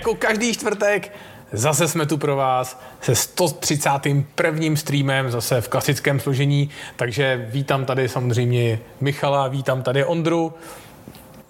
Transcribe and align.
Jako 0.00 0.14
každý 0.14 0.52
čtvrtek 0.54 1.12
Zase 1.52 1.88
jsme 1.88 2.06
tu 2.06 2.18
pro 2.18 2.36
vás 2.36 2.80
se 3.00 3.14
131. 3.14 4.76
streamem, 4.76 5.30
zase 5.30 5.60
v 5.60 5.68
klasickém 5.68 6.20
složení, 6.20 6.70
takže 6.96 7.46
vítám 7.50 7.84
tady 7.84 8.08
samozřejmě 8.08 8.80
Michala, 9.00 9.48
vítám 9.48 9.82
tady 9.82 10.04
Ondru. 10.04 10.54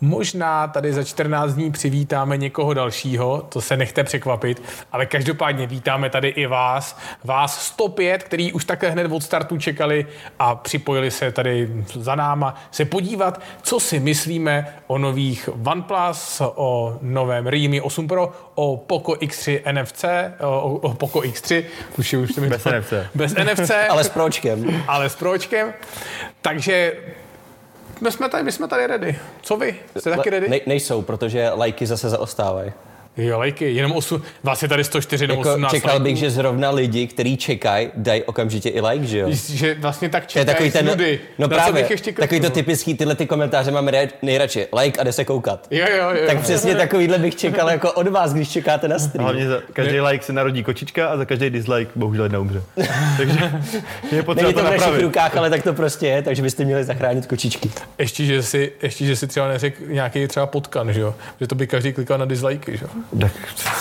Možná 0.00 0.68
tady 0.68 0.92
za 0.92 1.04
14 1.04 1.54
dní 1.54 1.72
přivítáme 1.72 2.36
někoho 2.36 2.74
dalšího, 2.74 3.46
to 3.48 3.60
se 3.60 3.76
nechte 3.76 4.04
překvapit, 4.04 4.62
ale 4.92 5.06
každopádně 5.06 5.66
vítáme 5.66 6.10
tady 6.10 6.28
i 6.28 6.46
vás, 6.46 6.98
vás 7.24 7.66
105, 7.66 8.22
který 8.22 8.52
už 8.52 8.64
také 8.64 8.90
hned 8.90 9.12
od 9.12 9.22
startu 9.22 9.58
čekali 9.58 10.06
a 10.38 10.54
připojili 10.54 11.10
se 11.10 11.32
tady 11.32 11.84
za 11.94 12.14
náma 12.14 12.54
se 12.70 12.84
podívat, 12.84 13.40
co 13.62 13.80
si 13.80 14.00
myslíme 14.00 14.74
o 14.86 14.98
nových 14.98 15.48
OnePlus, 15.66 16.42
o 16.44 16.98
novém 17.02 17.46
Realme 17.46 17.80
8 17.82 18.08
Pro, 18.08 18.32
o 18.54 18.76
Poco 18.76 19.12
X3 19.12 19.72
NFC, 19.72 20.04
o, 20.40 20.60
o 20.60 20.94
Poco 20.94 21.20
X3, 21.20 21.64
už, 21.98 22.12
už 22.12 22.36
mi 22.36 22.48
bez 22.48 22.62
to, 22.62 22.70
NFC. 22.70 22.92
Bez 23.14 23.34
NFC. 23.34 23.70
ale 23.88 24.04
s 24.04 24.08
pročkem. 24.08 24.82
Ale 24.88 25.08
s 25.08 25.16
pročkem. 25.16 25.72
Takže 26.42 26.92
my 28.00 28.12
jsme 28.12 28.28
tady, 28.28 28.42
my 28.44 28.52
jsme 28.52 28.68
tady 28.68 28.86
ready. 28.86 29.18
Co 29.42 29.56
vy? 29.56 29.76
Jste 29.96 30.10
taky 30.10 30.30
ready? 30.30 30.48
Ne, 30.48 30.60
nejsou, 30.66 31.02
protože 31.02 31.50
lajky 31.50 31.86
zase 31.86 32.08
zaostávají. 32.08 32.72
Jo, 33.16 33.38
lajky, 33.38 33.72
jenom 33.72 33.92
8, 33.92 34.22
vás 34.42 34.62
je 34.62 34.68
tady 34.68 34.84
104 34.84 35.26
nebo 35.26 35.40
jako 35.40 35.50
18 35.50 35.72
Čekal 35.72 36.00
bych, 36.00 36.16
že 36.16 36.30
zrovna 36.30 36.70
lidi, 36.70 37.06
kteří 37.06 37.36
čekají, 37.36 37.88
dají 37.94 38.22
okamžitě 38.22 38.68
i 38.68 38.80
like, 38.80 39.06
že 39.06 39.18
jo? 39.18 39.28
Že 39.30 39.74
vlastně 39.74 40.08
tak 40.08 40.26
čekají 40.26 40.44
to 40.44 40.50
je 40.50 40.54
takový 40.54 40.70
ten, 40.70 40.86
nudy. 40.86 41.20
No 41.38 41.48
právě, 41.48 41.86
ještě 41.90 42.12
takový 42.12 42.40
to 42.40 42.50
typický, 42.50 42.94
tyhle 42.94 43.14
ty 43.14 43.26
komentáře 43.26 43.70
máme 43.70 44.08
nejradši. 44.22 44.66
Like 44.80 45.00
a 45.00 45.04
jde 45.04 45.12
se 45.12 45.24
koukat. 45.24 45.66
Jo, 45.70 45.86
jo, 45.96 46.10
jo. 46.10 46.26
Tak 46.26 46.40
přesně 46.40 46.74
takovýhle 46.74 47.18
bych 47.18 47.36
čekal 47.36 47.70
jako 47.70 47.92
od 47.92 48.08
vás, 48.08 48.34
když 48.34 48.48
čekáte 48.48 48.88
na 48.88 48.98
stream. 48.98 49.24
Hlavně 49.24 49.48
za 49.48 49.60
každý 49.72 49.94
je... 49.94 50.02
like 50.02 50.24
se 50.24 50.32
narodí 50.32 50.62
kočička 50.62 51.08
a 51.08 51.16
za 51.16 51.24
každý 51.24 51.50
dislike 51.50 51.92
bohužel 51.96 52.24
jedna 52.24 52.38
umře. 52.38 52.62
takže 53.16 53.52
je 54.12 54.22
potřeba 54.22 54.48
Není 54.48 54.54
to, 54.54 54.60
to 54.60 54.66
v 54.66 54.70
našich 54.70 55.02
rukách, 55.02 55.36
ale 55.36 55.50
tak 55.50 55.62
to 55.62 55.74
prostě 55.74 56.06
je, 56.06 56.22
takže 56.22 56.42
byste 56.42 56.64
měli 56.64 56.84
zachránit 56.84 57.26
kočičky. 57.26 57.70
Ještě, 57.98 58.24
že 58.24 58.42
si, 58.42 58.72
ještě, 58.82 59.04
že 59.06 59.16
si 59.16 59.26
třeba 59.26 59.48
neřekl 59.48 59.82
nějaký 59.86 60.28
třeba 60.28 60.46
potkan, 60.46 60.92
že 60.92 61.00
jo? 61.00 61.14
Že 61.40 61.46
to 61.46 61.54
by 61.54 61.66
každý 61.66 61.92
klikal 61.92 62.18
na 62.18 62.24
dislike, 62.24 62.76
že 62.76 62.84
jo? 62.84 62.99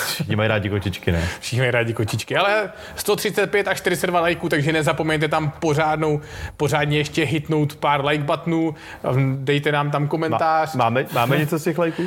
Všichni 0.07 0.35
mají 0.35 0.47
rádi 0.47 0.69
kočičky, 0.69 1.11
ne? 1.11 1.29
Všichni 1.39 1.59
mají 1.59 1.71
rádi 1.71 1.93
kočičky, 1.93 2.37
ale 2.37 2.71
135 2.95 3.67
až 3.67 3.77
42 3.77 4.21
lajků, 4.21 4.49
takže 4.49 4.73
nezapomeňte 4.73 5.27
tam 5.27 5.51
pořádnou, 5.59 6.21
pořádně 6.57 6.97
ještě 6.97 7.23
hitnout 7.23 7.75
pár 7.75 8.05
like 8.05 8.23
buttonů, 8.23 8.75
dejte 9.35 9.71
nám 9.71 9.91
tam 9.91 10.07
komentář. 10.07 10.75
Má, 10.75 10.83
máme, 10.83 11.05
máme 11.13 11.37
něco 11.37 11.59
z 11.59 11.63
těch 11.63 11.77
lajků? 11.77 12.03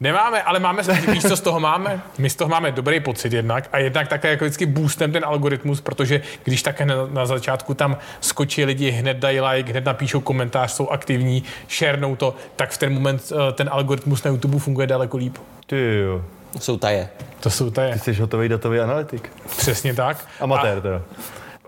Nemáme, 0.00 0.42
ale 0.42 0.58
máme, 0.58 0.82
víš, 1.12 1.22
co 1.22 1.36
z 1.36 1.40
toho 1.40 1.60
máme? 1.60 2.00
My 2.18 2.30
z 2.30 2.36
toho 2.36 2.48
máme 2.48 2.72
dobrý 2.72 3.00
pocit 3.00 3.32
jednak 3.32 3.68
a 3.72 3.78
jednak 3.78 4.08
také 4.08 4.30
jako 4.30 4.44
vždycky 4.44 4.66
boostem 4.66 5.12
ten 5.12 5.24
algoritmus, 5.24 5.80
protože 5.80 6.20
když 6.44 6.62
také 6.62 6.84
na, 6.84 6.94
na 7.06 7.26
začátku 7.26 7.74
tam 7.74 7.96
skočí 8.20 8.64
lidi, 8.64 8.90
hned 8.90 9.16
dají 9.16 9.40
like, 9.40 9.70
hned 9.70 9.84
napíšou 9.84 10.20
komentář, 10.20 10.72
jsou 10.72 10.88
aktivní, 10.88 11.44
sharenou 11.70 12.16
to, 12.16 12.34
tak 12.56 12.70
v 12.70 12.78
ten 12.78 12.94
moment 12.94 13.32
eh, 13.32 13.52
ten 13.52 13.68
algoritmus 13.72 14.24
na 14.24 14.30
YouTube 14.30 14.58
funguje 14.58 14.86
daleko 14.86 15.16
líp. 15.16 15.38
Ty 15.66 15.98
jo. 16.04 16.24
Jsou 16.58 16.76
taje. 16.76 17.08
To 17.40 17.50
jsou 17.50 17.70
taje. 17.70 17.92
Ty 17.92 17.98
jsi 17.98 18.14
hotový 18.14 18.48
datový 18.48 18.80
analytik. 18.80 19.32
Přesně 19.56 19.94
tak. 19.94 20.26
Amatér 20.40 20.78
a, 20.78 20.80
teda. 20.80 21.02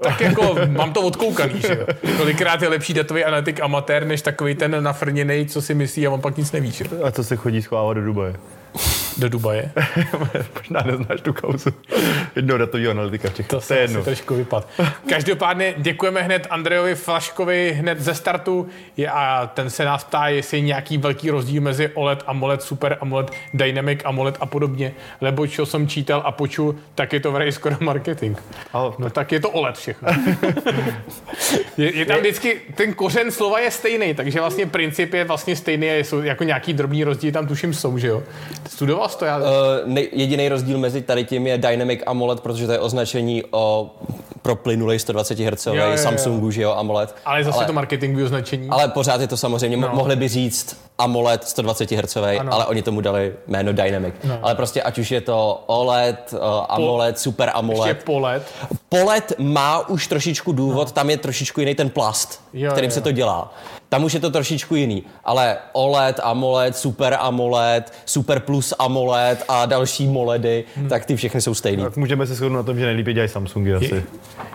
Tak 0.03 0.21
jako 0.21 0.57
mám 0.67 0.93
to 0.93 1.03
odkoukaný, 1.03 1.61
že 1.61 1.79
jo. 1.81 2.13
Kolikrát 2.17 2.63
je 2.63 2.69
lepší 2.69 2.95
datový 2.95 3.25
analytik 3.25 3.61
amatér, 3.61 4.07
než 4.07 4.23
takový 4.23 4.55
ten 4.55 4.83
nafrněný, 4.83 5.47
co 5.47 5.63
si 5.63 5.75
myslí 5.75 6.07
a 6.07 6.11
on 6.11 6.21
pak 6.21 6.37
nic 6.37 6.53
neví, 6.53 6.71
že? 6.71 6.85
A 7.05 7.11
co 7.11 7.25
se 7.25 7.37
chodí 7.37 7.63
schovávat 7.63 7.97
do 7.97 8.05
Dubaje? 8.05 8.37
Do 9.19 9.29
Dubaje? 9.29 9.73
Možná 10.59 10.83
neznáš 10.83 11.21
tu 11.21 11.33
kauzu. 11.33 11.71
Jednou 12.37 12.59
datový 12.59 12.89
analytika 12.89 13.31
v 13.31 13.35
Čechách. 13.35 13.51
To, 13.51 13.61
to 13.61 13.75
je 13.75 13.81
jedno. 13.81 14.05
trošku 14.05 14.35
vypad. 14.35 14.69
Každopádně 15.09 15.75
děkujeme 15.79 16.23
hned 16.23 16.47
Andrejovi 16.51 16.95
Flaškovi 16.95 17.73
hned 17.73 18.01
ze 18.01 18.15
startu 18.15 18.69
je, 18.97 19.11
a 19.11 19.51
ten 19.55 19.71
se 19.71 19.85
nás 19.85 20.05
ptá, 20.05 20.29
jestli 20.29 20.57
je 20.57 20.61
nějaký 20.61 20.99
velký 20.99 21.31
rozdíl 21.31 21.63
mezi 21.63 21.89
OLED, 21.95 22.23
AMOLED, 22.27 22.63
Super 22.63 22.99
AMOLED, 23.01 23.31
Dynamic 23.55 24.01
AMOLED 24.05 24.37
a 24.41 24.47
podobně. 24.47 24.93
Lebo 25.21 25.47
čo 25.47 25.67
jsem 25.67 25.89
čítal 25.89 26.23
a 26.25 26.33
počul, 26.33 26.75
tak 26.95 27.13
je 27.13 27.21
to 27.21 27.33
vraj 27.33 27.53
skoro 27.53 27.77
marketing. 27.81 28.39
Ale, 28.73 28.93
no 28.99 29.11
tak 29.11 29.33
je 29.33 29.41
to 29.41 29.51
OLED 29.51 29.77
všechno. 29.77 30.09
je, 31.77 31.97
je, 31.97 32.07
tam 32.07 32.19
vždycky, 32.19 32.61
ten 32.75 32.95
kořen 32.95 33.31
slova 33.31 33.59
je 33.59 33.71
stejný, 33.71 34.15
takže 34.15 34.41
vlastně 34.41 34.67
princip 34.67 35.15
je 35.15 35.25
vlastně 35.25 35.57
stejný 35.57 35.91
a 35.91 36.05
jsou 36.05 36.23
jako 36.23 36.45
nějaký 36.45 36.73
drobný 36.73 37.05
rozdíl 37.05 37.33
tam 37.33 37.47
tuším 37.47 37.75
jsou, 37.75 37.99
že 37.99 38.09
jo. 38.09 38.23
Studoval 38.69 39.03
vás 39.03 39.17
to? 39.17 39.25
Já... 39.25 39.39
Uh, 39.39 39.45
ne, 39.85 40.01
jediný 40.13 40.49
rozdíl 40.49 40.79
mezi 40.79 41.03
tady 41.03 41.25
tím 41.25 41.47
je 41.47 41.59
Dynamic 41.59 42.01
AMOLED, 42.07 42.41
protože 42.41 42.67
to 42.67 42.73
je 42.73 42.79
označení 42.79 43.43
o 43.51 43.91
pro 44.43 44.57
plynulej 44.57 44.99
120 44.99 45.39
Hz 45.39 45.67
jo, 45.67 45.75
jo, 45.75 45.91
jo. 45.91 45.99
Samsungu, 45.99 46.51
že 46.51 46.63
jo, 46.63 46.73
AMOLED. 46.73 47.17
Ale 47.25 47.45
zase 47.45 47.59
ale, 47.59 47.67
to 47.67 47.73
marketingové 47.73 48.25
označení. 48.25 48.69
Ale 48.71 48.89
pořád 48.89 49.21
je 49.21 49.29
to 49.29 49.37
samozřejmě, 49.37 49.77
no. 49.77 49.91
mohli 49.93 50.17
by 50.17 50.29
říct 50.29 50.77
AMOLED 50.99 51.45
120 51.45 51.91
Hz, 51.91 52.17
ano. 52.17 52.53
ale 52.53 52.67
oni 52.67 52.83
tomu 52.83 53.01
dali 53.01 53.33
jméno 53.47 53.73
Dynamic. 53.73 54.15
No. 54.25 54.39
Ale 54.43 54.55
prostě 54.55 54.83
ať 54.83 54.99
už 54.99 55.11
je 55.11 55.21
to 55.21 55.65
OLED, 55.67 56.33
uh, 56.33 56.39
AMOLED, 56.69 57.15
po, 57.15 57.21
Super 57.21 57.51
AMOLED. 57.55 57.89
Ještě 57.89 58.05
POLED. 58.05 58.43
POLED 58.89 59.33
má 59.39 59.89
už 59.89 60.07
trošičku 60.07 60.53
důvod, 60.53 60.89
no. 60.89 60.93
tam 60.93 61.11
je 61.11 61.17
trošičku 61.17 61.61
jiný 61.61 61.75
ten 61.75 61.91
plast, 61.91 62.45
jo, 62.53 62.73
kterým 62.73 62.91
jo. 62.91 62.95
se 62.95 63.01
to 63.01 63.13
dělá. 63.13 63.55
Tam 63.89 64.05
už 64.05 64.15
je 64.15 64.21
to 64.21 64.31
trošičku 64.31 64.75
jiný. 64.75 65.05
Ale 65.25 65.57
OLED, 65.73 66.21
AMOLED, 66.23 66.77
Super 66.77 67.17
AMOLED, 67.21 67.93
Super 68.05 68.41
Plus 68.41 68.75
AMOLED 68.79 69.45
a 69.49 69.67
další 69.67 70.07
MOLEDy, 70.07 70.65
hmm. 70.77 70.89
tak 70.89 71.05
ty 71.05 71.17
všechny 71.17 71.41
jsou 71.41 71.55
stejný. 71.55 71.83
Tak 71.83 71.97
můžeme 71.97 72.27
se 72.27 72.35
shodnout 72.35 72.57
na 72.57 72.63
tom, 72.63 72.79
že 72.79 72.87
nejlíp 72.87 73.07
dělají 73.07 73.29
Samsungy 73.29 73.75
asi. 73.75 73.95
Je, 73.95 74.03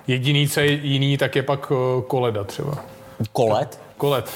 jediný, 0.08 0.48
co 0.48 0.59
je 0.59 0.72
jiný, 0.72 1.18
tak 1.18 1.36
je 1.36 1.44
pak 1.44 1.72
uh, 1.72 1.78
Koleda 2.02 2.44
třeba. 2.44 2.86
Kolet? 3.31 3.80
Kolet. 3.97 4.30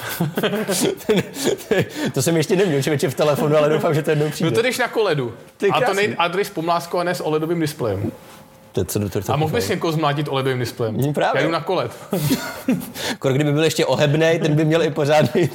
to 2.14 2.22
jsem 2.22 2.36
ještě 2.36 2.56
neměl 2.56 2.82
člověče 2.82 3.10
v 3.10 3.14
telefonu, 3.14 3.56
ale 3.56 3.68
doufám, 3.68 3.94
že 3.94 4.02
to 4.02 4.10
jednou 4.10 4.30
přijde. 4.30 4.50
No 4.50 4.56
to 4.56 4.62
jdeš 4.62 4.78
na 4.78 4.88
koledu. 4.88 5.34
A 5.72 5.80
to 5.80 5.94
nej, 5.94 6.14
a 6.18 6.28
jdeš 6.28 6.50
a 6.98 7.02
ne 7.02 7.14
s 7.14 7.20
OLEDovým 7.20 7.60
displejem. 7.60 8.12
To, 8.72 8.84
to, 8.84 9.08
to, 9.08 9.20
to 9.20 9.32
a 9.32 9.36
mohl 9.36 9.52
bys 9.52 9.68
někoho 9.68 9.92
zmlátit 9.92 10.28
OLEDovým 10.28 10.58
displejem. 10.58 10.94
Mm, 10.94 11.12
právě. 11.12 11.40
Já 11.40 11.46
jdu 11.46 11.52
na 11.52 11.60
kolet. 11.60 11.92
Kor, 13.18 13.32
kdyby 13.32 13.52
byl 13.52 13.64
ještě 13.64 13.86
ohebnej, 13.86 14.38
ten 14.38 14.56
by 14.56 14.64
měl 14.64 14.82
i 14.82 14.90
pořádný. 14.90 15.50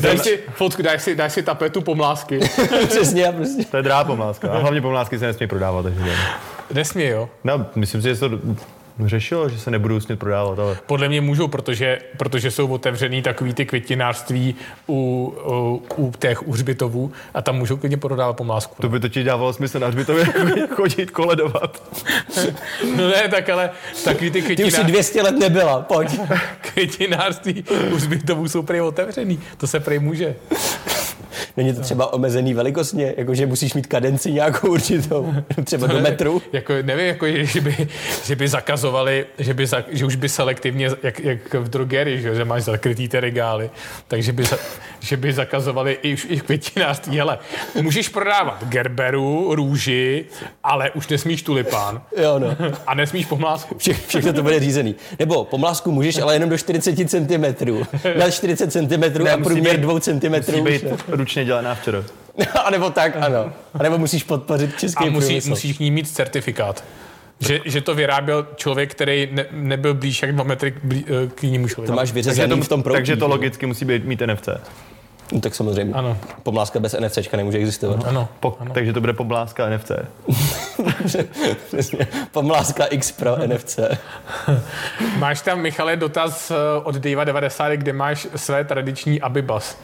Daj 0.00 0.18
si 0.18 0.38
fotku, 0.54 0.82
daj 0.82 0.98
si, 0.98 1.14
daj 1.14 1.30
si 1.30 1.42
tapetu 1.42 1.80
pomlásky. 1.80 2.38
Přesně, 2.88 3.32
prostě. 3.36 3.64
To 3.64 3.76
je 3.76 3.82
drahá 3.82 4.04
pomláska. 4.04 4.52
A 4.52 4.58
hlavně 4.58 4.80
pomlásky 4.80 5.18
se 5.18 5.26
nesmí 5.26 5.46
prodávat. 5.46 5.82
Takže 5.82 6.12
Nesmí, 6.74 7.04
jo? 7.04 7.28
No, 7.44 7.66
myslím 7.74 8.02
si, 8.02 8.08
že 8.08 8.16
to 8.16 8.30
řešilo, 9.04 9.48
že 9.48 9.58
se 9.58 9.70
nebudou 9.70 10.00
smět 10.00 10.18
prodávat, 10.18 10.58
ale... 10.58 10.76
Podle 10.86 11.08
mě 11.08 11.20
můžou, 11.20 11.48
protože, 11.48 11.98
protože 12.16 12.50
jsou 12.50 12.68
otevřený 12.68 13.22
takový 13.22 13.54
ty 13.54 13.66
květinářství 13.66 14.54
u, 14.88 15.34
u, 15.46 15.82
u 15.96 16.12
těch 16.18 16.48
uhřbitovů 16.48 17.12
a 17.34 17.42
tam 17.42 17.56
můžou 17.56 17.76
klidně 17.76 17.96
prodávat 17.96 18.36
pomlásku. 18.36 18.82
To 18.82 18.88
by 18.88 19.00
to 19.00 19.08
ti 19.08 19.24
dávalo 19.24 19.52
smysl 19.52 19.78
na 19.78 19.86
hřbitově 19.86 20.26
chodit 20.74 21.10
koledovat. 21.10 21.82
no 22.96 23.08
ne, 23.08 23.28
tak 23.28 23.48
ale 23.48 23.70
takový 24.04 24.30
ty 24.30 24.42
květinářství... 24.42 24.82
Ty 24.82 24.82
už 24.82 24.86
si 24.86 24.92
200 24.92 25.22
let 25.22 25.38
nebyla, 25.38 25.80
pojď. 25.80 26.20
květinářství 26.60 27.64
uhřbitovů 27.92 28.48
jsou 28.48 28.62
prý 28.62 28.80
otevřený, 28.80 29.40
to 29.56 29.66
se 29.66 29.80
prý 29.80 29.98
může. 29.98 30.34
Není 31.56 31.74
to 31.74 31.80
třeba 31.80 32.12
omezený 32.12 32.54
velikostně, 32.54 33.14
jakože 33.16 33.46
musíš 33.46 33.74
mít 33.74 33.86
kadenci 33.86 34.32
nějakou 34.32 34.68
určitou, 34.68 35.34
třeba 35.64 35.86
do 35.86 36.00
metru? 36.00 36.42
Jako, 36.52 36.74
nevím, 36.82 37.06
jako, 37.06 37.26
že, 37.28 37.60
by, 37.60 37.88
že 38.24 38.36
by 38.36 38.48
zakazovali, 38.48 39.26
že, 39.38 39.54
by, 39.54 39.66
že 39.88 40.06
už 40.06 40.16
by 40.16 40.28
selektivně, 40.28 40.90
jak, 41.02 41.20
jak 41.20 41.54
v 41.54 41.68
drogerii, 41.68 42.20
že, 42.20 42.34
že 42.34 42.44
máš 42.44 42.62
zakrytý 42.62 43.08
ty 43.08 43.20
regály, 43.20 43.70
takže 44.08 44.32
by, 44.32 44.44
že 45.00 45.16
by 45.16 45.32
zakazovali 45.32 45.98
i, 46.02 46.16
i 46.28 46.40
květinářství. 46.40 47.18
Hele, 47.18 47.38
můžeš 47.80 48.08
prodávat 48.08 48.64
gerberu, 48.64 49.54
růži, 49.54 50.24
ale 50.62 50.90
už 50.90 51.08
nesmíš 51.08 51.42
tulipán. 51.42 52.02
Jo, 52.16 52.38
no. 52.38 52.56
A 52.86 52.94
nesmíš 52.94 53.26
pomlásku. 53.26 53.78
Vše, 53.78 53.94
všechno 54.06 54.32
to 54.32 54.42
bude 54.42 54.60
řízený. 54.60 54.94
Nebo 55.18 55.44
pomlásku 55.44 55.92
můžeš, 55.92 56.18
ale 56.18 56.34
jenom 56.34 56.50
do 56.50 56.58
40 56.58 57.10
cm. 57.10 57.44
Na 58.18 58.30
40 58.30 58.72
cm 58.72 59.24
ne, 59.24 59.30
a 59.30 59.36
průměr 59.36 59.80
2 59.80 60.00
cm. 60.00 60.34
Musí 60.34 60.60
být 60.60 60.84
ručně 61.24 61.44
dělaná 61.44 61.74
včera. 61.74 62.04
a 62.64 62.70
nebo 62.70 62.90
tak, 62.90 63.16
ano. 63.20 63.52
A 63.74 63.82
nebo 63.82 63.98
musíš 63.98 64.22
podpořit 64.22 64.78
český 64.78 65.04
A 65.04 65.10
musí, 65.10 65.40
musíš 65.48 65.76
k 65.76 65.80
ní 65.80 65.90
mít 65.90 66.08
certifikát. 66.08 66.84
Že, 67.40 67.60
že 67.64 67.80
to 67.80 67.94
vyráběl 67.94 68.46
člověk, 68.56 68.90
který 68.90 69.28
ne, 69.32 69.46
nebyl 69.50 69.94
blíž 69.94 70.22
jak 70.22 70.34
dva 70.34 70.44
metry 70.44 70.74
blí, 70.82 71.04
eh, 71.08 71.28
k 71.34 71.44
jinému 71.44 71.68
člověku. 71.68 71.92
To 71.92 71.96
máš 71.96 72.12
vyřezený 72.12 72.60
v 72.60 72.68
tom 72.68 72.82
proutí, 72.82 72.96
Takže 72.96 73.16
to 73.16 73.28
logicky 73.28 73.66
musí 73.66 73.84
být, 73.84 74.04
mít 74.04 74.22
NFC. 74.26 74.48
No, 75.32 75.40
tak 75.40 75.54
samozřejmě. 75.54 75.94
Ano. 75.94 76.18
Pomláska 76.42 76.80
bez 76.80 76.96
NFC 77.00 77.18
nemůže 77.36 77.58
existovat. 77.58 78.04
Ano. 78.06 78.28
Po, 78.40 78.56
ano. 78.60 78.74
Takže 78.74 78.92
to 78.92 79.00
bude 79.00 79.12
pomláska 79.12 79.68
NFC. 79.68 79.90
pomláska 82.32 82.84
X 82.84 83.12
pro 83.12 83.36
NFC. 83.46 83.78
máš 85.18 85.40
tam, 85.40 85.60
Michale, 85.60 85.96
dotaz 85.96 86.50
eh, 86.50 86.54
od 86.82 86.94
Dava 86.94 87.24
90, 87.24 87.72
kde 87.72 87.92
máš 87.92 88.26
své 88.36 88.64
tradiční 88.64 89.20
Abibas 89.20 89.76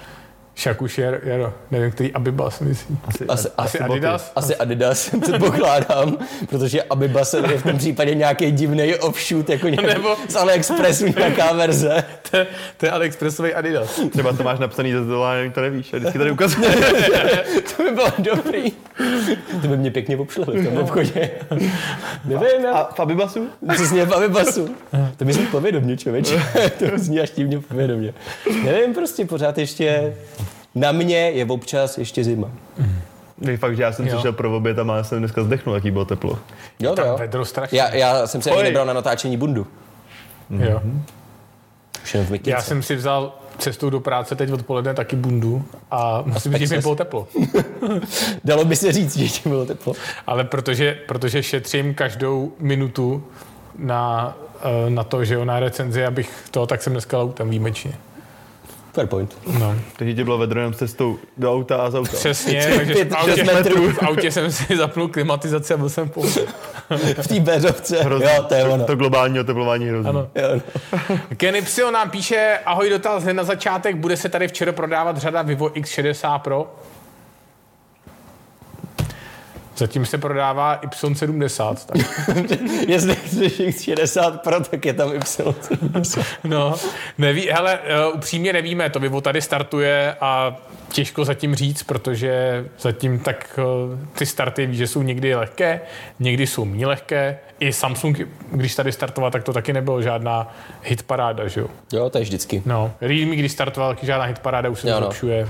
Však 0.61 0.83
už 0.83 0.99
je, 0.99 1.21
je 1.25 1.53
nevím, 1.71 1.91
který 1.91 2.13
Abibas 2.13 2.61
myslí. 2.61 2.99
Asi, 3.05 3.25
Asi, 3.29 3.49
Asi 3.57 3.79
Adidas? 3.79 4.33
Asi 4.37 4.57
Adidas, 4.57 5.11
předpokládám, 5.23 6.19
protože 6.49 6.83
Abibas 6.83 7.35
je 7.35 7.59
v 7.59 7.63
tom 7.63 7.79
případě 7.79 8.15
nějaký 8.15 8.51
divný 8.51 8.95
offshoot, 8.95 9.49
jako 9.49 9.69
nějaký 9.69 9.87
Nebo- 9.95 10.17
z 10.29 10.37
AliExpressu 10.37 11.07
nějaká 11.07 11.53
verze. 11.53 12.05
To, 12.31 12.37
je- 12.37 12.47
to 12.77 12.87
je 12.87 12.93
AliExpressový 12.93 13.55
Adidas. 13.55 14.01
Třeba 14.11 14.33
to 14.33 14.43
máš 14.43 14.59
napsaný 14.59 14.93
ze 14.93 15.01
tetování, 15.01 15.51
to 15.51 15.61
nevíš. 15.61 15.93
A 15.93 15.97
vždycky 15.97 16.19
tady 16.19 16.31
ukazuje. 16.31 16.69
To 17.77 17.83
by 17.83 17.91
bylo 17.91 18.13
dobrý. 18.19 18.73
To 19.63 19.69
by 19.69 19.77
mě 19.77 19.91
pěkně 19.91 20.17
popšleli 20.17 20.61
v 20.63 20.65
tom 20.69 20.77
obchodě. 20.79 21.31
Nevím, 22.25 22.65
já... 22.65 22.73
A 22.73 22.95
v 22.95 23.01
Abibasu? 23.01 23.49
Přesně 23.75 24.05
v 24.05 24.13
Abibasu. 24.15 24.75
To 25.17 25.25
mi 25.25 25.33
zní 25.33 25.47
povědomě, 25.47 25.97
člověče. 25.97 26.43
to 26.79 26.85
zní 26.97 27.21
až 27.21 27.31
divně 27.31 27.61
povědomě. 27.61 28.15
Nevím, 28.65 28.95
prostě 28.95 29.25
pořád 29.25 29.59
ještě 29.59 30.15
na 30.75 30.93
mě 30.93 31.17
je 31.17 31.45
občas 31.45 31.99
ještě 31.99 32.25
zima. 32.25 32.51
Je 33.41 33.57
fakt, 33.57 33.77
že 33.77 33.83
já 33.83 33.93
jsem 33.93 34.07
Jo. 34.07 34.15
přišel 34.15 34.33
pro 34.33 34.57
oběd 34.57 34.79
a 34.79 34.83
má 34.83 35.03
jsem 35.05 35.19
dneska 35.19 35.43
zdechnul, 35.43 35.75
jaký 35.75 35.91
bylo 35.91 36.05
teplo. 36.05 36.39
Jo, 36.79 36.95
to 36.95 37.03
jo. 37.03 37.17
vedro 37.19 37.45
strašně. 37.45 37.79
Já, 37.79 37.95
já 37.95 38.27
jsem 38.27 38.41
ani 38.47 38.57
Oj. 38.57 38.63
nebral 38.65 38.87
na 38.87 38.93
natáčení 38.93 39.37
bundu. 39.37 39.67
Jo. 40.51 40.83
Už 42.03 42.15
jenom 42.15 42.27
v 42.27 42.31
mikince. 42.31 42.51
Já 42.51 42.61
jsem 42.63 42.83
si 42.83 42.97
vzal 42.97 43.33
cestou 43.59 43.91
do 43.91 44.01
práce 44.01 44.35
teď 44.35 44.53
odpoledne 44.53 44.95
taky 44.95 45.17
bundu 45.17 45.65
a 45.91 46.23
musím 46.27 46.55
říct, 46.55 46.69
že 46.69 46.77
mi 46.77 46.83
bylo 46.83 46.97
teplo. 46.97 47.29
Dalo 48.45 48.65
by 48.65 48.77
se 48.77 48.93
říct, 48.93 49.17
že 49.17 49.29
ti 49.29 49.49
bylo 49.49 49.67
teplo. 49.67 49.93
Ale 50.27 50.45
protože, 50.45 50.99
protože 51.09 51.43
šetřím 51.43 51.95
každou 51.95 52.53
minutu 52.59 53.25
na, 53.79 54.35
eh, 54.87 54.91
na 54.91 55.05
to, 55.05 55.25
že 55.25 55.35
jo, 55.35 55.45
na 55.45 55.61
recenzi, 55.61 56.05
abych 56.05 56.45
to, 56.51 56.67
tak 56.67 56.83
jsem 56.83 56.93
dneska 56.93 57.21
autem 57.21 57.51
výjimečně. 57.51 57.93
Fair 58.93 59.07
point. 59.07 59.39
No. 59.59 59.75
Takže 59.97 60.15
ti 60.15 60.25
bylo 60.25 60.39
vedro 60.39 60.61
jenom 60.61 60.75
cestou 60.75 61.19
do 61.37 61.53
auta 61.55 61.77
a 61.77 61.91
z 61.91 61.95
auta. 61.95 62.17
Přesně, 62.17 62.73
takže 62.77 62.93
Pět, 62.95 63.11
v 63.11 63.15
autě, 63.15 63.45
metrů. 63.45 63.93
v 63.93 64.03
autě 64.03 64.31
jsem 64.31 64.53
si 64.53 64.77
zapnul 64.77 65.09
klimatizaci 65.09 65.75
a 65.75 65.77
byl 65.77 65.89
jsem 65.89 66.09
v 66.09 66.13
pohodě. 66.13 66.41
V 67.23 67.27
té. 67.27 68.03
Hrozný. 68.03 68.29
Jo, 68.37 68.43
to 68.49 68.55
je 68.55 68.65
ono. 68.65 68.85
To 68.85 68.97
globální 68.97 69.41
oteplování 69.41 69.85
je 69.85 69.91
hrozný. 69.91 70.11
Ano. 70.11 70.29
Jo, 70.35 70.61
no. 71.11 71.19
Ken 71.37 71.57
Y 71.57 71.91
nám 71.93 72.11
píše, 72.11 72.59
ahoj 72.67 72.91
dotaz 72.91 73.23
hned 73.23 73.33
na 73.35 73.45
začátek, 73.45 73.97
bude 73.97 74.17
se 74.17 74.29
tady 74.29 74.49
včera 74.49 74.73
prodávat 74.73 75.17
řada 75.17 75.43
Vivo 75.43 75.67
X60 75.69 76.39
Pro? 76.39 76.75
Zatím 79.81 80.07
se 80.07 80.19
prodává 80.19 80.81
Y70. 80.81 81.77
Tak. 81.87 81.97
Jestli 82.89 83.17
chceš 83.17 83.61
X60 83.61 84.39
Pro, 84.39 84.61
tak 84.65 84.85
je 84.85 84.93
tam 84.95 85.13
Y. 85.15 85.55
No, 86.45 86.75
neví, 87.19 87.49
hele, 87.51 87.79
uh, 88.09 88.17
upřímně 88.17 88.53
nevíme, 88.53 88.91
to 88.91 89.01
Vivo 89.01 89.21
tady 89.21 89.43
startuje 89.43 90.15
a 90.21 90.57
těžko 90.93 91.25
zatím 91.25 91.55
říct, 91.55 91.83
protože 91.83 92.65
zatím 92.81 93.19
tak 93.19 93.59
uh, 93.93 93.99
ty 94.19 94.27
starty 94.27 94.67
víš, 94.67 94.79
že 94.79 94.87
jsou 94.87 95.03
někdy 95.03 95.35
lehké, 95.35 95.81
někdy 96.19 96.47
jsou 96.47 96.65
méně 96.65 96.87
lehké. 96.87 97.39
I 97.61 97.73
Samsung, 97.73 98.21
když 98.53 98.75
tady 98.75 98.93
startoval, 98.93 99.31
tak 99.31 99.43
to 99.45 99.53
taky 99.53 99.73
nebylo 99.73 100.03
žádná 100.03 100.55
hitparáda, 100.83 101.49
že 101.49 101.61
jo? 101.61 101.67
Jo, 101.93 102.11
to 102.11 102.19
je 102.19 102.25
vždycky. 102.25 102.63
No, 102.67 102.93
Realme, 103.01 103.37
když 103.37 103.53
startoval, 103.53 103.95
taky 103.95 104.07
žádná 104.07 104.25
hitparáda, 104.25 104.69
už 104.69 104.81
se 104.81 104.89
Jo, 104.89 104.95
to 104.95 105.01
no. 105.01 105.07
zlepšuje. 105.07 105.49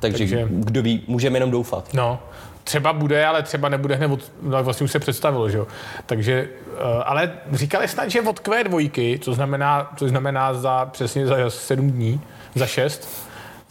Takže, 0.00 0.18
Takže- 0.18 0.46
kdo 0.50 0.82
ví, 0.82 1.04
můžeme 1.06 1.36
jenom 1.36 1.50
doufat. 1.50 1.94
No, 1.94 2.18
třeba 2.64 2.92
bude, 2.92 3.26
ale 3.26 3.42
třeba 3.42 3.68
nebude 3.68 3.94
hned, 3.94 4.10
no, 4.42 4.64
vlastně 4.64 4.84
už 4.84 4.90
se 4.90 4.98
představilo, 4.98 5.50
že 5.50 5.58
jo. 5.58 5.66
Takže, 6.06 6.48
uh, 6.72 7.02
ale 7.04 7.32
říkali 7.52 7.88
snad, 7.88 8.10
že 8.10 8.20
od 8.20 8.40
Q2, 8.40 9.18
co 9.18 9.34
znamená, 9.34 9.92
co 9.96 10.08
znamená 10.08 10.54
za 10.54 10.86
přesně 10.86 11.26
za 11.26 11.50
7 11.50 11.90
dní, 11.90 12.20
za 12.54 12.66
6, 12.66 13.23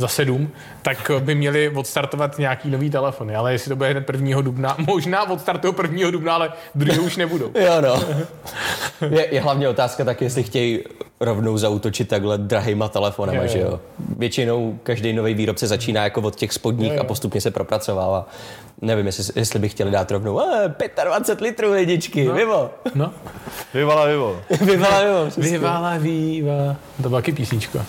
za 0.03 0.07
7, 0.07 0.50
tak 0.81 1.11
by 1.19 1.35
měli 1.35 1.69
odstartovat 1.69 2.38
nějaký 2.38 2.69
nový 2.69 2.89
telefony, 2.89 3.35
ale 3.35 3.51
jestli 3.51 3.69
to 3.69 3.75
bude 3.75 3.89
hned 3.89 4.09
1. 4.13 4.41
dubna, 4.41 4.75
možná 4.88 5.29
odstartují 5.29 5.73
1. 5.81 6.11
dubna, 6.11 6.33
ale 6.35 6.51
druhý 6.75 7.00
už 7.00 7.17
nebudou. 7.17 7.51
Jo, 7.63 7.81
no. 7.81 8.03
Je, 9.09 9.33
je 9.33 9.41
hlavně 9.41 9.69
otázka 9.69 10.03
tak, 10.05 10.21
jestli 10.21 10.44
chtějí 10.44 10.79
rovnou 11.19 11.57
zautočit 11.57 12.07
takhle 12.07 12.38
drahýma 12.38 12.88
telefonama, 12.88 13.38
Jo, 13.38 13.44
jo. 13.44 13.50
že 13.50 13.59
jo. 13.59 13.79
Většinou 14.17 14.79
každý 14.83 15.13
nový 15.13 15.33
výrobce 15.33 15.67
začíná 15.67 16.03
jako 16.03 16.21
od 16.21 16.35
těch 16.35 16.53
spodních 16.53 16.89
Jo, 16.89 16.95
jo. 16.95 17.01
a 17.01 17.03
postupně 17.03 17.41
se 17.41 17.51
propracovává. 17.51 18.27
Nevím, 18.81 19.06
jestli, 19.06 19.23
jestli 19.35 19.59
by 19.59 19.69
chtěli 19.69 19.91
dát 19.91 20.11
rovnou 20.11 20.41
eh, 20.41 20.89
25 21.03 21.45
litrů 21.45 21.71
lidičky, 21.71 22.25
no. 22.25 22.33
vivo. 22.33 22.69
No. 22.95 23.13
Vyvala, 23.73 24.06
vyvo. 24.06 24.41
Vivo, 24.49 24.65
vivo. 25.06 25.25
přesně. 25.29 25.51
Vyvala, 25.51 25.97
výva. 25.97 26.75
To 27.01 27.09
byla 27.09 27.21
taky 27.21 27.31
písnička. 27.31 27.85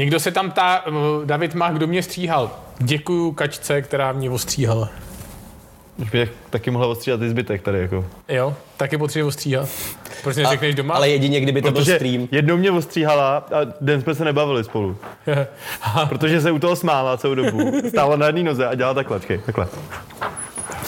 Někdo 0.00 0.20
se 0.20 0.30
tam 0.30 0.50
tá, 0.50 0.84
David 1.24 1.54
má, 1.54 1.70
kdo 1.70 1.86
mě 1.86 2.02
stříhal. 2.02 2.50
Děkuju 2.78 3.32
kačce, 3.32 3.82
která 3.82 4.12
mě 4.12 4.30
ostříhala. 4.30 4.88
Už 5.98 6.10
bych 6.10 6.32
taky 6.50 6.70
mohla 6.70 6.88
ostříhat 6.88 7.22
i 7.22 7.30
zbytek 7.30 7.62
tady, 7.62 7.78
jako. 7.80 8.04
Jo, 8.28 8.54
taky 8.76 8.98
potřebuji 8.98 9.28
ostříhat. 9.28 9.68
Proč 10.22 10.36
neřekneš 10.36 10.74
doma? 10.74 10.94
Ale 10.94 11.08
jedině, 11.08 11.40
kdyby 11.40 11.62
to 11.62 11.70
byl 11.70 11.80
Protože 11.80 11.94
stream. 11.96 12.28
jednou 12.30 12.56
mě 12.56 12.70
ostříhala 12.70 13.36
a 13.36 13.58
den 13.80 14.02
jsme 14.02 14.14
se 14.14 14.24
nebavili 14.24 14.64
spolu. 14.64 14.96
Protože 16.08 16.40
se 16.40 16.50
u 16.50 16.58
toho 16.58 16.76
smála 16.76 17.16
celou 17.16 17.34
dobu. 17.34 17.72
Stála 17.88 18.16
na 18.16 18.26
jedné 18.26 18.42
noze 18.42 18.66
a 18.66 18.74
dělala 18.74 18.94
takhle, 18.94 19.18
počkej, 19.18 19.38
takhle. 19.46 19.66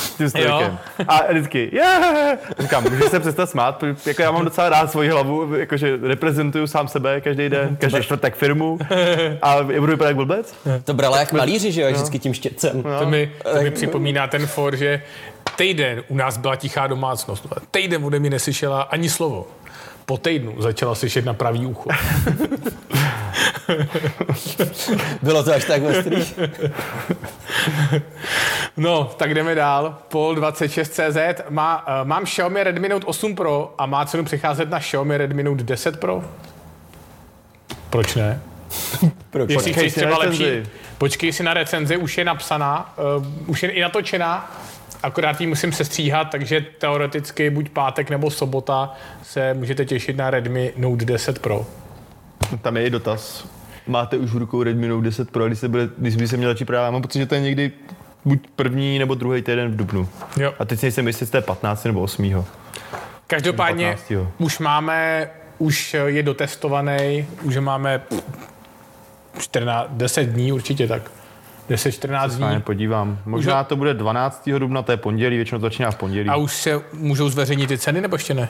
S 0.02 0.10
tím 0.16 0.30
stojkem. 0.30 0.78
A 1.08 1.32
vždycky, 1.32 1.70
yeah! 1.72 2.38
Říkám, 2.58 2.84
můžeš 2.90 3.10
se 3.10 3.20
přestat 3.20 3.50
smát, 3.50 3.76
protože 3.76 3.96
jako 4.06 4.22
já 4.22 4.30
mám 4.30 4.44
docela 4.44 4.68
rád 4.68 4.90
svoji 4.90 5.08
hlavu, 5.08 5.54
jakože 5.54 5.98
reprezentuju 6.02 6.66
sám 6.66 6.88
sebe 6.88 7.20
každý 7.20 7.48
den, 7.48 7.76
každý 7.80 8.02
čtvrtek 8.02 8.34
firmu 8.36 8.78
a 9.42 9.62
budu 9.62 9.92
vypadat 9.92 10.08
jak 10.08 10.16
blbec. 10.16 10.54
To 10.84 10.94
brala 10.94 11.18
jak 11.18 11.32
malíři, 11.32 11.72
že 11.72 11.82
jo, 11.82 11.92
vždycky 11.92 12.18
tím 12.18 12.34
štětcem. 12.34 12.82
To 12.98 13.06
mi, 13.06 13.32
to 13.52 13.62
mi 13.62 13.70
připomíná 13.70 14.26
ten 14.26 14.46
for, 14.46 14.76
že 14.76 15.02
týden 15.56 16.02
u 16.08 16.16
nás 16.16 16.36
byla 16.36 16.56
tichá 16.56 16.86
domácnost. 16.86 17.46
Týden 17.70 18.04
ode 18.04 18.18
mě 18.18 18.30
neslyšela 18.30 18.82
ani 18.82 19.08
slovo. 19.08 19.46
Po 20.06 20.18
týdnu 20.18 20.62
začala 20.62 20.94
slyšet 20.94 21.24
na 21.24 21.34
pravý 21.34 21.66
ucho. 21.66 21.90
Bylo 25.22 25.44
to 25.44 25.54
až 25.54 25.64
tak 25.64 25.82
ostrý. 25.82 26.24
No, 28.76 29.04
tak 29.16 29.34
jdeme 29.34 29.54
dál. 29.54 29.98
Pol 30.08 30.34
26CZ. 30.34 31.34
Má, 31.48 31.86
uh, 32.02 32.08
mám 32.08 32.24
Xiaomi 32.24 32.64
Redmi 32.64 32.88
Note 32.88 33.06
8 33.06 33.34
Pro 33.34 33.74
a 33.78 33.86
má 33.86 34.06
cenu 34.06 34.24
přecházet 34.24 34.70
na 34.70 34.78
Xiaomi 34.80 35.16
Redmi 35.16 35.42
Note 35.42 35.62
10 35.62 36.00
Pro? 36.00 36.24
Proč 37.90 38.14
ne? 38.14 38.40
Proč? 39.30 39.50
Jestli 39.50 39.72
Počkej 39.72 39.90
chceš 39.90 39.92
si 39.92 40.00
na 40.00 40.06
třeba 40.06 40.24
recenzi. 40.24 40.44
lepší, 40.44 40.70
počkej 40.98 41.32
si 41.32 41.42
na 41.42 41.54
recenzi, 41.54 41.96
už 41.96 42.18
je 42.18 42.24
napsaná, 42.24 42.94
uh, 43.16 43.26
už 43.46 43.62
je 43.62 43.70
i 43.70 43.80
natočená, 43.80 44.56
akorát 45.02 45.40
ji 45.40 45.46
musím 45.46 45.72
sestříhat, 45.72 46.30
takže 46.30 46.66
teoreticky 46.78 47.50
buď 47.50 47.68
pátek 47.68 48.10
nebo 48.10 48.30
sobota 48.30 48.94
se 49.22 49.54
můžete 49.54 49.84
těšit 49.84 50.16
na 50.16 50.30
Redmi 50.30 50.72
Note 50.76 51.04
10 51.04 51.38
Pro. 51.38 51.66
Tam 52.62 52.76
je 52.76 52.86
i 52.86 52.90
dotaz. 52.90 53.46
Máte 53.86 54.16
už 54.16 54.30
v 54.30 54.36
rukou 54.36 54.62
Redmi 54.62 54.88
Note 54.88 55.04
10 55.04 55.30
Pro, 55.30 55.46
když 55.46 55.58
se, 55.58 55.68
bude, 55.68 55.88
když 55.98 56.16
by 56.16 56.28
se 56.28 56.36
měl 56.36 56.50
začít 56.50 56.64
prodávat. 56.64 56.90
Mám 56.90 57.02
pocit, 57.02 57.18
že 57.18 57.26
to 57.26 57.34
je 57.34 57.40
někdy 57.40 57.72
buď 58.24 58.38
první 58.56 58.98
nebo 58.98 59.14
druhý 59.14 59.42
týden 59.42 59.72
v 59.72 59.76
Dubnu. 59.76 60.08
Jo. 60.36 60.54
A 60.58 60.64
teď 60.64 60.78
si 60.78 60.86
nejsem 60.86 61.06
jistý, 61.06 61.22
jestli 61.22 61.30
to 61.30 61.36
je 61.36 61.42
15 61.42 61.84
nebo 61.84 62.00
8. 62.00 62.44
Každopádně 63.26 63.96
15. 64.08 64.28
už 64.38 64.58
máme, 64.58 65.30
už 65.58 65.96
je 66.06 66.22
dotestovaný, 66.22 67.26
už 67.42 67.56
máme 67.56 68.02
14, 69.38 69.86
10 69.90 70.22
dní 70.24 70.52
určitě 70.52 70.88
tak. 70.88 71.10
10-14 71.70 72.38
Fajn, 72.38 72.52
dní. 72.52 72.62
podívám. 72.62 73.18
Možná 73.26 73.64
to 73.64 73.76
bude 73.76 73.94
12. 73.94 74.48
dubna, 74.58 74.82
to 74.82 74.92
je 74.92 74.96
pondělí, 74.96 75.36
většinou 75.36 75.58
to 75.60 75.66
začíná 75.66 75.90
v 75.90 75.96
pondělí. 75.96 76.28
A 76.28 76.36
už 76.36 76.52
se 76.56 76.80
můžou 76.92 77.28
zveřejnit 77.28 77.66
ty 77.66 77.78
ceny, 77.78 78.00
nebo 78.00 78.14
ještě 78.16 78.34
ne? 78.34 78.48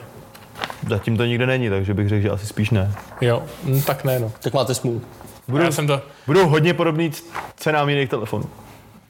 Zatím 0.89 1.17
to 1.17 1.25
nikde 1.25 1.47
není, 1.47 1.71
takže 1.71 1.95
bych 1.95 2.09
řekl, 2.09 2.23
že 2.23 2.31
asi 2.31 2.47
spíš 2.47 2.71
ne. 2.71 2.93
Jo, 3.21 3.43
hm, 3.65 3.83
tak 3.83 4.05
ne, 4.05 4.19
no. 4.19 4.33
Tak 4.43 4.53
máte 4.53 4.75
smůlu. 4.75 5.03
Budou, 5.49 5.65
Já 5.65 5.73
jsem 5.73 5.87
to, 5.87 6.03
budou 6.27 6.49
hodně 6.49 6.75
podobný 6.75 7.11
cenám 7.57 7.89
jiných 7.89 8.09
telefonů. 8.09 8.45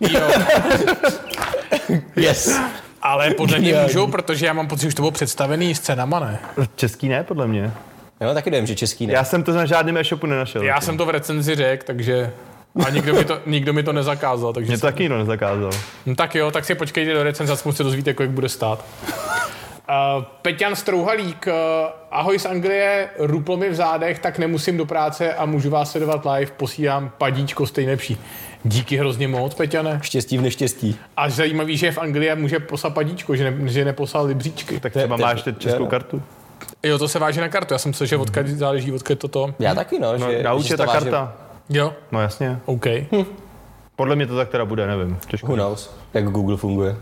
jo, 0.00 0.20
Yes. 2.16 2.60
ale 3.02 3.30
podle 3.30 3.58
mě 3.58 3.74
můžou, 3.82 4.06
protože 4.06 4.46
já 4.46 4.52
mám 4.52 4.68
pocit, 4.68 4.82
že 4.82 4.88
už 4.88 4.94
to 4.94 5.02
bylo 5.02 5.10
představený 5.10 5.74
s 5.74 5.80
cenama, 5.80 6.20
ne? 6.20 6.38
Český 6.76 7.08
ne, 7.08 7.24
podle 7.24 7.46
mě. 7.46 7.72
Jo, 8.20 8.34
taky 8.34 8.50
nevím, 8.50 8.66
že 8.66 8.74
český 8.74 9.06
ne. 9.06 9.12
Já 9.12 9.24
jsem 9.24 9.42
to 9.42 9.52
na 9.52 9.66
žádném 9.66 9.96
e-shopu 9.96 10.26
nenašel. 10.26 10.62
Já 10.62 10.80
jsem 10.80 10.96
to 10.98 11.06
v 11.06 11.10
recenzi 11.10 11.54
řekl, 11.54 11.84
takže... 11.86 12.30
A 12.86 12.90
nikdo 12.90 13.14
mi 13.14 13.24
to, 13.24 13.38
nikdo 13.46 13.72
mi 13.72 13.82
to 13.82 13.92
nezakázal, 13.92 14.52
takže... 14.52 14.68
Mě 14.68 14.78
to 14.78 14.86
taky 14.86 15.02
nikdo 15.02 15.18
nezakázal. 15.18 15.70
No 16.06 16.14
tak 16.14 16.34
jo, 16.34 16.50
tak 16.50 16.64
si 16.64 16.74
počkejte 16.74 17.14
do 17.14 17.22
recenze, 17.22 17.52
aspoň 17.52 17.72
se 17.72 17.82
dozvíte, 17.82 18.14
kolik 18.14 18.30
bude 18.30 18.48
stát. 18.48 18.84
Uh, 19.88 20.24
Peťan 20.42 20.76
Strouhalík, 20.76 21.46
uh, 21.46 21.52
ahoj 22.10 22.38
z 22.38 22.46
Anglie, 22.46 23.08
ruplo 23.18 23.56
mi 23.56 23.68
v 23.68 23.74
zádech, 23.74 24.18
tak 24.18 24.38
nemusím 24.38 24.76
do 24.76 24.86
práce 24.86 25.34
a 25.34 25.46
můžu 25.46 25.70
vás 25.70 25.90
sledovat 25.90 26.26
live, 26.34 26.52
posílám 26.56 27.12
padíčko 27.18 27.66
stejně 27.66 27.90
lepší. 27.90 28.16
Díky 28.64 28.96
hrozně 28.96 29.28
moc, 29.28 29.54
Peťane. 29.54 30.00
Štěstí 30.02 30.38
v 30.38 30.42
neštěstí. 30.42 30.98
A 31.16 31.30
zajímavý, 31.30 31.76
že 31.76 31.86
je 31.86 31.92
v 31.92 31.98
Anglii 31.98 32.34
může 32.34 32.60
poslat 32.60 32.94
padíčko, 32.94 33.36
že, 33.36 33.50
ne, 33.50 33.68
že 33.68 33.84
neposlal 33.84 34.26
libříčky. 34.26 34.80
Tak 34.80 34.92
třeba 34.92 35.16
máš 35.16 35.42
teď 35.42 35.58
českou 35.58 35.86
kartu. 35.86 36.22
Jo, 36.82 36.98
to 36.98 37.08
se 37.08 37.18
váže 37.18 37.40
na 37.40 37.48
kartu, 37.48 37.74
já 37.74 37.78
jsem 37.78 37.90
myslel, 37.90 38.06
že 38.06 38.16
odkud 38.16 38.46
záleží, 38.46 38.92
odkud 38.92 39.10
je 39.10 39.16
toto. 39.16 39.54
Já 39.58 39.74
taky, 39.74 39.98
no. 39.98 40.18
No, 40.18 40.30
že, 40.30 40.42
na 40.42 40.54
účet 40.54 40.76
ta 40.76 40.84
váže- 40.84 40.98
karta. 40.98 41.32
Jo, 41.72 41.92
No 42.12 42.20
jasně. 42.20 42.58
OK. 42.64 42.86
Podle 43.96 44.16
mě 44.16 44.26
to 44.26 44.36
tak 44.36 44.48
teda 44.48 44.64
bude, 44.64 44.86
nevím. 44.86 45.18
Těžko. 45.26 45.46
Who 45.46 45.54
knows, 45.54 45.94
jak 46.14 46.24
Google 46.24 46.56
funguje. 46.56 46.96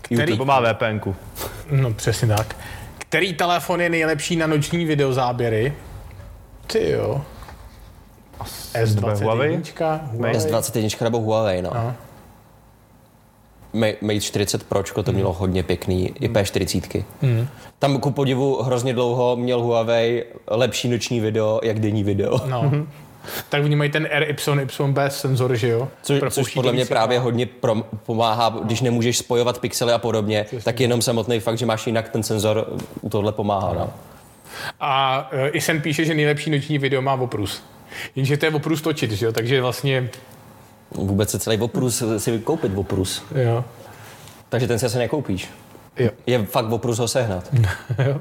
Který, 0.00 0.32
Nebo 0.32 0.44
má 0.44 0.60
VPNku. 0.72 1.16
no 1.70 1.92
přesně 1.94 2.28
tak. 2.28 2.56
Který 2.98 3.34
telefon 3.34 3.80
je 3.80 3.88
nejlepší 3.90 4.36
na 4.36 4.46
noční 4.46 4.84
videozáběry? 4.84 5.72
Ty 6.66 6.90
jo. 6.90 7.22
S21. 8.74 9.22
Huawei? 9.22 9.62
Huawei. 10.04 10.34
S21 10.34 11.04
nebo 11.04 11.20
Huawei, 11.20 11.62
no. 11.62 11.70
No. 11.74 11.94
Mate 13.72 13.96
Mate 14.00 14.20
40 14.20 14.62
Pročko 14.62 15.02
to 15.02 15.12
mělo 15.12 15.32
hodně 15.32 15.62
pěkný, 15.62 16.08
i 16.20 16.28
P40. 16.28 17.04
Hmm. 17.22 17.48
Tam 17.78 17.98
ku 18.00 18.10
podivu 18.10 18.62
hrozně 18.62 18.92
dlouho 18.94 19.36
měl 19.36 19.62
Huawei 19.62 20.24
lepší 20.46 20.88
noční 20.88 21.20
video, 21.20 21.60
jak 21.62 21.80
denní 21.80 22.04
video. 22.04 22.40
No. 22.46 22.72
Tak 23.48 23.64
oni 23.64 23.76
mají 23.76 23.90
ten 23.90 24.08
RYYB 24.12 24.70
senzor, 25.08 25.56
že 25.56 25.68
jo? 25.68 25.88
Co, 26.02 26.12
což 26.12 26.20
Propouští 26.20 26.54
podle 26.54 26.72
mě 26.72 26.84
právě 26.86 27.06
světla. 27.18 27.24
hodně 27.24 27.46
prom- 27.60 27.84
pomáhá, 28.06 28.56
když 28.64 28.80
nemůžeš 28.80 29.18
spojovat 29.18 29.58
pixely 29.58 29.92
a 29.92 29.98
podobně, 29.98 30.46
tak 30.64 30.80
jenom 30.80 31.02
samotný 31.02 31.40
fakt, 31.40 31.58
že 31.58 31.66
máš 31.66 31.86
jinak 31.86 32.08
ten 32.08 32.22
senzor, 32.22 32.66
u 33.00 33.08
tohle 33.08 33.32
pomáhá. 33.32 33.72
No. 33.74 33.92
A 34.80 35.28
uh, 35.32 35.38
Isen 35.52 35.80
píše, 35.80 36.04
že 36.04 36.14
nejlepší 36.14 36.50
noční 36.50 36.78
video 36.78 37.02
má 37.02 37.14
oprus. 37.14 37.62
Jenže 38.16 38.36
to 38.36 38.46
je 38.46 38.52
oprus 38.52 38.82
točit, 38.82 39.10
že 39.12 39.26
jo? 39.26 39.32
Takže 39.32 39.62
vlastně, 39.62 40.10
Vůbec 40.90 41.30
se 41.30 41.38
celý 41.38 41.58
oprus 41.58 42.02
si 42.18 42.38
koupit 42.38 42.72
oprus. 42.76 43.22
jo. 43.34 43.64
Takže 44.48 44.66
ten 44.68 44.78
si 44.78 44.86
asi 44.86 44.98
nekoupíš. 44.98 45.48
Jo. 45.96 46.10
Je 46.26 46.44
fakt 46.44 46.72
oprus 46.72 46.98
ho 46.98 47.08
sehnat. 47.08 47.44
jo. 48.06 48.20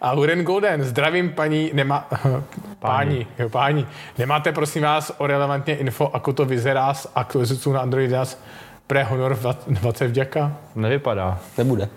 A 0.00 0.10
Huren 0.14 0.42
Golden, 0.44 0.84
zdravím 0.84 1.30
paní, 1.32 1.70
nemá, 1.74 2.08
páni, 2.78 3.26
jo, 3.38 3.48
páni. 3.48 3.86
Nemáte 4.18 4.52
prosím 4.52 4.82
vás 4.82 5.12
o 5.18 5.26
relevantně 5.26 5.76
info, 5.76 6.10
ako 6.12 6.32
to 6.32 6.44
vyzerá 6.44 6.94
s 6.94 7.08
aktualizací 7.14 7.70
na 7.70 7.80
Android 7.80 8.10
11 8.10 8.38
pre 8.86 9.02
Honor 9.04 9.38
20 9.66 10.06
vďaka? 10.08 10.52
Nevypadá. 10.74 11.38
Nebude. 11.58 11.88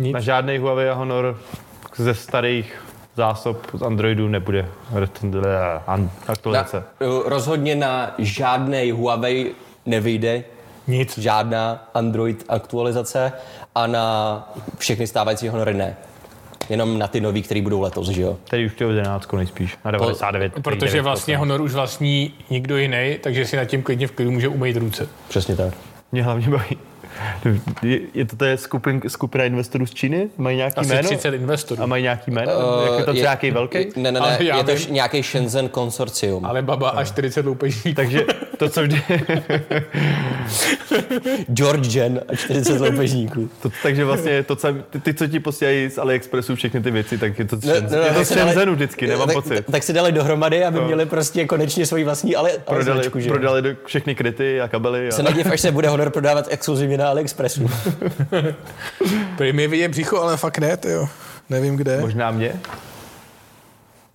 Nic. 0.00 0.12
Na 0.14 0.20
žádný 0.20 0.58
Huawei 0.58 0.88
a 0.88 0.94
Honor 0.94 1.36
ze 1.96 2.14
starých 2.14 2.82
zásob 3.16 3.66
z 3.74 3.82
Androidu 3.82 4.28
nebude 4.28 4.68
an- 5.86 6.02
Na, 6.04 6.10
aktualizace. 6.28 6.84
rozhodně 7.26 7.74
na 7.76 8.14
žádný 8.18 8.90
Huawei 8.90 9.54
nevyjde 9.86 10.44
Nic. 10.86 11.18
žádná 11.18 11.88
Android 11.94 12.44
aktualizace 12.48 13.32
a 13.74 13.86
na 13.86 14.04
všechny 14.78 15.06
stávající 15.06 15.48
Honory 15.48 15.74
ne. 15.74 15.96
Jenom 16.68 16.98
na 16.98 17.06
ty 17.08 17.20
nový, 17.20 17.42
které 17.42 17.62
budou 17.62 17.80
letos, 17.80 18.08
že 18.08 18.22
jo? 18.22 18.36
Tady 18.50 18.66
už 18.66 18.72
chtěl 18.72 18.90
11 18.90 19.32
nejspíš. 19.32 19.76
Na 19.84 19.90
99. 19.90 20.52
Protože 20.62 21.02
vlastně 21.02 21.36
Honor 21.36 21.60
už 21.60 21.72
vlastní 21.72 22.34
nikdo 22.50 22.76
jiný, 22.76 23.16
takže 23.20 23.46
si 23.46 23.56
nad 23.56 23.64
tím 23.64 23.82
klidně 23.82 24.06
v 24.06 24.12
klidu 24.12 24.30
může 24.30 24.48
umýt 24.48 24.76
ruce. 24.76 25.08
Přesně 25.28 25.56
tak. 25.56 25.74
Mě 26.12 26.22
hlavně 26.22 26.48
baví. 26.48 26.76
Je, 27.82 28.00
je 28.14 28.24
to, 28.24 28.36
to 28.36 28.44
je 28.44 28.56
skupin, 28.56 29.00
skupina 29.08 29.44
investorů 29.44 29.86
z 29.86 29.94
Číny? 29.94 30.28
Mají 30.36 30.56
nějaký 30.56 30.76
Asi 30.76 30.88
jméno? 30.88 31.08
30 31.08 31.34
investorů. 31.34 31.82
A 31.82 31.86
mají 31.86 32.02
nějaký 32.02 32.30
jméno? 32.30 32.52
Uh, 32.52 32.86
jak 32.90 32.98
je 32.98 33.04
to 33.04 33.12
je- 33.14 33.20
nějaký 33.22 33.50
velký? 33.50 33.78
Ne, 33.96 34.12
ne, 34.12 34.20
Ale 34.20 34.36
ne, 34.40 34.44
já 34.44 34.56
je 34.58 34.64
to 34.64 34.74
vím. 34.74 34.94
nějaký 34.94 35.22
Shenzhen 35.22 35.68
konsorcium. 35.68 36.44
Ale 36.46 36.62
baba 36.62 36.90
a 36.90 37.04
40 37.04 37.46
loupežníků. 37.46 37.96
Takže 37.96 38.26
to, 38.58 38.68
co 38.68 38.82
vždy... 38.82 39.02
George 41.52 41.92
Gen 41.92 42.20
a 42.28 42.36
40 42.36 42.80
loupežníků. 42.80 43.50
To, 43.62 43.70
takže 43.82 44.04
vlastně 44.04 44.42
to, 44.42 44.56
co, 44.56 44.68
ty, 44.90 45.00
ty, 45.00 45.14
co 45.14 45.26
ti 45.26 45.40
posílají 45.40 45.90
z 45.90 45.98
AliExpressu 45.98 46.56
všechny 46.56 46.82
ty 46.82 46.90
věci, 46.90 47.18
tak 47.18 47.38
je 47.38 47.44
to, 47.44 47.56
Ne, 47.64 47.80
ne, 47.80 47.88
ne, 47.90 48.06
je 48.06 48.12
to 48.12 48.24
Shenzhenu 48.24 48.74
vždycky, 48.74 49.06
nemám 49.06 49.26
tak, 49.26 49.34
pocit. 49.34 49.64
Tak 49.70 49.82
si 49.82 49.92
dali 49.92 50.12
dohromady, 50.12 50.64
aby 50.64 50.80
měli 50.80 51.06
prostě 51.06 51.46
konečně 51.46 51.86
svoji 51.86 52.04
vlastní 52.04 52.36
ale, 52.36 52.50
ale 52.50 52.60
Prodali, 52.76 53.00
značku, 53.02 53.20
že 53.20 53.28
jo? 53.28 53.34
prodali 53.34 53.62
do 53.62 53.70
všechny 53.86 54.14
kryty 54.14 54.60
a 54.60 54.68
kabely. 54.68 55.12
Se 55.12 55.22
A, 55.22 55.24
nediv, 55.24 55.46
až 55.46 55.60
se 55.60 55.72
bude 55.72 55.88
Honor 55.88 56.10
prodávat 56.10 56.46
exkluzivně 56.50 56.98
na 56.98 57.08
AliExpressu. 57.08 57.70
Prý 59.36 59.52
mi 59.52 59.68
vidět 59.68 59.88
břicho, 59.88 60.22
ale 60.22 60.36
fakt 60.36 60.58
ne, 60.58 60.78
jo. 60.88 61.08
Nevím 61.50 61.76
kde. 61.76 62.00
možná 62.00 62.30
mě? 62.30 62.52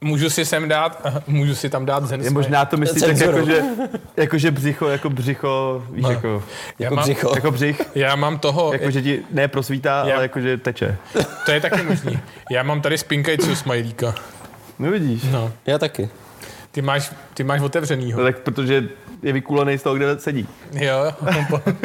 Můžu 0.02 0.30
si 0.30 0.46
sem 0.46 0.68
dát, 0.70 1.02
můžu 1.28 1.56
si 1.56 1.70
tam 1.70 1.86
dát 1.86 2.06
Zen 2.06 2.22
Je 2.22 2.30
možná 2.30 2.66
to 2.66 2.78
myslíš 2.78 3.02
tak 3.04 3.18
jako, 3.18 3.46
že, 3.46 3.64
jako, 4.18 4.38
že 4.38 4.52
břicho, 4.52 4.88
jako 4.88 5.10
břicho, 5.10 5.84
víš, 5.92 6.04
No. 6.04 6.12
jako, 6.12 6.44
já 6.80 6.84
Jako 6.86 6.96
mám, 6.96 7.04
břicho. 7.04 7.32
jako 7.36 7.52
břich, 7.52 7.82
Já 7.96 8.16
mám 8.16 8.40
toho, 8.40 8.74
jako, 8.74 8.92
že 8.92 9.02
ti 9.02 9.24
ne 9.32 9.48
prosvítá, 9.48 10.04
Já- 10.08 10.14
ale 10.16 10.24
jako, 10.24 10.40
že 10.42 10.58
teče. 10.58 10.98
to 11.46 11.52
je 11.52 11.62
taky 11.62 11.84
možný. 11.84 12.20
Já 12.52 12.64
mám 12.64 12.82
tady 12.82 12.98
spinkající 12.98 13.56
smajlíka. 13.56 14.16
No 14.80 14.92
vidíš. 14.92 15.24
No. 15.32 15.52
Já 15.66 15.78
taky. 15.78 16.10
Ty 16.72 16.82
máš, 16.82 17.12
ty 17.34 17.44
máš 17.44 17.62
otevřenýho. 17.62 18.20
No, 18.20 18.26
tak 18.26 18.40
protože 18.40 18.84
je 19.24 19.34
vykulený 19.34 19.78
z 19.78 19.84
toho, 19.84 19.96
kde 19.96 20.20
sedí. 20.20 20.48
Jo, 20.74 20.94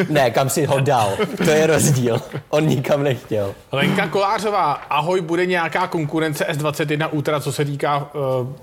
Ne, 0.08 0.30
kam 0.30 0.48
si 0.48 0.64
ho 0.64 0.80
dal. 0.80 1.10
To 1.36 1.50
je 1.50 1.66
rozdíl. 1.66 2.20
On 2.48 2.66
nikam 2.66 3.02
nechtěl. 3.02 3.54
Lenka 3.72 4.08
Kolářová, 4.08 4.72
ahoj, 4.72 5.20
bude 5.20 5.46
nějaká 5.46 5.86
konkurence 5.86 6.46
S21 6.52 7.08
Ultra, 7.12 7.40
co 7.40 7.52
se 7.52 7.64
týká 7.64 7.98
uh, 7.98 8.06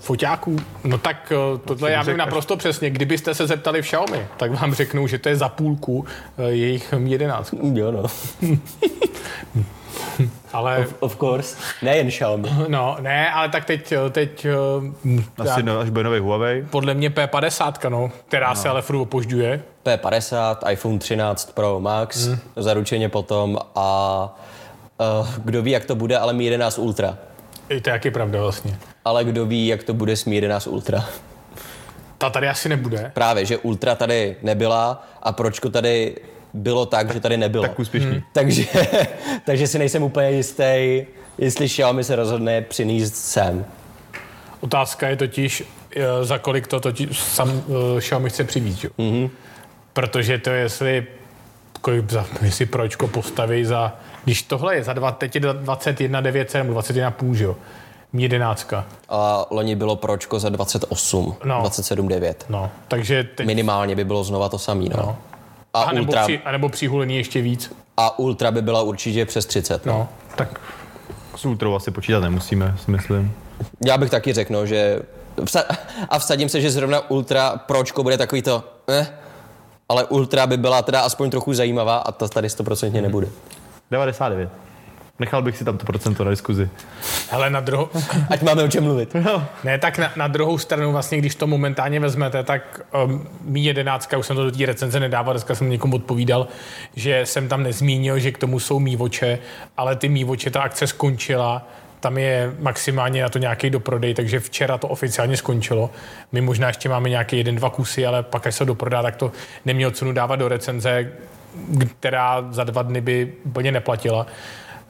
foťáků? 0.00 0.56
No 0.84 0.98
tak 0.98 1.32
uh, 1.52 1.58
tohle 1.58 1.92
já 1.92 2.02
vím 2.02 2.16
naprosto 2.16 2.56
přesně. 2.56 2.90
Kdybyste 2.90 3.34
se 3.34 3.46
zeptali 3.46 3.82
v 3.82 3.84
Xiaomi, 3.84 4.26
tak 4.36 4.60
vám 4.60 4.74
řeknou, 4.74 5.06
že 5.06 5.18
to 5.18 5.28
je 5.28 5.36
za 5.36 5.48
půlku 5.48 5.98
uh, 5.98 6.06
jejich 6.44 6.92
Mi 6.92 7.10
11. 7.10 7.54
Jo 7.72 7.92
no. 7.92 8.02
Ale 10.52 10.86
Of 11.00 11.16
course. 11.16 11.56
Nejen 11.82 12.10
Xiaomi. 12.10 12.48
no, 12.68 12.96
ne, 13.00 13.32
ale 13.32 13.48
tak 13.48 13.64
teď, 13.64 13.92
eh, 13.92 14.10
teď 14.10 14.46
uh, 15.36 15.48
Asi 15.48 15.62
no, 15.62 15.78
až 15.78 15.90
bude 15.90 16.04
nový 16.04 16.18
Huawei. 16.18 16.66
podle 16.70 16.94
mě 16.94 17.10
P50, 17.10 17.90
no, 17.90 18.10
která 18.28 18.48
no. 18.48 18.56
se 18.56 18.68
ale 18.68 18.82
furt 18.82 18.96
opožďuje. 18.96 19.62
P50, 19.84 20.56
iPhone 20.70 20.98
13 20.98 21.52
Pro 21.54 21.80
Max, 21.80 22.26
hmm. 22.26 22.38
zaručeně 22.56 23.08
potom 23.08 23.58
a 23.74 24.28
uh, 25.20 25.28
kdo 25.44 25.62
ví, 25.62 25.70
jak 25.70 25.84
to 25.84 25.94
bude, 25.94 26.18
ale 26.18 26.32
Mi 26.32 26.44
11 26.44 26.78
Ultra. 26.78 27.18
I 27.68 27.80
to 27.80 27.90
je 27.90 27.92
jaký 27.92 28.10
pravda 28.10 28.40
vlastně. 28.40 28.78
Ale 29.04 29.24
kdo 29.24 29.46
ví, 29.46 29.66
jak 29.66 29.82
to 29.82 29.94
bude 29.94 30.16
s 30.16 30.24
Mi 30.24 30.34
11 30.34 30.66
Ultra. 30.66 31.04
Ta 32.18 32.30
tady 32.30 32.48
asi 32.48 32.68
nebude. 32.68 33.10
Právě, 33.14 33.46
že 33.46 33.58
Ultra 33.58 33.94
tady 33.94 34.36
nebyla 34.42 35.06
a 35.22 35.32
pročko 35.32 35.68
tady 35.68 36.16
bylo 36.54 36.86
tak, 36.86 37.12
že 37.12 37.20
tady 37.20 37.36
nebylo. 37.36 37.62
Tak 37.64 37.78
úspěšný. 37.78 38.10
Hmm. 38.10 38.22
Takže, 38.32 38.64
takže 39.44 39.66
si 39.66 39.78
nejsem 39.78 40.02
úplně 40.02 40.30
jistý, 40.30 41.02
jestli 41.38 41.66
Xiaomi 41.68 42.04
se 42.04 42.16
rozhodne 42.16 42.60
přinést 42.62 43.14
sem. 43.16 43.64
Otázka 44.60 45.08
je 45.08 45.16
totiž, 45.16 45.62
eh, 45.96 46.24
za 46.24 46.38
kolik 46.38 46.66
to 46.66 46.80
totiž 46.80 47.18
sam 47.20 47.62
eh, 47.96 48.00
Xiaomi 48.00 48.30
chce 48.30 48.44
přivít, 48.44 48.84
jo? 48.84 48.90
Mm-hmm. 48.98 49.30
Protože 49.92 50.38
to 50.38 50.50
je, 50.50 50.60
jestli, 50.60 51.06
kolik 51.80 52.10
za, 52.10 52.26
jestli 52.42 52.66
pročko 52.66 53.08
postaví 53.08 53.64
za, 53.64 53.96
když 54.24 54.42
tohle 54.42 54.74
je 54.76 54.84
za 54.84 54.92
dva, 54.92 55.12
teď 55.12 55.34
je 55.34 55.40
21 55.40 56.20
900 56.20 56.54
nebo 56.62 56.72
21 56.72 57.10
půl, 57.10 57.36
jo? 57.36 57.56
Mi 58.12 58.22
11. 58.22 58.72
A 59.08 59.46
loni 59.50 59.74
bylo 59.76 59.96
pročko 59.96 60.38
za 60.38 60.48
28, 60.48 61.36
No. 61.44 61.58
no. 61.58 61.62
27,9. 61.62 62.34
No, 62.48 62.70
takže 62.88 63.24
teď, 63.24 63.46
Minimálně 63.46 63.96
by 63.96 64.04
bylo 64.04 64.24
znova 64.24 64.48
to 64.48 64.58
samý, 64.58 64.88
no. 64.88 64.96
No. 64.96 65.18
A, 65.74 65.82
a 65.82 65.92
nebo, 65.92 66.06
ultra, 66.06 66.22
při, 66.22 66.40
a 66.44 66.52
nebo 66.52 66.68
přihulení 66.68 67.16
ještě 67.16 67.42
víc. 67.42 67.72
a 67.96 68.18
Ultra 68.18 68.50
by 68.50 68.62
byla 68.62 68.82
určitě 68.82 69.26
přes 69.26 69.46
30. 69.46 69.86
No. 69.86 69.92
No, 69.92 70.08
tak 70.36 70.60
S 71.36 71.44
Ultrou 71.44 71.74
asi 71.74 71.90
počítat 71.90 72.20
nemusíme, 72.20 72.74
si 72.84 72.90
myslím. 72.90 73.34
Já 73.86 73.98
bych 73.98 74.10
taky 74.10 74.32
řekl, 74.32 74.52
no, 74.52 74.66
že 74.66 75.02
vsa- 75.36 75.76
a 76.08 76.18
vsadím 76.18 76.48
se, 76.48 76.60
že 76.60 76.70
zrovna 76.70 77.10
Ultra 77.10 77.56
Pročko 77.56 78.02
bude 78.02 78.18
takový 78.18 78.42
to, 78.42 78.64
eh, 78.88 79.06
ale 79.88 80.04
Ultra 80.04 80.46
by 80.46 80.56
byla 80.56 80.82
teda 80.82 81.00
aspoň 81.00 81.30
trochu 81.30 81.54
zajímavá 81.54 81.96
a 81.96 82.12
ta 82.12 82.28
tady 82.28 82.48
100% 82.48 83.02
nebude. 83.02 83.28
99. 83.90 84.50
Nechal 85.22 85.42
bych 85.42 85.56
si 85.56 85.64
tam 85.64 85.78
to 85.78 85.86
procento 85.86 86.24
na 86.24 86.30
diskuzi. 86.30 86.70
hele, 87.30 87.50
na 87.50 87.60
druhou, 87.60 87.88
Ať 88.30 88.42
máme 88.42 88.62
o 88.62 88.68
čem 88.68 88.84
mluvit. 88.84 89.16
ne, 89.64 89.78
tak 89.78 89.98
na, 89.98 90.12
na 90.16 90.28
druhou 90.28 90.58
stranu 90.58 90.92
vlastně, 90.92 91.18
když 91.18 91.34
to 91.34 91.46
momentálně 91.46 92.00
vezmete, 92.00 92.42
tak 92.42 92.80
um, 93.04 93.56
11, 93.56 94.14
už 94.18 94.26
jsem 94.26 94.36
to 94.36 94.44
do 94.44 94.50
té 94.50 94.66
recenze 94.66 95.00
nedával, 95.00 95.34
dneska 95.34 95.54
jsem 95.54 95.70
někomu 95.70 95.96
odpovídal, 95.96 96.48
že 96.96 97.26
jsem 97.26 97.48
tam 97.48 97.62
nezmínil, 97.62 98.18
že 98.18 98.32
k 98.32 98.38
tomu 98.38 98.60
jsou 98.60 98.78
mívoče, 98.80 99.38
ale 99.76 99.96
ty 99.96 100.08
mívoče, 100.08 100.50
ta 100.50 100.62
akce 100.62 100.86
skončila, 100.86 101.68
tam 102.00 102.18
je 102.18 102.54
maximálně 102.58 103.22
na 103.22 103.28
to 103.28 103.38
nějaký 103.38 103.70
doprodej, 103.70 104.14
takže 104.14 104.40
včera 104.40 104.78
to 104.78 104.88
oficiálně 104.88 105.36
skončilo. 105.36 105.90
My 106.32 106.40
možná 106.40 106.68
ještě 106.68 106.88
máme 106.88 107.08
nějaké 107.08 107.36
jeden, 107.36 107.56
dva 107.56 107.70
kusy, 107.70 108.06
ale 108.06 108.22
pak, 108.22 108.46
až 108.46 108.54
se 108.54 108.64
doprodá, 108.64 109.02
tak 109.02 109.16
to 109.16 109.32
nemělo 109.64 109.92
cenu 109.92 110.12
dávat 110.12 110.36
do 110.36 110.48
recenze, 110.48 111.12
která 112.00 112.44
za 112.50 112.64
dva 112.64 112.82
dny 112.82 113.00
by 113.00 113.32
úplně 113.44 113.72
neplatila. 113.72 114.26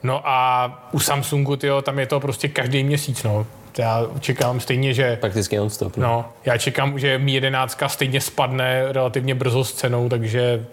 No 0.03 0.21
a 0.29 0.89
u 0.91 0.99
Samsungu, 0.99 1.55
tyjo, 1.55 1.81
tam 1.81 1.99
je 1.99 2.05
to 2.07 2.19
prostě 2.19 2.47
každý 2.47 2.83
měsíc, 2.83 3.23
no. 3.23 3.45
Já 3.77 4.05
čekám 4.19 4.59
stejně, 4.59 4.93
že 4.93 5.15
Prakticky 5.15 5.57
non-stop. 5.57 5.97
No. 5.97 6.07
No, 6.07 6.25
já 6.45 6.57
čekám, 6.57 6.99
že 6.99 7.17
Mi 7.17 7.31
11 7.31 7.77
stejně 7.87 8.21
spadne 8.21 8.91
relativně 8.91 9.35
brzo 9.35 9.63
s 9.63 9.73
cenou, 9.73 10.09
takže 10.09 10.65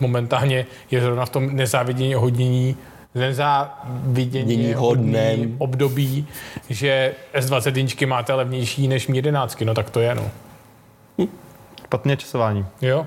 momentálně 0.00 0.66
je 0.90 1.00
zrovna 1.00 1.26
v 1.26 1.30
tom 1.30 1.56
nezávidění 1.56 2.14
hodnění 2.14 2.76
nezávidění 3.14 4.56
Dění 4.56 4.74
hodném. 4.74 5.54
období, 5.58 6.26
že 6.70 7.14
S21 7.34 8.06
máte 8.06 8.34
levnější 8.34 8.88
než 8.88 9.08
Mi 9.08 9.18
11, 9.18 9.60
no 9.60 9.74
tak 9.74 9.90
to 9.90 10.00
je, 10.00 10.14
no. 10.14 10.30
Špatně 11.84 12.16
časování. 12.16 12.66
Jo. 12.82 13.06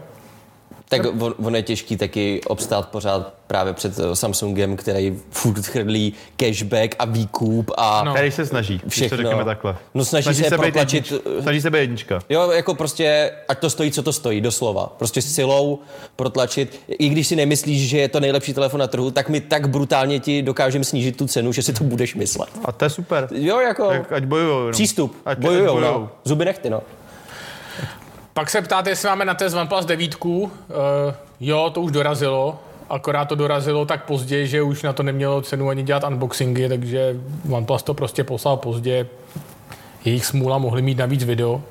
Tak 0.97 1.21
on, 1.21 1.33
on 1.45 1.55
je 1.55 1.61
těžký 1.61 1.97
taky 1.97 2.41
obstát 2.47 2.89
pořád 2.89 3.33
právě 3.47 3.73
před 3.73 3.99
eh, 3.99 4.15
Samsungem, 4.15 4.75
který 4.77 5.19
furt 5.31 5.65
chrlí 5.65 6.13
cashback 6.37 6.95
a 6.99 7.05
výkup 7.05 7.71
a 7.77 8.03
No. 8.05 8.13
Který 8.13 8.31
se 8.31 8.45
snaží, 8.45 8.77
když 8.83 8.93
Všechno. 8.93 9.17
to 9.17 9.23
řekneme 9.23 9.45
takhle. 9.45 9.75
No, 9.93 10.05
snaží 10.05 10.33
se 10.33 10.43
být 10.43 10.57
protlačit- 10.57 11.13
Snaží 11.41 11.61
se 11.61 11.69
být 11.71 11.77
jednička. 11.79 12.19
Jo, 12.29 12.51
jako 12.51 12.75
prostě, 12.75 13.31
ať 13.47 13.59
to 13.59 13.69
stojí, 13.69 13.91
co 13.91 14.03
to 14.03 14.13
stojí, 14.13 14.41
doslova. 14.41 14.93
Prostě 14.97 15.21
silou 15.21 15.79
protlačit. 16.15 16.79
I 16.87 17.09
když 17.09 17.27
si 17.27 17.35
nemyslíš, 17.35 17.89
že 17.89 17.97
je 17.97 18.09
to 18.09 18.19
nejlepší 18.19 18.53
telefon 18.53 18.79
na 18.79 18.87
trhu, 18.87 19.11
tak 19.11 19.29
my 19.29 19.41
tak 19.41 19.69
brutálně 19.69 20.19
ti 20.19 20.41
dokážeme 20.41 20.83
snížit 20.85 21.17
tu 21.17 21.27
cenu, 21.27 21.51
že 21.51 21.61
si 21.63 21.73
to 21.73 21.83
budeš 21.83 22.15
myslet. 22.15 22.49
A 22.65 22.71
to 22.71 22.85
je 22.85 22.89
super. 22.89 23.27
Jo, 23.31 23.59
jako 23.59 23.87
Tak 23.89 24.11
ať 24.11 24.23
bojujou. 24.23 24.65
no. 24.65 24.71
přístup. 24.71 25.15
Ať, 25.25 25.37
bojujou, 25.37 25.77
ať 25.77 25.83
no. 25.83 26.09
Zuby 26.23 26.45
nechty, 26.45 26.69
no. 26.69 26.81
Pak 28.35 28.49
se 28.49 28.61
ptáte, 28.61 28.89
jestli 28.89 29.07
máme 29.09 29.25
na 29.25 29.33
test 29.33 29.53
OnePlus 29.53 29.85
9. 29.85 30.15
Uh, 30.25 30.49
jo, 31.39 31.69
to 31.73 31.81
už 31.81 31.91
dorazilo. 31.91 32.59
Akorát 32.89 33.25
to 33.25 33.35
dorazilo 33.35 33.85
tak 33.85 34.03
pozdě, 34.05 34.47
že 34.47 34.61
už 34.61 34.83
na 34.83 34.93
to 34.93 35.03
nemělo 35.03 35.41
cenu 35.41 35.69
ani 35.69 35.83
dělat 35.83 36.03
unboxingy, 36.03 36.69
takže 36.69 37.15
OnePlus 37.51 37.83
to 37.83 37.93
prostě 37.93 38.23
poslal 38.23 38.57
pozdě. 38.57 39.07
Jejich 40.05 40.25
smůla 40.25 40.57
mohli 40.57 40.81
mít 40.81 40.97
navíc 40.97 41.23
video 41.23 41.61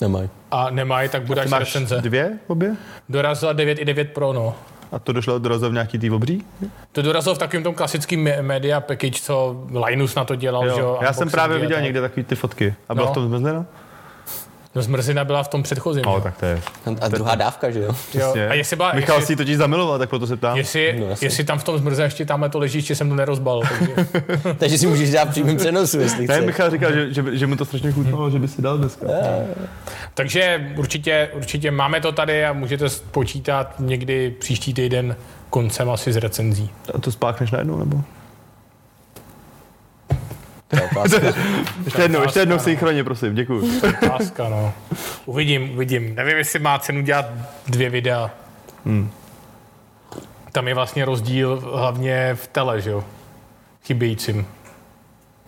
Nemají. 0.00 0.28
a 0.50 0.70
nemají, 0.70 1.08
tak 1.08 1.22
bude 1.22 1.40
až 1.42 1.50
máš 1.50 1.60
recenze. 1.60 2.00
dvě 2.00 2.38
obě? 2.46 2.76
Dorazila 3.08 3.52
9 3.52 3.78
i 3.78 3.84
9 3.84 4.10
Pro, 4.12 4.32
no. 4.32 4.54
A 4.92 4.98
to 4.98 5.12
došlo 5.12 5.38
dorazil 5.38 5.70
v 5.70 5.72
nějaký 5.72 5.98
tý 5.98 6.10
obří? 6.10 6.44
To 6.92 7.02
dorazilo 7.02 7.34
v 7.34 7.38
takovém 7.38 7.62
tom 7.62 7.74
klasickém 7.74 8.20
me- 8.24 8.42
media 8.42 8.80
package, 8.80 9.20
co 9.22 9.64
Linus 9.86 10.14
na 10.14 10.24
to 10.24 10.34
dělal, 10.36 10.74
že 10.74 10.80
jo? 10.80 10.98
Já 11.02 11.12
jsem 11.12 11.30
právě 11.30 11.58
viděl 11.58 11.76
tak. 11.76 11.84
někde 11.84 12.00
takový 12.00 12.24
ty 12.24 12.34
fotky. 12.34 12.74
A 12.88 12.94
byla 12.94 13.06
No. 13.06 13.12
v 13.12 13.14
tom 13.14 13.24
zmrzlina? 13.28 13.66
No 14.74 14.82
zmrzlina 14.82 15.24
byla 15.24 15.42
v 15.42 15.48
tom 15.48 15.62
předchozím. 15.62 16.02
No, 16.06 16.12
jo. 16.12 16.20
tak 16.20 16.36
to 16.36 16.46
je. 16.46 16.60
A 17.00 17.08
druhá 17.08 17.34
dávka, 17.34 17.70
že 17.70 17.80
jo? 17.80 17.86
jo. 17.86 17.94
Přesně. 18.08 18.48
A 18.48 18.54
jestli 18.54 18.76
byla, 18.76 18.92
Michal 18.92 19.16
jestli, 19.16 19.26
si 19.26 19.36
totiž 19.36 19.56
zamiloval, 19.56 19.98
tak 19.98 20.08
proto 20.10 20.26
se 20.26 20.36
ptám. 20.36 20.56
jestli, 20.56 20.96
No, 21.00 21.06
jestli 21.20 21.44
tam 21.44 21.58
v 21.58 21.64
tom 21.64 21.78
zmrze 21.78 22.02
ještě 22.02 22.24
tamhle 22.24 22.48
to 22.48 22.58
leží, 22.58 22.78
ještě 22.78 22.94
jsem 22.94 23.08
to 23.08 23.14
nerozbal. 23.14 23.62
Takže... 23.68 23.94
Takže 24.58 24.78
si 24.78 24.86
můžeš 24.86 25.10
dát 25.10 25.28
přímým 25.28 25.56
přenosu, 25.56 26.00
jestli 26.00 26.26
Ne, 26.26 26.34
chceš. 26.34 26.46
Michal 26.46 26.70
říkal, 26.70 26.92
že, 26.92 27.12
že, 27.14 27.24
že 27.32 27.46
mu 27.46 27.56
to 27.56 27.64
strašně 27.64 27.92
chutnalo, 27.92 28.30
že 28.30 28.38
by 28.38 28.48
si 28.48 28.62
dal 28.62 28.78
dneska. 28.78 29.06
Takže 30.14 30.70
určitě, 30.76 31.28
určitě 31.34 31.70
máme 31.70 32.00
to 32.00 32.12
tady 32.12 32.44
a 32.44 32.52
můžete 32.52 32.86
počítat 33.10 33.74
někdy 33.78 34.30
příští 34.30 34.74
týden 34.74 35.16
koncem 35.50 35.90
asi 35.90 36.12
z 36.12 36.16
recenzí. 36.16 36.70
A 36.94 36.98
to 36.98 37.12
spákneš 37.12 37.50
najednou, 37.50 37.78
nebo? 37.78 38.00
To 40.68 40.76
je 40.76 40.82
otázka. 40.96 41.26
Ještě 41.84 42.02
jednou, 42.02 42.22
ještě 42.22 42.40
jednou 42.40 42.54
Otázka, 42.54 42.64
no. 42.64 42.70
synchronně, 42.70 43.04
prosím, 43.04 43.34
děkuji. 43.34 43.80
Láska, 44.10 44.48
no. 44.48 44.72
Uvidím, 45.26 45.70
uvidím. 45.74 46.14
Nevím, 46.14 46.36
jestli 46.36 46.58
má 46.58 46.78
cenu 46.78 47.02
dělat 47.02 47.26
dvě 47.66 47.90
videa. 47.90 48.30
Hmm. 48.86 49.10
Tam 50.52 50.68
je 50.68 50.74
vlastně 50.74 51.04
rozdíl 51.04 51.60
hlavně 51.74 52.34
v 52.34 52.46
tele, 52.46 52.80
že 52.80 52.90
jo? 52.90 53.04
Chybějícím. 53.84 54.46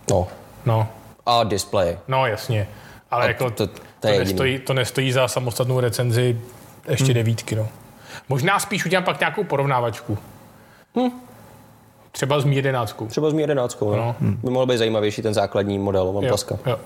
No. 0.09 0.27
No, 0.65 0.87
A 1.25 1.43
display. 1.43 1.97
no 2.07 2.25
jasně. 2.25 2.67
Ale 3.11 3.25
A 3.25 3.27
jako 3.27 3.49
to- 3.49 3.67
to, 3.67 3.73
to 3.73 3.79
to, 3.99 4.07
je 4.07 4.13
to, 4.13 4.19
nestojí, 4.19 4.59
to 4.59 4.73
nestojí 4.73 5.11
za 5.11 5.27
samostatnou 5.27 5.79
recenzi 5.79 6.41
ještě 6.89 7.05
Hmm. 7.05 7.13
devítky, 7.13 7.55
no. 7.55 7.67
Možná 8.29 8.59
spíš 8.59 8.85
udělám 8.85 9.03
pak 9.03 9.19
nějakou 9.19 9.43
porovnávačku. 9.43 10.17
Třeba 12.17 12.39
s 12.39 12.45
Mi 12.45 12.55
11. 12.55 13.03
Třeba 13.07 13.29
s 13.29 13.33
Mi 13.33 13.41
11. 13.41 13.81
No. 13.81 13.95
No. 13.95 14.15
By 14.21 14.49
mohl 14.49 14.65
být 14.65 14.77
zajímavější 14.77 15.21
ten 15.21 15.33
základní 15.33 15.79
model 15.79 16.09
OnePluska. 16.09 16.55
Jo, 16.65 16.71
jo. 16.71 16.79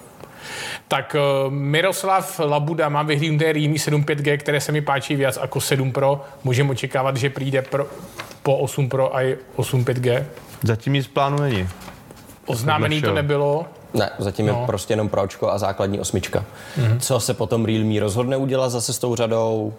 Tak 0.87 1.15
uh, 1.45 1.53
Miroslav 1.53 2.39
Labuda 2.39 2.89
má 2.89 3.03
vyhlídnuté 3.03 3.53
Realme 3.53 3.79
7 3.79 4.03
5G, 4.03 4.37
které 4.37 4.61
se 4.61 4.71
mi 4.71 4.81
páčí 4.81 5.15
víc 5.15 5.39
jako 5.41 5.61
7 5.61 5.91
Pro. 5.91 6.21
Můžeme 6.43 6.71
očekávat, 6.71 7.17
že 7.17 7.29
přijde 7.29 7.61
pro, 7.61 7.87
po 8.43 8.57
8 8.57 8.89
Pro 8.89 9.15
a 9.15 9.21
i 9.21 9.37
8 9.55 9.85
5G. 9.85 10.25
Zatím 10.63 10.93
nic 10.93 11.07
plánu 11.07 11.37
není. 11.41 11.67
Oznámený 12.45 13.01
to 13.01 13.13
nebylo. 13.13 13.65
Ne, 13.93 14.09
zatím. 14.19 14.45
No. 14.45 14.59
je 14.59 14.65
prostě 14.65 14.93
jenom 14.93 15.09
Pročko 15.09 15.49
a 15.49 15.57
základní 15.57 15.99
osmička. 15.99 16.45
Mm-hmm. 16.77 16.99
Co 16.99 17.19
se 17.19 17.33
potom 17.33 17.65
Realme 17.65 17.99
rozhodne 17.99 18.37
udělat 18.37 18.69
zase 18.69 18.93
s 18.93 18.99
tou 18.99 19.15
řadou, 19.15 19.73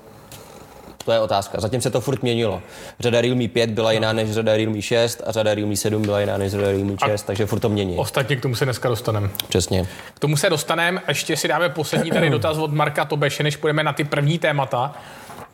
to 1.04 1.12
je 1.12 1.20
otázka. 1.20 1.60
Zatím 1.60 1.80
se 1.80 1.90
to 1.90 2.00
furt 2.00 2.22
měnilo. 2.22 2.62
Řada 3.00 3.20
Realme 3.20 3.48
5 3.48 3.70
byla 3.70 3.92
jiná 3.92 4.12
než 4.12 4.30
řada 4.32 4.56
Realme 4.56 4.82
6 4.82 5.22
a 5.26 5.32
řada 5.32 5.54
Realme 5.54 5.76
7 5.76 6.02
byla 6.02 6.20
jiná 6.20 6.36
než 6.38 6.52
řada 6.52 6.66
Realme 6.70 6.92
6, 7.06 7.22
takže 7.22 7.46
furt 7.46 7.60
to 7.60 7.68
mění. 7.68 7.96
Ostatně 7.96 8.36
k 8.36 8.40
tomu 8.40 8.54
se 8.54 8.64
dneska 8.64 8.88
dostaneme. 8.88 9.28
Přesně. 9.48 9.86
K 10.14 10.18
tomu 10.18 10.36
se 10.36 10.50
dostaneme. 10.50 11.02
Ještě 11.08 11.36
si 11.36 11.48
dáme 11.48 11.68
poslední 11.68 12.10
tady 12.10 12.30
dotaz 12.30 12.58
od 12.58 12.72
Marka 12.72 13.04
Tobeše, 13.04 13.42
než 13.42 13.56
půjdeme 13.56 13.82
na 13.82 13.92
ty 13.92 14.04
první 14.04 14.38
témata. 14.38 14.94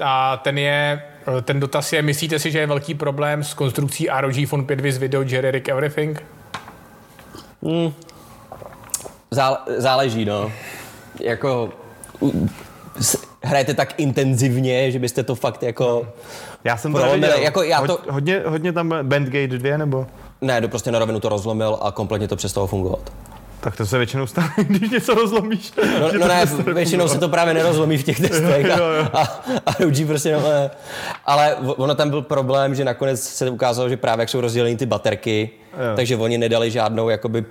A 0.05 0.37
ten 0.37 0.59
je, 0.59 1.03
ten 1.43 1.61
dotaz 1.61 1.93
je, 1.93 2.03
myslíte 2.03 2.39
si, 2.39 2.51
že 2.51 2.59
je 2.59 2.67
velký 2.67 2.95
problém 2.95 3.45
s 3.45 3.55
konstrukcí 3.55 4.09
ROG 4.21 4.35
Phone 4.47 4.65
5 4.65 4.81
with 4.81 4.97
Video 4.97 5.25
Generic 5.25 5.69
Everything? 5.69 6.23
Zál, 9.31 9.59
záleží, 9.77 10.25
no. 10.25 10.53
Jako 11.21 11.73
s- 13.01 13.28
hrajete 13.43 13.75
tak 13.75 13.95
intenzivně, 13.97 14.91
že 14.91 14.99
byste 14.99 15.23
to 15.23 15.35
fakt 15.35 15.63
jako... 15.63 16.09
Já 16.65 16.77
jsem 16.77 16.93
to 16.93 16.99
neviděl. 17.07 17.39
jako 17.39 17.63
já 17.63 17.81
to- 17.81 17.93
Hod, 17.93 18.07
hodně, 18.11 18.43
hodně 18.47 18.73
tam 18.73 18.95
Bandgate 19.03 19.47
2, 19.59 19.77
nebo? 19.77 20.07
Ne, 20.41 20.61
to 20.61 20.69
prostě 20.69 20.91
na 20.91 20.99
rovinu 20.99 21.21
to 21.21 21.29
rozlomil 21.29 21.79
a 21.83 21.91
kompletně 21.93 22.29
to 22.29 22.37
přestalo 22.37 22.67
fungovat. 22.67 23.13
Tak 23.61 23.77
to 23.77 23.87
se 23.87 23.99
většinou 23.99 24.27
stane, 24.27 24.49
když 24.69 24.91
něco 24.91 25.15
rozlomíš. 25.15 25.73
No, 26.01 26.13
no 26.21 26.29
ne, 26.29 26.45
většinou 26.75 27.09
se 27.09 27.19
to 27.19 27.29
právě 27.29 27.55
nerozlomí 27.55 27.99
v 27.99 28.05
těch 28.05 28.21
testech 28.21 28.71
a, 28.71 28.77
a, 29.13 29.23
a 29.67 29.75
ROG 29.81 29.95
prostě 30.07 30.33
no, 30.33 30.41
ne. 30.49 30.71
Ale 31.27 31.57
ono 31.61 31.95
tam 31.95 32.11
byl 32.11 32.23
problém, 32.23 32.75
že 32.75 32.85
nakonec 32.85 33.23
se 33.23 33.51
ukázalo, 33.51 33.89
že 33.89 33.97
právě 33.97 34.23
jak 34.23 34.29
jsou 34.29 34.41
rozděleny 34.41 34.77
ty 34.77 34.87
baterky, 34.87 35.51
Jo. 35.73 35.97
takže 35.97 36.17
oni 36.17 36.39
nedali 36.39 36.71
žádnou 36.71 37.09
jakoby 37.09 37.45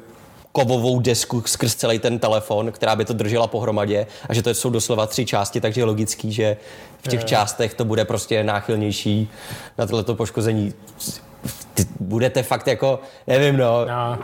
kovovou 0.58 1.00
desku 1.00 1.43
skrz 1.46 1.76
celý 1.76 2.00
ten 2.00 2.20
telefon, 2.20 2.72
která 2.72 2.96
by 2.96 3.06
to 3.06 3.13
držela 3.13 3.48
pohromadě 3.48 4.08
a 4.30 4.34
že 4.34 4.41
to 4.41 4.50
jsou 4.50 4.70
doslova 4.70 5.08
tři 5.08 5.26
části, 5.26 5.62
takže 5.62 5.82
je 5.82 5.86
logický, 5.86 6.34
že 6.34 6.58
v 7.02 7.08
těch 7.08 7.26
částech 7.26 7.74
to 7.74 7.86
bude 7.86 8.06
prostě 8.06 8.43
náchylnější 8.43 9.30
na 9.78 9.86
tohleto 9.86 10.15
poškození. 10.15 10.74
Ty 11.78 11.84
budete 12.00 12.44
fakt 12.44 12.68
jako, 12.68 13.00
nevím 13.28 13.58
no, 13.58 13.86
No. 13.86 14.20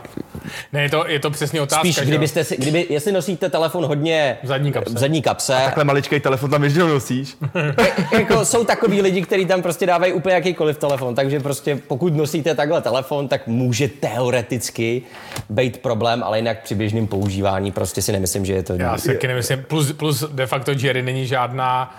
Ne, 0.72 0.82
je 0.82 0.90
to, 0.90 1.08
je 1.08 1.18
to 1.18 1.30
přesně 1.30 1.60
otázka. 1.60 1.80
spíš 1.80 1.94
že 1.96 2.04
kdybyste 2.04 2.44
si, 2.44 2.56
kdyby, 2.56 2.86
jestli 2.90 3.12
nosíte 3.12 3.50
telefon 3.50 3.84
hodně 3.84 4.38
V 4.42 4.46
zadní 4.46 4.72
kapse. 4.72 4.94
v 4.94 4.98
zadní 4.98 5.22
kapse 5.22 5.60
Takhle 5.64 5.84
maličký 5.84 6.20
telefon 6.20 6.50
tam 6.50 6.60
většinou 6.60 6.88
nosíš. 6.88 7.36
jako 8.18 8.44
jsou 8.44 8.64
takový 8.64 9.02
lidi, 9.02 9.22
kteří 9.22 9.46
tam 9.46 9.62
prostě 9.62 9.86
dávají 9.86 10.12
úplně 10.12 10.34
jakýkoliv 10.34 10.78
telefon, 10.78 11.14
takže 11.14 11.40
prostě 11.40 11.78
pokud 11.88 12.16
nosíte 12.16 12.54
takhle 12.54 12.80
telefon, 12.82 13.28
tak 13.28 13.46
může 13.46 13.88
teoreticky 13.88 15.02
být 15.50 15.78
problém, 15.78 16.22
ale 16.22 16.38
jinak 16.38 16.62
při 16.62 16.74
běžném 16.74 17.06
používání 17.06 17.72
prostě 17.72 18.02
si 18.02 18.12
nemyslím, 18.12 18.44
že 18.44 18.52
je 18.52 18.62
to... 18.62 18.72
Já 18.72 18.98
si 18.98 19.08
taky 19.08 19.26
nemyslím. 19.28 19.64
Plus, 19.68 19.92
plus 19.92 20.24
de 20.32 20.46
facto 20.46 20.70
Jerry 20.78 21.02
není 21.02 21.26
žádná 21.26 21.96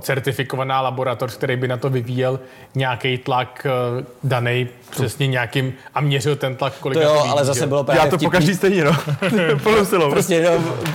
certifikovaná 0.00 0.80
laboratoř, 0.80 1.36
který 1.36 1.56
by 1.56 1.68
na 1.68 1.76
to 1.76 1.90
vyvíjel 1.90 2.40
nějaký 2.74 3.18
tlak 3.18 3.66
uh, 3.98 4.04
daný 4.24 4.68
přesně 4.90 5.26
nějakým 5.26 5.74
a 5.94 6.00
měřil 6.00 6.36
ten 6.36 6.56
tlak, 6.56 6.72
kolik 6.80 6.98
To 6.98 7.04
jo, 7.04 7.24
ale 7.28 7.44
zase 7.44 7.66
bylo 7.66 7.84
právě 7.84 7.98
Já 8.00 8.04
to 8.04 8.16
vtipný. 8.16 8.26
pokaždý 8.26 8.54
stejně, 8.54 8.84
no. 8.84 8.96
Plnou 9.62 9.84
silou. 9.84 10.10
Prostě, 10.10 10.50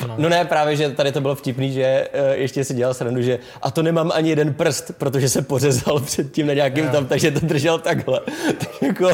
no, 0.07 0.15
no 0.17 0.29
ne, 0.29 0.45
právě, 0.45 0.75
že 0.75 0.89
tady 0.89 1.11
to 1.11 1.21
bylo 1.21 1.35
vtipný, 1.35 1.73
že 1.73 2.07
uh, 2.13 2.19
ještě 2.31 2.63
si 2.63 2.73
dělal 2.73 2.93
srandu, 2.93 3.21
že 3.21 3.39
a 3.61 3.71
to 3.71 3.83
nemám 3.83 4.11
ani 4.13 4.29
jeden 4.29 4.53
prst, 4.53 4.91
protože 4.97 5.29
se 5.29 5.41
pořezal 5.41 5.99
předtím 5.99 6.47
na 6.47 6.53
nějakým 6.53 6.89
tam, 6.89 7.05
takže 7.05 7.31
to 7.31 7.39
držel 7.45 7.79
takhle. 7.79 8.21
Tak 8.59 8.81
jako, 8.81 9.09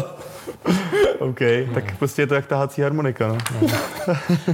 OK, 1.19 1.39
tak 1.73 1.97
prostě 1.97 2.21
je 2.21 2.27
to 2.27 2.36
jak 2.36 2.45
tahací 2.45 2.82
harmonika, 2.82 3.27
no. 3.27 3.38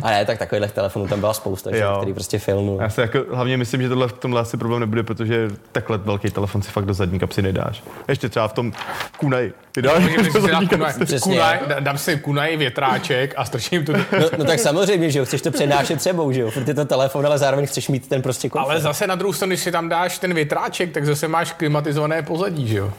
a 0.01 0.09
ne, 0.09 0.25
tak 0.25 0.37
takových 0.37 0.71
telefonů 0.71 1.07
tam 1.07 1.19
byla 1.19 1.33
spousta, 1.33 1.71
že, 1.75 1.83
který 1.97 2.13
prostě 2.13 2.39
filnul. 2.39 2.79
Já 2.81 2.89
se 2.89 3.01
jako 3.01 3.19
hlavně 3.33 3.57
myslím, 3.57 3.81
že 3.81 3.89
tohle 3.89 4.07
v 4.07 4.13
tomhle 4.13 4.41
asi 4.41 4.57
problém 4.57 4.79
nebude, 4.79 5.03
protože 5.03 5.49
takhle 5.71 5.97
velký 5.97 6.29
telefon 6.29 6.61
si 6.61 6.71
fakt 6.71 6.85
do 6.85 6.93
zadní 6.93 7.19
kapsy 7.19 7.41
nedáš. 7.41 7.83
Ještě 8.07 8.29
třeba 8.29 8.47
v 8.47 8.53
tom 8.53 8.73
kunaj. 9.17 9.51
Ty 9.71 9.81
dáš 9.81 10.03
do 10.33 10.41
zadní 10.41 10.67
kunaj, 10.67 10.93
kunaj, 11.21 11.59
dá- 11.67 11.79
dám 11.79 11.97
si 11.97 12.17
kunaj 12.17 12.57
větráček 12.57 13.33
a 13.37 13.45
strčím 13.45 13.85
to. 13.85 13.93
No, 13.93 14.29
no 14.37 14.45
tak 14.45 14.59
samozřejmě, 14.59 15.11
že 15.11 15.19
jo, 15.19 15.25
chceš 15.25 15.41
to 15.41 15.51
přenášet 15.51 16.01
sebou, 16.01 16.31
že 16.31 16.41
jo, 16.41 16.51
furt 16.51 16.67
je 16.67 16.73
to 16.73 16.85
telefon, 16.85 17.25
ale 17.25 17.37
zároveň 17.37 17.67
chceš 17.67 17.89
mít 17.89 18.07
ten 18.07 18.21
prostě 18.21 18.49
komfort. 18.49 18.71
Ale 18.71 18.81
zase 18.81 19.07
na 19.07 19.15
druhou 19.15 19.33
stranu, 19.33 19.49
když 19.49 19.59
si 19.59 19.71
tam 19.71 19.89
dáš 19.89 20.19
ten 20.19 20.33
větráček, 20.33 20.91
tak 20.91 21.05
zase 21.05 21.27
máš 21.27 21.51
klimatizované 21.51 22.21
pozadí, 22.21 22.67
že 22.67 22.77
jo? 22.77 22.93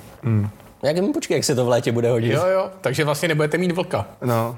Jak 0.84 0.96
mi 0.96 1.12
počkej, 1.12 1.34
jak 1.34 1.44
se 1.44 1.54
to 1.54 1.64
v 1.64 1.68
létě 1.68 1.92
bude 1.92 2.10
hodit. 2.10 2.32
Jo, 2.32 2.46
jo, 2.46 2.70
takže 2.80 3.04
vlastně 3.04 3.28
nebudete 3.28 3.58
mít 3.58 3.72
vlka. 3.72 4.06
No, 4.24 4.56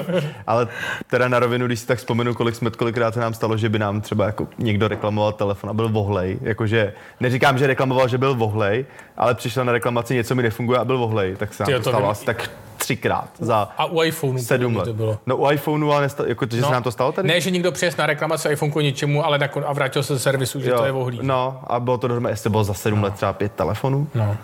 ale 0.46 0.68
teda 1.06 1.28
na 1.28 1.38
rovinu, 1.38 1.66
když 1.66 1.80
si 1.80 1.86
tak 1.86 1.98
vzpomenu, 1.98 2.34
kolik 2.34 2.54
jsme, 2.54 2.70
kolikrát 2.70 3.14
se 3.14 3.20
nám 3.20 3.34
stalo, 3.34 3.56
že 3.56 3.68
by 3.68 3.78
nám 3.78 4.00
třeba 4.00 4.26
jako 4.26 4.48
někdo 4.58 4.88
reklamoval 4.88 5.32
telefon 5.32 5.70
a 5.70 5.72
byl 5.72 5.88
vohlej, 5.88 6.38
jakože 6.42 6.92
neříkám, 7.20 7.58
že 7.58 7.66
reklamoval, 7.66 8.08
že 8.08 8.18
byl 8.18 8.34
vohlej, 8.34 8.86
ale 9.16 9.34
přišel 9.34 9.64
na 9.64 9.72
reklamaci 9.72 10.14
něco 10.14 10.34
mi 10.34 10.42
nefunguje 10.42 10.78
a 10.78 10.84
byl 10.84 10.98
vohlej, 10.98 11.36
tak 11.36 11.54
se 11.54 11.62
nám 11.62 11.66
Tyjo, 11.66 11.78
to 11.78 11.82
stalo 11.90 12.02
vím. 12.04 12.10
asi 12.10 12.24
tak 12.24 12.50
třikrát 12.76 13.28
za 13.38 13.68
A 13.78 13.84
u 13.86 14.02
iPhoneu 14.02 14.38
sedm 14.38 14.76
let. 14.76 14.84
to 14.84 14.92
bylo. 14.94 15.18
No 15.26 15.36
u 15.36 15.50
iPhoneu, 15.50 15.90
ale 15.90 16.02
nesta- 16.08 16.24
jako, 16.26 16.46
že 16.50 16.60
No. 16.60 16.66
se 16.66 16.72
nám 16.72 16.82
to 16.82 16.90
stalo 16.92 17.12
tady? 17.12 17.28
Ne, 17.28 17.40
že 17.40 17.50
někdo 17.50 17.72
přijez 17.72 17.96
na 17.96 18.06
reklamaci 18.06 18.48
iPhone 18.48 18.72
k 18.72 18.76
něčemu, 18.76 19.24
ale 19.26 19.38
nakon, 19.38 19.64
a 19.66 19.72
vrátil 19.72 20.02
se 20.02 20.18
z 20.18 20.22
servisu, 20.22 20.60
že 20.60 20.72
to 20.72 20.84
je 20.84 20.92
ohlí. 20.92 21.18
No, 21.22 21.60
a 21.66 21.80
bylo 21.80 21.98
to 21.98 22.08
dohromady, 22.08 22.32
jestli 22.32 22.50
bylo 22.50 22.64
za 22.64 22.74
sedm 22.74 23.02
let 23.02 23.14
třeba 23.14 23.32
pět 23.32 23.52
telefonů. 23.52 24.08
No. 24.14 24.36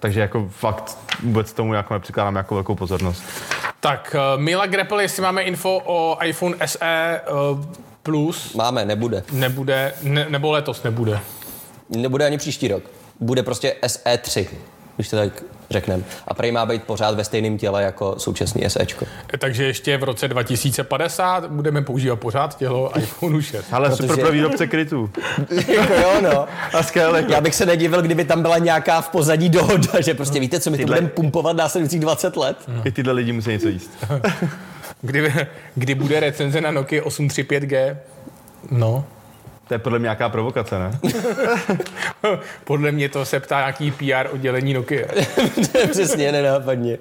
Takže 0.00 0.20
jako 0.20 0.48
fakt 0.50 0.98
vůbec 1.22 1.52
tomu 1.52 1.74
jako 1.74 1.94
nepřikládám 1.94 2.36
jako 2.36 2.54
velkou 2.54 2.74
pozornost. 2.74 3.22
Tak, 3.80 4.16
uh, 4.34 4.42
Mila 4.42 4.66
Greppel, 4.66 5.00
jestli 5.00 5.22
máme 5.22 5.42
info 5.42 5.80
o 5.84 6.18
iPhone 6.24 6.56
SE 6.66 7.20
uh, 7.52 7.64
Plus, 8.02 8.54
Máme, 8.54 8.84
nebude. 8.84 9.22
nebude, 9.32 9.92
ne, 10.02 10.26
nebo 10.28 10.52
letos 10.52 10.82
nebude. 10.82 11.20
Nebude 11.88 12.26
ani 12.26 12.38
příští 12.38 12.68
rok. 12.68 12.82
Bude 13.20 13.42
prostě 13.42 13.76
SE3, 13.82 14.46
když 14.96 15.08
to 15.08 15.16
tak 15.16 15.42
řekneme. 15.70 16.02
A 16.28 16.34
prej 16.34 16.52
má 16.52 16.66
být 16.66 16.84
pořád 16.84 17.14
ve 17.14 17.24
stejném 17.24 17.58
těle 17.58 17.82
jako 17.82 18.14
současný 18.18 18.62
SEčko. 18.68 19.06
Takže 19.38 19.64
ještě 19.64 19.96
v 19.98 20.02
roce 20.04 20.28
2050 20.28 21.46
budeme 21.50 21.82
používat 21.82 22.16
pořád 22.16 22.56
tělo 22.58 22.98
iPhone 22.98 23.42
6. 23.42 23.64
Ale 23.72 23.88
Protože- 23.90 24.02
super 24.08 24.20
pro 24.24 24.32
výrobce 24.32 24.66
krytů. 24.66 25.10
jako 25.68 25.94
jo, 25.94 26.20
no. 26.22 26.46
A 26.78 26.82
skvěle. 26.82 27.24
Já 27.28 27.40
bych 27.40 27.54
se 27.54 27.66
nedivil, 27.66 28.02
kdyby 28.02 28.24
tam 28.24 28.42
byla 28.42 28.58
nějaká 28.58 29.00
v 29.00 29.08
pozadí 29.08 29.48
dohoda, 29.48 30.00
že 30.00 30.14
prostě 30.14 30.40
víte, 30.40 30.60
co 30.60 30.70
my 30.70 30.76
to 30.76 30.80
Tyhle- 30.80 30.96
budeme 30.96 31.08
pumpovat 31.08 31.56
následujících 31.56 32.00
20 32.00 32.36
let. 32.36 32.56
I 32.84 32.90
tyhle 32.92 33.12
lidi 33.12 33.32
musí 33.32 33.50
něco 33.50 33.68
jíst. 33.68 33.90
Kdy, 35.02 35.32
kdy 35.74 35.94
bude 35.94 36.20
recenze 36.20 36.60
na 36.60 36.70
Nokia 36.70 37.02
835G? 37.04 37.96
No, 38.70 39.04
To 39.70 39.74
je 39.74 39.78
podle 39.78 39.98
mě 39.98 40.04
nějaká 40.04 40.28
provokace, 40.28 40.78
ne? 40.78 40.98
podle 42.64 42.92
mě 42.92 43.08
to 43.08 43.24
se 43.24 43.40
ptá 43.40 43.58
nějaký 43.58 43.90
PR 43.90 44.28
oddělení 44.32 44.74
Nokia. 44.74 45.06
To 45.72 45.78
je 45.78 45.86
přesně 45.86 46.32
nenápadně. 46.32 46.98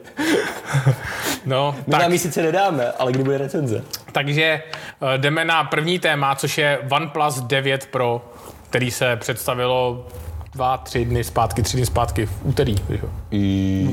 No, 1.46 1.76
My 1.88 1.92
tak, 1.92 2.02
vám 2.02 2.12
ji 2.12 2.20
sice 2.20 2.42
nedáme, 2.42 2.92
ale 2.92 3.12
kdy 3.12 3.24
bude 3.24 3.38
recenze? 3.38 3.84
takže 4.12 4.44
eh, 4.44 5.18
jdeme 5.18 5.46
na 5.46 5.64
první 5.64 6.00
téma, 6.00 6.36
což 6.36 6.58
je 6.58 6.80
OnePlus 6.90 7.40
9 7.42 7.86
Pro, 7.86 8.30
který 8.70 8.92
se 8.92 9.16
představilo 9.16 10.08
dva, 10.54 10.78
tři 10.78 11.06
dny 11.06 11.24
zpátky, 11.24 11.62
tři 11.64 11.78
dny 11.78 11.86
zpátky 11.86 12.26
v 12.26 12.32
úterý. 12.44 12.76
že 12.90 13.00
jo? 13.04 13.10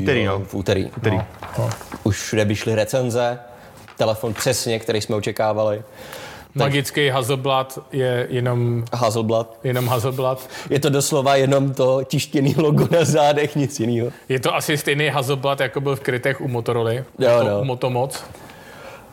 Úterý, 0.03 0.25
no. 0.25 0.39
V 0.41 0.55
úterý. 0.55 0.91
Úterý. 0.97 1.17
No. 1.59 1.71
Už 2.05 2.23
všude 2.23 2.45
by 2.45 2.57
šly 2.57 2.75
recenze, 2.75 3.39
telefon 3.97 4.35
přesně, 4.35 4.79
který 4.79 5.01
jsme 5.01 5.17
očekávali. 5.17 5.83
Magický 6.57 7.09
Hazelblad 7.09 7.79
je 7.93 8.27
jenom, 8.31 8.85
Hazelblad. 8.95 9.59
jenom 9.65 9.89
Hazelblad. 9.89 10.49
Je 10.71 10.81
to 10.81 10.89
doslova 10.91 11.37
jenom 11.37 11.75
to 11.75 12.05
tištěný 12.05 12.55
logo 12.59 12.89
na 12.91 13.05
zádech, 13.05 13.57
nic 13.57 13.81
jiného. 13.81 14.11
Je 14.29 14.41
to 14.41 14.55
asi 14.55 14.79
stejný 14.79 15.09
Hazelblad, 15.09 15.61
jako 15.61 15.81
byl 15.81 15.97
v 15.97 16.01
krytech 16.01 16.41
u 16.41 16.49
Motorola. 16.49 16.91
Jo, 16.93 17.05
no. 17.45 17.65
Motomoc. 17.65 18.25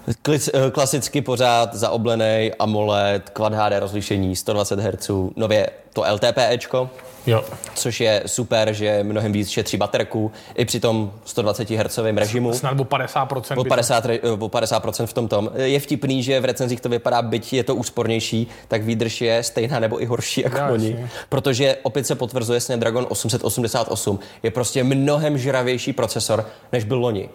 Eh, 0.08 0.72
Klasicky 0.72 1.22
pořád 1.22 1.76
zaoblený 1.76 2.52
AMOLED, 2.60 3.30
Quad 3.30 3.54
HD 3.54 3.80
rozlišení, 3.80 4.36
120 4.36 4.80
Hz, 4.80 5.10
nově 5.36 5.70
to 5.94 6.04
LTPEčko, 6.14 6.90
Jo. 7.28 7.44
což 7.76 8.02
je 8.02 8.24
super, 8.26 8.74
že 8.74 9.00
mnohem 9.04 9.32
víc 9.32 9.50
šetří 9.50 9.78
baterku, 9.78 10.32
i 10.56 10.66
při 10.66 10.80
tom 10.80 11.12
120 11.26 11.70
Hz 11.70 11.98
režimu. 12.16 12.54
Snad 12.54 12.80
o 12.80 12.84
50%. 12.84 13.58
O 13.60 13.64
by 13.64 13.70
to- 13.70 13.76
50, 13.76 14.06
re- 14.06 14.20
o 14.40 14.50
50% 14.50 15.06
v 15.06 15.14
tom 15.14 15.28
tom. 15.28 15.52
Je 15.56 15.80
vtipný, 15.80 16.24
že 16.24 16.40
v 16.40 16.46
recenzích 16.46 16.82
to 16.82 16.90
vypadá, 16.90 17.22
byť 17.22 17.54
je 17.54 17.64
to 17.64 17.76
úspornější, 17.76 18.48
tak 18.68 18.84
výdrž 18.84 19.22
je 19.22 19.44
stejná 19.44 19.80
nebo 19.80 20.02
i 20.02 20.06
horší 20.06 20.42
jako 20.42 20.58
Jo, 20.58 20.64
oni. 20.72 20.90
jasně. 20.92 21.10
Protože 21.30 21.78
opět 21.84 22.08
se 22.08 22.16
potvrzuje 22.16 22.60
Snapdragon 22.60 23.06
888. 23.10 24.20
Je 24.44 24.52
prostě 24.52 24.84
mnohem 24.84 25.38
žravější 25.38 25.94
procesor, 25.94 26.46
než 26.72 26.84
byl 26.84 27.00
loni. 27.00 27.30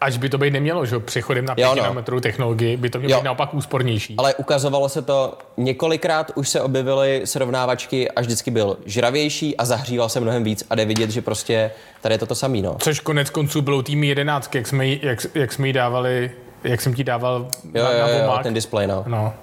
Až 0.00 0.16
by 0.18 0.28
to 0.28 0.38
být 0.38 0.50
nemělo, 0.50 0.86
že 0.86 0.94
jo, 0.94 1.00
přechodem 1.00 1.44
na 1.44 1.54
5 1.54 1.62
Jo, 1.64 1.74
no. 2.10 2.20
technologii, 2.20 2.76
by 2.76 2.90
to 2.90 2.98
mělo 2.98 3.12
Jo. 3.12 3.18
být 3.20 3.24
naopak 3.24 3.54
úspornější. 3.54 4.14
Ale 4.18 4.34
ukazovalo 4.34 4.88
se 4.88 5.02
to 5.02 5.38
několikrát, 5.56 6.30
už 6.34 6.48
se 6.48 6.60
objevily 6.60 7.22
srovnávačky 7.24 8.10
a 8.10 8.20
vždycky 8.20 8.50
byl 8.50 8.78
žravější 8.86 9.56
a 9.56 9.64
zahříval 9.64 10.08
se 10.08 10.20
mnohem 10.20 10.44
víc 10.44 10.64
a 10.70 10.74
jde 10.74 10.84
vidět, 10.84 11.10
že 11.10 11.22
prostě 11.22 11.70
tady 12.00 12.14
je 12.14 12.18
to 12.18 12.26
to 12.26 12.34
samý. 12.34 12.62
No. 12.62 12.76
Což 12.78 13.00
konec 13.00 13.30
konců 13.30 13.62
bylo 13.62 13.82
tým 13.82 14.04
11, 14.04 14.54
jak 14.54 14.66
jsme, 14.66 14.86
jí- 14.86 15.00
jak, 15.02 15.26
jak 15.34 15.52
jsme 15.52 15.66
jí 15.66 15.72
dávali, 15.72 16.30
jak 16.64 16.80
jsem 16.80 16.94
ti 16.94 17.04
dával 17.04 17.46
Jo, 17.74 17.84
na, 17.84 17.90
jo, 17.92 17.98
na 18.02 18.08
jo, 18.08 18.20
Vomák. 18.26 18.42
ten 18.42 18.54
display, 18.54 18.86
no. 18.86 19.04
No. 19.06 19.34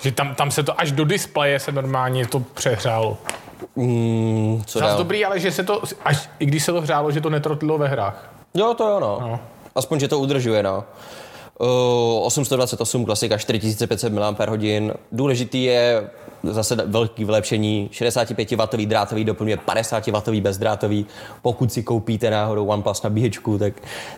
Že 0.00 0.12
tam, 0.12 0.34
tam 0.34 0.50
se 0.50 0.62
to 0.62 0.80
až 0.80 0.92
do 0.92 1.04
displeje 1.04 1.60
se 1.60 1.72
normálně 1.72 2.26
to 2.26 2.40
přehrálo. 2.40 3.18
Mm, 3.76 4.62
co 4.66 4.78
Zas 4.78 4.96
dobrý, 4.96 5.24
ale 5.24 5.40
že 5.40 5.50
se 5.52 5.64
to, 5.64 5.82
až, 6.04 6.28
i 6.38 6.46
když 6.46 6.64
se 6.64 6.72
to 6.72 6.80
hřálo, 6.80 7.10
že 7.10 7.20
to 7.20 7.30
netrotlilo 7.30 7.78
ve 7.78 7.88
hrách. 7.88 8.30
Jo, 8.54 8.74
to 8.74 8.88
jo, 8.88 9.00
no. 9.00 9.18
No. 9.20 9.40
Aspoň, 9.78 10.00
že 10.00 10.08
to 10.08 10.18
udržuje, 10.18 10.62
no. 10.62 10.84
Uh, 11.60 12.26
828 12.26 13.04
klasika, 13.04 13.38
4500 13.38 14.12
mAh. 14.12 14.36
Důležitý 15.12 15.64
je 15.64 16.10
zase 16.42 16.76
velký 16.86 17.24
vylepšení, 17.24 17.90
65W 17.92 18.86
drátový 18.86 19.24
doplňuje 19.24 19.56
50W 19.56 20.42
bezdrátový. 20.42 21.06
Pokud 21.42 21.72
si 21.72 21.82
koupíte 21.82 22.30
náhodou 22.30 22.66
OnePlus 22.66 23.02
nabíječku, 23.02 23.58
tak 23.58 23.72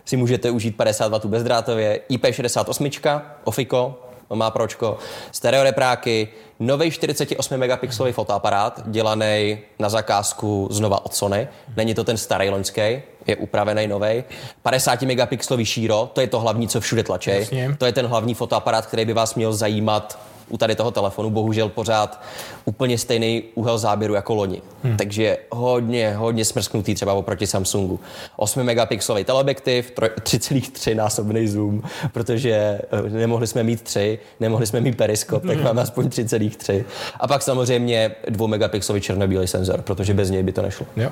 si 0.04 0.16
můžete 0.16 0.50
užít 0.50 0.76
50W 0.76 1.28
bezdrátově. 1.28 2.00
IP68, 2.10 3.94
Ofico, 4.30 4.36
má 4.36 4.50
pročko, 4.50 4.98
stereorepráky, 5.32 6.28
nový 6.60 6.90
48 6.90 7.56
megapixelový 7.56 8.12
fotoaparát, 8.12 8.80
dělaný 8.86 9.58
na 9.78 9.88
zakázku 9.88 10.68
znova 10.70 11.04
od 11.04 11.14
Sony. 11.14 11.48
Není 11.76 11.94
to 11.94 12.04
ten 12.04 12.16
starý 12.16 12.50
loňský, 12.50 13.02
je 13.26 13.36
upravený 13.36 13.86
nový. 13.86 14.24
50 14.62 15.02
megapixelový 15.02 15.64
šíro, 15.64 16.10
to 16.12 16.20
je 16.20 16.26
to 16.26 16.40
hlavní, 16.40 16.68
co 16.68 16.80
všude 16.80 17.02
tlačí. 17.02 17.30
To 17.78 17.86
je 17.86 17.92
ten 17.92 18.06
hlavní 18.06 18.34
fotoaparát, 18.34 18.86
který 18.86 19.04
by 19.04 19.12
vás 19.12 19.34
měl 19.34 19.52
zajímat 19.52 20.18
u 20.50 20.56
tady 20.56 20.74
toho 20.74 20.90
telefonu. 20.90 21.30
Bohužel 21.30 21.68
pořád 21.68 22.22
úplně 22.64 22.98
stejný 22.98 23.42
úhel 23.54 23.78
záběru 23.78 24.14
jako 24.14 24.34
loni. 24.34 24.62
Hmm. 24.82 24.96
Takže 24.96 25.38
hodně, 25.50 26.14
hodně 26.14 26.44
smrsknutý 26.44 26.94
třeba 26.94 27.12
oproti 27.12 27.46
Samsungu. 27.46 28.00
8 28.36 28.62
megapixelový 28.62 29.24
teleobjektiv, 29.24 29.92
troj- 29.96 30.10
3,3 30.22 30.96
násobný 30.96 31.48
zoom, 31.48 31.82
protože 32.12 32.50
eh, 32.52 33.10
nemohli 33.10 33.46
jsme 33.46 33.62
mít 33.62 33.82
3, 33.82 34.18
nemohli 34.40 34.66
jsme 34.66 34.80
mít 34.80 34.96
periskop, 34.96 35.46
tak 35.46 35.62
máme 35.62 35.82
aspoň 35.82 36.06
3,3. 36.08 36.84
A 37.20 37.28
pak 37.28 37.42
samozřejmě 37.42 38.14
2 38.28 38.46
megapixelový 38.46 39.00
černobílý 39.00 39.46
senzor, 39.46 39.82
protože 39.82 40.14
bez 40.14 40.30
něj 40.30 40.42
by 40.42 40.52
to 40.52 40.62
nešlo. 40.62 40.86
Jo. 40.96 41.10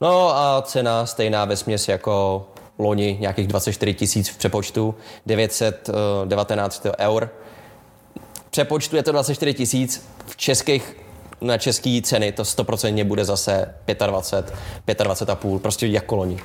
No 0.00 0.36
a 0.36 0.62
cena 0.66 1.06
stejná 1.06 1.44
ve 1.44 1.56
směs 1.56 1.88
jako 1.88 2.46
loni, 2.78 3.16
nějakých 3.20 3.46
24 3.46 3.94
tisíc 3.94 4.28
v 4.28 4.38
přepočtu, 4.38 4.94
919 5.26 6.86
eur. 6.98 7.30
Přepočtu 8.50 8.96
je 8.96 9.02
to 9.02 9.12
24 9.12 9.54
tisíc, 9.54 10.08
v 10.26 10.36
českých 10.36 10.96
na 11.40 11.58
české 11.58 12.00
ceny 12.02 12.32
to 12.32 12.42
100% 12.42 13.04
bude 13.04 13.24
zase 13.24 13.74
25, 14.06 15.00
25,5, 15.00 15.58
prostě 15.58 15.86
jako 15.86 16.16
loni. 16.16 16.38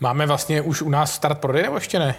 Máme 0.00 0.26
vlastně 0.26 0.62
už 0.62 0.82
u 0.82 0.88
nás 0.88 1.14
start 1.14 1.38
prodej, 1.38 1.62
nebo 1.62 1.76
ještě 1.76 1.98
ne? 1.98 2.14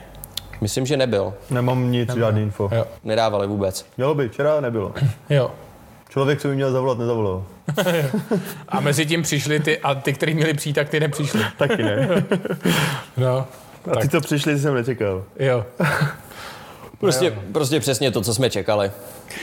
Myslím, 0.62 0.86
že 0.86 0.98
nebyl. 0.98 1.34
Nemám 1.50 1.92
nic, 1.92 2.16
žádný 2.16 2.42
info. 2.42 2.70
Jo. 2.76 2.86
Nedávali 3.04 3.48
vůbec. 3.48 3.86
Mělo 3.98 4.16
by, 4.16 4.30
včera 4.30 4.62
nebylo. 4.62 4.94
Jo. 5.30 5.52
Člověk, 6.10 6.42
co 6.42 6.48
by 6.48 6.56
měl 6.56 6.72
zavolat, 6.72 6.98
nezavolal. 6.98 7.46
A 8.70 8.80
mezi 8.80 9.06
tím 9.06 9.22
přišli 9.22 9.60
ty, 9.60 9.80
a 9.80 9.96
ty, 9.96 10.14
kteří 10.14 10.34
měli 10.34 10.54
přijít, 10.54 10.74
tak 10.74 10.90
ty 10.90 11.00
nepřišli. 11.00 11.42
Taky 11.58 11.84
ne. 11.84 12.08
No. 13.18 13.48
A 13.92 14.00
ty, 14.00 14.10
co 14.10 14.22
přišli, 14.22 14.60
jsem 14.60 14.74
nečekal. 14.74 15.24
Jo. 15.40 15.66
Prostě, 17.00 17.34
prostě 17.52 17.80
přesně 17.80 18.12
to, 18.12 18.22
co 18.22 18.34
jsme 18.34 18.50
čekali. 18.50 18.92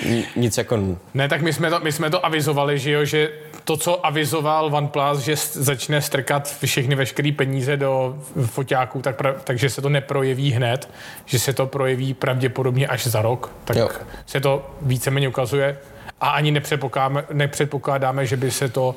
Ni- 0.09 0.25
Nic 0.37 0.59
jako... 0.59 0.79
Ne, 1.14 1.29
tak 1.29 1.43
my 1.43 1.53
jsme, 1.53 1.71
to, 1.71 1.81
my 1.83 1.93
jsme 1.93 2.11
to 2.11 2.27
avizovali, 2.27 2.79
že 2.79 2.90
jo, 2.90 3.05
že 3.05 3.31
to, 3.64 3.77
co 3.77 4.07
avizoval 4.07 4.75
OnePlus, 4.75 5.19
že 5.19 5.35
začne 5.53 6.03
strkat 6.03 6.55
všechny 6.64 6.95
veškeré 6.95 7.33
peníze 7.33 7.77
do 7.77 8.19
foťáků, 8.47 9.03
tak 9.03 9.17
pra, 9.17 9.33
takže 9.45 9.71
se 9.71 9.83
to 9.83 9.88
neprojeví 9.88 10.53
hned, 10.53 10.88
že 11.25 11.38
se 11.38 11.53
to 11.53 11.67
projeví 11.67 12.14
pravděpodobně 12.14 12.87
až 12.87 13.07
za 13.07 13.23
rok, 13.23 13.51
tak 13.64 13.77
Jo. 13.77 13.88
se 14.27 14.40
to 14.40 14.71
víceméně 14.83 15.29
ukazuje 15.29 15.79
a 16.21 16.29
ani 16.29 16.51
nepředpokládáme, 16.51 17.25
nepředpokládáme, 17.33 18.27
že 18.27 18.37
by 18.37 18.51
se 18.51 18.69
to 18.69 18.95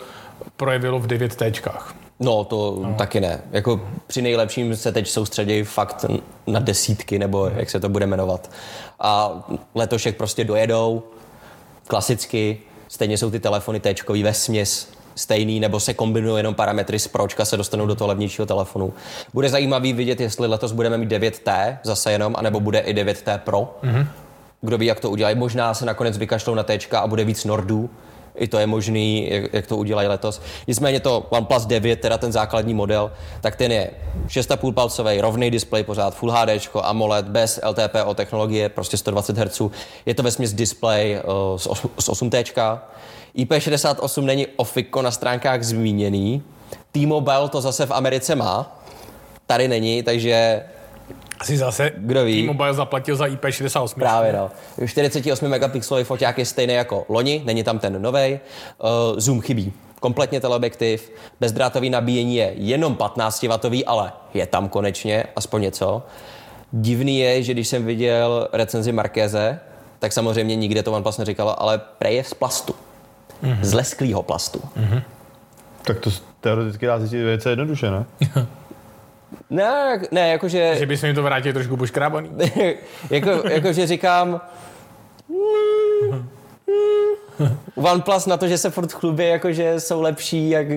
projevilo 0.58 1.00
v 1.00 1.08
9 1.08 1.36
téčkách. 1.36 1.96
No, 2.20 2.44
to 2.44 2.80
no. 2.82 2.94
taky 2.94 3.20
ne. 3.20 3.42
Jako 3.52 3.82
při 4.08 4.22
nejlepším 4.22 4.76
se 4.76 4.92
teď 4.92 5.08
soustředí 5.08 5.64
fakt 5.64 6.06
na 6.48 6.60
desítky, 6.60 7.20
nebo 7.20 7.52
jak 7.56 7.70
se 7.70 7.80
to 7.80 7.90
bude 7.90 8.06
jmenovat. 8.06 8.52
A 9.00 9.44
letošek 9.76 10.18
prostě 10.18 10.44
dojedou, 10.44 11.04
klasicky, 11.88 12.58
stejně 12.88 13.18
jsou 13.18 13.32
ty 13.32 13.40
telefony 13.40 13.80
téčkový 13.80 14.24
ve 14.24 14.34
směs 14.34 14.90
stejný, 15.16 15.60
nebo 15.60 15.80
se 15.80 15.94
kombinují 15.94 16.40
jenom 16.40 16.56
parametry 16.56 17.00
z 17.00 17.08
pročka, 17.08 17.46
se 17.46 17.58
dostanou 17.58 17.86
do 17.86 17.96
toho 17.96 18.08
levnějšího 18.08 18.46
telefonu. 18.46 18.94
Bude 19.34 19.50
zajímavý 19.50 19.94
vidět, 19.94 20.22
jestli 20.22 20.48
letos 20.48 20.72
budeme 20.72 20.98
mít 20.98 21.10
9T 21.10 21.78
zase 21.84 22.12
jenom, 22.12 22.36
anebo 22.38 22.60
bude 22.60 22.80
i 22.80 22.94
9T 22.94 23.38
Pro. 23.38 23.76
Mm-hmm. 23.84 24.08
Kdo 24.62 24.78
ví, 24.78 24.86
jak 24.86 25.00
to 25.00 25.10
udělají. 25.10 25.36
Možná 25.36 25.74
se 25.74 25.86
nakonec 25.86 26.18
vykašlou 26.18 26.56
na 26.56 26.64
téčka 26.64 27.00
a 27.00 27.08
bude 27.08 27.24
víc 27.24 27.46
Nordů, 27.46 27.90
i 28.38 28.48
to 28.48 28.58
je 28.60 28.68
možný, 28.68 29.30
jak, 29.30 29.54
jak 29.54 29.68
to 29.68 29.78
udělají 29.78 30.08
letos. 30.08 30.42
Nicméně 30.68 31.00
to 31.00 31.26
OnePlus 31.30 31.66
9, 31.66 32.00
teda 32.00 32.18
ten 32.18 32.32
základní 32.32 32.74
model, 32.74 33.12
tak 33.42 33.56
ten 33.56 33.72
je 33.72 33.92
6,5 34.28 34.74
palcový, 34.74 35.22
rovný 35.22 35.52
displej 35.52 35.84
pořád, 35.84 36.16
Full 36.16 36.32
HD, 36.32 36.70
AMOLED, 36.82 37.26
bez 37.26 37.60
LTPO 37.70 38.14
technologie, 38.14 38.70
prostě 38.70 38.98
120 38.98 39.38
Hz. 39.38 39.62
Je 40.06 40.14
to 40.14 40.24
vesměs 40.24 40.54
displej 40.54 41.22
uh, 41.52 41.58
z 41.58 42.10
8T. 42.10 42.80
IP68 43.38 44.24
není 44.24 44.48
ofiko 44.56 45.02
na 45.02 45.12
stránkách 45.12 45.64
zmíněný. 45.64 46.44
T-Mobile 46.92 47.50
to 47.50 47.62
zase 47.62 47.86
v 47.86 47.92
Americe 47.92 48.36
má, 48.36 48.84
tady 49.46 49.68
není, 49.68 50.04
takže 50.04 50.64
asi 51.40 51.58
zase 51.58 51.92
Kdo 51.98 52.24
ví? 52.24 52.42
T-Mobile 52.42 52.74
zaplatil 52.74 53.16
za 53.16 53.26
IP68. 53.26 54.00
Právě 54.00 54.34
no. 54.34 54.52
48 54.88 55.50
megapixelový 55.50 56.04
foťák 56.04 56.38
je 56.38 56.46
stejný 56.46 56.74
jako 56.74 57.06
loni, 57.10 57.42
není 57.46 57.64
tam 57.64 57.80
ten 57.80 58.02
nový. 58.02 58.40
Uh, 58.84 59.20
zoom 59.20 59.42
chybí. 59.42 59.74
Kompletně 60.00 60.42
teleobjektiv, 60.42 61.12
bezdrátový 61.40 61.90
nabíjení 61.90 62.36
je 62.36 62.52
jenom 62.56 62.96
15W, 62.96 63.84
ale 63.88 64.14
je 64.34 64.48
tam 64.48 64.70
konečně, 64.70 65.24
aspoň 65.36 65.62
něco. 65.62 66.04
Divný 66.72 67.20
je, 67.20 67.44
že 67.44 67.54
když 67.54 67.68
jsem 67.68 67.86
viděl 67.86 68.48
recenzi 68.54 68.92
Markéze, 68.92 69.60
tak 70.00 70.14
samozřejmě 70.14 70.56
nikde 70.56 70.84
to 70.84 70.92
OnePlus 70.92 71.18
neříkalo, 71.18 71.62
ale 71.62 71.82
prej 71.98 72.16
je 72.16 72.24
z 72.24 72.34
plastu. 72.34 72.76
Mm-hmm. 73.44 73.60
Z 73.62 73.74
lesklého 73.74 74.24
plastu. 74.24 74.62
Mm-hmm. 74.78 75.02
Tak 75.82 76.00
to 76.00 76.10
teoreticky 76.42 76.86
dá 76.86 77.00
zjistit 77.00 77.24
velice 77.24 77.50
jednoduše, 77.50 77.92
ne? 77.92 78.06
Ne, 79.50 80.02
ne, 80.12 80.30
jakože... 80.30 80.76
Že 80.76 80.86
bys 80.86 81.02
mi 81.02 81.14
to 81.14 81.24
vrátil 81.24 81.54
trošku 81.54 81.78
poškrábaný. 81.78 82.30
jako, 83.10 83.30
jakože 83.50 83.88
říkám... 83.88 84.42
OnePlus 87.76 88.26
na 88.26 88.38
to, 88.38 88.48
že 88.48 88.58
se 88.58 88.70
furt 88.70 88.92
chlubí, 88.92 89.28
jakože 89.28 89.80
jsou 89.80 90.02
lepší 90.02 90.50
jak 90.50 90.68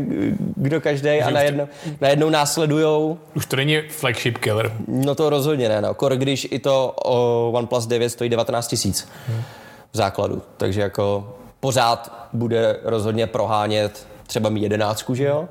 kdo 0.57 0.81
každý 0.81 1.09
a 1.09 1.31
najednou, 1.31 1.69
najednou 2.01 2.31
následujou. 2.31 3.19
Už 3.35 3.47
to 3.47 3.57
není 3.57 3.81
flagship 3.81 4.39
killer. 4.39 4.73
No 4.89 5.15
to 5.15 5.31
rozhodně 5.31 5.69
ne, 5.69 5.81
no. 5.81 5.95
Kor, 5.95 6.17
když 6.17 6.49
i 6.51 6.59
to 6.59 6.95
o, 7.05 7.51
OnePlus 7.51 7.87
9 7.87 8.11
stojí 8.11 8.31
19 8.31 8.69
tisíc 8.69 9.09
v 9.93 9.97
základu. 9.97 10.43
Takže 10.57 10.81
jako 10.81 11.35
pořád 11.61 12.29
bude 12.33 12.77
rozhodně 12.83 13.27
prohánět 13.27 14.07
třeba 14.27 14.49
mi 14.51 14.61
jedenáctku, 14.61 15.15
že 15.15 15.25
jo? 15.25 15.49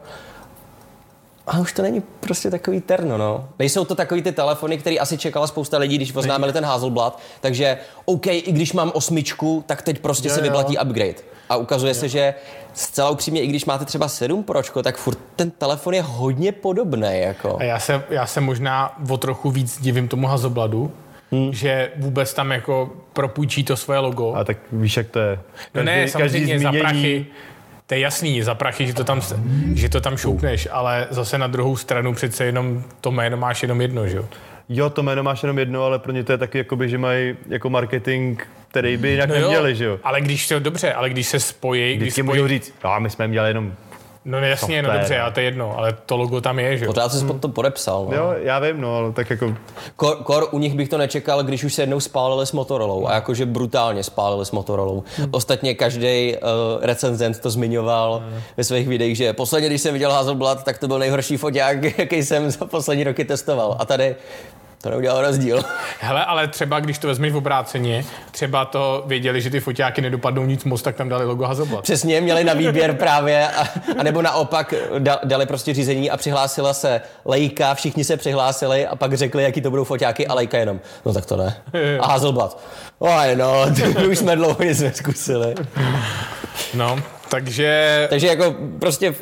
A 1.49 1.59
už 1.59 1.73
to 1.73 1.81
není 1.81 2.03
prostě 2.19 2.51
takový 2.51 2.81
terno, 2.81 3.17
no. 3.17 3.49
Nejsou 3.59 3.85
to 3.85 3.95
takový 3.95 4.21
ty 4.21 4.31
telefony, 4.31 4.77
které 4.77 4.95
asi 4.95 5.17
čekala 5.17 5.47
spousta 5.47 5.77
lidí, 5.77 5.95
když 5.95 6.15
oznámili 6.15 6.53
ten 6.53 6.65
Hazelblad. 6.65 7.19
Takže 7.41 7.77
OK, 8.05 8.27
i 8.27 8.51
když 8.51 8.73
mám 8.73 8.91
osmičku, 8.93 9.63
tak 9.67 9.81
teď 9.81 9.99
prostě 9.99 10.29
jo, 10.29 10.35
se 10.35 10.41
vyplatí 10.41 10.75
jo. 10.75 10.81
upgrade. 10.83 11.15
A 11.49 11.55
ukazuje 11.55 11.89
jo. 11.89 11.95
se, 11.95 12.09
že 12.09 12.33
zcela 12.73 13.09
upřímně, 13.09 13.41
i 13.41 13.47
když 13.47 13.65
máte 13.65 13.85
třeba 13.85 14.07
7 14.07 14.43
pročko, 14.43 14.83
tak 14.83 14.97
furt 14.97 15.19
ten 15.35 15.51
telefon 15.51 15.93
je 15.93 16.01
hodně 16.01 16.51
podobný. 16.51 17.19
Jako. 17.19 17.57
A 17.59 17.63
já 17.63 17.79
se, 17.79 18.03
já 18.09 18.25
se 18.25 18.41
možná 18.41 18.99
o 19.09 19.17
trochu 19.17 19.51
víc 19.51 19.81
divím 19.81 20.07
tomu 20.07 20.27
Hazelbladu, 20.27 20.91
hmm. 21.31 21.53
že 21.53 21.91
vůbec 21.97 22.33
tam 22.33 22.51
jako 22.51 22.89
propůjčí 23.13 23.63
to 23.63 23.77
svoje 23.77 23.99
logo. 23.99 24.35
A 24.35 24.43
tak 24.43 24.57
víš, 24.71 24.97
jak 24.97 25.07
to 25.07 25.19
je. 25.19 25.39
Každý, 25.55 25.69
no 25.73 25.83
ne, 25.83 26.07
samozřejmě 26.07 26.59
za 26.59 26.71
prachy 26.71 27.25
to 27.89 27.95
je 27.95 27.99
jasný, 27.99 28.41
za 28.41 28.55
prachy, 28.55 28.87
že 28.87 28.93
to, 28.93 29.03
tam, 29.03 29.21
že 29.73 29.89
to 29.89 30.01
tam 30.01 30.17
šoupneš, 30.17 30.67
ale 30.71 31.07
zase 31.09 31.37
na 31.37 31.47
druhou 31.47 31.77
stranu 31.77 32.13
přece 32.13 32.45
jenom 32.45 32.83
to 33.01 33.11
jméno 33.11 33.37
máš 33.37 33.61
jenom 33.61 33.81
jedno, 33.81 34.07
že 34.07 34.17
jo? 34.17 34.25
Jo, 34.69 34.89
to 34.89 35.03
jméno 35.03 35.23
máš 35.23 35.43
jenom 35.43 35.59
jedno, 35.59 35.83
ale 35.83 35.99
pro 35.99 36.11
ně 36.11 36.23
to 36.23 36.31
je 36.31 36.37
taky, 36.37 36.57
jakoby, 36.57 36.89
že 36.89 36.97
mají 36.97 37.35
jako 37.47 37.69
marketing, 37.69 38.41
který 38.67 38.97
by 38.97 39.09
jinak 39.09 39.29
no 39.29 39.35
neměli, 39.35 39.75
že 39.75 39.85
jo? 39.85 39.99
Ale 40.03 40.21
když 40.21 40.47
to 40.47 40.59
dobře, 40.59 40.93
ale 40.93 41.09
když 41.09 41.27
se 41.27 41.39
spojí... 41.39 41.97
Když 41.97 42.13
spojí... 42.13 42.25
můžou 42.25 42.47
říct, 42.47 42.73
no, 42.83 42.99
my 42.99 43.09
jsme 43.09 43.27
měli 43.27 43.49
jenom 43.49 43.73
No 44.25 44.39
jasně, 44.39 44.81
no 44.81 44.93
dobře, 44.93 45.19
a 45.19 45.31
to 45.31 45.39
je 45.39 45.45
jedno, 45.45 45.77
ale 45.77 45.97
to 46.05 46.17
logo 46.17 46.41
tam 46.41 46.59
je, 46.59 46.77
že 46.77 46.85
jo? 46.85 46.89
Pořád 46.93 47.11
jsi 47.11 47.19
hmm. 47.19 47.39
to 47.39 47.49
podepsal, 47.49 48.07
no. 48.09 48.17
Jo, 48.17 48.33
já 48.37 48.59
vím, 48.59 48.81
no, 48.81 48.95
ale 48.95 49.11
tak 49.11 49.29
jako... 49.29 49.55
Kor, 49.95 50.23
kor, 50.23 50.47
u 50.51 50.59
nich 50.59 50.73
bych 50.73 50.89
to 50.89 50.97
nečekal, 50.97 51.43
když 51.43 51.63
už 51.63 51.73
se 51.73 51.81
jednou 51.81 51.99
spálili 51.99 52.47
s 52.47 52.51
Motorolou 52.51 53.07
a 53.07 53.13
jakože 53.13 53.45
brutálně 53.45 54.03
spálili 54.03 54.45
s 54.45 54.51
Motorolou. 54.51 55.03
Hmm. 55.17 55.29
Ostatně 55.31 55.75
každý 55.75 56.35
uh, 56.35 56.39
recenzent 56.85 57.39
to 57.39 57.49
zmiňoval 57.49 58.23
hmm. 58.25 58.41
ve 58.57 58.63
svých 58.63 58.87
videích, 58.87 59.17
že 59.17 59.33
posledně, 59.33 59.69
když 59.69 59.81
jsem 59.81 59.93
viděl 59.93 60.11
Hazelblad, 60.11 60.63
tak 60.63 60.77
to 60.77 60.87
byl 60.87 60.99
nejhorší 60.99 61.37
foťák, 61.37 61.83
jaký 61.97 62.23
jsem 62.23 62.51
za 62.51 62.65
poslední 62.65 63.03
roky 63.03 63.25
testoval. 63.25 63.75
A 63.79 63.85
tady 63.85 64.15
to 64.81 64.89
neudělalo 64.89 65.21
rozdíl. 65.21 65.63
Hele, 65.99 66.25
ale 66.25 66.47
třeba 66.47 66.79
když 66.79 66.97
to 66.97 67.07
vezmeš 67.07 67.33
v 67.33 67.35
obráceně, 67.35 68.05
třeba 68.31 68.65
to 68.65 69.03
věděli, 69.07 69.41
že 69.41 69.49
ty 69.49 69.59
foťáky 69.59 70.01
nedopadnou 70.01 70.45
nic 70.45 70.63
moc, 70.63 70.81
tak 70.81 70.95
tam 70.95 71.09
dali 71.09 71.25
logo 71.25 71.45
Hazelblad. 71.45 71.83
Přesně, 71.83 72.21
měli 72.21 72.43
na 72.43 72.53
výběr 72.53 72.93
právě, 72.95 73.47
a, 73.47 73.67
a 73.99 74.03
nebo 74.03 74.21
naopak 74.21 74.73
dali 75.23 75.45
prostě 75.45 75.73
řízení 75.73 76.11
a 76.11 76.17
přihlásila 76.17 76.73
se 76.73 77.01
Leica, 77.25 77.73
všichni 77.73 78.03
se 78.03 78.17
přihlásili 78.17 78.87
a 78.87 78.95
pak 78.95 79.13
řekli, 79.13 79.43
jaký 79.43 79.61
to 79.61 79.69
budou 79.69 79.83
foťáky 79.83 80.27
a 80.27 80.33
Leica 80.33 80.57
jenom. 80.57 80.79
No 81.05 81.13
tak 81.13 81.25
to 81.25 81.37
ne. 81.37 81.57
A 81.99 82.07
Hazelblad. 82.07 82.63
Oj 82.99 83.35
no, 83.35 83.65
už 84.09 84.17
jsme 84.17 84.35
dlouho 84.35 84.63
nic 84.63 84.81
neskusili. 84.81 85.55
No, 86.73 86.99
takže... 87.29 88.07
Takže 88.09 88.27
jako 88.27 88.55
prostě 88.79 89.15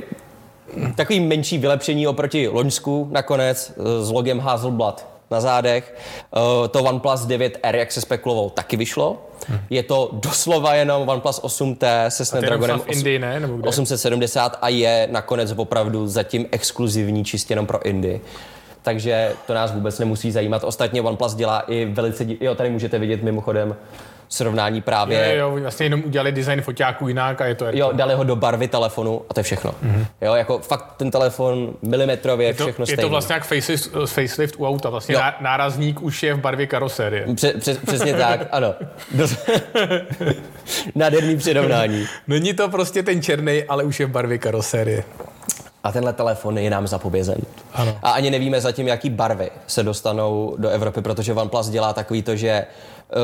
takový 0.96 1.20
menší 1.20 1.58
vylepšení 1.58 2.08
oproti 2.08 2.48
Loňsku 2.48 3.08
nakonec 3.12 3.74
s 4.02 4.10
logem 4.10 4.40
Hazelblad 4.40 5.17
na 5.32 5.42
zádech. 5.42 5.96
Uh, 6.36 6.68
to 6.68 6.84
OnePlus 6.84 7.22
9R, 7.22 7.76
jak 7.76 7.92
se 7.92 8.02
spekuloval, 8.02 8.50
taky 8.50 8.78
vyšlo. 8.78 9.28
Hmm. 9.48 9.60
Je 9.70 9.84
to 9.84 10.10
doslova 10.14 10.74
jenom 10.74 11.10
OnePlus 11.10 11.42
8T 11.42 12.08
se 12.08 12.26
Snapdragonem 12.26 12.82
Indii, 12.86 13.20
ne? 13.20 13.40
Nebo 13.40 13.58
kde? 13.58 13.70
870 13.70 14.58
a 14.62 14.70
je 14.70 15.08
nakonec 15.12 15.54
opravdu 15.56 16.08
zatím 16.08 16.46
exkluzivní 16.52 17.26
čistě 17.26 17.52
jenom 17.52 17.66
pro 17.66 17.86
Indii 17.86 18.22
takže 18.88 19.34
to 19.48 19.54
nás 19.54 19.72
vůbec 19.72 20.00
nemusí 20.00 20.32
zajímat. 20.32 20.64
Ostatně 20.64 21.02
OnePlus 21.02 21.36
dělá 21.36 21.60
i 21.60 21.86
velice, 21.86 22.26
jo, 22.42 22.56
tady 22.56 22.70
můžete 22.70 23.00
vidět 23.00 23.24
mimochodem 23.24 23.76
srovnání 24.30 24.82
právě. 24.82 25.36
Jo, 25.36 25.50
jo, 25.56 25.62
vlastně 25.62 25.86
jenom 25.86 26.04
udělali 26.06 26.32
design 26.32 26.62
foťáků 26.62 27.08
jinak 27.08 27.42
a 27.42 27.46
je 27.46 27.56
to. 27.56 27.66
Jo, 27.72 27.90
dali 27.94 28.14
ho 28.14 28.24
do 28.24 28.36
barvy 28.36 28.68
telefonu 28.68 29.22
a 29.30 29.34
to 29.34 29.40
je 29.40 29.44
všechno. 29.44 29.72
Mm-hmm. 29.72 30.06
Jo, 30.22 30.34
jako 30.36 30.60
fakt 30.60 30.94
ten 30.98 31.12
telefon 31.12 31.74
milimetrově, 31.82 32.48
je 32.48 32.54
to, 32.54 32.64
všechno 32.64 32.84
Je 32.84 32.88
stejný. 32.88 33.02
to 33.02 33.10
vlastně 33.10 33.34
jak 33.34 33.44
facelift, 33.44 33.92
facelift 34.06 34.56
u 34.58 34.68
auta, 34.68 34.90
vlastně 34.90 35.16
jo. 35.16 35.22
nárazník 35.42 36.02
už 36.02 36.24
je 36.24 36.34
v 36.34 36.40
barvě 36.40 36.68
karosérie. 36.68 37.26
Pře, 37.36 37.54
přes, 37.54 37.78
přesně 37.78 38.14
tak, 38.14 38.42
ano. 38.52 38.76
Nádherný 40.96 41.38
přirovnání. 41.38 42.08
Není 42.28 42.54
to 42.54 42.70
prostě 42.70 43.04
ten 43.04 43.22
černý, 43.22 43.64
ale 43.64 43.84
už 43.84 44.00
je 44.00 44.06
v 44.06 44.10
barvě 44.10 44.38
karosérie. 44.38 45.04
A 45.88 45.92
tenhle 45.92 46.14
telefon 46.14 46.58
je 46.58 46.70
nám 46.70 46.88
zapovězen. 46.88 47.38
Ano. 47.74 47.98
A 48.04 48.12
ani 48.12 48.32
nevíme 48.32 48.62
zatím, 48.62 48.88
jaký 48.88 49.10
barvy 49.10 49.50
se 49.68 49.84
dostanou 49.84 50.56
do 50.58 50.70
Evropy, 50.70 51.02
protože 51.02 51.34
OnePlus 51.34 51.70
dělá 51.70 51.94
takový 51.94 52.22
to, 52.22 52.36
že 52.36 52.66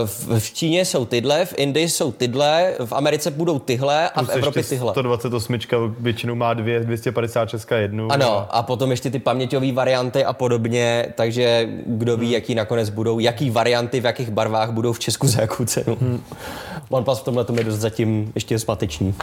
v, 0.06 0.39
v 0.39 0.54
Číně 0.54 0.86
jsou 0.86 1.06
tyhle, 1.06 1.45
v 1.45 1.54
Indii 1.58 1.89
jsou 1.89 2.12
tyhle, 2.12 2.73
v 2.86 2.93
Americe 2.93 3.32
budou 3.32 3.60
tyhle 3.60 4.10
a 4.10 4.23
v 4.23 4.30
Evropě 4.30 4.63
tyhle. 4.63 4.91
128 4.91 5.56
většinou 5.99 6.36
má 6.36 6.54
dvě, 6.54 6.80
256 6.80 7.71
jednu. 7.71 8.12
Ano, 8.12 8.38
a... 8.38 8.41
a 8.41 8.63
potom 8.63 8.91
ještě 8.91 9.10
ty 9.10 9.19
paměťové 9.19 9.71
varianty 9.71 10.26
a 10.26 10.34
podobně, 10.34 11.06
takže 11.15 11.69
kdo 11.86 12.17
ví, 12.17 12.26
hmm. 12.26 12.34
jaký 12.34 12.56
nakonec 12.56 12.89
budou, 12.89 13.19
jaký 13.19 13.49
varianty 13.49 13.99
v 13.99 14.06
jakých 14.06 14.30
barvách 14.30 14.71
budou 14.71 14.93
v 14.93 14.99
Česku 14.99 15.28
za 15.28 15.41
jakou 15.41 15.65
cenu. 15.65 15.97
Hmm. 16.02 16.23
OnePlus 16.89 17.19
v 17.19 17.23
tomhle 17.23 17.45
je 17.58 17.63
dost 17.63 17.80
zatím 17.80 18.32
ještě 18.36 18.60
smateční. 18.60 19.15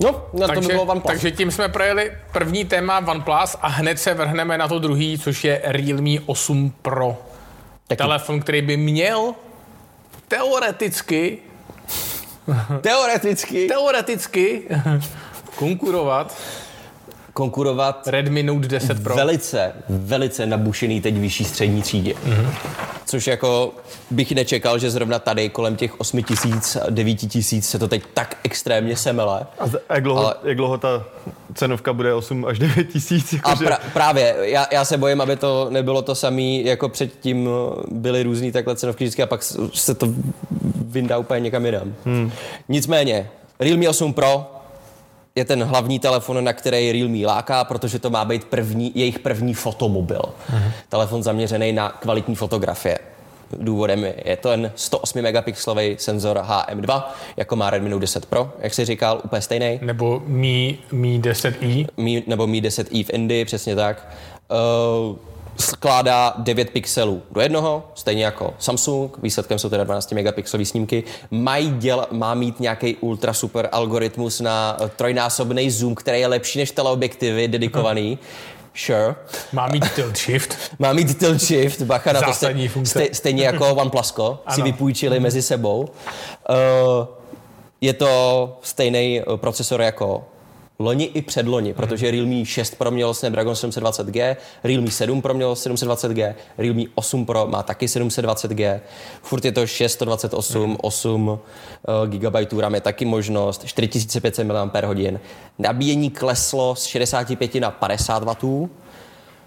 No, 0.00 0.26
na 0.32 0.46
takže, 0.46 0.54
to 0.54 0.60
by 0.60 0.66
bylo 0.66 0.82
OnePlus. 0.82 1.12
Takže 1.12 1.30
tím 1.30 1.50
jsme 1.50 1.68
projeli 1.68 2.12
první 2.32 2.64
téma 2.64 2.98
OnePlus 2.98 3.56
a 3.60 3.68
hned 3.68 3.98
se 3.98 4.14
vrhneme 4.14 4.58
na 4.58 4.68
to 4.68 4.78
druhý, 4.78 5.18
což 5.18 5.44
je 5.44 5.60
Realme 5.64 6.20
8 6.26 6.72
Pro. 6.82 7.16
Taky. 7.86 7.98
Telefon, 7.98 8.40
který 8.40 8.62
by 8.62 8.76
měl 8.76 9.34
teoreticky 10.28 11.38
Teoreticky. 12.80 13.68
Teoreticky 13.68 14.62
konkurovat 15.56 16.36
konkurovat 17.36 18.08
Redmi 18.08 18.42
Note 18.42 18.68
10 18.68 19.02
Pro. 19.02 19.14
Velice, 19.14 19.72
velice 19.88 20.46
nabušený 20.46 21.00
teď 21.00 21.18
vyšší 21.18 21.44
střední 21.44 21.82
třídě. 21.82 22.14
Mm-hmm. 22.14 22.48
Což 23.06 23.26
jako 23.26 23.72
bych 24.10 24.32
nečekal, 24.32 24.78
že 24.78 24.90
zrovna 24.90 25.18
tady 25.18 25.48
kolem 25.48 25.76
těch 25.76 26.00
8 26.00 26.22
tisíc, 26.22 26.76
9 26.90 27.14
tisíc 27.14 27.68
se 27.68 27.78
to 27.78 27.88
teď 27.88 28.02
tak 28.14 28.36
extrémně 28.44 28.96
semele. 28.96 29.46
A 29.58 29.94
jak 29.94 30.02
dlouho, 30.02 30.24
Ale... 30.24 30.34
jak 30.44 30.56
dlouho 30.56 30.78
ta 30.78 31.04
cenovka 31.54 31.92
bude 31.92 32.14
8 32.14 32.44
až 32.44 32.58
9 32.58 32.88
tisíc? 32.88 33.32
Jako 33.32 33.50
a 33.50 33.56
pra, 33.56 33.78
právě, 33.92 34.36
já, 34.40 34.66
já 34.72 34.84
se 34.84 34.98
bojím, 34.98 35.20
aby 35.20 35.36
to 35.36 35.66
nebylo 35.70 36.02
to 36.02 36.14
samé, 36.14 36.42
jako 36.42 36.88
předtím 36.88 37.48
byly 37.90 38.22
různý 38.22 38.52
takhle 38.52 38.76
cenovky 38.76 39.04
vždycky 39.04 39.22
a 39.22 39.26
pak 39.26 39.42
se 39.74 39.94
to 39.94 40.06
vyndá 40.86 41.18
úplně 41.18 41.40
někam 41.40 41.66
jinam. 41.66 41.94
Hmm. 42.04 42.32
Nicméně, 42.68 43.30
Realme 43.60 43.88
8 43.88 44.12
Pro 44.12 44.55
je 45.36 45.44
ten 45.44 45.62
hlavní 45.64 45.98
telefon, 45.98 46.44
na 46.44 46.52
který 46.52 46.92
Realme 46.92 47.26
láká, 47.26 47.64
protože 47.64 47.98
to 47.98 48.10
má 48.10 48.24
být 48.24 48.44
první, 48.44 48.92
jejich 48.94 49.18
první 49.18 49.54
fotomobil. 49.54 50.20
Uh-huh. 50.20 50.72
Telefon 50.88 51.22
zaměřený 51.22 51.72
na 51.72 51.88
kvalitní 51.88 52.34
fotografie. 52.34 52.98
důvodem 53.52 54.04
je 54.24 54.36
to 54.36 54.50
jen 54.50 54.72
108 54.74 55.22
megapixelový 55.22 55.96
senzor 55.98 56.36
HM2, 56.36 57.02
jako 57.36 57.56
má 57.56 57.70
Redmi 57.70 57.90
Note 57.90 58.00
10 58.00 58.26
Pro, 58.26 58.52
jak 58.58 58.74
jsi 58.74 58.84
říkal, 58.84 59.20
úplně 59.24 59.42
stejný. 59.42 59.78
Nebo 59.82 60.22
Mi, 60.26 60.78
Mi 60.92 61.18
10i. 61.18 61.86
Mi, 61.96 62.22
nebo 62.26 62.46
Mi 62.46 62.60
10i 62.60 63.04
v 63.04 63.10
Indii, 63.10 63.44
přesně 63.44 63.76
tak. 63.76 64.08
Uh, 65.10 65.16
skládá 65.58 66.34
9 66.38 66.70
pixelů 66.70 67.22
do 67.30 67.40
jednoho, 67.40 67.90
stejně 67.94 68.24
jako 68.24 68.54
Samsung, 68.58 69.18
výsledkem 69.22 69.58
jsou 69.58 69.68
teda 69.68 69.84
12 69.84 70.12
megapixelové 70.12 70.64
snímky. 70.64 71.04
Mají 71.30 71.70
děl, 71.70 72.06
má 72.10 72.34
mít 72.34 72.60
nějaký 72.60 72.96
ultra 72.96 73.32
super 73.32 73.68
algoritmus 73.72 74.40
na 74.40 74.76
trojnásobný 74.96 75.70
zoom, 75.70 75.94
který 75.94 76.20
je 76.20 76.26
lepší 76.26 76.58
než 76.58 76.70
teleobjektivy 76.70 77.48
dedikovaný. 77.48 78.18
Sure. 78.74 79.14
Má 79.52 79.68
mít 79.68 79.92
tilt 79.94 80.16
shift. 80.16 80.56
Má 80.78 80.92
mít 80.92 81.18
tilt 81.18 81.40
shift, 81.40 81.82
bacha 81.82 82.12
na 82.12 82.22
to 82.22 82.32
stej, 82.84 83.10
stejně 83.12 83.44
jako 83.44 83.74
OnePlusko 83.74 84.38
si 84.48 84.62
vypůjčili 84.62 85.20
mezi 85.20 85.42
sebou. 85.42 85.80
Uh, 85.80 87.06
je 87.80 87.92
to 87.92 88.58
stejný 88.62 89.20
eh, 89.20 89.36
procesor 89.36 89.82
jako 89.82 90.24
loni 90.78 91.04
i 91.04 91.22
předloni, 91.22 91.74
protože 91.74 92.10
Realme 92.10 92.44
6 92.44 92.74
Pro 92.74 92.90
mělo 92.90 93.14
Snapdragon 93.14 93.54
720G, 93.54 94.36
Realme 94.64 94.90
7 94.90 95.22
Pro 95.22 95.34
mělo 95.34 95.54
720G, 95.54 96.34
Realme 96.58 96.82
8 96.94 97.26
Pro 97.26 97.46
má 97.46 97.62
taky 97.62 97.86
720G, 97.86 98.80
furt 99.22 99.44
je 99.44 99.52
to 99.52 99.66
628, 99.66 100.76
8 100.82 101.28
uh, 101.28 101.38
GB 102.06 102.52
RAM 102.60 102.74
je 102.74 102.80
taky 102.80 103.04
možnost, 103.04 103.64
4500 103.64 104.46
mAh. 104.46 105.20
Nabíjení 105.58 106.10
kleslo 106.10 106.74
z 106.74 106.84
65 106.84 107.54
na 107.54 107.70
50 107.70 108.24
W, 108.24 108.68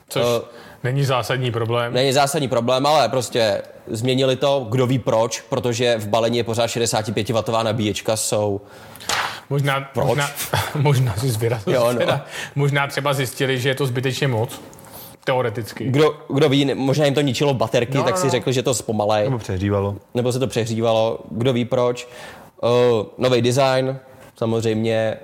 Což 0.10 0.24
Eh, 0.24 0.42
není 0.84 1.06
zásadní 1.06 1.52
problém. 1.52 1.94
Není 1.94 2.14
zásadní 2.14 2.48
problém, 2.48 2.86
ale 2.86 3.10
prostě 3.10 3.62
změnili 3.88 4.36
to, 4.36 4.68
kdo 4.70 4.88
ví 4.88 5.00
proč, 5.00 5.42
protože 5.42 5.98
v 5.98 6.08
balení 6.08 6.38
je 6.38 6.44
pořád 6.44 6.68
65W 6.68 7.64
nabíječka, 7.64 8.16
jsou 8.16 8.62
Možná, 9.50 9.82
Proč? 9.94 10.08
možná, 10.08 10.30
možná 10.76 11.14
si 11.14 11.30
zvěrazil. 11.30 11.74
Jo, 11.74 11.90
no. 11.94 12.00
teda, 12.00 12.26
možná 12.56 12.88
třeba 12.88 13.14
zjistili, 13.14 13.60
že 13.60 13.70
je 13.70 13.76
to 13.76 13.86
zbytečně 13.86 14.28
moc. 14.28 14.62
Teoreticky. 15.24 15.86
Kdo, 15.86 16.14
kdo 16.34 16.50
ví, 16.50 16.74
možná 16.76 17.06
jim 17.06 17.14
to 17.14 17.22
ničilo 17.22 17.54
baterky, 17.54 17.98
No, 17.98 18.04
tak 18.04 18.14
no, 18.14 18.20
si 18.20 18.26
no. 18.28 18.32
řekl, 18.32 18.52
že 18.52 18.64
to 18.64 18.74
zpomalej, 18.74 19.24
Nebo 19.24 19.38
přehřívalo. 19.38 19.96
nebo 20.16 20.32
se 20.32 20.40
to 20.40 20.48
přehřívalo, 20.48 21.20
kdo 21.32 21.54
ví 21.54 21.66
proč. 21.66 22.08
Uh, 22.64 22.70
nový 23.18 23.42
design, 23.42 23.98
samozřejmě 24.38 25.16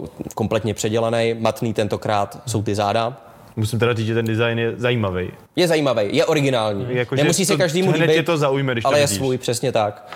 uh, 0.00 0.06
kompletně 0.34 0.74
předělaný, 0.74 1.34
matný 1.38 1.74
tentokrát 1.74 2.42
jsou 2.46 2.62
ty 2.62 2.74
záda. 2.74 3.16
Musím 3.56 3.78
teda 3.78 3.94
říct, 3.94 4.06
že 4.06 4.14
ten 4.14 4.24
design 4.26 4.58
je 4.58 4.72
zajímavý. 4.76 5.30
Je 5.56 5.68
zajímavý, 5.68 6.16
je 6.16 6.24
originální. 6.26 6.86
Jakože 6.90 7.22
Nemusí 7.22 7.44
se 7.44 7.56
každému 7.56 7.90
líbit, 7.92 8.26
to 8.26 8.36
zaujme, 8.38 8.72
když 8.72 8.82
to 8.82 8.88
ale 8.88 8.98
je 8.98 9.06
vidíš. 9.06 9.16
svůj, 9.18 9.38
přesně 9.38 9.72
tak. 9.72 10.12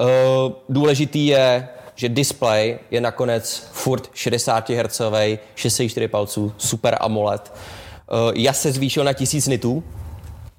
Uh, 0.00 0.06
důležitý 0.68 1.26
je, 1.26 1.68
že 1.98 2.08
display 2.08 2.78
je 2.90 3.00
nakonec 3.00 3.68
furt 3.72 4.10
60 4.14 4.68
Hz, 4.68 5.00
64 5.54 6.08
palců, 6.08 6.52
super 6.58 6.96
AMOLED. 7.00 7.52
Uh, 7.52 8.32
jas 8.34 8.62
se 8.62 8.72
zvýšil 8.72 9.04
na 9.04 9.12
1000 9.12 9.46
nitů, 9.46 9.84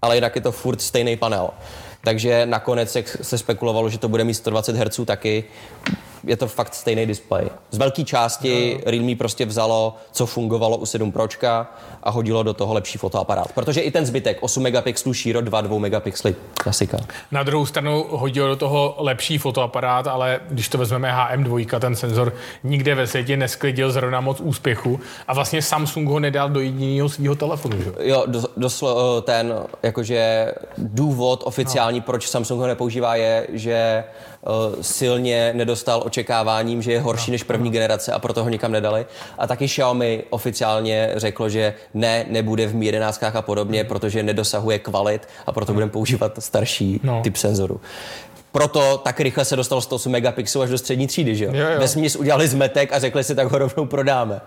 ale 0.02 0.16
jinak 0.16 0.36
je 0.36 0.42
to 0.42 0.52
furt 0.52 0.82
stejný 0.82 1.18
panel. 1.18 1.50
Takže 2.04 2.46
nakonec, 2.46 2.98
se 3.22 3.38
spekulovalo, 3.38 3.90
že 3.90 3.98
to 3.98 4.10
bude 4.10 4.24
mít 4.24 4.34
120 4.34 4.76
Hz 4.76 5.00
taky, 5.06 5.44
je 6.24 6.38
to 6.38 6.48
fakt 6.48 6.76
stejný 6.76 7.06
displej. 7.06 7.50
Z 7.72 7.78
velké 7.78 8.04
části 8.04 8.74
no. 8.86 8.92
Realme 8.92 9.16
prostě 9.16 9.46
vzalo, 9.46 9.96
co 10.12 10.26
fungovalo 10.26 10.78
u 10.78 10.86
7 10.86 11.12
Pročka 11.12 11.68
a 12.04 12.10
hodilo 12.10 12.44
do 12.44 12.54
toho 12.54 12.74
lepší 12.74 12.98
fotoaparát. 12.98 13.52
Protože 13.52 13.82
i 13.82 13.92
ten 13.92 14.06
zbytek, 14.06 14.38
8 14.42 14.64
megapixelů 14.64 15.14
šíro, 15.14 15.42
2 15.42 15.62
2 15.62 15.80
megapixely, 15.80 16.36
klasika. 16.54 16.98
Na 17.32 17.44
druhou 17.44 17.66
stranu 17.66 18.06
hodil 18.10 18.48
do 18.48 18.56
toho 18.56 18.96
lepší 18.98 19.38
fotoaparát, 19.38 20.08
ale 20.08 20.40
když 20.50 20.70
to 20.70 20.78
vezmeme 20.78 21.12
HM2, 21.12 21.80
ten 21.80 21.96
senzor 21.96 22.34
nikde 22.64 22.96
ve 22.96 23.08
světě 23.08 23.38
nesklidil 23.38 23.92
zrovna 23.92 24.22
moc 24.22 24.40
úspěchu 24.40 25.00
a 25.28 25.34
vlastně 25.34 25.62
Samsung 25.62 26.10
ho 26.10 26.20
nedal 26.20 26.50
do 26.50 26.60
jediného 26.60 27.10
svého 27.10 27.36
telefonu. 27.36 27.78
Že? 27.82 27.92
Jo, 28.00 28.24
do, 28.28 28.44
doslo, 28.58 29.22
ten 29.22 29.54
jakože 29.84 30.52
důvod 30.78 31.42
oficiální, 31.46 32.00
no. 32.00 32.06
proč 32.06 32.28
Samsung 32.28 32.62
ho 32.62 32.68
nepoužívá, 32.68 33.16
je, 33.16 33.48
že 33.54 34.04
silně 34.82 35.52
nedostal 35.56 36.02
očekáváním, 36.06 36.82
že 36.82 36.92
je 36.92 37.00
horší 37.02 37.32
než 37.32 37.44
první 37.44 37.72
generace 37.72 38.12
a 38.12 38.20
proto 38.20 38.44
ho 38.44 38.50
nikam 38.50 38.72
nedali. 38.72 39.06
A 39.38 39.48
taky 39.48 39.66
Xiaomi 39.68 40.24
oficiálně 40.30 41.12
řeklo, 41.16 41.50
že 41.50 41.74
ne, 41.94 42.26
nebude 42.30 42.68
v 42.68 42.76
Mi 42.76 42.86
11 42.86 43.24
a 43.24 43.42
podobně, 43.42 43.84
protože 43.84 44.24
nedosahuje 44.24 44.80
kvalit 44.80 45.28
a 45.48 45.52
proto 45.52 45.74
budeme 45.74 45.92
používat 45.92 46.32
starší 46.40 47.00
No. 47.04 47.22
typ 47.24 47.36
senzoru. 47.38 47.82
Proto 48.52 48.98
tak 48.98 49.20
rychle 49.20 49.46
se 49.46 49.56
dostal 49.56 49.82
108 49.82 50.12
megapixelů 50.12 50.64
až 50.64 50.70
do 50.70 50.78
střední 50.78 51.08
třídy, 51.08 51.36
že 51.36 51.46
jo? 51.46 51.52
Jo, 51.54 51.70
jo. 51.70 51.80
Vesměs 51.80 52.16
udělali 52.16 52.48
zmetek 52.48 52.94
a 52.94 53.00
řekli 53.00 53.24
si, 53.24 53.36
tak 53.36 53.52
ho 53.52 53.58
rovnou 53.58 53.86
prodáme. 53.86 54.42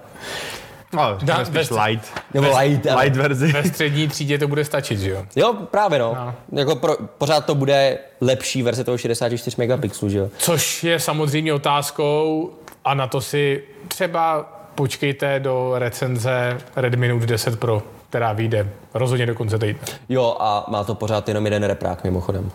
No, 0.93 1.03
Dá- 1.03 1.19
řekněme 1.19 1.45
spíš 1.45 1.55
bez- 1.55 1.71
light. 1.87 2.05
Nebo 2.35 2.59
light, 2.59 2.87
ale- 2.87 3.05
Light 3.05 3.17
verzi. 3.17 3.53
Ve 3.53 3.65
střední 3.65 4.09
třídě 4.09 4.39
to 4.39 4.49
bude 4.49 4.65
stačit, 4.65 4.99
že 4.99 5.11
jo? 5.11 5.25
Jo, 5.37 5.55
právě 5.71 5.99
no. 5.99 6.15
No. 6.19 6.35
no. 6.53 6.59
Jako 6.59 6.77
pro, 6.77 6.97
pořád 7.19 7.41
to 7.47 7.55
bude 7.55 7.99
lepší 8.21 8.63
verze 8.63 8.85
toho 8.85 8.99
64 8.99 9.57
megapixelů, 9.59 10.11
že 10.11 10.19
jo? 10.19 10.29
Což 10.39 10.85
je 10.85 11.01
samozřejmě 11.01 11.53
otázkou 11.55 12.51
a 12.85 12.95
na 12.95 13.07
to 13.07 13.21
si 13.21 13.63
třeba 13.89 14.43
počkejte 14.75 15.41
do 15.41 15.73
recenze 15.77 16.59
Redmi 16.77 17.09
Note 17.09 17.27
10 17.27 17.59
Pro, 17.61 17.83
která 18.11 18.33
vyjde 18.33 18.69
rozhodně 18.95 19.27
do 19.27 19.35
konce 19.35 19.59
týdne. 19.59 19.81
Jo, 20.09 20.37
a 20.41 20.65
má 20.69 20.85
to 20.85 20.95
pořád 20.95 21.29
jenom 21.29 21.45
jeden 21.45 21.65
reprák 21.65 22.05
mimochodem. 22.05 22.51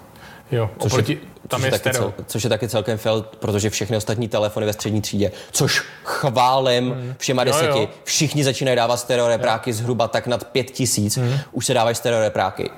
Jo, 0.52 0.70
Což 0.80 0.92
oproti, 0.92 1.14
je, 1.14 1.20
tam 1.48 1.60
což 1.60 1.66
je 1.66 1.72
taky 1.72 1.80
stereo. 1.80 2.02
cel, 2.02 2.14
což 2.28 2.44
je 2.44 2.50
taky 2.50 2.68
celkem 2.68 2.98
fail, 2.98 3.22
protože 3.40 3.70
všechny 3.70 3.98
ostatní 3.98 4.28
telefony 4.28 4.66
ve 4.66 4.74
střední 4.74 5.02
třídě, 5.02 5.32
což 5.52 5.84
chválím 6.04 7.16
všema 7.18 7.42
Hmm. 7.44 7.48
Jo, 7.54 7.60
deseti, 7.60 7.80
jo. 7.80 7.88
všichni 8.04 8.44
začínají 8.44 8.76
dávat 8.76 8.98
stereo 8.98 9.28
repráky 9.28 9.74
zhruba 9.74 10.08
tak 10.08 10.28
nad 10.28 10.44
pět 10.44 10.72
tisíc, 10.72 11.18
Hmm. 11.18 11.38
už 11.52 11.66
se 11.66 11.74
dávají 11.74 11.96
stereo 11.96 12.20
repráky. 12.22 12.70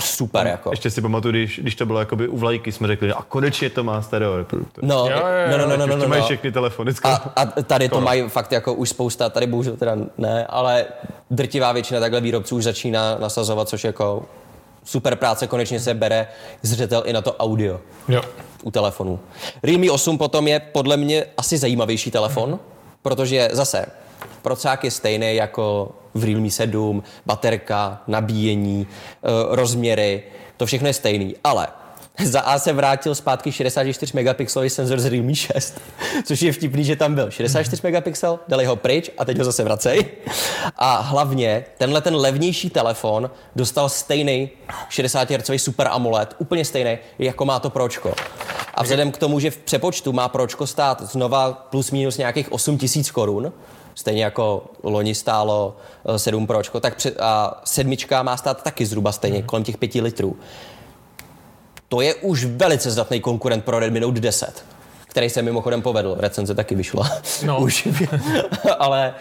Super 0.00 0.46
jako. 0.46 0.70
Ještě 0.70 0.90
si 0.90 1.00
pamatuju, 1.02 1.32
když, 1.32 1.58
když 1.58 1.74
to 1.74 1.86
bylo 1.86 1.98
jakoby 1.98 2.28
u 2.28 2.36
vlajky, 2.38 2.72
jsme 2.72 2.88
řekli, 2.88 3.12
a 3.12 3.22
konečně 3.22 3.70
to 3.70 3.84
má 3.84 4.02
stereo 4.02 4.36
reproduktor. 4.36 4.84
No, 4.84 4.96
Jo, 4.96 5.16
jo, 5.18 5.26
jo. 5.52 5.58
no, 5.58 5.58
no, 5.58 5.66
no, 5.66 5.76
no, 5.76 5.86
no, 5.86 5.96
to 5.96 6.02
no, 6.02 6.08
mají 6.08 6.20
no. 6.20 6.26
všechny 6.26 6.52
telefony. 6.52 6.92
A, 7.04 7.32
a 7.36 7.46
tady 7.46 7.88
to 7.88 8.00
mají 8.00 8.22
fakt 8.28 8.52
jako 8.52 8.74
už 8.74 8.88
spousta, 8.88 9.28
tady 9.30 9.46
bohužel 9.46 9.76
teda 9.76 9.96
ne, 10.18 10.46
ale 10.46 10.84
drtivá 11.30 11.72
většina 11.72 12.00
takhle 12.00 12.20
výrobců 12.20 12.56
už 12.56 12.64
začíná 12.64 13.16
nasazovat, 13.20 13.68
což 13.68 13.84
jako 13.84 14.22
super 14.84 15.16
práce, 15.16 15.46
konečně 15.46 15.80
se 15.80 15.94
bere 15.94 16.28
zřetel 16.62 17.02
i 17.06 17.12
na 17.12 17.22
to 17.22 17.36
audio 17.36 17.80
Jo. 18.08 18.22
u 18.62 18.70
telefonů. 18.70 19.20
Realme 19.62 19.90
8 19.90 20.18
potom 20.18 20.48
je 20.48 20.60
podle 20.60 20.96
mě 20.96 21.24
asi 21.36 21.58
zajímavější 21.58 22.10
telefon, 22.10 22.58
protože 23.02 23.48
zase 23.52 23.86
procák 24.42 24.84
je 24.84 24.90
stejný 24.90 25.36
jako 25.36 25.92
v 26.14 26.24
Realme 26.24 26.50
7, 26.50 27.02
baterka, 27.26 28.02
nabíjení, 28.06 28.86
eh, 28.90 29.28
rozměry, 29.48 30.22
to 30.56 30.66
všechno 30.66 30.88
je 30.88 30.94
stejný, 30.94 31.34
ale 31.44 31.68
za 32.24 32.40
A 32.40 32.58
se 32.58 32.72
vrátil 32.72 33.14
zpátky 33.14 33.52
64 33.52 34.12
megapixelový 34.14 34.70
senzor 34.70 35.00
z 35.00 35.06
Realme 35.06 35.34
6, 35.34 35.80
což 36.24 36.42
je 36.42 36.52
vtipný, 36.52 36.84
že 36.84 36.96
tam 36.96 37.14
byl 37.14 37.30
64 37.30 37.80
megapixel, 37.84 38.40
dali 38.48 38.64
ho 38.64 38.76
pryč 38.76 39.10
a 39.18 39.24
teď 39.24 39.38
ho 39.38 39.44
zase 39.44 39.64
vracej. 39.64 40.06
A 40.76 41.00
hlavně 41.00 41.64
tenhle 41.78 42.00
ten 42.00 42.16
levnější 42.16 42.70
telefon 42.70 43.30
dostal 43.56 43.88
stejný 43.88 44.50
60 44.88 45.30
Hz 45.30 45.50
Super 45.56 45.88
AMOLED, 45.90 46.34
úplně 46.38 46.64
stejný, 46.64 46.98
jako 47.18 47.44
má 47.44 47.60
to 47.60 47.70
Pročko. 47.70 48.14
A 48.74 48.82
vzhledem 48.82 49.12
k 49.12 49.18
tomu, 49.18 49.40
že 49.40 49.50
v 49.50 49.56
přepočtu 49.56 50.12
má 50.12 50.28
Pročko 50.28 50.66
stát 50.66 51.02
znova 51.02 51.52
plus 51.52 51.90
minus 51.90 52.18
nějakých 52.18 52.52
8 52.52 52.78
tisíc 52.78 53.10
korun, 53.10 53.52
stejně 53.94 54.24
jako 54.24 54.64
loni 54.82 55.14
stálo 55.14 55.76
eh, 56.14 56.18
7 56.18 56.46
Pročko, 56.46 56.80
tak 56.80 56.96
před, 56.96 57.20
a 57.20 57.60
sedmička 57.64 58.22
má 58.22 58.36
stát 58.36 58.62
taky 58.62 58.86
zhruba 58.86 59.12
stejně, 59.12 59.42
kolem 59.42 59.64
těch 59.64 59.76
5 59.76 59.94
litrů. 59.94 60.36
To 61.88 62.00
je 62.00 62.14
už 62.14 62.44
velice 62.44 62.90
zdatný 62.90 63.20
konkurent 63.20 63.64
pro 63.64 63.78
Redmi 63.78 64.00
Note 64.00 64.20
10, 64.20 64.64
který 65.08 65.30
se 65.30 65.42
mimochodem 65.42 65.82
povedl. 65.82 66.16
Recenze 66.18 66.54
taky 66.54 66.74
vyšla. 66.74 67.10
No. 67.44 67.58
už. 67.60 67.88
Ale 68.78 69.14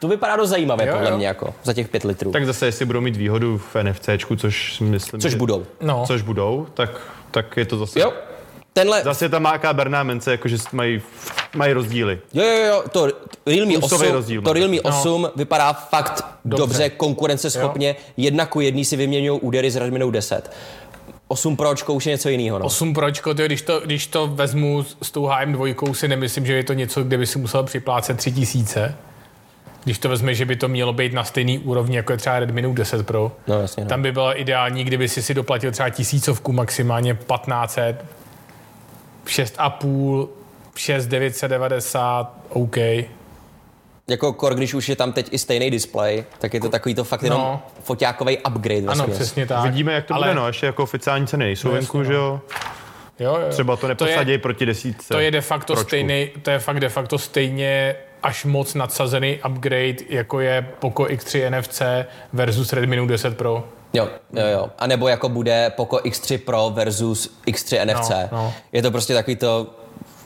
to 0.00 0.08
vypadá 0.08 0.36
dost 0.36 0.50
zajímavě 0.50 0.86
Jo, 0.86 0.92
podle 0.94 1.10
jo. 1.10 1.16
mě 1.16 1.26
jako 1.26 1.54
za 1.64 1.72
těch 1.72 1.88
5 1.88 2.04
litrů. 2.04 2.30
Tak 2.30 2.46
zase, 2.46 2.66
jestli 2.66 2.84
budou 2.84 3.00
mít 3.00 3.16
výhodu 3.16 3.58
v 3.58 3.76
NFCčku, 3.82 4.36
což 4.36 4.80
myslím, 4.80 5.20
Což 5.20 5.32
že, 5.32 5.38
budou. 5.38 5.66
No. 5.80 6.04
což 6.06 6.22
budou, 6.22 6.66
tak, 6.74 6.90
tak 7.30 7.56
je 7.56 7.64
to 7.64 7.76
zase... 7.78 8.00
Jo, 8.00 8.12
tenhle, 8.72 9.02
Zase 9.02 9.28
tam 9.28 9.42
má 9.42 9.52
jaká 9.52 9.72
berná 9.72 10.02
mence, 10.02 10.30
jakože 10.30 10.56
mají, 10.72 11.02
mají 11.54 11.72
rozdíly. 11.72 12.18
Jo, 12.34 12.42
jo, 12.44 12.66
jo, 12.66 12.82
to 12.92 13.08
Realme 13.46 13.78
Plusový 13.78 14.06
8, 14.06 14.12
rozdíl 14.12 14.42
to. 14.42 14.52
Realme 14.52 14.80
8 14.80 15.30
vypadá 15.36 15.72
fakt 15.72 16.24
dobře, 16.44 16.62
Dobře. 16.62 16.90
konkurenceschopně. 16.90 17.96
Jedna 18.16 18.46
ku 18.46 18.60
jedný 18.60 18.84
si 18.84 18.96
vyměňují 18.96 19.40
údery 19.40 19.70
z 19.70 19.76
Redmi 19.76 19.98
Note 19.98 20.12
10. 20.12 20.50
8 21.28 21.56
Pročko 21.56 21.94
už 21.94 22.06
je 22.06 22.10
něco 22.12 22.28
jiného. 22.28 22.58
No. 22.58 22.66
8 22.66 22.94
pročko, 22.94 23.34
tyjo, 23.34 23.46
když, 23.46 23.62
to, 23.62 23.80
když 23.80 24.06
to 24.06 24.26
vezmu 24.26 24.84
s 25.02 25.10
tou 25.10 25.26
HM2, 25.26 25.92
si 25.92 26.08
nemyslím, 26.08 26.46
že 26.46 26.52
je 26.52 26.64
to 26.64 26.72
něco, 26.72 27.04
kde 27.04 27.18
by 27.18 27.26
si 27.26 27.38
musel 27.38 27.62
připlácet 27.62 28.16
3000. 28.16 28.94
když 29.84 29.98
to 29.98 30.08
vezme, 30.08 30.34
že 30.34 30.44
by 30.44 30.56
to 30.56 30.68
mělo 30.68 30.92
být 30.92 31.12
na 31.12 31.24
stejný 31.24 31.58
úrovni, 31.58 31.96
jako 31.96 32.12
je 32.12 32.18
třeba 32.18 32.38
Redmi 32.38 32.62
Note 32.62 32.78
10 32.78 33.06
Pro, 33.06 33.32
No, 33.46 33.60
jasně, 33.60 33.82
no. 33.84 33.88
tam 33.88 34.02
by 34.02 34.12
bylo 34.12 34.40
ideální, 34.40 34.84
kdyby 34.84 35.08
si 35.08 35.22
si 35.22 35.34
doplatil 35.34 35.72
třeba 35.72 35.90
tisícovku, 35.90 36.52
maximálně 36.52 37.14
1500, 37.14 38.04
6,5, 39.26 40.28
6 40.76 41.06
990, 41.06 42.34
OK. 42.48 42.76
Jako 44.10 44.32
kor, 44.32 44.54
když 44.54 44.74
už 44.74 44.88
je 44.88 44.96
tam 44.96 45.12
teď 45.12 45.28
i 45.30 45.38
stejný 45.38 45.70
display, 45.70 46.24
tak 46.38 46.54
je 46.54 46.60
to 46.60 46.68
takový 46.68 46.94
to 46.94 47.04
fakt 47.04 47.22
jenom 47.22 47.40
No. 47.40 47.62
foťákový 47.82 48.38
upgrade 48.38 48.78
Ano, 48.78 48.84
vlastně. 48.86 49.14
přesně 49.14 49.46
tak. 49.46 49.64
Vidíme, 49.64 49.92
jak 49.92 50.04
to 50.04 50.14
Ale- 50.14 50.26
bude, 50.26 50.34
no, 50.34 50.46
ještě 50.46 50.66
jako 50.66 50.82
oficiální 50.82 51.26
ceny 51.26 51.44
nejsou 51.44 51.68
No, 51.68 51.74
venku, 51.74 51.98
jasně, 51.98 52.12
že 52.12 52.16
jo? 52.18 52.40
Jo, 53.20 53.36
jo. 53.40 53.46
Třeba 53.50 53.76
to 53.76 53.86
je- 53.86 53.88
neposadějí 53.88 54.38
proti 54.38 54.66
desítce. 54.66 55.14
To 55.14 55.20
je 55.20 55.30
de 55.30 55.40
facto 55.40 55.72
Pročku. 55.72 55.88
stejný, 55.88 56.28
to 56.42 56.50
je 56.50 56.58
fakt 56.58 56.80
de 56.80 56.88
facto 56.88 57.18
stejně 57.18 57.96
až 58.22 58.44
moc 58.44 58.74
nadsazený 58.74 59.38
upgrade, 59.48 59.96
jako 60.08 60.40
je 60.40 60.66
Poco 60.78 61.02
X3 61.04 61.46
NFC 61.50 61.82
versus 62.32 62.72
Redmi 62.72 62.96
Note 62.96 63.12
10 63.12 63.36
Pro. 63.36 63.68
Jo, 63.92 64.08
jo, 64.32 64.46
jo. 64.52 64.70
A 64.78 64.86
nebo 64.86 65.08
jako 65.08 65.28
bude 65.28 65.72
Poco 65.76 65.96
X3 65.96 66.38
Pro 66.38 66.70
versus 66.74 67.38
X3 67.46 67.80
NFC. 67.84 68.10
no. 68.32 68.54
Je 68.72 68.82
to 68.82 68.90
prostě 68.90 69.14
takový 69.14 69.36
to, 69.36 69.66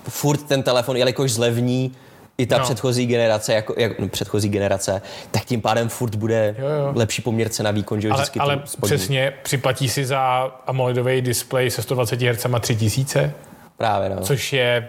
furt 0.09 0.43
ten 0.43 0.63
telefon, 0.63 0.97
jelikož 0.97 1.33
zlevní 1.33 1.97
i 2.41 2.47
ta 2.47 2.59
No. 2.59 2.65
předchozí 2.65 3.07
generace, 3.07 3.53
jako, 3.55 3.75
jak, 3.77 3.99
no, 3.99 4.09
předchozí 4.09 4.49
generace, 4.49 5.03
tak 5.31 5.45
tím 5.45 5.61
pádem 5.61 5.89
furt 5.89 6.15
bude 6.15 6.55
Jo, 6.59 6.67
jo. 6.69 6.93
lepší 6.95 7.23
poměr 7.23 7.49
cena 7.49 7.71
výkon, 7.71 8.01
že 8.01 8.09
Ale, 8.09 8.17
vždycky 8.17 8.41
ale 8.41 8.63
přesně, 8.83 9.33
připlatí 9.43 9.89
si 9.89 10.05
za 10.05 10.21
AMOLEDový 10.67 11.23
displej 11.23 11.71
se 11.71 11.83
120 11.83 12.23
Hz 12.23 12.47
3000, 12.61 13.33
Právě, 13.77 14.09
no. 14.09 14.17
což 14.23 14.53
je 14.53 14.89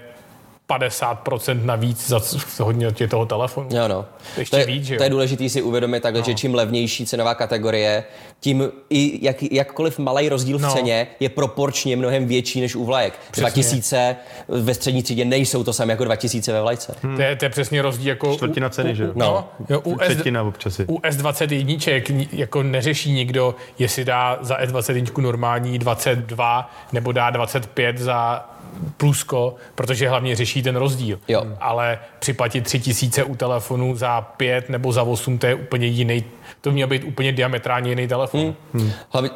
50% 0.78 1.66
navíc 1.66 2.08
za 2.10 2.20
hodnotě 2.64 3.08
toho 3.08 3.26
telefonu. 3.26 3.70
Jo, 3.72 3.88
no. 3.88 4.06
Ještě 4.38 4.52
to 4.56 4.60
je, 4.60 4.66
víc, 4.66 4.86
že 4.86 4.94
jo? 4.94 4.98
to 4.98 5.04
je 5.04 5.10
důležité 5.10 5.50
si 5.50 5.62
uvědomit 5.62 6.00
takhle, 6.04 6.22
no. 6.22 6.26
že 6.26 6.34
čím 6.34 6.56
levnější 6.56 7.06
cenová 7.06 7.36
kategorie, 7.36 8.04
tím 8.40 8.72
i 8.90 9.20
jak, 9.26 9.44
jakkoliv 9.44 10.00
malý 10.00 10.30
rozdíl 10.30 10.58
v 10.58 10.62
No. 10.62 10.72
ceně 10.74 11.08
je 11.20 11.30
proporčně 11.30 11.96
mnohem 11.96 12.28
větší 12.28 12.62
než 12.62 12.76
u 12.76 12.86
vlajek. 12.86 13.14
2000 13.38 14.16
ve 14.48 14.74
střední 14.74 15.04
třídě 15.04 15.26
nejsou 15.26 15.64
to 15.64 15.74
samé 15.74 15.94
jako 15.94 16.04
2000 16.04 16.54
ve 16.54 16.62
vlajce. 16.62 16.96
Hmm. 17.04 17.16
To, 17.16 17.22
je, 17.22 17.36
to 17.36 17.46
je 17.46 17.50
přesně 17.50 17.82
rozdíl 17.82 18.10
jako... 18.10 18.36
Čtvrtina 18.36 18.70
ceny, 18.70 18.96
že 18.96 19.04
jo? 19.04 19.12
No, 19.16 19.50
jo, 19.70 19.80
u, 19.84 20.00
S, 20.00 20.06
Třetina 20.06 20.44
občas. 20.44 20.80
u 20.88 20.98
S21 21.00 22.14
ni- 22.14 22.30
jako 22.32 22.64
neřeší 22.64 23.12
nikdo, 23.12 23.56
jestli 23.80 24.06
dá 24.06 24.38
za 24.42 24.58
S21 24.58 25.22
normální 25.22 25.80
22 25.80 26.72
nebo 26.94 27.12
dá 27.12 27.30
25 27.30 27.98
za 27.98 28.46
plusko, 28.98 29.56
protože 29.76 30.10
hlavně 30.10 30.36
řeší 30.36 30.64
ten 30.64 30.76
rozdíl. 30.76 31.20
Jo. 31.28 31.44
Ale 31.60 32.00
připlatit 32.20 32.64
3000 32.64 33.24
u 33.24 33.36
telefonu 33.36 33.96
za 33.96 34.22
5 34.22 34.70
nebo 34.70 34.92
za 34.92 35.04
8, 35.04 35.38
to 35.38 35.48
je 35.48 35.56
úplně 35.56 35.88
jiný, 35.88 36.24
to 36.62 36.72
měl 36.72 36.88
být 36.88 37.04
úplně 37.04 37.32
diametrálně 37.32 37.90
jiný 37.90 38.08
telefon. 38.08 38.56
Hmm. 38.74 38.92
Hlavně, 39.10 39.30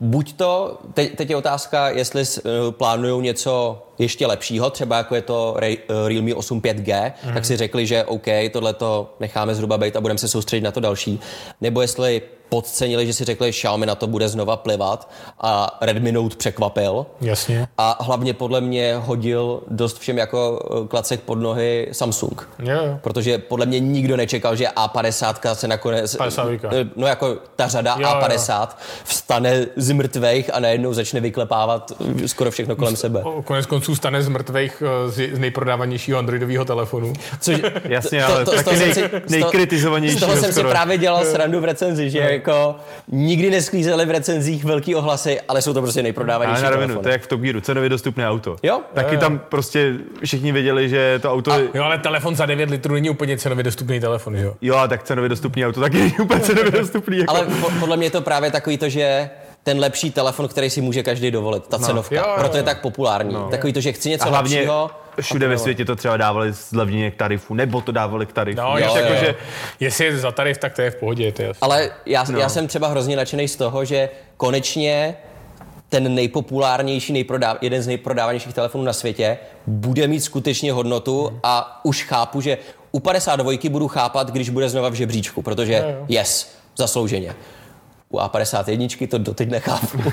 buď 0.00 0.32
to, 0.32 0.78
teď, 0.94 1.16
teď 1.16 1.30
je 1.30 1.36
otázka, 1.36 1.88
jestli 1.88 2.22
uh, 2.22 2.70
plánují 2.70 3.22
něco 3.22 3.82
ještě 3.98 4.26
lepšího, 4.26 4.70
třeba 4.70 4.96
jako 4.96 5.14
je 5.14 5.22
to 5.22 5.54
Re, 5.56 5.68
uh, 5.68 6.08
Realme 6.08 6.34
8 6.34 6.60
5G, 6.60 7.12
mm. 7.26 7.34
tak 7.34 7.44
si 7.44 7.56
řekli, 7.56 7.86
že 7.86 8.04
OK, 8.04 8.26
tohle 8.52 8.74
to 8.74 9.14
necháme 9.20 9.54
zhruba 9.54 9.78
být 9.78 9.96
a 9.96 10.00
budeme 10.00 10.18
se 10.18 10.28
soustředit 10.28 10.64
na 10.64 10.70
to 10.70 10.80
další. 10.80 11.20
Nebo 11.60 11.80
jestli 11.82 12.22
podcenili, 12.50 13.06
že 13.06 13.12
si 13.12 13.24
řekli, 13.24 13.50
Xiaomi 13.52 13.86
na 13.86 13.94
to 13.94 14.06
bude 14.06 14.28
znova 14.28 14.56
plivat 14.56 15.10
a 15.40 15.78
Redmi 15.80 16.12
Note 16.12 16.36
překvapil. 16.36 17.06
Jasně. 17.20 17.68
A 17.78 17.96
hlavně 18.04 18.34
podle 18.34 18.60
mě 18.60 18.96
hodil 18.96 19.62
dost 19.68 19.98
všem 19.98 20.18
jako 20.18 20.68
eh, 20.84 20.88
klacek 20.88 21.20
pod 21.20 21.34
nohy 21.34 21.88
Samsung. 21.92 22.48
Jo, 22.58 22.74
jo. 22.86 22.98
Protože 23.02 23.38
podle 23.38 23.66
mě 23.66 23.80
nikdo 23.80 24.16
nečekal, 24.16 24.56
že 24.56 24.64
A50 24.66 25.54
se 25.54 25.68
nakonec... 25.68 26.16
50. 26.16 26.48
No 26.96 27.06
jako 27.06 27.36
ta 27.56 27.68
řada 27.68 27.96
Jo, 27.98 28.08
jo. 28.08 28.14
A50 28.20 28.68
vstane 29.04 29.66
z 29.76 29.90
mrtvejch 29.92 30.50
a 30.54 30.60
najednou 30.60 30.92
začne 30.92 31.20
vyklepávat 31.20 31.92
skoro 32.26 32.50
všechno 32.50 32.76
kolem 32.76 32.96
sebe. 32.96 33.22
O- 33.22 33.42
Konec 33.42 33.66
konců 33.66 33.96
stane 33.96 34.22
z 34.22 34.28
mrtvých 34.28 34.82
eh, 35.06 35.10
z, 35.10 35.38
nejprodávanějšího 35.38 36.18
androidového 36.18 36.64
telefonu. 36.64 37.12
Což, 37.40 37.60
Jasně, 37.84 38.20
to- 38.26 38.34
ale 38.34 38.44
to- 38.44 38.50
taky 38.62 38.76
nej, 38.76 38.94
nejkritizovanější. 39.28 40.16
Z 40.16 40.20
toho 40.20 40.36
jsem 40.36 40.52
si 40.52 40.64
právě 40.64 40.98
dělal 40.98 41.24
srandu 41.24 41.60
v 41.60 41.64
recenzi, 41.64 42.10
že 42.10 42.39
jako 42.40 42.76
nikdy 43.08 43.50
nesklízeli 43.50 44.06
v 44.06 44.10
recenzích 44.10 44.64
velký 44.64 44.94
ohlasy, 44.94 45.40
ale 45.48 45.62
jsou 45.62 45.72
to 45.74 45.82
prostě 45.82 46.00
Ale 46.00 46.02
nejprodávanější 46.02 46.62
na 46.62 46.70
rovinu, 46.70 46.86
telefony. 46.86 47.02
to 47.02 47.08
je 47.08 47.12
jak 47.12 47.22
v 47.22 47.26
Top 47.26 47.40
Gearu, 47.40 47.60
cenově 47.60 47.88
dostupné 47.88 48.28
auto. 48.28 48.56
Jo? 48.62 48.80
Taky 48.94 49.16
tam 49.16 49.38
prostě 49.38 49.94
všichni 50.24 50.52
věděli, 50.52 50.88
že 50.88 51.18
to 51.22 51.32
auto... 51.32 51.50
je- 51.52 51.68
Jo, 51.74 51.84
ale 51.84 51.98
telefon 51.98 52.36
za 52.36 52.46
9 52.46 52.70
litrů 52.70 52.94
není 52.94 53.10
úplně 53.10 53.38
cenově 53.38 53.64
dostupný 53.64 54.00
telefon, 54.00 54.36
jo? 54.36 54.54
Jo, 54.62 54.76
a 54.76 54.88
tak 54.88 55.02
cenově 55.02 55.28
dostupný 55.28 55.66
auto 55.66 55.80
taky 55.80 55.96
není 55.98 56.14
úplně 56.22 56.40
cenově 56.40 56.70
dostupný. 56.70 57.18
Jako... 57.18 57.36
Ale 57.36 57.46
po, 57.46 57.70
podle 57.80 57.96
mě 57.96 58.06
je 58.06 58.10
to 58.10 58.20
právě 58.20 58.50
takový 58.50 58.78
to, 58.78 58.88
že 58.88 59.30
ten 59.62 59.78
lepší 59.78 60.10
telefon, 60.10 60.48
který 60.48 60.70
si 60.70 60.80
může 60.80 61.02
každý 61.02 61.30
dovolit, 61.30 61.66
ta 61.66 61.78
cenovka. 61.78 62.14
jo, 62.16 62.22
jo, 62.26 62.34
Proto 62.38 62.56
je 62.56 62.60
jo. 62.60 62.64
tak 62.64 62.80
populární. 62.80 63.36
Takový 63.50 63.72
to, 63.72 63.80
že 63.80 63.92
chci 63.92 64.08
něco 64.10 64.26
a 64.26 64.28
hlavně 64.28 64.56
lepšího. 64.56 64.90
Všude 65.22 65.48
ve 65.48 65.58
světě 65.58 65.84
to 65.84 65.96
třeba 65.96 66.16
dávali 66.16 66.52
zlevněně 66.52 67.10
k 67.10 67.16
tarifu, 67.16 67.54
nebo 67.54 67.80
to 67.80 67.92
dávali 67.92 68.26
k 68.26 68.32
tarifu. 68.32 68.60
No, 68.60 68.78
jo, 68.78 68.94
jako, 68.96 69.12
jo. 69.12 69.20
že 69.20 69.34
Jestli 69.80 70.04
je 70.04 70.18
za 70.18 70.32
tarif, 70.32 70.58
tak 70.58 70.74
to 70.74 70.82
je 70.82 70.90
v 70.90 70.96
pohodě, 70.96 71.32
to 71.32 71.42
je. 71.42 71.52
Ale 71.60 71.90
já, 72.06 72.24
No. 72.28 72.38
já 72.38 72.48
jsem 72.48 72.66
třeba 72.66 72.88
hrozně 72.88 73.16
nadšený 73.16 73.48
z 73.48 73.56
toho, 73.56 73.84
že 73.84 74.08
konečně 74.36 75.14
ten 75.88 76.14
nejpopulárnější, 76.14 77.12
nejprodáv, 77.12 77.56
jeden 77.60 77.82
z 77.82 77.86
nejprodávanějších 77.86 78.54
telefonů 78.54 78.84
na 78.84 78.92
světě 78.92 79.38
bude 79.66 80.06
mít 80.08 80.20
skutečně 80.20 80.72
hodnotu 80.72 81.38
a 81.42 81.80
už 81.84 82.04
chápu, 82.04 82.40
že 82.40 82.58
u 82.92 83.00
52 83.00 83.52
budu 83.70 83.88
chápat, 83.88 84.30
když 84.30 84.48
bude 84.48 84.68
znova 84.68 84.88
v 84.88 84.94
žebříčku, 84.94 85.42
protože 85.42 85.72
Jo, 85.72 85.82
jo. 85.88 86.04
yes, 86.08 86.56
zaslouženě. 86.76 87.34
U 88.08 88.18
A51 88.18 89.08
to 89.08 89.18
doteď 89.18 89.48
nechápu. 89.50 89.98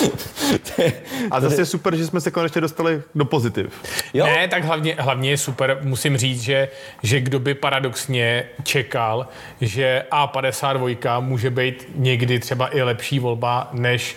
A 1.30 1.40
zase 1.40 1.60
je 1.60 1.66
super, 1.66 1.96
že 1.96 2.06
jsme 2.06 2.20
se 2.20 2.30
konečně 2.30 2.60
dostali 2.60 3.02
do 3.14 3.24
pozitiv. 3.24 3.72
jo? 4.14 4.26
Ne, 4.26 4.48
tak 4.48 4.64
hlavně, 4.64 4.96
hlavně 4.98 5.30
je 5.30 5.38
super, 5.38 5.78
musím 5.82 6.16
říct, 6.16 6.40
že, 6.40 6.68
že 7.02 7.20
kdo 7.20 7.38
by 7.38 7.54
paradoxně 7.54 8.44
čekal, 8.62 9.28
že 9.60 10.02
A52 10.10 11.20
může 11.20 11.50
být 11.50 11.88
někdy 11.94 12.38
třeba 12.38 12.76
i 12.76 12.82
lepší 12.82 13.18
volba 13.18 13.68
než, 13.72 14.16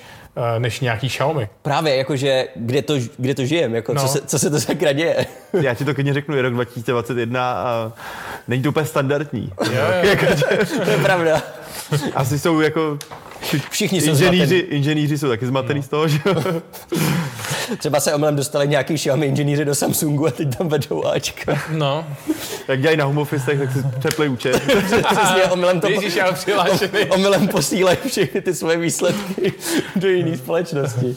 eh, 0.55 0.59
než 0.59 0.79
nějaký 0.79 1.07
Xiaomi. 1.09 1.49
Právě, 1.61 1.95
jakože 1.95 2.47
kde 2.55 2.81
to, 2.81 2.93
kde 3.17 3.35
to 3.35 3.45
žijem, 3.45 3.75
jako, 3.75 3.93
No. 3.93 4.01
co, 4.01 4.07
se, 4.07 4.21
co 4.21 4.39
se 4.39 4.49
to 4.49 4.61
sakra 4.61 4.91
děje. 4.91 5.25
Já 5.61 5.73
ti 5.73 5.85
to 5.85 5.93
klidně 5.93 6.13
řeknu, 6.13 6.35
je 6.35 6.41
rok 6.41 6.53
2021 6.53 7.51
a 7.51 7.91
není 8.47 8.63
to 8.63 8.69
úplně 8.69 8.85
standardní. 8.85 9.51
to 10.83 10.89
je 10.89 10.97
pravda. 11.03 11.41
Asi 12.15 12.39
jsou 12.39 12.59
jako 12.61 12.97
Všichni 13.69 14.01
jsou 14.01 14.09
inženýři, 14.11 14.45
zmatený. 14.47 14.61
inženýři 14.77 15.17
jsou 15.17 15.27
taky 15.27 15.45
zmatený 15.47 15.83
z 15.83 15.87
toho, 15.87 16.07
že 16.07 16.19
jo? 16.25 16.43
Třeba 17.77 17.99
se 17.99 18.13
omylem 18.13 18.35
dostali 18.35 18.67
nějaký 18.67 18.93
Xiaomi 18.95 19.25
inženýři 19.25 19.65
do 19.65 19.75
Samsungu 19.75 20.27
a 20.27 20.31
teď 20.31 20.57
tam 20.57 20.67
vedou 20.69 21.05
Ačka. 21.05 21.61
No, 21.77 22.05
Jak 22.67 22.81
dělají 22.81 22.97
na 22.97 23.05
home 23.05 23.17
officech, 23.17 23.59
tak 23.59 23.71
si 23.73 23.79
přepli 23.99 24.29
účet. 24.29 24.59
Přesně, 24.89 25.43
omylem 25.51 25.79
to 25.79 25.89
Ježíš, 25.89 26.15
já 26.15 26.31
přihlášený. 26.31 27.05
omylem 27.09 27.47
posílají 27.47 27.97
všechny 28.07 28.41
ty 28.41 28.55
svoje 28.55 28.77
výsledky 28.77 29.53
do 29.95 30.07
jiné 30.09 30.37
společnosti. 30.37 31.15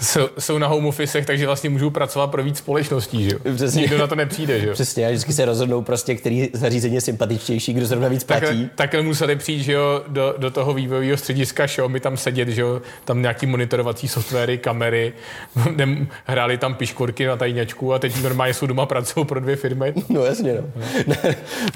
Jsou, 0.00 0.28
jsou 0.38 0.58
na 0.58 0.66
home 0.66 0.86
officech, 0.86 1.26
takže 1.26 1.46
vlastně 1.46 1.70
můžou 1.70 1.90
pracovat 1.90 2.26
pro 2.26 2.42
víc 2.42 2.58
společností, 2.58 3.24
že 3.24 3.30
jo? 3.30 3.54
Přesně. 3.54 3.80
Nikdo 3.80 3.98
na 3.98 4.06
to 4.06 4.14
nepřijde, 4.14 4.60
že 4.60 4.66
jo? 4.66 4.72
Přesně, 4.72 5.06
a 5.06 5.10
vždycky 5.10 5.32
se 5.32 5.44
rozhodnou 5.44 5.82
prostě, 5.82 6.14
který 6.14 6.48
zařízení 6.52 6.94
je 6.94 7.00
sympatičtější, 7.00 7.72
kdo 7.72 7.86
zrovna 7.86 8.08
víc 8.08 8.24
Takhle, 8.24 8.50
platí. 8.50 8.70
takhle 8.74 9.02
museli 9.02 9.36
přijít, 9.36 9.62
že 9.62 9.72
jo, 9.72 10.02
do, 10.08 10.34
do 10.38 10.50
toho 10.50 10.74
vývojového 10.74 11.16
střediska 11.48 11.66
Xiaomi 11.66 12.00
tam 12.00 12.16
sedět, 12.16 12.48
že 12.48 12.60
jo, 12.60 12.82
tam 13.04 13.22
nějaký 13.22 13.46
monitorovací 13.46 14.08
softwary, 14.08 14.58
kamery, 14.58 15.12
nem- 15.76 16.06
hráli 16.24 16.58
tam 16.58 16.74
piškvorky 16.74 17.26
na 17.26 17.36
tajňačku 17.36 17.94
a 17.94 17.98
teď 17.98 18.22
normálně 18.22 18.54
jsou 18.54 18.66
doma 18.66 18.86
pracují 18.86 19.26
pro 19.26 19.40
dvě 19.40 19.56
firmy. 19.56 19.94
No 20.08 20.24
jasně, 20.24 20.54
no. 20.54 21.14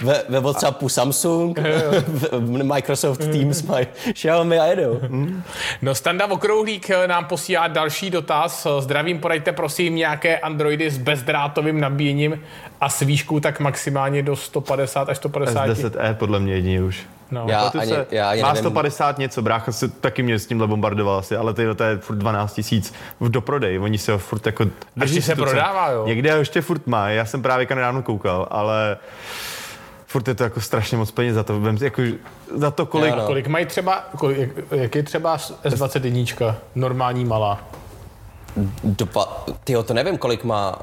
ve, 0.02 0.22
ve 0.28 0.40
Whatsappu 0.40 0.88
Samsung, 0.88 1.58
v 2.32 2.62
Microsoft 2.62 3.18
Teams 3.18 3.62
mají 3.62 3.86
Xiaomi 4.12 4.58
a 4.58 4.66
jedou. 4.66 5.00
No 5.82 5.94
Standa 5.94 6.26
Okrouhlík 6.26 6.90
eh, 6.90 7.08
nám 7.08 7.24
posílá 7.24 7.68
další 7.68 8.10
dotaz. 8.10 8.66
Zdravím, 8.78 9.18
podajte 9.18 9.52
prosím 9.52 9.94
nějaké 9.94 10.38
Androidy 10.38 10.90
s 10.90 10.98
bezdrátovým 10.98 11.80
nabíjením 11.80 12.40
a 12.80 12.88
s 12.88 13.00
výškou 13.00 13.40
tak 13.40 13.60
maximálně 13.60 14.22
do 14.22 14.36
150 14.36 15.08
až 15.08 15.16
150. 15.16 15.68
S10e 15.68 16.14
podle 16.14 16.40
mě 16.40 16.54
jedině 16.54 16.82
už. 16.82 17.06
No. 17.32 17.44
Já 17.48 17.60
ani, 17.60 17.90
se, 17.90 18.06
já 18.10 18.30
ani 18.30 18.42
má 18.42 18.48
nevím. 18.48 18.62
150 18.62 19.18
něco, 19.18 19.42
brácha 19.42 19.72
se 19.72 19.88
taky 19.88 20.22
mě 20.22 20.38
s 20.38 20.46
tímhle 20.46 20.66
bombardoval 20.66 21.18
asi, 21.18 21.36
ale 21.36 21.54
ty, 21.54 21.74
to 21.74 21.84
je 21.84 21.98
furt 21.98 22.16
12 22.16 22.54
tisíc 22.54 22.94
v 23.20 23.28
doprodej, 23.28 23.78
oni 23.78 23.98
se 23.98 24.12
ho 24.12 24.18
furt 24.18 24.46
jako 24.46 24.64
drží 24.96 25.22
se 25.22 25.34
prodává, 25.34 25.90
jo? 25.90 26.06
Někde 26.06 26.32
ho 26.32 26.38
ještě 26.38 26.60
furt 26.60 26.86
má, 26.86 27.08
já 27.08 27.24
jsem 27.24 27.42
právě 27.42 27.66
nedávno 27.74 28.02
koukal, 28.02 28.48
ale 28.50 28.96
furt 30.06 30.28
je 30.28 30.34
to 30.34 30.44
jako 30.44 30.60
strašně 30.60 30.96
moc 30.96 31.10
peněz 31.10 31.34
za 31.34 31.42
to, 31.42 31.60
vem 31.60 31.78
si, 31.78 31.84
jako, 31.84 32.02
za 32.54 32.70
to 32.70 32.86
kolik, 32.86 33.10
Jo, 33.10 33.16
no. 33.16 33.26
Kolik 33.26 33.46
mají 33.46 33.66
třeba, 33.66 34.04
kolik, 34.16 34.38
jak, 34.38 34.50
jak 34.70 34.94
je 34.94 35.02
třeba 35.02 35.36
S21, 35.36 36.54
normální 36.74 37.24
malá? 37.24 37.60
Dopa, 38.84 39.28
tyjo, 39.64 39.82
to 39.82 39.94
nevím, 39.94 40.18
kolik 40.18 40.44
má 40.44 40.78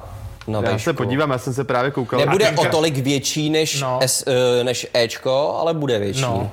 na 0.51 0.61
Já 0.63 0.79
se 0.79 0.93
podívám, 0.93 1.31
já 1.31 1.37
jsem 1.37 1.53
se 1.53 1.63
právě 1.63 1.91
koukal. 1.91 2.19
Nebude 2.19 2.49
A 2.49 2.61
o 2.61 2.65
tolik 2.65 2.97
větší 2.97 3.49
než, 3.49 3.81
No. 3.81 3.99
S, 4.01 4.23
eh, 4.27 4.63
než 4.63 4.87
Ečko, 4.93 5.57
ale 5.59 5.73
bude 5.73 5.99
větší. 5.99 6.21
No. 6.21 6.51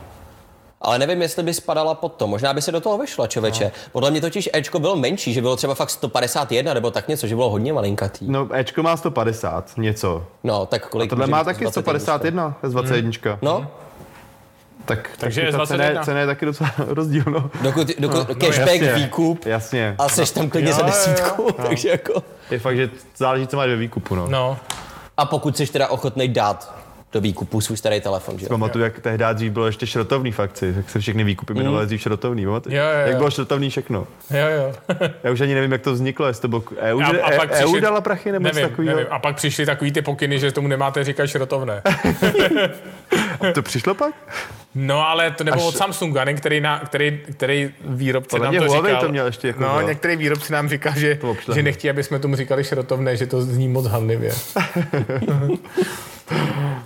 Ale 0.81 0.99
nevím, 0.99 1.23
jestli 1.23 1.43
by 1.43 1.55
spadala 1.55 1.95
pod 1.95 2.13
to. 2.13 2.27
Možná 2.27 2.55
by 2.55 2.63
se 2.63 2.73
do 2.73 2.81
toho 2.81 2.99
vešla, 2.99 3.27
čověče. 3.27 3.65
No. 3.65 3.71
Podle 3.93 4.11
mě 4.11 4.21
totiž 4.21 4.51
Ečko 4.53 4.79
bylo 4.79 4.97
menší, 4.97 5.33
že 5.33 5.41
bylo 5.41 5.57
třeba 5.57 5.75
fakt 5.75 5.91
151 5.91 6.75
nebo 6.75 6.91
tak 6.91 7.09
něco, 7.09 7.27
že 7.27 7.35
bylo 7.35 7.51
hodně 7.51 7.73
malinkatý. 7.73 8.27
No, 8.29 8.49
Ečko 8.53 8.83
má 8.83 8.97
150, 8.97 9.73
něco. 9.77 10.25
No, 10.45 10.67
tak 10.67 10.89
kolik 10.89 11.11
Tohle 11.11 11.27
může 11.27 11.31
má 11.31 11.45
taky 11.45 11.65
21? 11.65 11.83
151, 11.83 12.57
S21. 12.63 13.39
No, 13.43 13.67
Tak, 14.87 15.11
Takže 15.19 15.41
taky 15.41 15.53
ta 15.53 15.59
S21. 15.59 15.67
cena, 15.67 15.85
je- 15.85 15.99
cena 16.05 16.21
je 16.21 16.27
taky 16.27 16.47
docela 16.47 16.71
rozdíl, 16.79 17.25
no. 17.27 17.51
dokud, 17.63 17.89
dokud 17.99 18.29
no, 18.29 18.35
cashback, 18.35 18.69
jasně. 18.81 18.93
výkup 18.95 19.47
Jasně. 19.47 19.95
a 19.99 20.09
seš 20.09 20.31
tam 20.31 20.51
klidně 20.51 20.71
Jo, 20.71 20.77
za 20.77 20.81
jo, 20.83 20.87
jo. 20.87 20.93
desítku, 20.93 21.53
takže 21.69 21.89
jako... 21.89 22.23
Je 22.51 22.59
fakt, 22.59 22.77
že 22.77 22.91
záleží, 23.17 23.47
co 23.47 23.57
máš 23.57 23.69
ve 23.69 23.77
výkupu, 23.77 24.15
no. 24.15 24.27
No, 24.29 24.59
A 25.17 25.25
pokud 25.25 25.57
jsi 25.57 25.67
teda 25.67 25.89
ochotný 25.89 26.29
dát 26.29 26.75
do 27.13 27.21
výkupu 27.21 27.61
svůj 27.61 27.77
starý 27.77 28.01
telefon, 28.01 28.39
že 28.39 28.45
jo? 28.45 28.49
Pamatuju, 28.49 28.85
jak 28.85 28.99
tehdy 29.01 29.25
dřív 29.33 29.53
bylo 29.53 29.67
ještě 29.67 29.87
šrotovný 29.87 30.33
v 30.33 30.41
akci, 30.41 30.75
tak 30.75 30.91
se 30.91 31.01
všechny 31.01 31.25
výkupy 31.25 31.55
jmenovaly 31.55 31.87
dřív 31.87 32.01
šrotovný. 32.01 32.43
Jo, 32.43 32.53
jo, 32.53 32.61
jo. 32.77 32.83
Jak 33.07 33.17
bylo 33.17 33.31
šrotovný 33.31 33.71
všechno. 33.71 34.07
jo, 34.31 34.47
jo. 34.49 34.75
Já 35.25 35.31
už 35.31 35.41
ani 35.41 35.55
nevím, 35.55 35.73
jak 35.73 35.81
to 35.83 35.93
vzniklo, 35.93 36.27
jestli 36.27 36.43
to 36.43 36.49
bylo 36.49 36.63
EU, 36.79 37.01
A- 37.01 37.07
a 37.07 37.31
pak 37.37 37.51
E- 37.53 37.55
EU 37.55 37.65
přišli- 37.65 37.81
dala 37.81 38.01
prachy 38.01 38.33
nebo 38.33 38.47
něco 38.47 38.55
Nevím, 38.57 38.71
takového. 38.71 38.97
nevím. 38.97 39.13
A 39.13 39.19
pak 39.19 39.37
přišly 39.37 39.67
takový 39.67 39.93
ty 39.93 40.03
pokyny, 40.03 40.39
že 40.39 40.53
tomu 40.53 40.69
nemáte 40.69 41.05
říkat 41.05 41.27
šrotovné. 41.27 41.83
To 43.55 43.63
přišlo 43.63 43.95
pak? 43.95 44.15
No 44.79 45.09
ale 45.09 45.31
to 45.31 45.45
nebylo 45.45 45.69
Až- 45.69 45.75
od 45.75 45.79
Samsungu, 45.79 46.19
a 46.19 46.25
ne, 46.25 46.35
který, 46.35 46.61
na, 46.61 46.79
který, 46.79 47.21
který 47.37 47.71
výrobce 47.85 48.29
Podle 48.31 48.47
nám 48.47 48.55
to 48.57 48.65
Huawei 48.73 48.91
říkal. 48.93 49.03
to 49.07 49.13
měl 49.13 49.27
ještě 49.27 49.47
jako 49.49 49.61
no, 49.63 49.69
dělat. 49.69 49.83
některý 49.87 50.17
výrobci 50.17 50.53
nám 50.53 50.69
říká, 50.69 50.91
že, 50.97 51.19
že 51.55 51.63
nechtějí, 51.63 51.91
aby 51.91 52.03
jsme 52.05 52.19
tomu 52.19 52.37
říkali 52.37 52.65
šrotovné, 52.65 53.17
že 53.17 53.27
to 53.27 53.43
zní 53.43 53.69
moc 53.69 53.87
hanlivě. 53.87 54.33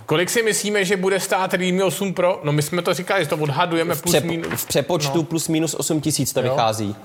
Kolik 0.05 0.29
si 0.29 0.43
myslíme, 0.43 0.85
že 0.85 0.97
bude 0.97 1.19
stát 1.19 1.53
Realme 1.53 1.83
8 1.83 2.13
Pro? 2.13 2.39
No 2.43 2.51
my 2.51 2.61
jsme 2.61 2.81
to 2.81 2.93
říkali, 2.93 3.23
že 3.23 3.29
to 3.29 3.37
odhadujeme 3.37 3.95
plus 3.95 4.11
Přep, 4.15 4.23
minus. 4.23 4.61
v 4.61 4.65
přepočtu 4.65 5.17
no. 5.17 5.23
plus 5.23 5.47
minus 5.47 5.73
8 5.73 6.01
tisíc 6.01 6.33
to 6.33 6.41
vychází. 6.41 6.95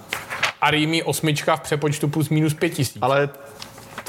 A 0.61 0.70
Realme 0.70 1.03
8 1.03 1.34
v 1.57 1.61
přepočtu 1.61 2.09
plus 2.09 2.28
minus 2.28 2.55
5 2.55 2.70
tisíc. 2.70 2.99
Ale 3.01 3.28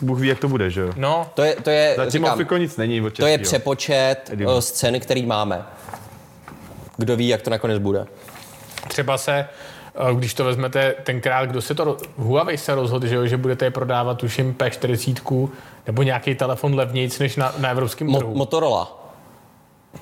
Bůh 0.02 0.20
ví, 0.20 0.28
jak 0.28 0.40
to 0.40 0.48
bude, 0.48 0.70
že 0.70 0.82
jo? 0.82 0.90
No, 0.96 1.30
To 1.34 1.42
je, 1.44 1.56
to 1.64 1.70
je, 1.70 1.94
Zatím 1.98 2.26
říkám, 2.26 2.60
nic 2.60 2.78
není 2.78 3.02
od 3.02 3.14
to 3.18 3.26
je 3.28 3.38
přepočet 3.38 4.30
Edimu. 4.34 4.58
eh, 4.58 4.62
z 4.62 4.72
ceny, 4.72 5.00
který 5.00 5.26
máme. 5.26 5.66
Kdo 6.98 7.16
ví, 7.16 7.28
jak 7.28 7.41
to 7.41 7.50
nakonec 7.50 7.80
bude. 7.80 8.06
třeba 8.88 9.18
se, 9.18 9.34
eh, 10.12 10.16
když 10.16 10.34
to 10.34 10.43
vezmete 10.43 10.95
tenkrát, 11.04 11.45
kdo 11.45 11.62
se 11.62 11.76
to, 11.76 11.98
Huawei 12.18 12.58
se 12.58 12.76
rozhodl, 12.76 13.08
že, 13.08 13.16
jo, 13.16 13.26
že 13.28 13.38
budete 13.38 13.66
je 13.66 13.72
prodávat, 13.72 14.18
tuším 14.18 14.54
P40 14.54 15.50
nebo 15.88 16.04
nějaký 16.04 16.36
telefon 16.36 16.76
levnějc 16.76 17.20
než 17.20 17.36
na, 17.36 17.54
na 17.58 17.70
evropském 17.70 18.08
Mo- 18.08 18.18
trhu. 18.18 18.36
Motorola 18.36 19.04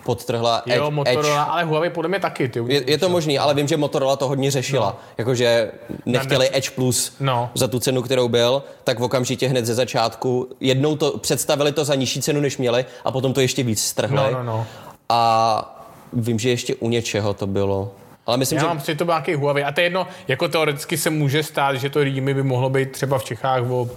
podtrhla 0.03 0.63
jo, 0.65 0.87
Edge- 0.87 0.91
Motorola, 0.91 1.41
Edge. 1.41 1.51
ale 1.51 1.63
Huawei 1.63 1.89
podle 1.89 2.09
mě 2.09 2.19
taky. 2.19 2.47
Ty. 2.47 2.59
Je, 2.67 2.91
je 2.91 2.97
to 2.97 3.09
možný, 3.09 3.39
ale 3.39 3.53
vím, 3.53 3.67
že 3.67 3.77
Motorola 3.77 4.15
to 4.15 4.27
hodně 4.27 4.51
řešila. 4.51 4.85
No. 4.85 4.95
Jakože 5.17 5.71
nechtěli 6.05 6.49
Edge 6.53 6.69
Plus 6.71 7.15
No. 7.19 7.49
za 7.53 7.67
tu 7.67 7.79
cenu, 7.79 8.01
kterou 8.01 8.27
byl, 8.27 8.63
tak 8.83 8.99
okamžitě 8.99 9.47
hned 9.47 9.65
ze 9.65 9.75
začátku 9.75 10.49
jednou 10.59 10.95
to 10.95 11.17
představili 11.17 11.71
to 11.71 11.85
za 11.85 11.95
nižší 11.95 12.21
cenu, 12.21 12.41
než 12.41 12.57
měli, 12.57 12.85
a 13.05 13.11
potom 13.11 13.33
to 13.33 13.41
ještě 13.41 13.63
víc 13.63 13.83
strhli. 13.83 14.15
No, 14.15 14.31
no, 14.31 14.43
no. 14.43 14.65
A 15.09 15.74
vím, 16.15 16.39
že 16.39 16.49
ještě 16.49 16.75
u 16.75 16.89
něčeho 16.89 17.33
to 17.33 17.47
bylo. 17.47 17.91
Ale 18.25 18.37
myslím, 18.37 18.55
Já 18.57 18.61
že 18.61 18.67
mám 18.67 18.77
pocit, 18.77 18.91
že 18.91 18.97
to 18.97 19.05
byl 19.05 19.13
nějaký 19.13 19.33
Huawei. 19.33 19.63
A 19.63 19.71
to 19.71 19.81
je 19.81 19.85
jedno, 19.85 20.07
jako 20.27 20.47
teoreticky 20.47 20.97
se 20.97 21.09
může 21.09 21.43
stát, 21.43 21.75
že 21.75 21.89
to 21.89 22.03
Realme 22.03 22.33
by 22.33 22.43
mohlo 22.43 22.69
být 22.69 22.91
třeba 22.91 23.17
v 23.17 23.23
Čechách 23.23 23.61
o 23.71 23.89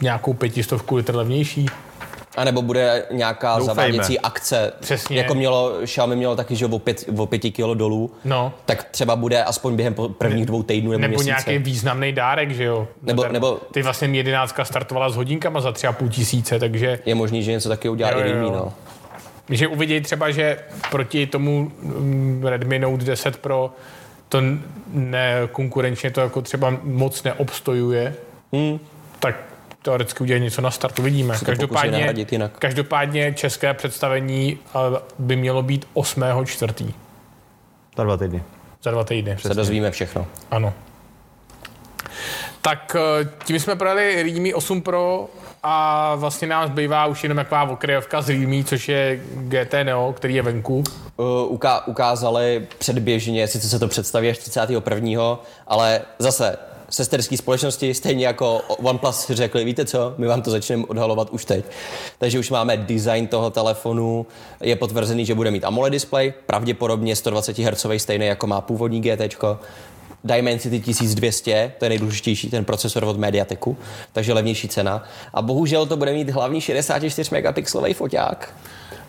nějakou 0.00 0.32
pětistovku 0.34 0.96
litr 0.96 1.16
levnější. 1.16 1.66
A 2.36 2.44
nebo 2.44 2.62
bude 2.62 3.04
nějaká 3.10 3.58
Doufejme. 3.58 3.74
zaváděcí 3.92 4.20
akce. 4.20 4.72
Přesně. 4.80 5.18
Jako 5.18 5.34
mělo, 5.34 5.72
Xiaomi 5.84 6.16
mělo 6.16 6.36
taky, 6.36 6.56
že 6.56 6.66
o 6.66 6.78
pět, 6.78 7.04
o 7.18 7.26
pěti 7.26 7.50
kilo 7.50 7.74
dolů. 7.74 8.10
No. 8.24 8.52
Tak 8.66 8.84
třeba 8.84 9.16
bude 9.16 9.44
aspoň 9.44 9.76
během 9.76 9.94
prvních 10.18 10.46
dvou 10.46 10.62
týdnů 10.62 10.90
nebo, 10.90 11.02
Nebo 11.02 11.12
měsíce. 11.22 11.50
nějaký 11.50 11.64
významný 11.64 12.12
dárek, 12.12 12.50
že 12.50 12.64
jo? 12.64 12.88
Nebo- 13.02 13.22
Zadarmo. 13.22 13.32
nebo- 13.32 13.58
Ty 13.72 13.82
vlastně 13.82 14.08
11 14.08 14.54
startovala 14.64 15.10
s 15.10 15.16
hodinkama 15.16 15.60
za 15.60 15.70
3,5 15.72 16.08
tisíce, 16.08 16.58
takže 16.58 16.98
Je 17.06 17.14
možný, 17.14 17.42
že 17.42 17.50
něco 17.50 17.68
taky 17.68 17.88
udělá 17.88 18.10
Jo, 18.10 18.18
i 18.24 18.30
jo, 18.30 18.36
jo. 18.36 18.50
no. 18.50 18.72
Že 19.50 19.66
uvidějí 19.68 20.00
třeba, 20.00 20.30
že 20.30 20.58
proti 20.90 21.26
tomu 21.26 21.72
mm, 21.82 22.42
Redmi 22.46 22.78
Note 22.78 23.04
10 23.04 23.36
Pro 23.36 23.72
to 24.28 24.40
ne, 24.92 25.34
konkurenčně 25.52 26.10
to 26.10 26.20
jako 26.20 26.42
třeba 26.42 26.76
moc 26.82 27.22
neobstojuje, 27.22 28.14
Hmm. 28.52 28.78
tak 29.18 29.36
teoreticky 29.82 30.22
udělají 30.22 30.42
něco 30.44 30.62
na 30.62 30.70
startu, 30.70 31.02
vidíme. 31.02 31.34
jinak. 32.32 32.52
každopádně 32.58 33.32
české 33.32 33.74
představení 33.74 34.58
eh, 34.66 34.78
by 35.18 35.36
mělo 35.36 35.62
být 35.62 35.88
8. 35.94 36.22
čtvrtý 36.44 36.94
Za 37.96 38.04
dva 38.04 38.16
týdny. 38.16 38.42
za 38.82 38.90
dva 38.90 39.04
týdny. 39.04 39.36
Se 39.40 39.54
dozvíme 39.54 39.90
všechno. 39.90 40.26
Ano. 40.50 40.74
Tak 42.62 42.96
eh, 43.22 43.28
tím 43.44 43.60
jsme 43.60 43.76
projeli 43.76 44.22
Realme 44.22 44.54
8 44.54 44.82
Pro 44.82 45.28
a 45.62 46.14
vlastně 46.14 46.48
nám 46.48 46.68
zbývá 46.68 47.06
už 47.06 47.22
jenom 47.22 47.36
taková 47.36 47.70
okrajovka 47.70 48.22
z 48.22 48.28
Realme, 48.28 48.64
což 48.64 48.88
je 48.88 49.20
GT 49.34 49.74
Neo, 49.82 50.12
který 50.12 50.34
je 50.34 50.42
venku. 50.42 50.84
Uh, 51.16 51.26
uká- 51.48 51.86
ukázali 51.86 52.66
předběžně, 52.78 53.48
sice 53.48 53.68
se 53.68 53.78
to 53.78 53.88
představí 53.88 54.30
až 54.30 54.38
31. 54.38 55.38
ale 55.66 56.00
zase 56.18 56.56
sesterský 56.90 57.36
společnosti, 57.36 57.94
stejně 57.94 58.26
jako 58.26 58.60
OnePlus 58.82 59.30
řekli, 59.30 59.64
víte 59.64 59.84
co, 59.84 60.14
my 60.18 60.26
vám 60.26 60.42
to 60.42 60.50
začneme 60.50 60.84
odhalovat 60.88 61.30
už 61.30 61.44
teď. 61.44 61.64
Takže 62.18 62.38
už 62.38 62.50
máme 62.50 62.76
design 62.76 63.26
toho 63.26 63.50
telefonu, 63.50 64.26
je 64.60 64.76
potvrzený, 64.76 65.26
že 65.26 65.34
bude 65.34 65.50
mít 65.50 65.64
AMOLED 65.64 65.92
display, 65.92 66.32
pravděpodobně 66.46 67.16
120 67.16 67.58
Hz 67.58 67.86
stejný 67.96 68.26
jako 68.26 68.46
má 68.46 68.60
původní 68.60 69.00
GT. 69.00 69.36
Dimensity 70.24 70.80
1200, 70.80 71.72
to 71.78 71.84
je 71.84 71.88
nejdůležitější 71.88 72.50
ten 72.50 72.64
procesor 72.64 73.04
od 73.04 73.18
Mediateku, 73.18 73.76
takže 74.12 74.32
levnější 74.32 74.68
cena. 74.68 75.04
A 75.34 75.42
bohužel 75.42 75.86
to 75.86 75.96
bude 75.96 76.12
mít 76.12 76.30
hlavní 76.30 76.60
64 76.60 77.34
megapixelový 77.34 77.94
foťák. 77.94 78.54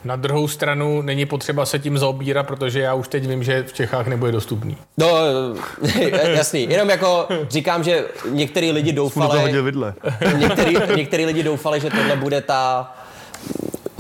Na 0.03 0.16
druhou 0.16 0.47
stranu 0.47 1.01
není 1.01 1.26
potřeba 1.26 1.66
se 1.66 1.80
tím 1.80 1.97
zaobírat, 1.97 2.47
protože 2.47 2.80
já 2.80 2.93
už 2.93 3.07
teď 3.07 3.28
vím, 3.28 3.43
že 3.43 3.64
v 3.64 3.74
Čechách 3.74 4.07
nebude 4.07 4.32
dostupný. 4.32 4.78
No, 4.97 5.07
jasný. 6.36 6.68
Jenom 6.70 6.89
jako 6.89 7.28
říkám, 7.49 7.84
že 7.84 8.05
některý 8.30 8.72
lidi 8.72 8.93
doufali, 8.93 9.53
některý, 10.38 10.76
některý 10.95 11.26
lidi 11.26 11.43
doufali, 11.43 11.80
že 11.80 11.89
tohle 11.89 12.16
bude 12.16 12.41
ta 12.41 12.93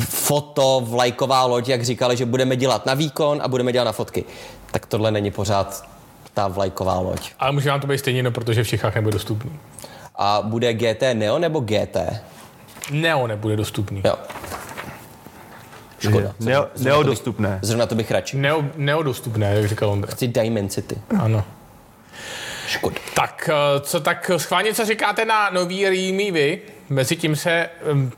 foto 0.09 0.81
vlajková 0.85 1.45
loď, 1.45 1.67
jak 1.67 1.83
říkali, 1.83 2.17
že 2.17 2.25
budeme 2.25 2.55
dělat 2.55 2.85
na 2.85 2.93
výkon 2.93 3.39
a 3.43 3.47
budeme 3.47 3.71
dělat 3.71 3.85
na 3.85 3.91
fotky. 3.91 4.25
Tak 4.71 4.85
tohle 4.85 5.11
není 5.11 5.31
pořád 5.31 5.88
ta 6.39 6.47
vlajková 6.47 6.99
loď. 6.99 7.31
Ale 7.39 7.51
může 7.51 7.69
vám 7.69 7.79
to 7.79 7.87
být 7.87 7.97
stejně, 7.97 8.23
no, 8.23 8.31
protože 8.31 8.63
v 8.63 8.67
Čechách 8.67 8.95
nebude 8.95 9.13
dostupný. 9.13 9.59
A 10.15 10.41
bude 10.43 10.73
GT 10.73 11.03
Neo 11.13 11.39
nebo 11.39 11.59
GT? 11.59 11.97
Neo 12.91 13.27
nebude 13.27 13.55
dostupný. 13.55 14.01
Jo. 14.05 14.15
Škoda. 15.99 16.33
Neo, 16.39 16.67
neodostupné. 16.77 17.59
Zrovna 17.61 17.85
to 17.85 17.95
bych 17.95 18.11
radši. 18.11 18.37
Neo, 18.37 18.63
Neo 18.75 19.03
dostupné, 19.03 19.55
jak 19.55 19.67
říkal 19.67 19.89
Ondra. 19.89 20.11
Chci 20.11 20.27
Dimensity. 20.27 20.95
Ano. 21.19 21.43
Škoda. 22.67 22.95
Tak, 23.15 23.49
eh, 23.53 23.79
co 23.79 23.99
tak 23.99 24.31
schválně, 24.37 24.73
co 24.73 24.85
říkáte 24.85 25.25
na 25.25 25.49
nový 25.49 25.83
Realme 25.83 26.31
vy? 26.31 26.61
Mezi 26.89 27.15
tím 27.15 27.35
se, 27.35 27.69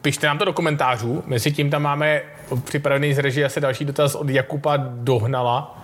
pište 0.01 0.27
nám 0.27 0.37
to 0.37 0.45
do 0.45 0.53
komentářů, 0.53 1.23
mezi 1.25 1.51
tím 1.51 1.69
tam 1.69 1.81
máme 1.81 2.21
připravený 2.63 3.13
z 3.13 3.17
režie 3.17 3.45
asi 3.45 3.61
další 3.61 3.85
dotaz 3.85 4.15
od 4.15 4.29
Jakuba 4.29 4.77
Dohnala. 4.77 5.80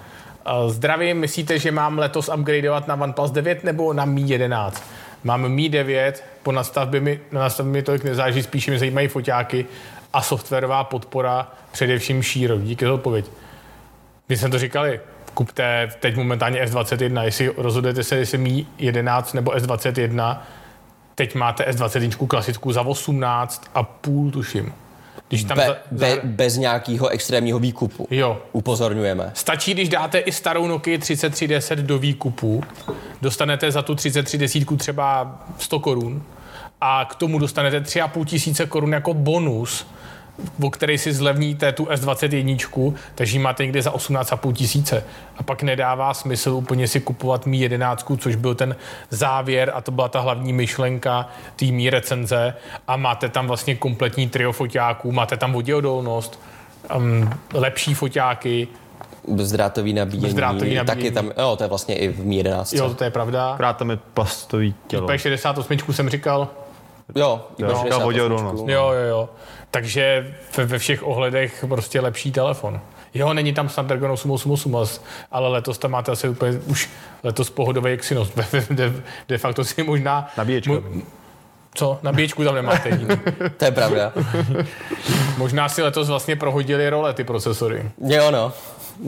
Zdravím, 0.68 1.18
myslíte, 1.18 1.60
že 1.60 1.72
mám 1.72 1.98
letos 1.98 2.30
upgradeovat 2.38 2.88
na 2.88 2.96
OnePlus 2.96 3.32
9 3.32 3.64
nebo 3.64 3.94
na 3.94 4.06
Mi 4.06 4.22
11? 4.22 4.84
Mám 5.24 5.50
Mi 5.50 5.70
9, 5.70 6.24
po 6.44 6.52
nastavbě 6.52 7.00
mi, 7.00 7.20
na 7.32 7.42
nastavbě 7.42 7.74
mi 7.74 7.84
tolik 7.84 8.04
nezáleží, 8.04 8.44
spíše 8.44 8.72
mě 8.72 8.80
zajímají 8.80 9.08
foťáky 9.08 9.66
a 10.14 10.22
softwarová 10.22 10.84
podpora, 10.84 11.52
především 11.72 12.24
šíro. 12.24 12.58
Díky 12.58 12.86
za 12.86 12.94
odpověď. 12.94 13.26
My 14.30 14.38
jsme 14.38 14.50
to 14.50 14.60
říkali, 14.60 15.00
kupte 15.34 15.90
teď 16.00 16.16
momentálně 16.16 16.66
S21, 16.66 17.24
jestli 17.24 17.52
rozhodujete 17.58 18.04
se, 18.04 18.16
jestli 18.16 18.38
mí 18.38 18.68
11 18.78 19.34
nebo 19.34 19.52
S21, 19.52 20.38
teď 21.16 21.36
máte 21.36 21.64
S21 21.64 22.28
klasickou 22.28 22.72
za 22.72 22.82
18 22.82 23.72
a 23.76 23.84
půl, 23.84 24.32
tuším. 24.32 24.74
Když 25.28 25.44
tam 25.44 25.58
Be, 25.58 25.66
za, 25.66 25.76
be, 25.92 26.16
za, 26.16 26.22
bez 26.24 26.58
nějakého 26.58 27.08
extrémního 27.08 27.60
výkupu. 27.60 28.08
jo, 28.12 28.42
Upozorňujeme. 28.52 29.32
Stačí, 29.34 29.74
když 29.74 29.90
dáte 29.90 30.20
i 30.20 30.32
starou 30.32 30.68
Nokia 30.68 30.98
3310 30.98 31.80
do 31.80 32.00
výkupu, 32.00 32.64
dostanete 33.22 33.72
za 33.72 33.82
tu 33.82 33.96
3310 33.96 34.78
třeba 34.78 35.40
100 35.58 35.80
korun 35.80 36.24
a 36.82 37.06
k 37.06 37.16
tomu 37.16 37.40
dostanete 37.40 37.80
3,5 37.80 38.26
tisíce 38.26 38.66
korun 38.66 38.94
jako 38.94 39.14
bonus 39.14 39.88
o 40.64 40.70
který 40.70 40.98
si 40.98 41.14
zlevníte 41.14 41.72
tu 41.72 41.86
S21, 41.86 42.94
takže 43.16 43.38
ji 43.38 43.40
máte 43.40 43.64
někde 43.64 43.82
za 43.82 43.92
18,5 43.92 44.54
tisíce. 44.54 45.04
A 45.38 45.44
pak 45.44 45.64
nedává 45.64 46.14
smysl 46.14 46.50
úplně 46.50 46.88
si 46.88 47.00
kupovat 47.00 47.46
Mi 47.46 47.58
11, 47.58 48.06
což 48.18 48.36
byl 48.36 48.56
ten 48.56 48.76
závěr 49.10 49.72
a 49.76 49.82
to 49.82 49.92
byla 49.92 50.10
ta 50.10 50.20
hlavní 50.20 50.54
myšlenka 50.54 51.30
té 51.56 51.66
Mi 51.66 51.90
recenze 51.90 52.54
a 52.88 52.98
máte 52.98 53.30
tam 53.30 53.48
vlastně 53.48 53.76
kompletní 53.76 54.30
trio 54.30 54.52
foťáků, 54.52 55.12
máte 55.12 55.38
tam 55.38 55.54
voděodolnost, 55.54 56.40
um, 56.96 57.30
lepší 57.54 57.94
foťáky, 57.94 58.68
Bezdrátový 59.28 59.94
nabíjení, 59.94 60.26
Bezdrátový 60.28 60.76
nabíjení. 60.76 60.86
taky 60.86 61.12
tam, 61.12 61.32
jo, 61.38 61.56
to 61.56 61.64
je 61.64 61.70
vlastně 61.70 61.96
i 61.96 62.08
v 62.08 62.26
Mi 62.26 62.36
11. 62.36 62.74
jo, 62.74 62.94
to 62.94 63.04
je 63.04 63.10
pravda. 63.10 63.52
Akorát 63.52 63.78
tam 63.78 63.90
je 63.90 63.98
plastový 64.14 64.76
tělo. 64.88 65.08
P68 65.08 65.92
jsem 65.92 66.10
říkal, 66.10 66.50
Jo, 67.16 67.42
Jo, 67.58 67.68
jo 67.70 67.82
říkal 67.84 68.00
voděodolnost. 68.00 68.64
Jo, 68.68 68.92
jo, 68.92 69.08
jo. 69.10 69.30
Takže 69.72 70.34
ve, 70.58 70.66
ve 70.66 70.80
všech 70.80 71.04
ohledech 71.08 71.66
prostě 71.70 72.02
lepší 72.02 72.32
telefon. 72.32 72.82
Jo, 73.14 73.34
není 73.34 73.54
tam 73.54 73.70
Snapdragon 73.70 74.12
888, 74.12 75.04
ale 75.32 75.50
letos 75.50 75.78
tam 75.78 75.92
máte 75.92 76.12
asi 76.12 76.30
úplně 76.30 76.60
už 76.66 76.90
letos 77.24 77.50
pohodový 77.50 77.92
Exynos. 77.92 78.32
De, 78.70 78.94
de 79.28 79.38
facto 79.38 79.64
si 79.64 79.84
možná... 79.84 80.32
Nabíječka. 80.38 80.74
Mo- 80.74 81.02
co? 81.76 82.00
Nabíječku 82.04 82.44
tam 82.44 82.56
nemáte. 82.56 82.90
jiný. 82.90 83.08
To 83.58 83.66
je 83.66 83.72
pravda. 83.72 84.14
Možná 85.38 85.70
si 85.70 85.82
letos 85.82 86.08
vlastně 86.08 86.36
prohodili 86.36 86.90
role 86.90 87.14
ty 87.14 87.24
procesory. 87.24 87.92
Jo, 88.08 88.32
no. 88.32 88.54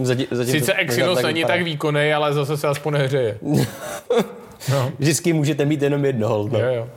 Zatím, 0.01 0.27
zatím 0.31 0.53
Sice 0.53 0.73
Exynos 0.73 1.21
není 1.21 1.45
tak 1.45 1.61
výkonný, 1.61 2.13
ale 2.13 2.33
zase 2.33 2.57
se 2.57 2.67
aspoň 2.67 2.93
nehřeje. 2.93 3.37
No, 4.71 4.91
Vždycky 4.99 5.33
můžete 5.33 5.65
mít 5.65 5.81
jenom 5.81 6.05
jedno 6.05 6.27
hold, 6.27 6.51
no. 6.51 6.59
jo, 6.59 6.73
jo. 6.73 6.87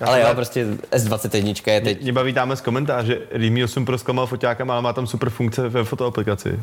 Ale 0.00 0.20
jo, 0.20 0.28
prostě 0.34 0.66
S21 0.90 1.72
je 1.72 1.80
teď. 1.80 2.02
Mě 2.02 2.12
baví 2.12 2.32
tam 2.32 2.56
z 2.56 2.60
komentáře, 2.60 3.18
Realme 3.30 3.64
8 3.64 3.84
Pro 3.84 3.98
zklamal 3.98 4.26
foťákem, 4.26 4.70
ale 4.70 4.82
má 4.82 4.92
tam 4.92 5.06
super 5.06 5.30
funkce 5.30 5.68
ve 5.68 5.84
fotoaplikaci. 5.84 6.60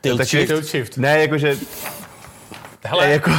Tilt 0.00 0.24
shift. 0.24 0.46
Tilt 0.46 0.64
shift. 0.64 0.96
Ne, 0.96 1.20
jakože 1.20 1.56
Hele, 2.84 3.08
jako, 3.10 3.30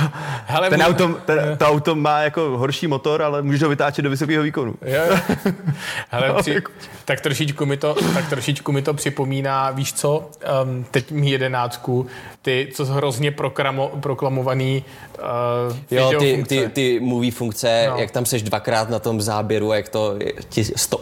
hele, 0.46 0.70
ten 0.70 0.80
mu- 0.80 0.86
auto, 0.88 1.08
ten, 1.26 1.58
to 1.58 1.66
auto 1.66 1.96
má 1.96 2.20
jako 2.20 2.42
horší 2.58 2.88
motor, 2.88 3.22
ale 3.22 3.42
můžeš 3.42 3.62
ho 3.62 3.70
vytáčet 3.70 4.04
do 4.04 4.10
vysokého 4.10 4.44
výkonu. 4.44 4.76
Jo, 4.86 5.02
jo. 5.10 5.18
Hele, 6.10 6.34
při, 6.42 6.62
tak, 7.06 7.22
trošičku 7.22 7.66
mi 7.66 7.78
to, 7.78 7.96
tak 8.14 8.30
trošičku 8.30 8.72
mi 8.72 8.82
to 8.82 8.94
připomíná, 8.94 9.72
víš 9.72 9.94
co, 9.94 10.30
um, 10.64 10.86
teď 10.92 11.12
mi 11.12 11.30
jedenáctku, 11.30 12.08
ty, 12.42 12.68
co 12.74 12.86
hrozně 12.86 13.32
prokramo, 13.32 13.88
proklamovaný 13.88 14.84
uh, 15.20 15.78
Jo, 15.92 16.12
ty, 16.20 16.44
ty, 16.48 16.70
ty 16.74 17.00
movie 17.00 17.32
funkce, 17.32 17.86
No. 17.90 17.98
jak 17.98 18.12
tam 18.12 18.26
seš 18.26 18.44
dvakrát 18.44 18.90
na 18.90 19.00
tom 19.00 19.22
záběru, 19.22 19.74
jak 19.74 19.90
to 19.90 20.16
ti 20.50 20.64
stop, 20.64 21.02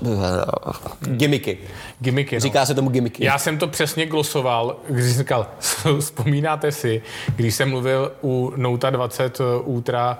gimmicky. 1.01 1.57
Gimmicky, 1.99 2.35
no. 2.35 2.39
Říká 2.39 2.65
se 2.65 2.75
tomu 2.75 2.89
gimmicky. 2.89 3.25
Já 3.25 3.37
jsem 3.37 3.57
to 3.57 3.67
přesně 3.67 4.05
glosoval, 4.05 4.75
když 4.89 5.05
jsem 5.05 5.17
říkal, 5.23 5.47
vzpomínáte 5.99 6.71
si, 6.71 7.01
když 7.35 7.55
jsem 7.55 7.69
mluvil 7.69 8.11
u 8.21 8.53
Note 8.55 8.91
20 8.91 9.37
Ultra 9.63 10.17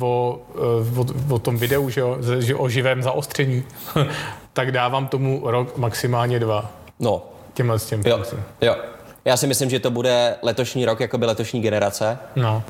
o, 0.00 0.38
eh, 0.54 0.98
o, 1.00 1.34
o 1.34 1.38
tom 1.38 1.56
videu, 1.56 1.90
že 1.90 2.00
jo, 2.00 2.16
že- 2.38 2.54
o 2.54 2.68
živém 2.68 3.02
zaostření, 3.02 3.64
tak 4.52 4.72
dávám 4.72 5.06
tomu 5.08 5.40
rok 5.44 5.76
maximálně 5.76 6.38
dva. 6.38 6.70
No, 7.00 7.22
Těmhle 7.54 7.78
s 7.78 7.86
těm. 7.86 8.02
jo, 8.06 8.20
jo. 8.60 8.76
Já 9.24 9.36
si 9.36 9.46
myslím, 9.46 9.70
že 9.70 9.80
to 9.80 9.90
bude 9.90 10.36
letošní 10.42 10.84
rok, 10.84 11.00
jako 11.00 11.18
by 11.18 11.26
letošní 11.26 11.60
generace. 11.60 12.18
No, 12.36 12.62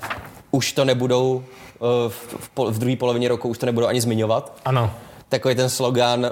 Už 0.51 0.73
to 0.73 0.85
nebudou 0.85 1.45
eh, 1.75 1.79
v, 2.09 2.37
v, 2.57 2.71
v 2.71 2.79
druhé 2.79 2.97
polovině 2.97 3.29
roku 3.29 3.49
už 3.49 3.59
to 3.59 3.67
nebudou 3.67 3.87
ani 3.87 4.01
zmiňovat. 4.01 4.53
ano. 4.65 4.91
Takový 5.31 5.55
ten 5.55 5.69
slogan, 5.69 6.25
eh, 6.27 6.31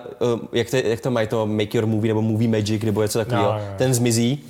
jak 0.53 0.71
to, 0.71 0.77
jak 0.77 1.01
to 1.01 1.11
mají 1.11 1.27
to 1.27 1.47
Make 1.47 1.77
Your 1.79 1.87
Movie 1.87 2.09
nebo 2.11 2.23
Movie 2.23 2.49
Magic 2.51 2.83
nebo 2.83 3.03
něco 3.03 3.19
takového, 3.19 3.45
Jo, 3.49 3.53
jo, 3.59 3.65
jo. 3.69 3.75
ten 3.79 3.95
zmizí. 3.95 4.45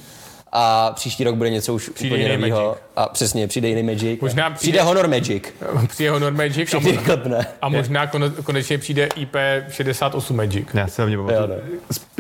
A 0.53 0.93
příští 0.95 1.25
rok 1.25 1.35
bude 1.35 1.51
něco 1.51 1.75
už 1.75 1.89
Přijde 1.89 2.15
úplně 2.17 2.37
nového. 2.39 2.67
Magic. 2.67 2.83
A 2.97 3.09
přesně, 3.09 3.49
přijde 3.49 3.69
jiný 3.69 3.83
Magic. 3.83 4.21
Možná 4.21 4.51
přijde, 4.51 4.57
přijde- 4.59 4.83
Honor 4.83 5.09
Magic. 5.09 5.43
Přijde 5.89 6.11
Honor 6.11 6.33
Magic 6.33 6.75
a, 6.75 6.79
Všechny 6.81 6.93
mo- 6.99 7.05
klepne. 7.05 7.47
a 7.63 7.69
možná 7.69 8.07
kone, 8.07 8.31
konečně 8.45 8.79
přijde 8.79 9.07
IP68 9.07 10.35
Magic. 10.35 10.67
Já 10.75 10.87
si 10.87 11.01
hlavně 11.03 11.17
pamatuju, 11.17 11.47
no. 11.49 11.55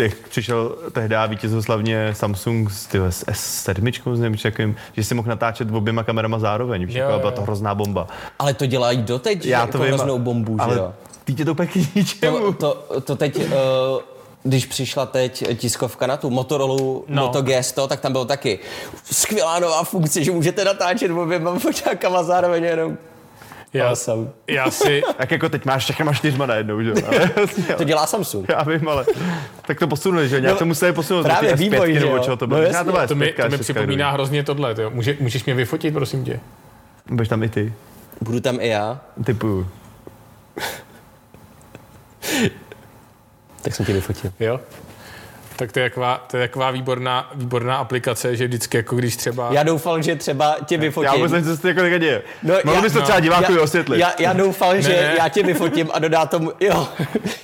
jak 0.04 0.14
přišel 0.28 0.76
tehdy 0.92 1.16
vítězoslavně 1.28 2.14
Samsung 2.14 2.70
s, 2.70 2.86
tyhle, 2.86 3.12
s 3.12 3.24
S7, 3.26 4.14
s 4.14 4.20
nevím, 4.20 4.36
čakým, 4.38 4.76
že 4.96 5.04
si 5.04 5.14
mohl 5.14 5.28
natáčet 5.28 5.70
oběma 5.72 6.04
kamerama 6.04 6.38
zároveň. 6.38 6.82
Jo, 6.82 6.88
jako, 6.98 7.12
jo, 7.12 7.18
byla 7.18 7.30
to 7.32 7.42
hrozná 7.42 7.74
bomba. 7.74 8.06
Ale 8.38 8.54
to 8.54 8.66
dělají 8.66 9.02
doteď, 9.02 9.46
Já 9.46 9.60
jako 9.60 9.72
to 9.72 9.78
vím, 9.78 9.88
hroznou 9.88 10.18
bombu, 10.18 10.56
ale 10.58 10.74
že 10.74 10.80
jo? 10.80 10.92
Teď 11.28 11.38
je 11.38 11.44
to 11.44 11.52
úplně 11.52 11.68
k 11.68 11.94
ničemu. 11.94 12.52
To, 12.52 12.74
to, 12.74 13.00
to 13.00 13.16
teď, 13.16 13.36
uh, 13.36 13.52
když 14.42 14.66
přišla 14.66 15.06
teď 15.06 15.44
tiskovka 15.58 16.06
na 16.06 16.16
tu 16.16 16.30
Motorola 16.30 16.76
No. 16.76 17.02
no. 17.08 17.22
Moto 17.26 17.42
G100, 17.42 17.88
tak 17.88 18.00
tam 18.00 18.12
bylo 18.12 18.24
taky 18.24 18.58
skvělá 19.04 19.58
nová 19.58 19.84
funkce, 19.84 20.24
že 20.24 20.30
můžete 20.30 20.64
natáčet 20.64 21.10
oběma 21.10 21.58
foťákama 21.58 22.22
zároveň 22.22 22.64
jenom. 22.64 22.98
Já, 23.72 23.88
Awesome. 23.88 24.28
já 24.46 24.70
si, 24.70 25.02
Jak 25.18 25.30
jako 25.30 25.48
teď 25.48 25.64
máš 25.64 25.84
všechno 25.84 26.14
čtyřma 26.14 26.46
najednou, 26.46 26.82
že 26.82 26.88
jo? 26.90 26.96
To 27.76 27.84
dělá 27.84 28.06
Samsung. 28.06 28.48
já 28.48 28.62
vím, 28.62 28.88
ale 28.88 29.06
tak 29.66 29.78
to 29.78 29.88
posunuli, 29.88 30.28
že? 30.28 30.40
Nějak 30.40 30.54
No, 30.54 30.58
to 30.58 30.66
museli 30.66 30.92
posunout. 30.92 31.22
právě 31.22 31.56
vývoj, 31.56 31.88
S5 31.94 32.00
že 32.00 32.06
jo? 32.06 32.36
to 32.36 32.46
No 32.46 32.46
bylo. 32.46 32.62
Já 32.62 32.84
to, 32.84 32.92
to 33.08 33.14
mi, 33.14 33.26
S5, 33.26 33.42
to 33.42 33.48
mi 33.50 33.56
S6 33.56 33.60
připomíná 33.60 34.10
hrozně 34.10 34.44
tohle. 34.44 34.74
Jo. 34.78 34.90
Může, 34.90 35.16
můžeš 35.20 35.44
mě 35.44 35.54
vyfotit, 35.54 35.94
prosím 35.94 36.24
tě? 36.24 36.40
Budeš 37.10 37.28
tam 37.28 37.42
i 37.42 37.48
ty. 37.48 37.72
Budu 38.20 38.40
tam 38.40 38.60
i 38.60 38.68
já, 38.68 39.00
Typu. 39.24 39.66
Tak 43.62 43.74
jsem 43.74 43.86
tě 43.86 43.92
vyfotil. 43.92 44.32
Jo? 44.40 44.60
Tak 45.56 45.72
to 45.72 45.78
je 45.78 45.90
taková, 45.90 46.26
to 46.30 46.36
je 46.36 46.48
taková 46.48 46.70
výborná, 46.70 47.30
výborná 47.34 47.76
aplikace, 47.76 48.36
že 48.36 48.46
vždycky 48.46 48.76
jako 48.76 48.96
když 48.96 49.16
třeba... 49.16 49.48
Já 49.52 49.62
doufal, 49.62 50.02
že 50.02 50.16
třeba 50.16 50.56
tě 50.66 50.78
vyfotím. 50.78 51.06
Já 51.06 51.14
vůbec 51.14 51.32
nevím, 51.32 51.46
co 51.46 51.56
se 51.56 51.62
to 51.62 51.68
jako 51.68 51.98
děje. 51.98 52.22
No, 52.42 52.54
Mohl 52.64 52.82
bys 52.82 52.92
to 52.92 52.98
no. 52.98 53.04
třeba 53.04 53.20
divákovi 53.20 53.58
já, 53.58 53.64
osvětlit? 53.64 53.98
Já, 53.98 54.12
já 54.18 54.32
doufal, 54.32 54.80
že 54.80 54.88
ne. 54.88 55.14
já 55.18 55.28
tě 55.28 55.42
vyfotím 55.42 55.90
a 55.92 55.98
dodá 55.98 56.26
tomu, 56.26 56.52
jo, 56.60 56.88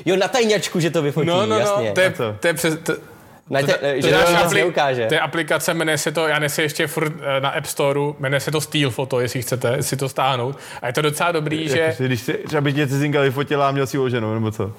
jo 0.05 0.17
na 0.17 0.29
tajňačku, 0.29 0.81
že 0.81 0.91
to 0.91 1.03
vyfotí, 1.03 1.29
no, 1.29 1.47
no, 1.47 1.59
jasně. 1.59 1.89
no, 1.89 1.95
to 1.95 2.01
je, 2.01 2.15
to 2.41 2.47
je 2.47 2.55
přes... 2.55 2.79
To, 2.83 3.14
Na 3.51 3.61
to, 3.61 3.67
te, 3.67 3.73
to, 3.75 3.87
že 4.01 4.09
je 4.09 4.25
to 4.25 4.43
nic 4.45 4.53
neukáže. 4.53 5.07
To 5.07 5.15
je 5.15 5.21
aplikace, 5.21 5.75
jmenuje 5.75 5.99
se 5.99 6.13
to, 6.13 6.29
já 6.29 6.39
nesi 6.39 6.63
ještě 6.63 6.87
furt 6.87 7.13
eh, 7.21 7.41
na 7.41 7.49
App 7.49 7.67
Storeu, 7.67 8.17
jmenuje 8.19 8.41
se 8.41 8.51
to 8.51 8.61
Steel 8.61 8.91
Photo, 8.91 9.21
jestli 9.21 9.43
chcete 9.43 9.83
si 9.83 9.97
to 9.97 10.09
stáhnout. 10.09 10.59
A 10.83 10.87
je 10.87 10.93
to 10.93 11.03
docela 11.03 11.33
dobrý, 11.33 11.69
že 11.69 11.79
Jako 11.79 11.97
si, 11.97 12.05
když 12.05 12.21
si, 12.21 12.33
třeba 12.33 12.61
by 12.61 12.73
tě 12.73 12.87
cizinka 12.87 13.21
vyfotila 13.21 13.69
a 13.69 13.73
měl 13.73 13.87
si 13.87 13.99
uloženou, 13.99 14.35
nebo 14.35 14.51
co? 14.51 14.73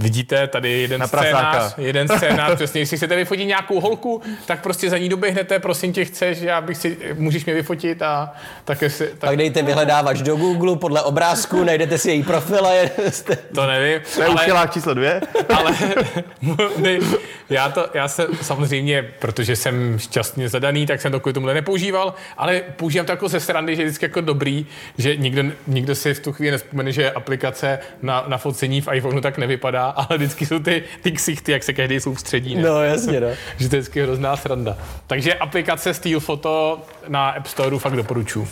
Vidíte 0.00 0.46
tady 0.46 0.80
jeden 0.80 1.00
Na 1.00 1.08
prasáka. 1.08 1.52
scénář, 1.68 1.74
jeden 1.78 2.08
scénář, 2.08 2.54
přesně, 2.54 2.80
jestli 2.80 2.96
chcete 2.96 3.16
vyfotit 3.16 3.46
nějakou 3.46 3.80
holku, 3.80 4.22
tak 4.46 4.62
prostě 4.62 4.90
za 4.90 4.98
ní 4.98 5.08
doběhnete, 5.08 5.58
prosím 5.58 5.92
tě, 5.92 6.04
chceš, 6.04 6.40
já 6.40 6.60
bych 6.60 6.76
si, 6.76 6.98
můžeš 7.14 7.44
mě 7.44 7.54
vyfotit 7.54 8.02
a 8.02 8.32
tak 8.64 8.82
jestli, 8.82 9.06
tak 9.06 9.18
Pak 9.18 9.36
dejte 9.36 9.62
vyhledávač 9.62 10.18
do 10.18 10.36
Google 10.36 10.76
podle 10.76 11.02
obrázku, 11.02 11.64
najdete 11.64 11.98
si 11.98 12.10
její 12.10 12.22
profil 12.22 12.66
a 12.66 12.70
jste... 13.10 13.36
to 13.54 13.66
nevím, 13.66 14.00
To 14.14 14.20
je 14.20 14.26
ale, 14.26 14.34
uchylák 14.34 14.72
číslo 14.72 14.94
dvě. 14.94 15.20
ale 15.56 15.74
ne, 16.76 16.98
já, 17.50 17.68
to, 17.68 17.88
já 17.94 18.08
se 18.08 18.26
samozřejmě, 18.42 19.02
protože 19.18 19.56
jsem 19.56 19.98
šťastně 19.98 20.48
zadaný, 20.48 20.86
tak 20.86 21.00
jsem 21.00 21.12
to 21.12 21.20
kvůli 21.20 21.32
tomuhle 21.32 21.54
nepoužíval, 21.54 22.14
ale 22.36 22.62
používám 22.76 23.06
to 23.06 23.12
jako 23.12 23.28
ze 23.28 23.40
srandy, 23.40 23.76
že 23.76 23.82
je 23.82 23.86
vždycky 23.86 24.04
jako 24.04 24.20
dobrý, 24.20 24.66
že 24.98 25.16
nikdo, 25.16 25.42
nikdo 25.66 25.94
si 25.94 26.14
v 26.14 26.20
tu 26.20 26.32
chvíli 26.32 26.50
nespomene, 26.50 26.92
že 26.92 27.10
aplikace 27.10 27.78
na, 28.02 28.24
na 28.26 28.38
focení 28.38 28.80
v 28.80 28.88
iPhoneu 28.92 29.20
tak 29.20 29.38
nevypadá, 29.38 29.89
ale 29.90 30.18
vždycky 30.18 30.46
jsou 30.46 30.58
ty, 30.58 30.82
ty 31.02 31.12
ksichty, 31.12 31.52
jak 31.52 31.62
se 31.62 31.72
každý 31.72 32.00
soustředí. 32.00 32.54
Ne? 32.54 32.62
No 32.62 32.82
jasně, 32.82 33.20
no. 33.20 33.26
Že 33.58 33.68
to 33.68 33.76
je 33.76 33.80
vždycky 33.80 34.02
hrozná 34.02 34.36
sranda. 34.36 34.76
Takže 35.06 35.34
aplikace 35.34 35.94
Steel 35.94 36.20
Photo 36.20 36.82
na 37.08 37.30
App 37.30 37.46
Storeu 37.46 37.78
fakt 37.78 37.96
doporučuji. 37.96 38.48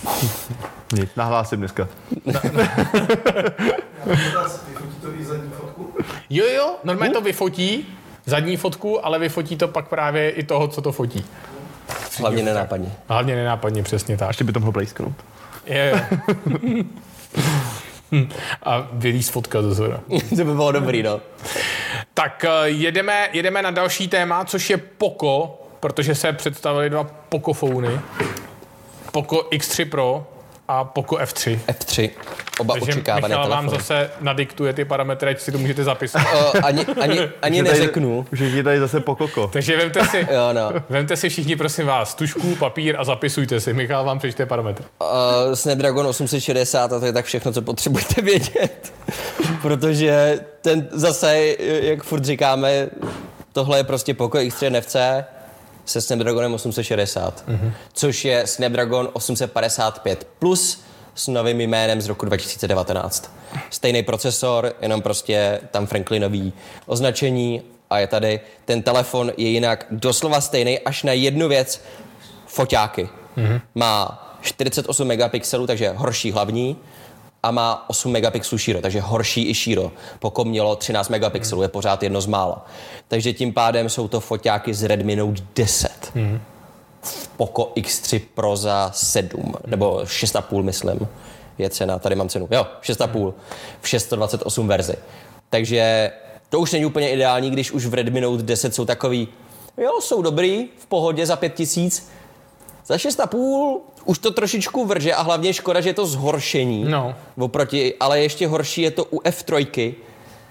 Nic, 0.92 1.10
nahlásím 1.16 1.58
dneska. 1.58 1.88
Vyfotí 4.06 4.96
to 5.02 5.08
i 5.20 5.24
zadní 5.24 5.50
fotku? 5.50 5.92
Jo, 6.30 6.44
jo, 6.56 6.76
normálně 6.84 7.14
to 7.14 7.20
vyfotí, 7.20 7.86
zadní 8.26 8.56
fotku, 8.56 9.06
ale 9.06 9.18
vyfotí 9.18 9.56
to 9.56 9.68
pak 9.68 9.88
právě 9.88 10.30
i 10.30 10.42
toho, 10.42 10.68
co 10.68 10.82
to 10.82 10.92
fotí. 10.92 11.24
Hlavně 12.18 12.42
nenápadně. 12.42 12.92
Hlavně 13.08 13.36
nenápadně, 13.36 13.82
přesně 13.82 14.16
tak. 14.16 14.28
Ještě 14.28 14.44
by 14.44 14.52
to 14.52 14.60
mohlo 14.60 14.72
plejsknout. 14.72 15.14
Je, 15.66 15.90
jo. 15.90 16.84
A 18.62 18.88
vylíz 18.92 19.28
fotka 19.28 19.62
ze 19.62 19.74
zhora. 19.74 20.00
to 20.28 20.36
by 20.36 20.44
bylo 20.44 20.72
dobrý, 20.72 21.02
no. 21.02 21.20
Tak 22.14 22.44
eh, 22.44 22.50
jedeme, 22.64 23.28
jedeme 23.32 23.62
na 23.62 23.70
další 23.70 24.08
téma, 24.08 24.44
což 24.44 24.70
je 24.70 24.76
Poco, 24.76 25.62
protože 25.80 26.14
se 26.14 26.32
představili 26.32 26.90
dva 26.90 27.04
Pocofony. 27.04 28.00
Poco 29.12 29.36
X3 29.36 29.90
Pro 29.90 30.26
a 30.68 30.84
Poco 30.84 31.16
F3. 31.16 31.58
F3. 31.68 32.10
Oba 32.58 32.74
Takže 32.74 32.92
očekávané 32.92 33.28
Michal 33.28 33.48
vám 33.48 33.64
telefony. 33.64 33.78
zase 33.78 34.10
nadiktuje 34.20 34.72
ty 34.72 34.84
parametry, 34.84 35.30
ať 35.30 35.40
si 35.40 35.52
to 35.52 35.58
můžete 35.58 35.84
zapisovat. 35.84 36.26
O, 36.34 36.66
ani, 36.66 36.86
ani, 37.00 37.20
ani 37.42 37.62
neřeknu. 37.62 38.26
Už 38.32 38.40
je 38.40 38.62
tady 38.62 38.80
zase 38.80 39.00
pokoko. 39.00 39.46
Takže 39.46 39.76
vemte 39.76 40.04
si, 40.04 40.26
Jo, 40.30 40.48
no. 40.52 40.70
vemte 40.88 41.16
si 41.16 41.28
všichni, 41.28 41.56
prosím 41.56 41.86
vás, 41.86 42.14
tušku, 42.14 42.56
papír 42.56 42.96
a 42.98 43.04
zapisujte 43.04 43.60
si. 43.60 43.72
Michal 43.72 44.04
vám 44.04 44.18
přečte 44.18 44.46
parametry. 44.46 44.84
Uh, 45.00 45.54
Snapdragon 45.54 46.06
860 46.06 46.92
a 46.92 47.00
to 47.00 47.06
je 47.06 47.12
tak 47.12 47.24
všechno, 47.24 47.52
co 47.52 47.62
potřebujete 47.62 48.22
vědět. 48.22 48.92
Protože 49.62 50.40
ten 50.62 50.88
zase, 50.92 51.56
jak 51.58 52.02
furt 52.02 52.24
říkáme, 52.24 52.88
tohle 53.52 53.78
je 53.78 53.84
prostě 53.84 54.14
Poco 54.14 54.38
X3 54.38 54.70
NFC 54.78 54.96
se 55.88 56.00
Snapdragonem 56.00 56.54
860, 56.54 57.44
mm-hmm. 57.48 57.72
což 57.92 58.24
je 58.24 58.46
Snapdragon 58.46 59.08
855 59.12 60.26
plus 60.38 60.80
s 61.14 61.28
novým 61.28 61.60
jménem 61.60 62.00
z 62.00 62.06
roku 62.06 62.26
2019. 62.26 63.32
Stejný 63.70 64.02
procesor, 64.02 64.72
jenom 64.82 65.02
prostě 65.02 65.60
tam 65.70 65.86
Franklinový 65.86 66.52
označení 66.86 67.62
a 67.90 67.98
je 67.98 68.06
tady. 68.06 68.40
Ten 68.64 68.82
telefon 68.82 69.32
je 69.36 69.48
jinak 69.48 69.86
doslova 69.90 70.40
stejný 70.40 70.78
až 70.78 71.02
na 71.02 71.12
jednu 71.12 71.48
věc, 71.48 71.82
foťáky. 72.46 73.08
Mm-hmm. 73.36 73.60
Má 73.74 74.24
48 74.40 75.08
megapixelů, 75.08 75.66
takže 75.66 75.92
horší 75.96 76.32
hlavní, 76.32 76.76
a 77.42 77.50
má 77.50 77.84
8 77.90 78.12
megapixelů 78.12 78.58
šíro, 78.58 78.80
takže 78.80 79.00
horší 79.00 79.50
i 79.50 79.54
šíro. 79.54 79.92
Poco 80.18 80.44
mělo 80.44 80.76
13 80.76 81.08
megapixelů, 81.08 81.62
je 81.62 81.68
pořád 81.68 82.02
jedno 82.02 82.20
z 82.20 82.26
mála. 82.26 82.66
Takže 83.08 83.32
tím 83.32 83.52
pádem 83.52 83.88
jsou 83.88 84.08
to 84.08 84.20
foťáky 84.20 84.74
z 84.74 84.82
Redmi 84.82 85.16
Note 85.16 85.42
10. 85.56 85.90
Mm. 86.14 86.40
Poco 87.36 87.72
X3 87.76 88.20
Pro 88.34 88.56
za 88.56 88.90
7, 88.94 89.54
nebo 89.66 90.00
6,5 90.04 90.62
myslím 90.62 91.08
je 91.58 91.70
cena, 91.70 91.98
tady 91.98 92.14
mám 92.14 92.28
cenu, 92.28 92.48
jo, 92.50 92.66
6,5 92.82 93.32
v 93.80 93.88
628 93.88 94.68
verzi. 94.68 94.94
Takže 95.50 96.12
to 96.48 96.60
už 96.60 96.72
není 96.72 96.86
úplně 96.86 97.10
ideální, 97.10 97.50
když 97.50 97.72
už 97.72 97.86
v 97.86 97.94
Redmi 97.94 98.20
Note 98.20 98.42
10 98.42 98.74
jsou 98.74 98.84
takový, 98.84 99.28
jo, 99.76 100.00
jsou 100.00 100.22
dobrý, 100.22 100.68
v 100.78 100.86
pohodě 100.86 101.26
za 101.26 101.36
5000, 101.36 102.10
za 102.88 102.96
6,5 102.96 103.80
už 104.04 104.18
to 104.18 104.30
trošičku 104.30 104.86
vrže 104.86 105.14
a 105.14 105.22
hlavně 105.22 105.52
škoda, 105.52 105.80
že 105.80 105.88
je 105.88 105.94
to 105.94 106.06
zhoršení. 106.06 106.84
No. 106.84 107.14
Oproti, 107.38 107.94
ale 108.00 108.20
ještě 108.20 108.48
horší 108.48 108.82
je 108.82 108.90
to 108.90 109.04
u 109.04 109.20
F3, 109.20 109.94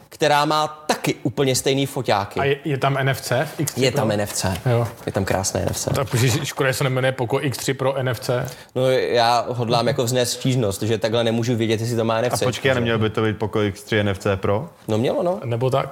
která 0.09 0.45
má 0.45 0.67
taky 0.67 1.15
úplně 1.23 1.55
stejný 1.55 1.85
foťáky. 1.85 2.39
A 2.39 2.43
je, 2.43 2.57
je 2.65 2.77
tam 2.77 2.97
NFC 3.03 3.29
v 3.29 3.59
X3 3.59 3.81
je 3.81 3.91
Pro? 3.91 4.01
tam 4.01 4.17
NFC. 4.17 4.45
Jo. 4.65 4.87
Je 5.05 5.11
tam 5.11 5.25
krásné 5.25 5.65
NFC. 5.65 5.87
Tak 5.95 6.09
protože 6.09 6.45
škoda, 6.45 6.69
že 6.69 6.73
se 6.73 6.83
nemenuje 6.83 7.11
Poco 7.11 7.35
X3 7.37 7.73
Pro 7.73 8.03
NFC. 8.03 8.29
No 8.75 8.89
já 8.91 9.45
hodlám 9.49 9.87
jako 9.87 10.03
vznést 10.03 10.31
stížnost, 10.31 10.81
že 10.81 10.97
takhle 10.97 11.23
nemůžu 11.23 11.55
vědět, 11.55 11.81
jestli 11.81 11.95
to 11.95 12.03
má 12.05 12.21
NFC. 12.21 12.41
A 12.41 12.45
počkej, 12.45 12.73
neměl 12.73 12.99
by 12.99 13.09
to 13.09 13.21
být 13.21 13.37
Poco 13.37 13.59
X3 13.59 14.11
NFC 14.11 14.27
Pro? 14.35 14.69
No 14.87 14.97
mělo, 14.97 15.23
no. 15.23 15.39
Nebo 15.43 15.69
tak. 15.69 15.89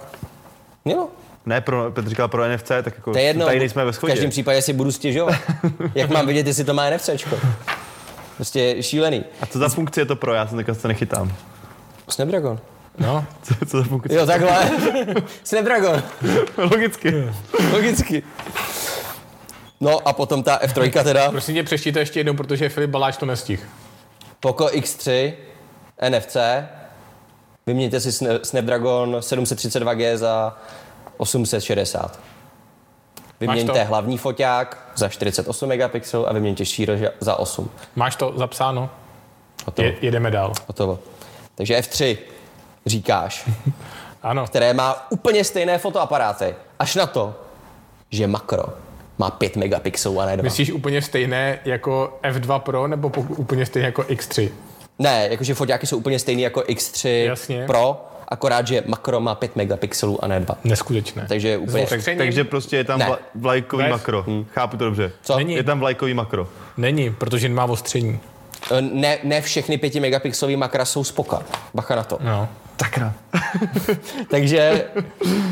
Mělo. 0.86 1.08
Ne, 1.46 1.62
pro, 1.62 1.92
Petr 1.92 2.10
říkal 2.10 2.28
pro 2.28 2.48
NFC, 2.56 2.68
tak 2.68 2.86
jako 2.96 3.12
To 3.12 3.18
je 3.18 3.24
jedno. 3.24 3.46
tady 3.46 3.60
nejsme 3.60 3.86
ve 3.86 3.92
V 3.92 3.96
shodě. 3.96 4.14
každém 4.14 4.30
případě 4.30 4.62
si 4.62 4.74
budu 4.74 4.92
stěžovat. 4.92 5.36
Jak 5.96 6.10
mám 6.10 6.26
vědět, 6.26 6.48
jestli 6.48 6.64
to 6.64 6.74
má 6.74 6.90
NFCčko? 6.90 7.40
Prostě 8.36 8.84
šílený. 8.84 9.24
A 9.42 9.46
co 9.46 9.60
za 9.60 9.70
funkci 9.70 10.00
je 10.00 10.06
to 10.06 10.16
pro? 10.16 10.34
Já 10.34 10.48
jsem 10.48 10.58
teďka 10.58 10.74
se 10.74 10.88
nechytám. 10.88 11.34
Snapdragon. 12.10 12.60
No. 12.98 13.26
Co, 13.44 13.54
co 13.66 13.78
za 13.78 13.84
funkci? 13.84 14.14
Jo, 14.16 14.26
takhle. 14.26 14.72
Snapdragon. 15.44 16.04
Logicky. 16.58 17.14
Logicky. 17.74 18.24
No 19.82 20.08
a 20.08 20.14
potom 20.14 20.44
ta 20.44 20.60
F3 20.64 21.04
teda. 21.04 21.32
Prosím 21.32 21.56
tě, 21.56 21.64
přečtěte 21.64 22.00
ještě 22.00 22.20
jednou, 22.20 22.34
protože 22.34 22.70
Filip 22.70 22.90
Baláč 22.90 23.18
to 23.18 23.26
nestih. 23.26 23.68
Poco 24.40 24.66
X3 24.68 25.34
NFC. 26.10 26.38
Vyměňte 27.68 28.00
si 28.00 28.10
Sna- 28.10 28.40
Snapdragon 28.44 29.16
732G 29.20 30.16
za 30.18 30.58
860. 31.18 32.20
Vyměňte 33.40 33.84
hlavní 33.84 34.18
foťák 34.18 34.92
za 34.96 35.10
48 35.10 35.70
megapixelů 35.70 36.30
a 36.30 36.34
vyměňte 36.34 36.66
šíro 36.66 36.94
za 37.20 37.36
8. 37.40 37.70
Máš 37.96 38.16
to 38.16 38.34
zapsáno? 38.36 38.90
Hotovo. 39.66 39.88
Je, 39.88 39.96
jedeme 40.02 40.32
dál. 40.32 40.54
Hotovo. 40.68 41.00
Takže 41.56 41.80
F3 41.80 42.18
říkáš, 42.86 43.50
Ano. 44.24 44.46
které 44.46 44.74
má 44.74 45.08
úplně 45.12 45.44
stejné 45.44 45.78
fotoaparáty. 45.78 46.56
Až 46.80 46.96
na 46.96 47.06
to, 47.06 47.36
že 48.10 48.28
makro 48.28 48.64
má 49.18 49.32
5 49.32 49.56
megapixelů 49.56 50.22
a 50.22 50.26
ne 50.26 50.38
2. 50.38 50.44
Myslíš 50.44 50.72
úplně 50.72 51.02
stejné 51.02 51.60
jako 51.66 52.20
F2 52.24 52.60
Pro 52.60 52.88
nebo 52.88 53.12
úplně 53.18 53.66
stejné 53.66 53.86
jako 53.86 54.02
X3? 54.02 54.50
Ne, 55.00 55.28
jakože 55.32 55.54
foťáky 55.54 55.88
jsou 55.88 55.98
úplně 55.98 56.20
stejný 56.20 56.42
jako 56.42 56.60
X3 56.60 57.26
Jasně. 57.26 57.66
Pro, 57.66 58.06
akorát, 58.28 58.68
že 58.68 58.84
makro 58.88 59.20
má 59.20 59.36
5 59.36 59.56
megapixelů 59.56 60.24
a 60.24 60.28
ne 60.28 60.40
2. 60.40 60.58
Neskutečné. 60.64 61.26
Takže 61.30 61.48
je 61.48 61.58
úplně... 61.58 61.88
Střením? 61.88 62.18
Takže 62.18 62.44
prostě 62.44 62.78
je 62.78 62.84
tam 62.84 63.00
Ne. 63.00 63.06
vla, 63.06 63.20
vlajkový 63.36 63.84
Ne. 63.84 63.90
makro. 63.90 64.24
Hm. 64.28 64.46
Chápu 64.54 64.78
to 64.78 64.86
dobře. 64.86 65.12
Co? 65.24 65.38
Není. 65.38 65.54
Je 65.54 65.64
tam 65.64 65.80
vlajkový 65.80 66.14
makro. 66.14 66.48
Není, 66.78 67.14
protože 67.14 67.50
nemá 67.50 67.66
ostření. 67.66 68.20
Eh, 68.72 68.82
Ne, 68.82 69.18
ne 69.24 69.42
všechny 69.42 69.78
5 69.78 70.00
megapixelový 70.00 70.56
makra 70.56 70.86
jsou 70.86 71.04
spoka. 71.04 71.42
Bacha 71.74 71.96
na 71.96 72.04
to. 72.04 72.18
No. 72.22 72.50
Sakra. 72.82 73.14
Takže 74.30 74.86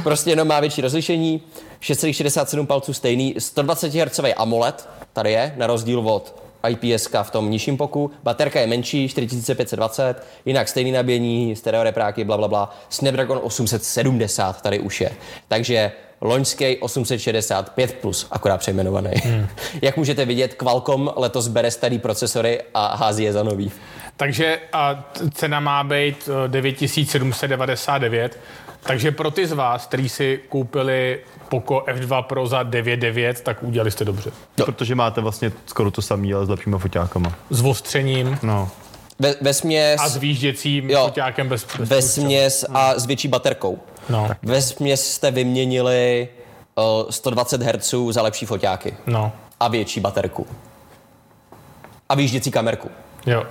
prostě 0.04 0.30
jenom 0.30 0.48
má 0.48 0.60
větší 0.60 0.82
rozlišení, 0.82 1.42
6,67 1.82 2.66
palců 2.66 2.94
stejný, 2.94 3.36
120 3.38 3.94
Hz 3.94 4.20
AMOLED, 4.38 4.90
tady 5.14 5.32
je, 5.32 5.54
na 5.58 5.68
rozdíl 5.68 6.00
od 6.00 6.43
IPS 6.70 7.10
v 7.24 7.32
tom 7.32 7.52
nižším 7.52 7.78
poku, 7.78 8.12
baterka 8.24 8.60
je 8.60 8.68
menší, 8.68 9.08
4520, 9.10 10.24
jinak 10.46 10.68
stejný 10.68 10.92
nabíjení, 10.92 11.56
stereorepráky, 11.56 12.24
bla, 12.24 12.38
bla, 12.38 12.48
bla. 12.48 12.76
Snapdragon 12.90 13.40
870 13.44 14.62
tady 14.62 14.80
už 14.80 15.02
je. 15.02 15.12
Takže 15.48 15.92
loňský 16.22 16.78
865 16.78 17.94
plus, 17.94 18.28
akorát 18.32 18.58
přejmenovaný. 18.58 19.12
Hmm. 19.24 19.48
Jak 19.82 19.98
můžete 19.98 20.26
vidět, 20.26 20.54
Qualcomm 20.54 21.12
letos 21.16 21.48
bere 21.48 21.72
starý 21.72 22.00
procesory 22.00 22.62
a 22.74 22.96
hází 22.96 23.24
je 23.24 23.34
za 23.34 23.44
nový. 23.44 23.72
Takže 24.18 24.60
a 24.74 25.12
cena 25.34 25.60
má 25.60 25.84
být 25.84 26.30
eh, 26.46 26.48
9799. 26.48 28.40
Takže 28.84 29.12
pro 29.12 29.32
ty 29.32 29.48
z 29.48 29.52
vás, 29.52 29.88
kteří 29.88 30.10
si 30.10 30.40
koupili 30.50 31.20
Poco 31.60 31.84
F2 31.88 32.22
Pro 32.24 32.48
za 32.48 32.64
99, 32.64 33.42
tak 33.42 33.64
udělali 33.64 33.92
jste 33.92 34.06
dobře. 34.06 34.32
Protože 34.66 34.96
máte 34.96 35.22
vlastně 35.22 35.52
skoro 35.66 35.92
to 35.92 36.02
samý, 36.02 36.34
ale 36.34 36.46
s 36.46 36.50
lepšíma 36.50 36.78
foťákama. 36.78 37.34
S 37.50 37.62
ostřením 37.62 38.38
No. 38.44 38.70
Ve, 39.20 39.36
ve 39.42 39.54
směs, 39.54 40.02
a 40.04 40.10
s 40.10 40.18
výjížděcím 40.18 40.90
Jo. 40.90 41.04
foťákem 41.06 41.50
bez, 41.50 41.66
bez 41.80 41.90
ve 41.90 42.02
směs 42.02 42.66
a 42.74 43.00
s 43.00 43.06
větší 43.06 43.28
baterkou. 43.28 43.80
No, 44.10 44.30
Ve 44.44 44.62
směs 44.62 45.14
jste 45.14 45.32
vyměnili 45.32 46.28
uh, 46.76 47.10
120 47.10 47.62
Hz 47.62 47.94
za 48.10 48.22
lepší 48.22 48.46
foťáky 48.46 48.94
no, 49.08 49.32
a 49.60 49.68
větší 49.68 50.00
baterku. 50.00 50.48
A 52.10 52.16
výjížděcí 52.16 52.52
kamerku. 52.52 52.90
jo. 53.26 53.44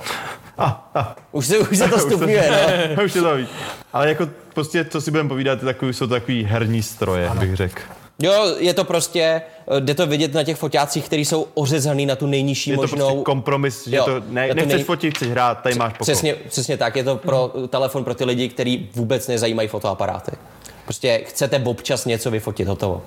Už 1.32 1.46
se, 1.46 1.58
už 1.58 1.78
se 1.78 1.88
to 1.88 1.98
stupňuje, 1.98 2.50
no. 2.96 3.04
Už 3.04 3.14
je 3.14 3.22
to 3.22 3.36
víc. 3.36 3.48
Ale 3.92 4.08
jako 4.08 4.28
prostě, 4.54 4.84
co 4.84 5.00
si 5.00 5.10
budeme 5.10 5.28
povídat, 5.28 5.60
takový, 5.60 5.92
jsou 5.92 6.06
to 6.06 6.14
takový 6.14 6.44
herní 6.44 6.82
stroje, 6.82 7.28
ano. 7.28 7.40
bych 7.40 7.56
řekl. 7.56 7.82
Jo, 8.22 8.54
je 8.58 8.74
to 8.74 8.84
prostě, 8.84 9.42
eh, 9.76 9.80
jde 9.80 9.94
to 9.94 10.06
vidět 10.06 10.34
na 10.34 10.44
těch 10.44 10.56
foťácích, 10.56 11.04
které 11.04 11.22
jsou 11.22 11.46
ořezaný 11.54 12.06
na 12.06 12.16
tu 12.16 12.26
nejnižší 12.26 12.70
Je 12.70 12.76
to 12.76 12.82
možnou... 12.82 13.06
prostě 13.08 13.22
kompromis, 13.24 13.88
že 13.88 13.96
Jo, 13.96 14.04
to 14.04 14.22
ne, 14.28 14.48
to 14.48 14.54
nechceš 14.54 14.74
nej- 14.74 14.84
fotit, 14.84 15.16
chceš 15.16 15.28
hrát, 15.28 15.62
tady 15.62 15.74
máš 15.74 15.92
pokoj. 15.92 16.04
Přesně, 16.04 16.34
přesně 16.34 16.76
tak, 16.76 16.96
je 16.96 17.04
to 17.04 17.16
pro 17.16 17.52
telefon 17.68 18.04
pro 18.04 18.14
ty 18.14 18.24
lidi, 18.24 18.48
kteří 18.48 18.90
vůbec 18.94 19.28
nezajímají 19.28 19.68
fotoaparáty. 19.68 20.32
Prostě 20.84 21.22
chcete 21.26 21.62
občas 21.64 22.04
něco 22.04 22.30
vyfotit, 22.30 22.68
hotovo. 22.68 23.02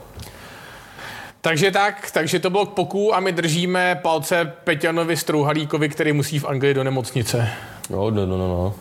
Takže 1.45 1.71
tak, 1.71 2.11
takže 2.11 2.39
to 2.39 2.49
bylo 2.49 2.65
k 2.65 2.69
poku 2.69 3.15
a 3.15 3.19
my 3.19 3.31
držíme 3.31 3.99
palce 4.01 4.53
Peťanovi 4.63 5.17
Strouhalíkovi, 5.17 5.89
který 5.89 6.13
musí 6.13 6.39
v 6.39 6.45
Anglii 6.45 6.73
do 6.73 6.83
nemocnice. 6.83 7.49
No, 7.89 8.09
no, 8.09 8.25
no, 8.25 8.37
no, 8.37 8.47
no. 8.47 8.73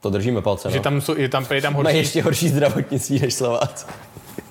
To 0.00 0.10
držíme 0.10 0.42
palce, 0.42 0.70
Že 0.70 0.76
no. 0.76 0.82
tam, 0.82 1.00
jsou, 1.00 1.16
je 1.16 1.28
tam, 1.28 1.46
je 1.54 1.62
tam 1.62 1.72
Mají 1.72 1.84
horší, 1.84 1.98
ještě 1.98 2.22
horší 2.22 2.48
zdravotnictví 2.48 3.20
než 3.20 3.34
Slováci. 3.34 3.86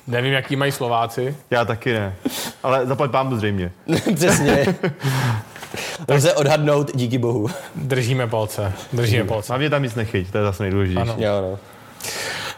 nevím, 0.07 0.33
jaký 0.33 0.55
mají 0.55 0.71
Slováci. 0.71 1.35
Já 1.51 1.65
taky 1.65 1.93
ne. 1.93 2.15
Ale 2.63 2.85
zaplať 2.85 3.11
pán 3.11 3.37
zřejmě. 3.37 3.71
Přesně. 4.15 4.65
Lze 6.07 6.33
odhadnout, 6.33 6.91
díky 6.95 7.17
bohu. 7.17 7.47
Držíme 7.75 8.27
palce, 8.27 8.73
držíme 8.93 9.23
palce. 9.23 9.53
Hlavně 9.53 9.69
tam 9.69 9.83
nic 9.83 9.95
nechyť, 9.95 10.31
to 10.31 10.37
je 10.37 10.43
zase 10.43 10.63
nejdůležitější. 10.63 11.09
Ano. 11.09 11.15
Jo, 11.17 11.41
no. 11.41 11.59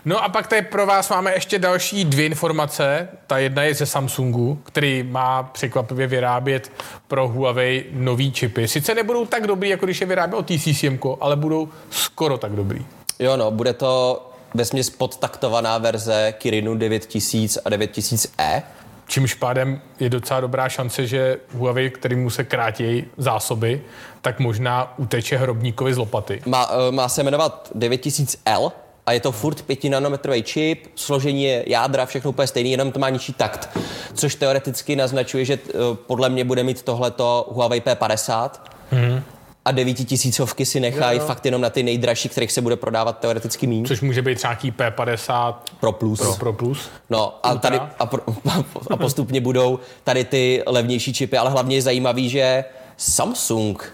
No 0.06 0.24
a 0.24 0.30
pak 0.30 0.48
tady 0.48 0.62
pro 0.62 0.86
vás 0.86 1.10
máme 1.10 1.34
ještě 1.34 1.60
další 1.60 2.06
dvě 2.06 2.26
informace. 2.26 3.08
Ta 3.28 3.38
jedna 3.38 3.64
je 3.64 3.74
ze 3.74 3.86
Samsungu, 3.86 4.62
který 4.64 5.04
má 5.04 5.44
překvapivě 5.44 6.08
vyrábět 6.08 6.72
pro 7.08 7.28
Huawei 7.28 7.86
nový 7.92 8.32
čipy. 8.32 8.68
Sice 8.68 8.96
nebudou 8.96 9.26
tak 9.26 9.48
dobrý, 9.48 9.70
jako 9.70 9.86
když 9.86 10.02
je 10.02 10.08
vyráběl 10.08 10.44
TCCM, 10.44 11.00
ale 11.22 11.36
budou 11.36 11.70
skoro 11.90 12.38
tak 12.38 12.52
dobrý. 12.52 12.86
Jo, 13.20 13.38
no, 13.38 13.52
bude 13.52 13.74
to 13.74 14.24
vesměs 14.54 14.90
podtaktovaná 14.90 15.78
verze 15.78 16.34
Kirinu 16.38 16.76
9000 16.76 17.60
a 17.66 17.70
9000e. 17.70 18.62
Čímž 19.08 19.34
pádem 19.34 19.82
je 20.00 20.10
docela 20.10 20.40
dobrá 20.40 20.70
šance, 20.70 21.08
že 21.08 21.38
Huawei, 21.54 21.90
kterýmu 21.90 22.30
se 22.30 22.44
krátí 22.44 23.06
zásoby, 23.18 23.82
tak 24.22 24.40
možná 24.40 24.94
uteče 24.98 25.38
hrobníkovi 25.38 25.94
z 25.94 25.98
lopaty. 25.98 26.42
Má, 26.46 26.70
eh, 26.72 26.92
má 26.92 27.10
se 27.10 27.24
jmenovat 27.24 27.72
9000L 27.76 28.72
a 29.08 29.12
je 29.12 29.20
to 29.20 29.32
furt 29.32 29.62
5 29.62 29.84
nanometrový 29.84 30.44
čip, 30.44 30.88
složení 30.96 31.44
je 31.44 31.64
jádra, 31.68 32.06
všechno 32.06 32.30
úplně 32.30 32.48
stejný, 32.48 32.72
jenom 32.72 32.92
to 32.92 33.00
má 33.00 33.10
nižší 33.10 33.34
takt. 33.34 33.78
Což 34.14 34.36
teoreticky 34.36 34.96
naznačuje, 34.96 35.46
že 35.46 35.54
eh, 35.70 35.72
podle 36.08 36.30
mě 36.30 36.44
bude 36.44 36.64
mít 36.64 36.82
tohleto 36.82 37.48
Huawei 37.52 37.82
P50. 37.82 38.50
Mm-hmm. 38.94 39.22
a 39.66 39.72
devítitisícovky 39.72 40.66
si 40.66 40.80
nechají 40.80 41.20
fakt 41.20 41.46
jenom 41.46 41.62
na 41.62 41.70
ty 41.70 41.84
nejdražší, 41.84 42.30
kterých 42.30 42.52
se 42.52 42.62
bude 42.62 42.76
prodávat 42.76 43.20
teoreticky 43.20 43.68
méně. 43.68 43.88
Což 43.88 44.02
může 44.02 44.22
být 44.22 44.36
třeba 44.36 44.54
nějaký 44.54 44.72
P50 44.72 45.56
Pro 45.80 45.92
plus. 45.92 46.20
Pro, 46.20 46.36
Pro 46.36 46.54
Plus. 46.54 46.90
No 47.10 47.40
a, 47.44 47.52
Ultra. 47.52 47.70
tady, 47.70 47.92
a, 48.00 48.06
pro, 48.06 48.22
a 48.90 48.96
postupně 48.98 49.42
budou 49.42 49.80
tady 50.04 50.24
ty 50.26 50.64
levnější 50.68 51.14
čipy, 51.14 51.38
ale 51.38 51.50
hlavně 51.50 51.76
je 51.76 51.82
zajímavý, 51.82 52.30
že 52.30 52.66
Samsung 52.98 53.94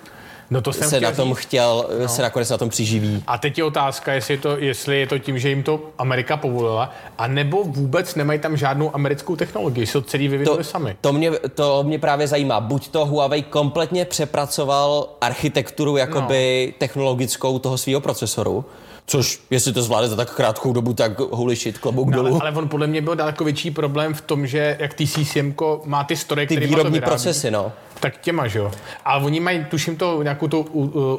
No 0.50 0.62
to 0.62 0.74
jsem 0.74 0.90
se 0.90 1.02
na 1.02 1.12
tom 1.12 1.30
říct. 1.30 1.38
chtěl, 1.38 1.90
no. 2.02 2.08
se 2.08 2.22
nakonec 2.22 2.50
na 2.50 2.58
tom 2.58 2.70
přiživí. 2.70 3.24
A 3.28 3.38
teď 3.38 3.58
je 3.58 3.64
otázka, 3.64 4.14
jestli 4.14 4.34
je, 4.34 4.38
to, 4.38 4.58
jestli 4.58 5.00
je 5.00 5.08
to 5.08 5.20
tím, 5.20 5.40
že 5.40 5.50
jim 5.50 5.64
to 5.64 5.80
Amerika 5.98 6.38
povolila, 6.38 6.92
a 7.18 7.28
nebo 7.28 7.64
vůbec 7.64 8.16
nemají 8.16 8.40
tam 8.40 8.58
žádnou 8.58 8.96
americkou 8.96 9.36
technologii, 9.36 9.86
jsou 9.88 10.02
celý 10.02 10.28
vyvinuli 10.28 10.58
To, 10.58 10.64
sami. 10.64 10.96
to, 11.02 11.14
mě, 11.14 11.32
to 11.32 11.84
mě 11.84 12.00
právě 12.00 12.28
zajímá. 12.28 12.60
Buď 12.60 12.88
to 12.88 13.06
Huawei 13.06 13.42
kompletně 13.42 14.06
přepracoval 14.06 15.10
architekturu 15.22 15.98
jakoby 15.98 16.68
no. 16.68 16.76
technologickou 16.80 17.60
toho 17.60 17.78
svého 17.78 18.02
procesoru, 18.02 18.66
což 19.06 19.42
jestli 19.50 19.74
to 19.74 19.82
zvládne 19.82 20.10
za 20.10 20.16
tak 20.16 20.36
krátkou 20.36 20.74
dobu, 20.74 20.94
tak 20.94 21.20
holy 21.20 21.56
shit, 21.56 21.78
klobouk 21.78 22.10
No, 22.10 22.16
dolů. 22.16 22.28
ale, 22.28 22.40
ale 22.40 22.52
on 22.52 22.70
podle 22.70 22.88
mě 22.88 23.02
byl 23.02 23.16
daleko 23.16 23.44
větší 23.44 23.72
problém 23.72 24.14
v 24.14 24.22
tom, 24.22 24.48
že 24.48 24.78
jak 24.80 24.94
ty 24.94 25.08
CCM 25.08 25.54
má 25.86 26.04
ty 26.04 26.16
stroje, 26.16 26.48
ty 26.48 26.58
výrobní 26.58 27.02
procesy, 27.02 27.52
no. 27.52 27.72
Tak 28.00 28.18
těma, 28.22 28.48
že 28.48 28.60
jo. 28.60 28.72
A 29.06 29.18
oni 29.18 29.40
mají, 29.40 29.66
tuším 29.66 29.98
to, 29.98 30.24
nějakou 30.24 30.48
tu 30.48 30.62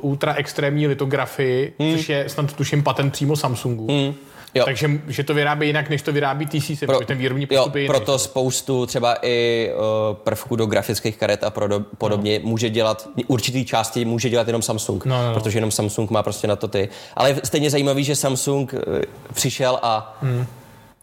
ultra 0.02 0.34
extrémní 0.34 0.86
litografii, 0.86 1.72
hmm. 1.78 1.96
což 1.96 2.08
je 2.08 2.28
snad 2.28 2.52
tuším 2.52 2.82
patent 2.82 3.12
přímo 3.12 3.36
Samsungu. 3.36 3.86
Hmm. 3.86 4.14
Jo. 4.54 4.64
Takže 4.64 4.90
že 5.08 5.24
to 5.24 5.34
vyrábí 5.34 5.66
jinak, 5.66 5.90
než 5.90 6.02
to 6.02 6.12
vyrábí 6.12 6.46
TCM, 6.46 6.86
Pro- 6.86 6.96
Pro, 6.96 7.06
ten 7.06 7.18
výrobní 7.18 7.46
jo, 7.50 7.56
postup 7.58 7.74
je 7.74 7.82
jiný. 7.82 7.88
proto 7.88 8.18
spoustu 8.18 8.86
třeba 8.86 9.16
i 9.22 9.70
uh, 10.10 10.16
prvků 10.16 10.56
do 10.56 10.66
grafických 10.66 11.16
karet 11.16 11.44
a 11.44 11.50
prodo, 11.50 11.80
podobně 11.98 12.38
no. 12.42 12.48
může 12.48 12.70
dělat, 12.70 13.08
určitý 13.26 13.64
části 13.64 14.04
může 14.04 14.30
dělat 14.30 14.46
jenom 14.46 14.62
Samsung, 14.62 15.04
No, 15.04 15.16
no, 15.22 15.28
no. 15.28 15.34
protože 15.34 15.56
jenom 15.58 15.70
Samsung 15.70 16.10
má 16.10 16.22
prostě 16.22 16.46
na 16.46 16.56
to 16.56 16.68
ty. 16.68 16.88
Ale 17.16 17.28
je 17.30 17.40
stejně 17.44 17.70
zajímavý, 17.70 18.04
že 18.04 18.16
Samsung 18.16 18.72
uh, 18.74 18.80
přišel 19.34 19.78
a 19.82 20.18
hmm. 20.22 20.46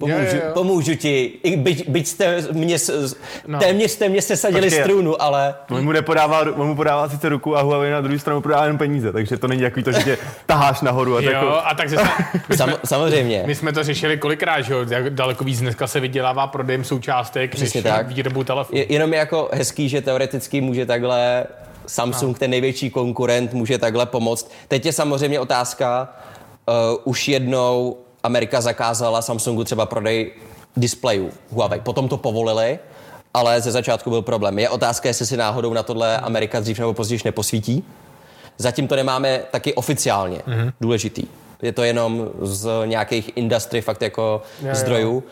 Pomůžu, 0.01 0.35
Jo, 0.35 0.41
jo, 0.45 0.51
pomůžu 0.53 0.95
ti, 0.95 1.31
I 1.43 1.57
byť, 1.57 1.89
byť 1.89 2.07
jste 2.07 2.41
mě, 2.51 2.79
s- 2.79 3.15
No. 3.47 3.59
téměř 3.59 3.91
jste 3.91 4.09
mě 4.09 4.21
sesadili 4.21 4.61
Počkej. 4.67 4.83
strunu, 4.83 5.21
ale 5.21 5.55
On 5.69 5.83
mu, 5.85 5.91
nepodává, 5.91 6.39
on 6.55 6.67
mu 6.67 6.75
podává 6.75 7.09
sice 7.09 7.29
ruku 7.29 7.57
a 7.57 7.61
Huawei 7.61 7.91
na 7.91 8.01
druhou 8.01 8.19
stranu 8.19 8.41
podává 8.41 8.63
jenom 8.63 8.77
peníze, 8.77 9.11
takže 9.11 9.37
to 9.37 9.47
není 9.47 9.61
takový 9.61 9.83
to, 9.83 9.91
že 9.91 10.03
tě 10.03 10.17
taháš 10.45 10.81
nahoru. 10.81 11.17
A 11.17 11.21
Jo, 11.21 11.31
jako, 11.31 11.47
a 11.65 11.73
tak 11.73 11.89
zase, 11.89 12.07
my, 12.49 12.57
sam, 12.57 12.69
jsme, 12.69 12.79
samozřejmě. 12.85 13.43
my 13.45 13.55
jsme 13.55 13.73
to 13.73 13.83
řešili 13.83 14.17
kolikrát, 14.17 14.61
že 14.61 14.73
jo, 14.73 14.79
jak 14.89 15.09
daleko 15.09 15.43
víc 15.43 15.59
dneska 15.59 15.87
se 15.87 15.99
vydělává 15.99 16.47
prodejem 16.47 16.83
součástek, 16.83 17.51
než 17.53 17.61
Přesně 17.61 17.83
tak. 17.83 18.07
výrobu 18.07 18.43
telefonu. 18.43 18.77
Je, 18.79 18.93
jenom 18.93 19.13
je 19.13 19.19
jako 19.19 19.49
hezký, 19.53 19.89
že 19.89 20.01
teoreticky 20.01 20.61
může 20.61 20.85
takhle 20.85 21.43
Samsung, 21.87 22.35
no. 22.35 22.39
ten 22.39 22.51
největší 22.51 22.89
konkurent, 22.89 23.53
může 23.53 23.77
takhle 23.77 24.05
pomoct. 24.05 24.51
Teď 24.67 24.85
je 24.85 24.93
samozřejmě 24.93 25.39
otázka, 25.39 26.09
uh, 26.93 27.01
už 27.03 27.27
jednou 27.27 27.97
Amerika 28.23 28.61
zakázala 28.61 29.21
Samsungu 29.21 29.63
třeba 29.63 29.85
prodej 29.85 30.31
displejů 30.77 31.31
Huawei. 31.51 31.79
Potom 31.79 32.09
to 32.09 32.17
povolili, 32.17 32.79
ale 33.33 33.61
ze 33.61 33.71
začátku 33.71 34.09
byl 34.09 34.21
problém. 34.21 34.59
Je 34.59 34.69
otázka, 34.69 35.09
jestli 35.09 35.25
si 35.25 35.37
náhodou 35.37 35.73
na 35.73 35.83
tohle 35.83 36.17
Amerika 36.17 36.59
dřív 36.59 36.79
nebo 36.79 36.93
později 36.93 37.21
neposvítí. 37.25 37.83
Zatím 38.57 38.87
to 38.87 38.95
nemáme 38.95 39.39
taky 39.51 39.73
oficiálně 39.73 40.37
mm-hmm. 40.37 40.73
důležitý. 40.81 41.23
Je 41.61 41.71
to 41.71 41.83
jenom 41.83 42.29
z 42.41 42.69
nějakých 42.85 43.31
industry 43.35 43.81
fakt 43.81 44.01
jako 44.01 44.41
Jo, 44.61 44.67
jo. 44.67 44.75
zdrojů. 44.75 45.23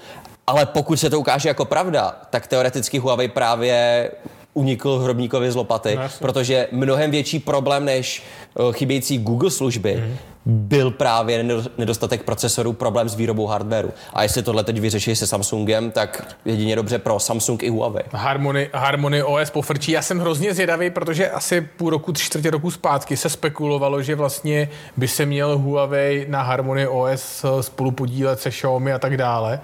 Ale 0.47 0.65
pokud 0.65 0.99
se 0.99 1.09
to 1.09 1.19
ukáže 1.19 1.49
jako 1.49 1.65
pravda, 1.65 2.15
tak 2.29 2.47
teoreticky 2.47 2.97
Huawei 2.97 3.27
právě 3.27 4.11
unikl 4.53 4.99
hrobníkovi 4.99 5.51
z 5.51 5.55
lopaty, 5.55 5.95
No, 5.95 6.01
protože 6.19 6.67
mnohem 6.71 7.11
větší 7.11 7.39
problém 7.39 7.85
než 7.85 8.23
eh, 8.59 8.73
chybějící 8.73 9.17
Google 9.17 9.51
služby 9.51 9.95
Mhm. 9.95 10.17
byl 10.45 10.91
právě 10.91 11.43
nedo- 11.43 11.69
nedostatek 11.77 12.23
procesorů, 12.23 12.73
problém 12.73 13.09
s 13.09 13.15
výrobou 13.15 13.45
hardwareu. 13.47 13.89
A 14.13 14.23
jestli 14.23 14.43
tohle 14.43 14.63
teď 14.63 14.79
vyřeší 14.79 15.15
se 15.15 15.27
Samsungem, 15.27 15.91
tak 15.91 16.35
jedině 16.45 16.75
dobře 16.75 16.97
pro 16.99 17.19
Samsung 17.19 17.63
i 17.63 17.69
Huawei. 17.69 18.03
Harmony, 18.11 18.69
Harmony 18.73 19.23
OS 19.23 19.49
pofrčí. 19.49 19.91
Já 19.91 20.01
jsem 20.01 20.19
hrozně 20.19 20.53
zvědavý, 20.53 20.89
protože 20.89 21.29
asi 21.29 21.61
půl 21.61 21.89
roku, 21.89 22.11
tři 22.11 22.25
čtvrtě 22.25 22.49
roku 22.49 22.71
zpátky 22.71 23.17
se 23.17 23.29
spekulovalo, 23.29 24.01
že 24.01 24.15
vlastně 24.15 24.69
by 24.97 25.07
se 25.07 25.25
měl 25.25 25.57
Huawei 25.57 26.25
na 26.29 26.41
Harmony 26.41 26.87
OS 26.87 27.45
spolu 27.61 27.91
podílet 27.91 28.39
se 28.39 28.49
Xiaomi 28.49 28.93
a 28.93 28.99
tak 28.99 29.17
dále. 29.17 29.59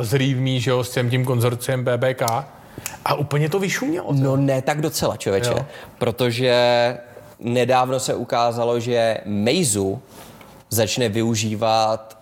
S 0.00 0.12
Realme, 0.14 0.58
že 0.60 0.70
jo, 0.70 0.84
s 0.84 0.90
tím, 0.90 1.10
tím 1.10 1.24
konzorciem 1.24 1.84
BBK. 1.84 2.22
A 3.04 3.14
úplně 3.14 3.48
to 3.48 3.58
vyšumělo. 3.58 4.06
No 4.12 4.36
ne 4.36 4.62
tak 4.62 4.80
docela, 4.80 5.16
člověče. 5.16 5.50
Jo. 5.50 5.66
Protože 5.98 6.54
nedávno 7.38 8.00
se 8.00 8.14
ukázalo, 8.14 8.80
že 8.80 9.20
Meizu 9.24 10.02
začne 10.70 11.08
využívat 11.08 12.18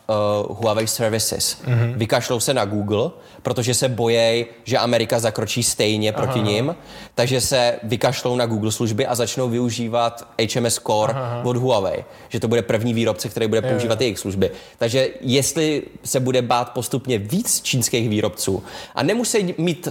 uh, 0.49 0.57
Huawei 0.59 0.87
Services. 0.87 1.57
Mm-hmm. 1.65 1.95
Vykašlou 1.97 2.41
se 2.41 2.55
na 2.55 2.65
Google, 2.65 3.11
protože 3.43 3.75
se 3.75 3.89
bojejí, 3.89 4.47
že 4.65 4.79
Amerika 4.79 5.21
zakročí 5.21 5.63
stejně 5.63 6.13
Aha. 6.13 6.23
proti 6.23 6.41
nim, 6.41 6.77
takže 7.15 7.41
se 7.41 7.79
vykašlou 7.83 8.37
na 8.37 8.47
Google 8.47 8.73
služby 8.73 9.07
a 9.07 9.15
začnou 9.15 9.49
využívat 9.49 10.29
HMS 10.55 10.81
Core 10.87 11.13
Aha. 11.13 11.43
od 11.45 11.57
Huawei. 11.57 12.05
Že 12.29 12.41
to 12.41 12.49
bude 12.49 12.63
první 12.63 12.95
výrobce, 12.95 13.29
který 13.29 13.47
bude 13.47 13.63
používat 13.63 14.01
jejich 14.01 14.19
služby. 14.19 14.51
Takže 14.79 15.09
jestli 15.21 15.83
se 16.05 16.21
bude 16.21 16.43
bát 16.43 16.71
postupně 16.71 17.19
víc 17.19 17.61
čínských 17.63 18.09
výrobců 18.09 18.63
a 18.95 19.03
nemusí 19.03 19.55
mít 19.59 19.89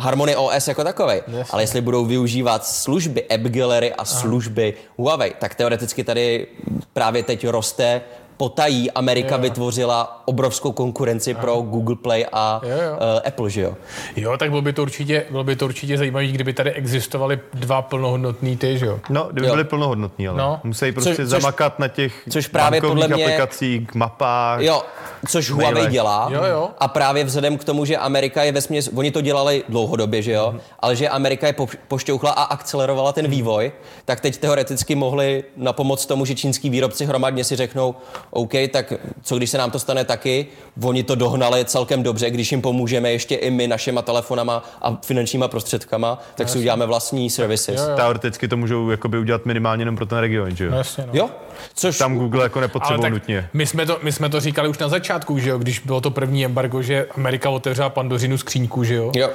Harmony 0.00 0.36
OS 0.36 0.68
jako 0.68 0.84
takový, 0.84 1.14
ale 1.50 1.62
jestli 1.62 1.80
budou 1.80 2.04
využívat 2.04 2.66
služby 2.66 3.24
App 3.28 3.42
Gallery 3.42 3.92
a 3.94 4.04
služby 4.04 4.74
Huawei, 4.98 5.32
tak 5.38 5.54
teoreticky 5.54 6.04
tady 6.04 6.46
právě 6.92 7.22
teď 7.22 7.48
roste 7.48 8.00
potají 8.36 8.90
Amerika 8.90 9.34
Jo. 9.36 9.40
vytvořila 9.42 10.22
obrovskou 10.24 10.72
konkurenci 10.72 11.34
pro 11.34 11.56
Google 11.56 11.96
Play 11.96 12.26
a 12.32 12.60
Jo, 12.64 12.70
jo. 12.70 12.92
Uh, 12.92 13.20
Apple, 13.28 13.50
že 13.50 13.60
jo? 13.60 13.74
Jo, 14.16 14.36
tak 14.36 14.50
bylo 14.50 14.62
by 14.62 14.72
to 14.72 14.82
určitě, 14.82 15.24
bylo 15.30 15.44
by 15.44 15.56
to 15.56 15.64
určitě 15.64 15.98
zajímavé, 15.98 16.26
kdyby 16.26 16.52
tady 16.52 16.72
existovaly 16.72 17.40
dva 17.54 17.82
plnohodnotný 17.82 18.56
ty, 18.56 18.78
že 18.78 18.86
jo. 18.86 19.00
No, 19.10 19.28
kdyby 19.32 19.46
Jo. 19.46 19.52
byly 19.52 19.64
plnohodnotní, 19.64 20.28
ale 20.28 20.38
No. 20.38 20.60
musí 20.64 20.92
prostě 20.92 21.14
což- 21.16 21.26
zamakat 21.28 21.78
na 21.78 21.88
těch 21.88 22.12
což 22.30 22.46
právě 22.46 22.80
bankovních 22.80 23.04
podle 23.04 23.16
mě- 23.16 23.24
aplikacích, 23.24 23.94
mapách. 23.94 24.60
Jo, 24.60 24.82
což 25.28 25.50
Huawei 25.50 25.86
dělá. 25.86 26.28
Jo, 26.32 26.44
jo. 26.44 26.70
A 26.78 26.88
právě 26.88 27.24
vzhledem 27.24 27.58
k 27.58 27.64
tomu, 27.64 27.84
že 27.84 27.96
Amerika 27.96 28.42
je 28.42 28.52
ve 28.52 28.60
směs, 28.60 28.90
oni 28.94 29.10
to 29.10 29.20
dělali 29.20 29.64
dlouhodobě, 29.68 30.22
že 30.22 30.32
jo, 30.32 30.54
ale 30.80 30.96
že 30.96 31.08
Amerika 31.08 31.46
je 31.46 31.52
po- 31.52 31.68
pošťouchla 31.88 32.30
a 32.30 32.42
akcelerovala 32.42 33.12
ten 33.12 33.28
vývoj, 33.28 33.72
tak 34.04 34.20
teď 34.20 34.36
teoreticky 34.36 34.94
mohli 34.94 35.44
na 35.56 35.72
pomoc 35.72 36.06
tomu, 36.06 36.24
že 36.24 36.34
čínský 36.34 36.70
výrobci 36.70 37.04
hromadně 37.06 37.44
si 37.44 37.56
řeknou, 37.56 37.94
OK, 38.30 38.52
tak 38.72 38.92
co 39.22 39.36
když 39.36 39.50
se 39.50 39.58
nám 39.58 39.70
to 39.70 39.78
stane 39.78 40.04
taky, 40.04 40.46
oni 40.82 41.02
to 41.02 41.14
dohnali 41.14 41.64
celkem 41.64 42.02
dobře, 42.02 42.30
když 42.30 42.52
jim 42.52 42.62
pomůžeme 42.62 43.12
ještě 43.12 43.34
i 43.34 43.50
my 43.50 43.68
našima 43.68 44.02
telefonama 44.02 44.64
a 44.82 44.98
finančníma 45.06 45.48
prostředkama, 45.48 46.18
tak 46.34 46.48
si 46.48 46.58
uděláme 46.58 46.86
vlastní 46.86 47.30
services. 47.30 47.80
Jo, 47.80 47.90
jo. 47.90 47.96
Teoreticky 47.96 48.48
to 48.48 48.56
můžou 48.56 48.90
jakoby 48.90 49.18
udělat 49.18 49.46
minimálně 49.46 49.80
jenom 49.82 49.96
pro 49.96 50.06
ten 50.06 50.18
region, 50.18 50.56
že 50.56 50.64
jo? 50.64 50.70
No, 50.70 50.76
jasně, 50.76 51.04
no. 51.06 51.10
Jo, 51.12 51.30
což 51.74 51.98
Tam 51.98 52.18
Google 52.18 52.42
jako 52.42 52.60
nepotřebuje 52.60 53.10
nutně. 53.10 53.48
my 53.52 53.66
jsme, 53.66 53.86
to, 53.86 53.98
my 54.02 54.12
jsme 54.12 54.28
to 54.28 54.40
říkali 54.40 54.68
už 54.68 54.78
na 54.78 54.88
začátku, 54.88 55.09
že 55.38 55.50
jo, 55.50 55.58
když 55.58 55.78
bylo 55.78 56.00
to 56.00 56.10
první 56.10 56.44
embargo, 56.44 56.82
že 56.82 57.06
Amerika 57.16 57.50
otevřela 57.50 57.90
pandořinu 57.90 58.38
skříňku, 58.38 58.84
že 58.84 58.94
jo. 58.94 59.12
Jo. 59.16 59.30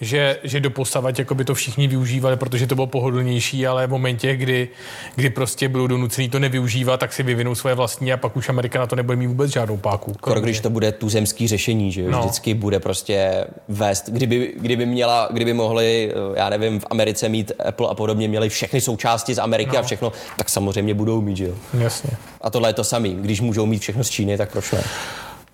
Že, 0.00 0.38
že 0.42 0.60
doposavat 0.60 1.18
jako 1.18 1.34
by 1.34 1.44
to 1.44 1.54
všichni 1.54 1.88
využívali, 1.88 2.36
protože 2.36 2.66
to 2.66 2.74
bylo 2.74 2.86
pohodlnější, 2.86 3.66
ale 3.66 3.86
v 3.86 3.90
momentě, 3.90 4.36
kdy, 4.36 4.68
kdy 5.14 5.30
prostě 5.30 5.68
budou 5.68 5.86
donucený 5.86 6.28
to 6.28 6.38
nevyužívat, 6.38 7.00
tak 7.00 7.12
si 7.12 7.22
vyvinou 7.22 7.54
svoje 7.54 7.74
vlastní 7.74 8.12
a 8.12 8.16
pak 8.16 8.36
už 8.36 8.48
Amerika 8.48 8.78
na 8.78 8.86
to 8.86 8.96
nebude 8.96 9.16
mít 9.16 9.26
vůbec 9.26 9.52
žádnou 9.52 9.76
páku. 9.76 10.12
Skoro 10.14 10.40
když 10.40 10.60
to 10.60 10.70
bude 10.70 10.92
tuzemský 10.92 11.48
řešení, 11.48 11.92
že 11.92 12.02
jo? 12.02 12.10
No. 12.10 12.20
Vždycky 12.20 12.54
bude 12.54 12.80
prostě 12.80 13.44
vést. 13.68 14.08
Kdyby, 14.08 14.54
kdyby, 14.56 14.86
měla, 14.86 15.28
kdyby 15.32 15.52
mohli, 15.52 16.12
eh, 16.12 16.38
já 16.38 16.48
nevím, 16.48 16.80
v 16.80 16.86
Americe 16.90 17.28
mít 17.28 17.52
Apple 17.64 17.88
a 17.88 17.94
podobně, 17.94 18.28
měli 18.28 18.48
všechny 18.48 18.80
součásti 18.80 19.34
z 19.34 19.38
Ameriky 19.38 19.70
no. 19.72 19.78
a 19.78 19.82
všechno, 19.82 20.12
tak 20.36 20.48
samozřejmě 20.48 20.94
budou 20.94 21.20
mít, 21.20 21.36
že 21.36 21.44
jo? 21.44 21.54
Jasně. 21.78 22.10
A 22.40 22.50
tohle 22.50 22.68
je 22.68 22.74
to 22.74 22.84
samý. 22.84 23.14
Když 23.20 23.40
můžou 23.40 23.66
mít 23.66 23.78
všechno 23.78 24.04
z 24.04 24.10
Číny, 24.10 24.36
tak 24.36 24.52
proč 24.52 24.70
ne? 24.70 24.82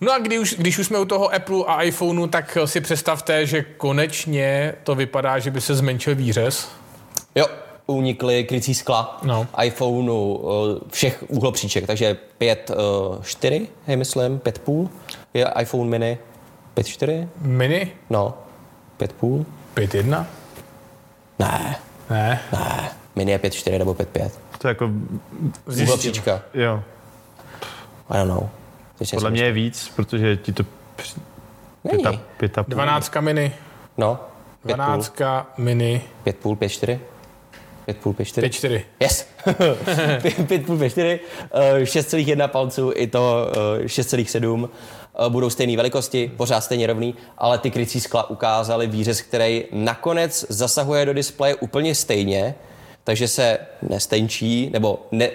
No 0.00 0.12
a 0.12 0.18
když 0.18 0.38
už, 0.38 0.54
když 0.58 0.78
už 0.78 0.86
jsme 0.86 0.98
u 0.98 1.04
toho 1.04 1.34
Apple 1.34 1.64
a 1.66 1.82
iPhoneu, 1.82 2.26
tak 2.26 2.58
si 2.64 2.80
představte, 2.80 3.46
že 3.46 3.62
konečně 3.62 4.74
to 4.84 4.94
vypadá, 4.94 5.38
že 5.38 5.50
by 5.50 5.60
se 5.60 5.74
zmenšil 5.74 6.14
výřez. 6.14 6.68
Jo, 7.34 7.46
unikly 7.86 8.44
krycí 8.44 8.74
skla 8.74 9.18
No. 9.22 9.46
iPhoneu 9.64 10.38
eh, 10.40 10.84
všech 10.92 11.24
úhlopříček, 11.28 11.86
takže 11.86 12.16
5, 12.38 12.70
4, 13.22 13.68
hej, 13.86 13.96
myslím, 13.96 14.38
5,5 14.38 14.88
je 15.34 15.46
iPhone 15.60 15.90
mini 15.90 16.18
5,4, 16.76 17.28
Mini? 17.40 17.92
no, 18.10 18.34
5,5, 18.98 19.44
5.1? 19.76 20.26
ne, 21.38 21.76
Ne. 22.10 22.40
ne, 22.52 22.90
mini 23.16 23.32
je 23.32 23.38
5,4 23.38 23.78
nebo 23.78 23.94
5,5. 23.94 24.30
To 24.58 24.68
je 24.68 24.70
jako. 24.70 24.90
Úhlopříčka, 25.82 26.42
jo. 26.54 26.82
I 28.10 28.16
don't 28.16 28.30
know. 28.30 28.48
Podle 29.14 29.30
mě 29.30 29.42
je 29.42 29.52
víc, 29.52 29.92
protože 29.96 30.36
ti 30.36 30.52
to 30.52 30.62
při- 30.96 31.20
Není. 31.84 32.02
pět 32.02 32.14
a, 32.14 32.20
pět 32.36 32.58
a 32.58 32.62
půl. 32.62 32.74
12 32.74 33.12
mini. 33.20 33.52
No, 33.98 34.18
5,5, 34.66 34.74
12 34.76 35.14
mini. 35.58 36.02
5,5, 36.26 36.56
5,4. 36.56 36.98
5,5, 37.88 38.12
5,4. 38.14 38.42
5-4. 38.42 38.82
Yes. 39.00 39.26
5,5, 39.46 40.46
5,4. 40.46 41.18
eh, 41.52 41.84
6,1 41.84 42.48
palců, 42.48 42.92
i 42.94 43.06
to 43.06 43.46
eh, 43.82 43.86
6,7. 43.86 44.68
eh, 45.26 45.28
Budou 45.30 45.50
stejné 45.50 45.76
velikosti, 45.76 46.32
pořád 46.36 46.60
stejně 46.60 46.86
rovný, 46.86 47.14
ale 47.38 47.58
ty 47.58 47.70
krycí 47.70 48.00
skla 48.00 48.30
ukázaly 48.30 48.86
výřez, 48.86 49.20
který 49.22 49.64
nakonec 49.72 50.46
zasahuje 50.48 51.06
do 51.06 51.12
displeje 51.14 51.54
úplně 51.54 51.94
stejně, 51.94 52.54
takže 53.08 53.28
se 53.28 53.58
nestenčí, 53.88 54.70
nebo 54.72 55.06
ne, 55.12 55.28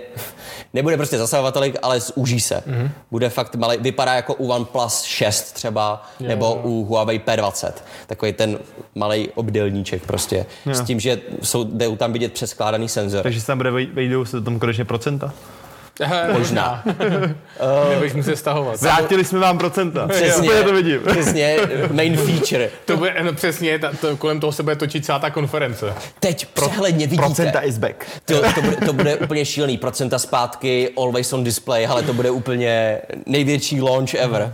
nebude 0.73 0.97
prostě 0.97 1.17
zasahovat 1.17 1.53
tolik, 1.53 1.75
ale 1.81 1.99
zúží 1.99 2.39
se. 2.39 2.55
Mm-hmm. 2.55 2.89
Bude 3.11 3.29
fakt 3.29 3.55
malý, 3.55 3.77
vypadá 3.77 4.13
jako 4.13 4.33
u 4.33 4.47
OnePlus 4.47 5.01
6 5.01 5.51
třeba, 5.53 6.05
Jo, 6.19 6.27
nebo 6.27 6.45
jo. 6.45 6.61
u 6.63 6.85
Huawei 6.85 7.19
P20. 7.19 7.71
Takový 8.07 8.33
ten 8.33 8.59
malý 8.95 9.29
obdélníček 9.35 10.05
prostě. 10.05 10.45
S 10.65 10.81
tím, 10.81 10.99
že 10.99 11.19
jsou, 11.43 11.63
jde 11.63 11.89
tam 11.97 12.13
vidět 12.13 12.33
přeskládaný 12.33 12.89
senzor. 12.89 13.23
Takže 13.23 13.41
se 13.41 13.47
tam 13.47 13.57
bude 13.57 13.71
vej- 13.71 13.93
vejdou 13.93 14.25
se 14.25 14.41
tam 14.41 14.59
konečně 14.59 14.85
procenta. 14.85 15.33
Možná. 16.37 16.83
Nebudeš 17.89 18.13
muset 18.13 18.35
stahovat. 18.35 18.81
Vrátili 18.81 19.25
jsme 19.25 19.39
vám 19.39 19.57
procenta. 19.57 20.07
Přesně, 20.07 20.47
Úplně 20.49 20.63
to 20.63 20.73
vidím. 20.73 21.01
přesně, 21.11 21.57
main 21.91 22.17
feature. 22.17 22.69
To 22.85 22.97
bude, 22.97 23.15
no 23.23 23.33
přesně, 23.33 23.79
ta, 23.79 23.91
to, 24.01 24.17
kolem 24.17 24.39
toho 24.39 24.51
se 24.51 24.63
bude 24.63 24.75
točit 24.75 25.05
celá 25.05 25.19
ta 25.19 25.29
konference. 25.29 25.93
Teď 26.19 26.45
přehledně 26.45 27.07
vidíte. 27.07 27.23
Procenta 27.25 27.61
is 27.61 27.77
back. 27.77 28.05
To, 28.25 28.41
to, 28.55 28.61
bude, 28.61 28.75
to 28.85 28.93
bude 28.93 29.15
úplně 29.17 29.45
šílený. 29.45 29.77
Procenta 29.77 30.19
zpátky, 30.19 30.89
always 30.97 31.33
on 31.33 31.43
display, 31.43 31.87
ale 31.87 32.03
to 32.03 32.13
bude 32.13 32.31
úplně 32.31 32.99
největší 33.25 33.81
launch 33.81 34.13
ever. 34.13 34.53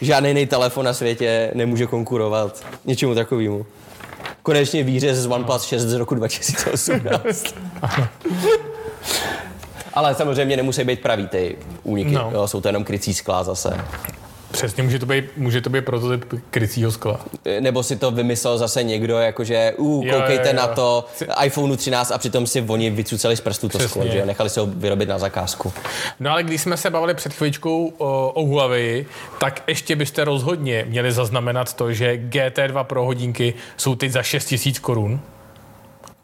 Žádný 0.00 0.28
jiný 0.30 0.46
telefon 0.46 0.84
na 0.84 0.92
světě 0.92 1.50
nemůže 1.54 1.86
konkurovat 1.86 2.64
něčemu 2.84 3.14
takovému. 3.14 3.66
Konečně 4.42 4.82
výřez 4.82 5.18
z 5.18 5.26
OnePlus 5.26 5.64
6 5.64 5.82
z 5.82 5.94
roku 5.94 6.14
2018. 6.74 7.54
Ale 9.96 10.14
samozřejmě 10.14 10.56
nemusí 10.56 10.84
být 10.84 11.00
pravý 11.00 11.26
ty 11.28 11.56
úniky, 11.82 12.10
No. 12.10 12.30
jo, 12.34 12.48
jsou 12.48 12.60
to 12.60 12.68
jenom 12.68 12.84
krycí 12.84 13.14
skla 13.14 13.44
zase. 13.44 13.80
Přesně, 14.50 14.82
může 14.82 14.98
to 14.98 15.06
být, 15.06 15.24
může 15.36 15.60
to 15.60 15.70
být 15.70 15.84
prototyp 15.84 16.24
krycího 16.50 16.92
skla. 16.92 17.20
Nebo 17.60 17.82
si 17.82 17.96
to 17.96 18.10
vymyslel 18.10 18.58
zase 18.58 18.82
někdo, 18.82 19.18
jakože, 19.18 19.72
uh, 19.76 20.06
Jo, 20.06 20.14
koukejte 20.20 20.48
jo, 20.48 20.54
jo. 20.54 20.56
na 20.56 20.66
to 20.66 21.04
iPhone 21.44 21.76
13 21.76 22.10
a 22.10 22.18
přitom 22.18 22.46
si 22.46 22.64
oni 22.68 22.90
vycucali 22.90 23.36
z 23.36 23.40
prstů 23.40 23.68
to 23.68 23.78
sklo, 23.78 24.02
Přesně. 24.02 24.20
že 24.20 24.26
nechali 24.26 24.50
se 24.50 24.60
ho 24.60 24.66
vyrobit 24.66 25.08
na 25.08 25.18
zakázku. 25.18 25.72
No 26.20 26.30
ale 26.30 26.42
když 26.42 26.60
jsme 26.60 26.76
se 26.76 26.90
bavili 26.90 27.14
před 27.14 27.32
chvíličkou 27.34 27.92
o, 27.98 28.30
o 28.34 28.44
Huawei, 28.46 29.06
tak 29.40 29.62
ještě 29.66 29.96
byste 29.96 30.24
rozhodně 30.24 30.84
měli 30.88 31.12
zaznamenat 31.12 31.74
to, 31.74 31.92
že 31.92 32.16
GT2 32.16 32.84
Pro 32.84 33.04
hodinky 33.04 33.54
jsou 33.76 33.94
teď 33.94 34.12
za 34.12 34.22
6000 34.22 34.78
korun 34.78 35.20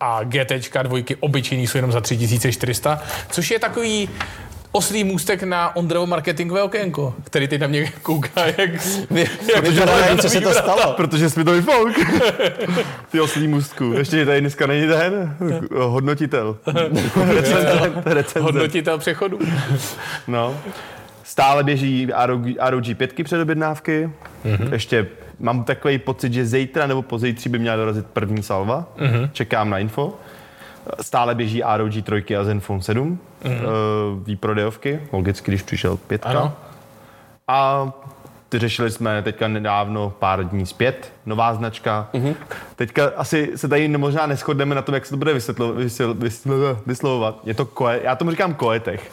a 0.03 0.25
GT 0.25 0.53
dvojky 0.83 1.17
obyčejný 1.17 1.67
jsou 1.67 1.79
jenom 1.79 1.93
za 1.93 2.01
3400, 2.01 3.03
což 3.31 3.51
je 3.51 3.59
takový 3.59 4.09
oslý 4.73 5.05
můstek 5.05 5.43
na 5.43 5.77
Ondrovo 5.77 6.07
marketingové 6.07 6.63
okénko, 6.63 7.15
který 7.25 7.49
teď 7.49 7.61
na 7.61 7.67
mě 7.67 7.93
kouká, 8.03 8.47
jak... 8.47 8.71
Vy, 9.11 9.31
jak 9.55 9.65
nevím, 9.65 10.19
co 10.19 10.29
se 10.29 10.41
to 10.41 10.55
stalo. 10.55 10.93
Protože 10.93 11.31
jsi 11.31 11.39
mi 11.39 11.45
to 11.45 11.53
vyfouk. 11.53 11.97
Ty 13.11 13.21
oslý 13.21 13.49
můstku. 13.49 13.93
Ještě 13.93 14.27
tady 14.27 14.41
dneska 14.41 14.67
není 14.67 14.87
ten 14.87 15.37
hodnotitel. 15.75 16.57
Recenzent. 17.27 17.97
recenzent. 18.05 18.45
hodnotitel 18.45 18.99
přechodu. 18.99 19.39
No. 20.27 20.57
Stále 21.25 21.65
běží 21.65 22.09
ROG, 22.25 22.43
ROG 22.69 22.85
5 22.97 23.25
předobjednávky. 23.25 24.11
Mhm. 24.45 24.57
Mm-hmm. 24.57 24.73
Ještě 24.73 25.07
mám 25.43 25.65
takový 25.65 25.99
pocit, 25.99 26.33
že 26.33 26.47
zítra 26.47 26.87
nebo 26.87 27.03
pozítří 27.03 27.49
by 27.49 27.59
měla 27.59 27.77
dorazit 27.77 28.07
první 28.07 28.43
salva. 28.43 28.85
Mhm. 28.97 29.11
Mm-hmm. 29.15 29.31
Čekám 29.33 29.71
na 29.71 29.79
info. 29.79 30.15
Stále 31.01 31.35
běží 31.35 31.63
ROG 31.77 31.93
3 32.25 32.37
a 32.37 32.45
Zenfone 32.45 32.83
7. 32.83 33.19
Mm-hmm. 33.43 33.55
Uh, 33.55 34.27
výprodejovky, 34.27 35.01
logicky, 35.13 35.51
když 35.51 35.63
přišel 35.63 35.97
pětka. 35.97 36.29
Ano. 36.29 36.53
A 37.49 37.93
ty 38.49 38.59
řešili 38.59 38.91
jsme 38.91 39.23
teďka 39.23 39.49
nedávno, 39.49 40.13
pár 40.19 40.45
dní 40.49 40.67
zpět, 40.67 41.13
nová 41.27 41.55
značka. 41.55 42.09
Mhm. 42.13 42.27
Mm-hmm. 42.27 42.35
Teďka 42.77 43.13
asi 43.17 43.53
se 43.57 43.69
tady 43.69 43.89
možná 43.89 44.27
neschodneme 44.27 44.75
na 44.75 44.83
tom, 44.83 44.95
jak 44.95 45.07
se 45.07 45.11
to 45.11 45.17
bude 45.17 45.33
vysvětlo, 45.35 45.73
vysvětlo, 45.73 46.15
vysvětlo, 46.15 46.79
vyslovovat. 46.87 47.41
Je 47.45 47.55
to 47.55 47.67
koe, 47.67 48.01
já 48.03 48.17
tomu 48.17 48.31
říkám 48.31 48.55
koetech. 48.55 49.11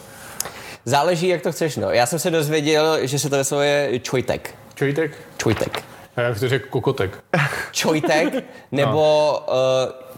Záleží, 0.85 1.27
jak 1.27 1.41
to 1.41 1.51
chceš, 1.51 1.77
no. 1.77 1.91
Já 1.91 2.05
jsem 2.05 2.19
se 2.19 2.31
dozvěděl, 2.31 3.07
že 3.07 3.19
se 3.19 3.29
to 3.29 3.37
vyslovuje 3.37 3.99
čojtek. 3.99 4.55
Čojtek? 4.75 5.17
Čojtek. 5.37 5.88
A 6.19 6.21
jak 6.21 6.39
to 6.39 6.49
řekl 6.49 6.67
kokotek. 6.69 7.23
Čojtek 7.71 8.43
nebo 8.71 9.31
uh, 9.47 9.55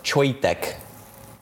čojtek. 0.02 0.80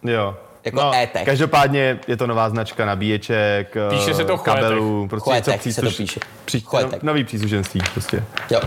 Jo. 0.03 0.37
Jako 0.65 0.91
e-tech. 0.95 1.25
Každopádně 1.25 1.99
je 2.07 2.17
to 2.17 2.27
nová 2.27 2.49
značka 2.49 2.85
nabíječek, 2.85 3.75
Píše 3.89 4.13
se 4.13 4.25
to 4.25 4.37
kabelů, 4.37 5.07
prostě 5.07 5.23
Choetech 5.29 5.65
něco 5.65 5.75
se 5.75 5.81
to 5.81 5.87
přísluš- 5.87 5.97
píše. 5.97 6.19
Pří, 6.45 6.61
Choetech. 6.61 7.03
nový 7.03 7.23
příslušenství 7.23 7.81
prostě. 7.93 8.23
Jo. 8.51 8.59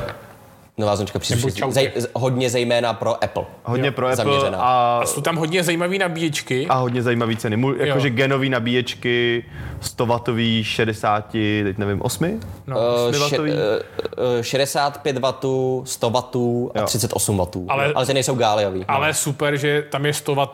Nová 0.78 0.96
značka 0.96 1.18
příslušenství. 1.18 1.60
čautek. 1.60 1.92
Zaj, 1.98 2.08
hodně 2.14 2.50
zejména 2.50 2.92
pro 2.94 3.24
Apple. 3.24 3.44
Hodně 3.64 3.86
Jo, 3.86 3.92
pro 3.92 4.06
Apple 4.06 4.16
zaměřená. 4.16 4.58
a, 4.58 4.98
A 5.02 5.06
jsou 5.06 5.20
tam 5.20 5.36
hodně 5.36 5.62
zajímavé 5.64 5.98
nabíječky. 5.98 6.66
a 6.68 6.74
hodně 6.74 7.02
zajímavý 7.02 7.36
ceny. 7.36 7.62
Jakože 7.76 8.10
genový 8.10 8.48
nabíječky, 8.50 9.44
100 9.80 10.06
watový, 10.06 10.64
60, 10.64 11.26
teď 11.64 11.78
nevím, 11.78 12.02
8? 12.02 12.40
No. 12.66 12.76
Uh, 12.76 12.82
8 13.10 13.28
še, 13.28 13.38
uh, 13.40 13.46
uh, 13.46 14.42
65 14.42 15.18
W, 15.18 15.82
100 15.84 16.10
W 16.10 16.70
a 16.74 16.78
Jo. 16.78 16.84
38 16.86 17.36
W. 17.36 17.66
Ale- 17.68 17.92
ale 17.94 18.06
ty 18.06 18.14
nejsou 18.14 18.34
gáliový. 18.34 18.84
Ale 18.88 19.14
super, 19.14 19.56
že 19.56 19.82
tam 19.90 20.06
je 20.06 20.12
100 20.14 20.34
W 20.34 20.48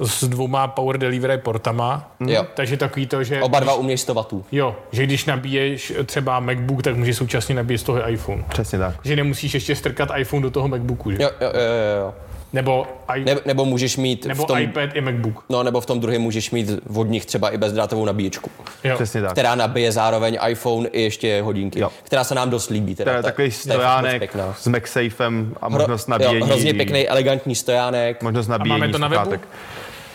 s 0.00 0.24
dvouma 0.24 0.68
power 0.68 0.98
delivery 0.98 1.38
portama. 1.38 2.10
Jo. 2.26 2.46
Takže 2.54 2.76
takový 2.76 3.06
to, 3.06 3.24
že... 3.24 3.42
Oba 3.42 3.60
dva 3.60 3.74
umějí 3.74 3.98
100 3.98 4.14
W. 4.14 4.44
Jo, 4.52 4.76
že 4.92 5.02
když 5.06 5.24
nabíješ 5.24 5.92
třeba 6.06 6.40
MacBook, 6.40 6.82
tak 6.82 6.96
můžeš 6.96 7.16
současně 7.16 7.54
nabíjet 7.54 7.78
z 7.80 7.82
toho 7.84 8.10
iPhone. 8.10 8.44
Přesně 8.48 8.78
tak. 8.78 8.94
Že 9.04 9.16
nemusíš 9.32 9.54
ještě 9.54 9.76
strkat 9.76 10.08
iPhone 10.16 10.42
do 10.42 10.50
toho 10.50 10.68
MacBooku, 10.68 11.10
že? 11.10 11.16
Jo, 11.22 11.30
jo, 11.40 11.46
jo, 11.54 11.60
jo, 11.60 12.00
jo. 12.00 12.14
Nebo, 12.52 12.86
i, 13.14 13.24
Ne, 13.24 13.36
nebo 13.46 13.64
můžeš 13.64 13.96
mít 13.96 14.26
nebo 14.26 14.44
v 14.44 14.46
tom, 14.46 14.58
iPad 14.58 14.90
i 14.94 15.00
MacBook. 15.00 15.44
no, 15.48 15.62
nebo 15.62 15.80
v 15.80 15.86
tom 15.86 16.00
druhém 16.00 16.22
můžeš 16.22 16.50
mít 16.50 16.70
od 16.94 17.04
nich 17.08 17.26
třeba 17.26 17.50
i 17.50 17.58
bezdrátovou 17.58 18.04
nabíječku, 18.04 18.50
Jo. 18.84 18.94
Přesně 18.94 19.22
tak. 19.22 19.32
která 19.32 19.54
nabije 19.54 19.92
zároveň 19.92 20.38
iPhone 20.48 20.88
i 20.88 21.02
ještě 21.02 21.42
hodinky, 21.42 21.80
Jo. 21.80 21.90
která 22.02 22.24
se 22.24 22.34
nám 22.34 22.50
dost 22.50 22.70
líbí. 22.70 22.94
Teda. 22.94 23.12
To 23.12 23.16
je 23.16 23.22
Ta- 23.22 23.28
takový 23.28 23.48
je 23.48 23.52
stojánek 23.52 24.18
pěkná. 24.18 24.54
s 24.60 24.66
MagSafem 24.66 25.54
a 25.60 25.68
Hro- 25.68 25.72
možnost 25.78 26.08
nabíjení. 26.08 26.38
Jo, 26.40 26.46
hrozně 26.46 26.74
pěkný, 26.74 27.08
elegantní 27.08 27.54
stojánek. 27.54 28.22
Možnost 28.22 28.48
A 28.48 28.52
nabíjení 28.52 28.80
máme 28.80 28.92
to 28.92 28.98
na 28.98 29.08
webu? 29.08 29.32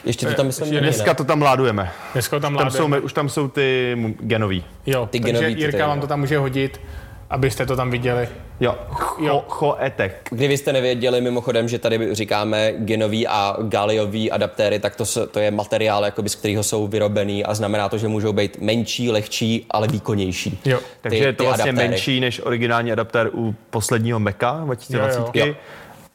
Ještě 0.05 0.25
to 0.25 0.33
tam 0.33 0.45
myslím, 0.47 0.73
ne. 0.73 0.79
Dneska 0.79 1.13
to 1.13 1.23
tam 1.23 1.41
ládujeme. 1.41 1.91
Dneska 2.13 2.39
tam, 2.39 2.53
Tam 2.55 2.65
láde. 2.67 2.77
jsou, 2.77 3.01
už 3.01 3.13
tam 3.13 3.29
jsou 3.29 3.47
ty 3.47 3.97
genový. 4.19 4.63
Jo, 4.85 5.05
ty 5.11 5.19
takže 5.19 5.33
genový 5.33 5.55
ty 5.55 5.61
Jirka 5.61 5.77
tady, 5.77 5.87
vám 5.89 5.97
no. 5.97 6.01
to 6.01 6.07
tam 6.07 6.19
může 6.19 6.37
hodit, 6.37 6.81
abyste 7.29 7.65
to 7.65 7.75
tam 7.75 7.91
viděli. 7.91 8.29
Jo, 8.59 8.75
Jo. 9.19 9.43
cho, 9.47 9.55
choetek. 9.55 10.27
Kdybyste 10.31 10.73
nevěděli 10.73 11.21
mimochodem, 11.21 11.67
že 11.67 11.79
tady 11.79 12.15
říkáme 12.15 12.73
genový 12.77 13.27
a 13.27 13.55
galiový 13.61 14.31
adaptéry, 14.31 14.79
tak 14.79 14.95
to, 14.95 15.05
se- 15.05 15.27
to 15.27 15.39
je 15.39 15.51
materiál, 15.51 16.05
jakoby, 16.05 16.29
z 16.29 16.35
kterého 16.35 16.63
jsou 16.63 16.87
vyrobený 16.87 17.45
a 17.45 17.53
znamená 17.53 17.89
to, 17.89 17.97
že 17.97 18.07
můžou 18.07 18.33
být 18.33 18.57
menší, 18.61 19.11
lehčí, 19.11 19.65
ale 19.71 19.87
výkonnější. 19.87 20.59
Jo. 20.65 20.79
Takže 21.01 21.19
Ty- 21.19 21.23
je 21.25 21.33
to 21.33 21.43
vlastně 21.43 21.63
adaptéry. 21.69 21.89
menší 21.89 22.19
než 22.19 22.41
originální 22.43 22.91
adaptér 22.91 23.29
u 23.33 23.55
posledního 23.69 24.19
Maca 24.19 24.59
2020, 24.65 25.19
Jo, 25.33 25.45
jo. 25.45 25.53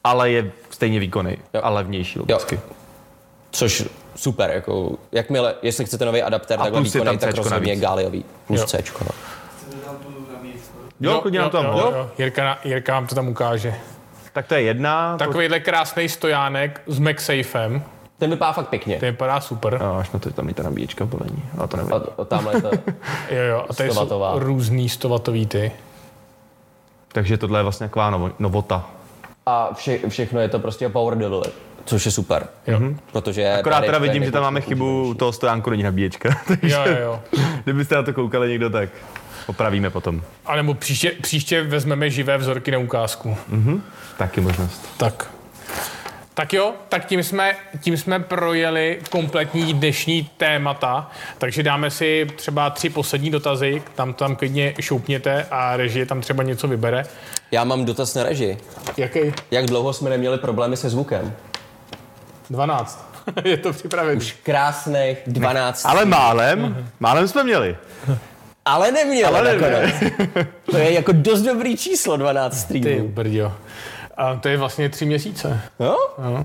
ale 0.04 0.30
je 0.30 0.50
stejně 0.70 1.00
výkonný 1.00 1.36
Jo. 1.54 1.60
a 1.64 1.70
levnější 1.70 2.18
logicky. 2.18 2.60
Což 3.50 3.84
super, 4.16 4.50
jako, 4.54 4.92
jakmile, 5.12 5.54
jestli 5.62 5.84
chcete 5.84 6.04
nový 6.04 6.22
adaptér, 6.22 6.60
A 6.60 6.62
takhle 6.62 6.80
výkonný, 6.82 7.18
tak 7.18 7.34
rozhodně 7.36 7.66
navíc. 7.68 7.80
galiový, 7.80 8.24
plus 8.46 8.60
Jo. 8.60 8.66
C. 8.66 8.76
No. 9.00 9.08
Chcete 9.60 9.76
tam 9.86 9.96
tu 9.96 10.26
nabíječku? 10.34 10.78
Jo, 11.02 11.18
klidně 11.20 11.38
nám 11.38 11.50
tam. 11.50 11.64
jo, 11.64 11.72
Jo, 11.76 11.92
jo. 11.96 12.10
Jirka, 12.18 12.44
na- 12.44 12.58
Jirka 12.64 12.92
vám 12.94 13.06
to 13.06 13.14
tam 13.14 13.28
ukáže. 13.28 13.74
Tak 14.32 14.46
to 14.46 14.54
je 14.54 14.62
jedna. 14.62 15.12
To, 15.18 15.24
Takovýhle 15.24 15.60
krásný 15.60 16.08
stojánek 16.08 16.80
s 16.86 16.98
MagSafem, 16.98 17.82
Ten 18.18 18.30
vypadá 18.30 18.52
fakt 18.52 18.68
pěkně. 18.68 18.98
to 18.98 19.06
vypadá 19.06 19.40
super. 19.40 19.78
no, 19.80 19.96
až 19.98 20.10
na 20.10 20.18
to 20.18 20.30
tam 20.30 20.48
je 20.48 20.54
ta 20.54 20.62
nabíječka 20.62 21.04
bolení, 21.04 21.42
ale 21.58 21.68
to 21.68 21.76
nevím. 21.76 21.92
A, 21.92 22.00
a 22.22 22.24
tamhle 22.24 22.60
to, 22.62 22.70
Jo, 23.30 23.42
jo, 23.50 23.64
a 23.70 23.74
tady 23.74 23.90
100 23.90 24.06
jsou 24.08 24.38
různý 24.38 24.88
100 24.88 25.08
watový 25.08 25.46
ty. 25.46 25.72
Takže 27.12 27.38
tohle 27.38 27.58
je 27.58 27.62
vlastně 27.62 27.86
taková 27.88 28.10
novo, 28.10 28.30
novota. 28.38 28.86
a 29.46 29.74
vše, 29.74 29.98
všechno 30.08 30.40
je 30.40 30.48
to 30.48 30.58
prostě 30.58 30.88
power 30.88 31.18
delivery, 31.18 31.50
což 31.84 32.06
je 32.06 32.12
super. 32.12 32.46
Jo, 32.66 32.80
Protože 33.12 33.52
Akorát 33.52 33.74
tady 33.76 33.86
teda 33.86 33.98
to 33.98 34.04
je 34.04 34.10
vidím, 34.10 34.24
že 34.24 34.30
tam 34.32 34.42
máme 34.42 34.60
chybu, 34.60 35.08
u 35.08 35.14
toho 35.14 35.32
stojánku 35.32 35.70
není 35.70 35.82
nabíječka. 35.82 36.28
Takže 36.46 36.74
jo, 36.76 36.82
jo. 36.86 36.96
jo. 37.32 37.42
kdybyste 37.64 37.94
na 37.94 38.02
to 38.02 38.12
koukali 38.12 38.48
někdo, 38.48 38.70
tak 38.70 38.88
opravíme 39.46 39.90
potom. 39.90 40.22
A 40.46 40.56
nebo 40.56 40.74
příště, 40.74 41.12
příště 41.22 41.62
vezmeme 41.62 42.10
živé 42.10 42.38
vzorky 42.38 42.70
na 42.70 42.78
ukázku. 42.78 43.36
Taky 44.18 44.40
možnost. 44.40 44.88
Tak. 44.96 45.30
Tak 46.34 46.52
jo, 46.52 46.74
tak 46.88 47.04
tím 47.04 47.22
jsme, 47.22 47.56
tím 47.80 47.96
jsme 47.96 48.20
projeli 48.20 49.00
kompletní 49.10 49.74
dnešní 49.74 50.30
témata, 50.36 51.10
takže 51.38 51.62
dáme 51.62 51.90
si 51.90 52.26
třeba 52.36 52.70
tři 52.70 52.90
poslední 52.90 53.30
dotazy, 53.30 53.82
tam 53.94 54.14
tam 54.14 54.36
klidně 54.36 54.74
šoupněte 54.80 55.46
a 55.50 55.76
režie 55.76 56.06
tam 56.06 56.20
třeba 56.20 56.42
něco 56.42 56.68
vybere. 56.68 57.04
Já 57.50 57.64
mám 57.64 57.84
dotaz 57.84 58.14
na 58.14 58.22
režii. 58.22 58.58
Jaký? 58.96 59.20
Jak 59.50 59.66
dlouho 59.66 59.92
jsme 59.92 60.10
neměli 60.10 60.38
problémy 60.38 60.76
se 60.76 60.90
zvukem? 60.90 61.32
12. 62.50 63.12
je 63.44 63.56
to 63.56 63.72
připravené. 63.72 64.16
Už 64.16 64.36
krásných 64.42 65.18
12. 65.26 65.86
Ale 65.86 66.04
málem, 66.04 66.88
málem 67.00 67.28
jsme 67.28 67.44
měli. 67.44 67.76
Ale 68.64 68.92
neměl 68.92 69.36
Ale 69.36 69.54
nakonec. 69.56 69.94
To 70.70 70.78
je 70.78 70.92
jako 70.92 71.12
dost 71.12 71.42
dobrý 71.42 71.76
číslo 71.76 72.16
12 72.16 72.64
Ty 72.64 72.78
streamů. 72.78 73.08
brďo. 73.08 73.52
A 74.16 74.34
to 74.36 74.48
je 74.48 74.56
vlastně 74.56 74.88
tři 74.88 75.04
měsíce. 75.06 75.60
Jo? 75.80 75.96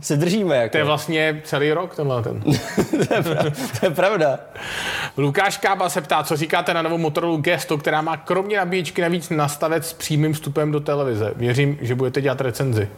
Se 0.02 0.18
držíme 0.18 0.56
jako. 0.58 0.72
To 0.72 0.78
je 0.78 0.84
vlastně 0.84 1.42
celý 1.44 1.72
rok 1.72 1.96
tenhle 1.96 2.24
ten. 2.24 2.42
to, 3.08 3.14
je 3.14 3.24
pravda. 3.24 3.52
to 3.80 3.86
je 3.86 3.90
pravda. 3.92 4.40
Lukáš 5.18 5.58
Kába 5.58 5.90
se 5.90 6.02
ptá, 6.02 6.24
co 6.24 6.38
říkáte 6.38 6.74
na 6.74 6.82
novou 6.82 6.98
Motorola 6.98 7.38
Gesto, 7.38 7.78
která 7.78 8.02
má 8.02 8.18
kromě 8.18 8.58
nabíječky 8.58 9.02
navíc 9.02 9.30
nastavec 9.30 9.90
s 9.90 9.94
přímým 9.94 10.34
vstupem 10.34 10.72
do 10.72 10.80
televize. 10.80 11.34
Věřím, 11.36 11.78
že 11.82 11.96
budete 11.96 12.22
dělat 12.22 12.42
recenzi. 12.42 12.90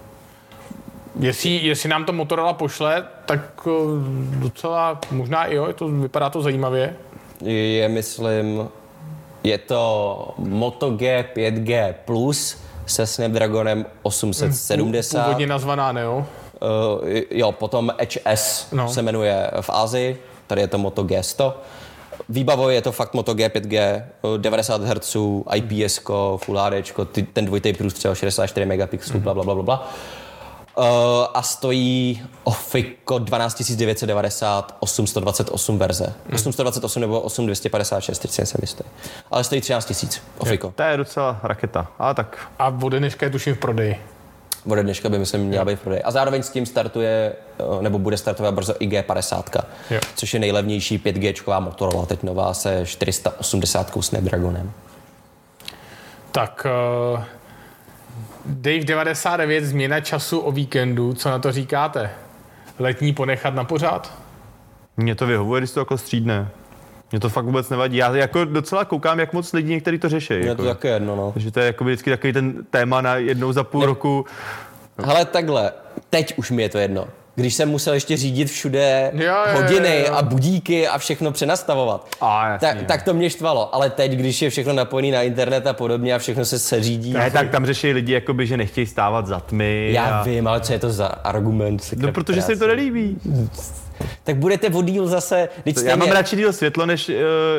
Jestli, 1.19 1.49
jestli 1.49 1.89
nám 1.89 2.05
to 2.05 2.13
Motorola 2.13 2.53
pošle, 2.53 3.05
tak 3.25 3.39
eh, 3.67 3.69
docela, 4.39 4.99
možná 5.11 5.45
i 5.45 5.55
jo, 5.55 5.73
to, 5.73 5.87
vypadá 5.87 6.29
to 6.29 6.41
zajímavě. 6.41 6.95
Je, 7.41 7.89
myslím, 7.89 8.69
je 9.43 9.57
to 9.57 10.33
Moto 10.37 10.89
G 10.91 11.25
5G 11.35 11.93
Plus 12.05 12.57
se 12.85 13.07
Snapdragonem 13.07 13.85
870. 14.03 15.23
Původně 15.23 15.47
nazvaná 15.47 15.91
Neo. 15.91 16.17
Uh, 16.17 16.25
jo, 17.31 17.51
potom 17.51 17.91
Edge 17.97 18.19
S 18.25 18.71
No. 18.71 18.89
se 18.89 19.01
jmenuje 19.01 19.51
v 19.61 19.69
Ázii, 19.69 20.21
tady 20.47 20.61
je 20.61 20.67
to 20.67 20.77
Moto 20.77 21.03
G100. 21.03 21.53
Výbavou 22.29 22.69
je 22.69 22.81
to 22.81 22.91
fakt 22.91 23.13
Moto 23.13 23.33
G 23.33 23.49
5G, 23.49 23.77
eh, 23.77 24.03
90 24.37 24.81
Hz, 24.81 25.15
IPS, 25.55 25.99
Full 26.37 26.57
HD, 26.59 26.73
ten 27.33 27.45
dvojitý 27.45 27.73
průstřel, 27.73 28.15
64 28.15 28.65
megapixelů, 28.65 29.19
bla, 29.19 29.33
bla, 29.33 29.43
bla, 29.43 29.53
bla, 29.53 29.63
bla. 29.63 29.91
Uh, 30.79 30.85
a 31.33 31.41
stojí 31.41 32.23
Ofiko 32.43 33.19
12 33.19 33.71
990 33.71 34.77
828 34.79 35.77
verze. 35.77 36.13
828 36.33 37.01
nebo 37.01 37.21
8256, 37.21 38.19
teď 38.19 38.31
si 38.31 38.41
nejsem 38.41 38.59
jistý. 38.61 38.83
Ale 39.31 39.43
stojí 39.43 39.61
13 39.61 40.03
000 40.03 40.13
Ofiko. 40.37 40.73
To 40.75 40.83
je 40.83 40.97
docela 40.97 41.39
raketa. 41.43 41.87
Ale 41.99 42.13
tak 42.15 42.47
A 42.59 42.67
ode 42.83 42.99
dneška 42.99 43.25
je 43.25 43.29
tuším 43.29 43.55
v 43.55 43.57
prodeji. 43.57 43.99
Ode 44.65 44.83
dneška 44.83 45.09
by 45.09 45.19
myslím 45.19 45.41
měla 45.41 45.65
být 45.65 45.75
v 45.75 45.81
prodeji. 45.81 46.03
A 46.03 46.11
zároveň 46.11 46.43
s 46.43 46.49
tím 46.49 46.65
startuje, 46.65 47.33
eh, 47.59 47.81
nebo 47.81 47.99
bude 47.99 48.17
startovat 48.17 48.53
brzo 48.53 48.73
i 48.79 48.87
G50, 48.87 49.63
Jo. 49.89 49.99
což 50.15 50.33
je 50.33 50.39
nejlevnější 50.39 50.97
5G 50.99 51.59
Motorola, 51.59 52.05
teď 52.05 52.23
nová 52.23 52.53
se 52.53 52.85
480 52.85 54.03
Snapdragonem. 54.03 54.71
Tak 56.31 56.67
uh, 57.13 57.23
Dave 58.45 58.79
99, 58.83 59.65
změna 59.65 59.99
času 60.01 60.39
o 60.39 60.51
víkendu, 60.51 61.13
co 61.13 61.29
na 61.29 61.39
to 61.39 61.51
říkáte? 61.51 62.09
Letní 62.79 63.13
ponechat 63.13 63.53
na 63.55 63.63
pořád? 63.63 64.13
Mně 64.97 65.15
to 65.15 65.25
vyhovuje, 65.27 65.61
když 65.61 65.71
to 65.71 65.79
jako 65.79 65.97
střídne. 65.97 66.49
Mně 67.11 67.19
to 67.19 67.29
fakt 67.29 67.45
vůbec 67.45 67.69
nevadí. 67.69 67.97
Já 67.97 68.15
jako 68.15 68.45
docela 68.45 68.85
koukám, 68.85 69.19
jak 69.19 69.33
moc 69.33 69.53
lidí 69.53 69.69
některý 69.69 69.99
to 69.99 70.09
řeší. 70.09 70.33
Je 70.33 70.45
Jako. 70.47 70.61
to 70.61 70.67
také 70.67 70.87
jedno, 70.87 71.15
no. 71.15 71.31
Takže 71.31 71.51
to 71.51 71.59
je 71.59 71.65
jako 71.65 71.83
vždycky 71.83 72.09
takový 72.09 72.33
ten 72.33 72.65
téma 72.69 73.01
na 73.01 73.15
jednou 73.15 73.51
za 73.51 73.63
půl 73.63 73.85
roku. 73.85 74.25
Hele, 75.05 75.25
takhle, 75.25 75.71
teď 76.09 76.33
už 76.37 76.51
mi 76.51 76.61
je 76.61 76.69
to 76.69 76.77
jedno. 76.77 77.07
Když 77.39 77.53
jsem 77.55 77.69
musel 77.69 77.93
ještě 77.93 78.17
řídit 78.17 78.45
všude 78.49 79.11
Jo, 79.13 79.21
jo, 79.25 79.33
jo, 79.53 79.61
hodiny 79.61 80.03
jo. 80.07 80.13
a 80.13 80.21
budíky 80.21 80.87
a 80.87 80.97
všechno 80.97 81.31
přenastavovat, 81.31 82.07
A, 82.21 82.57
tak, 82.59 82.77
jo. 82.77 82.83
tak 82.87 83.03
to 83.03 83.13
mě 83.13 83.29
štvalo. 83.29 83.75
Ale 83.75 83.89
teď, 83.89 84.11
když 84.11 84.41
je 84.41 84.49
všechno 84.49 84.73
napojené 84.73 85.11
na 85.17 85.23
internet 85.23 85.67
a 85.67 85.73
podobně 85.73 86.15
a 86.15 86.17
všechno 86.17 86.45
se 86.45 86.59
seřídí, 86.59 87.13
Ne, 87.13 87.31
tak 87.31 87.49
tam 87.49 87.65
řeší 87.65 87.91
lidi, 87.93 88.13
jakoby, 88.13 88.47
že 88.47 88.57
nechtějí 88.57 88.87
stávat 88.87 89.27
za 89.27 89.39
tmy. 89.39 89.89
já 89.93 90.05
a... 90.05 90.23
vím, 90.23 90.47
ale 90.47 90.59
co 90.61 90.73
je 90.73 90.79
to 90.79 90.89
za 90.91 91.07
argument? 91.07 91.83
No, 91.97 92.11
protože 92.11 92.41
se 92.41 92.51
jim 92.51 92.59
to 92.59 92.67
nelíbí. 92.67 93.17
Tak 94.23 94.35
budete 94.35 94.67
o 94.69 94.81
díl 94.81 95.07
zase, 95.07 95.49
teď 95.63 95.75
Já 95.75 95.81
stejně, 95.81 95.95
mám 95.95 96.11
radši 96.11 96.35
díl 96.35 96.53
světlo, 96.53 96.85
než, 96.85 97.09
eh, 97.09 97.13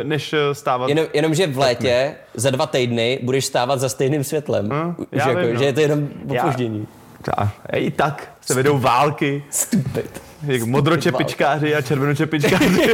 než 0.05 0.33
eh, 0.33 0.55
stávat. 0.55 0.89
jenom, 0.89 1.07
jenomže 1.15 1.47
v 1.47 1.59
létě 1.59 2.15
za 2.35 2.51
dva 2.51 2.67
týdny 2.67 3.19
budeš 3.23 3.45
stávat 3.45 3.81
za 3.81 3.89
stejným 3.89 4.25
světlem. 4.25 4.69
Hm, 4.73 4.95
Už 4.99 5.07
já 5.13 5.29
jako, 5.29 5.41
vím, 5.41 5.55
no. 5.55 5.59
že 5.59 5.65
je 5.65 5.73
to 5.73 5.81
jenom 5.81 6.09
Já- 6.33 6.43
opoždění. 6.43 6.87
A, 7.29 7.53
I 7.73 7.91
tak 7.91 8.33
se 8.41 8.55
vedou 8.55 8.79
války. 8.79 9.45
Stupid. 9.51 10.30
Jak 10.47 10.63
modročepičkáři 10.63 11.75
a 11.75 11.83
červenočepičkáři. 11.83 12.87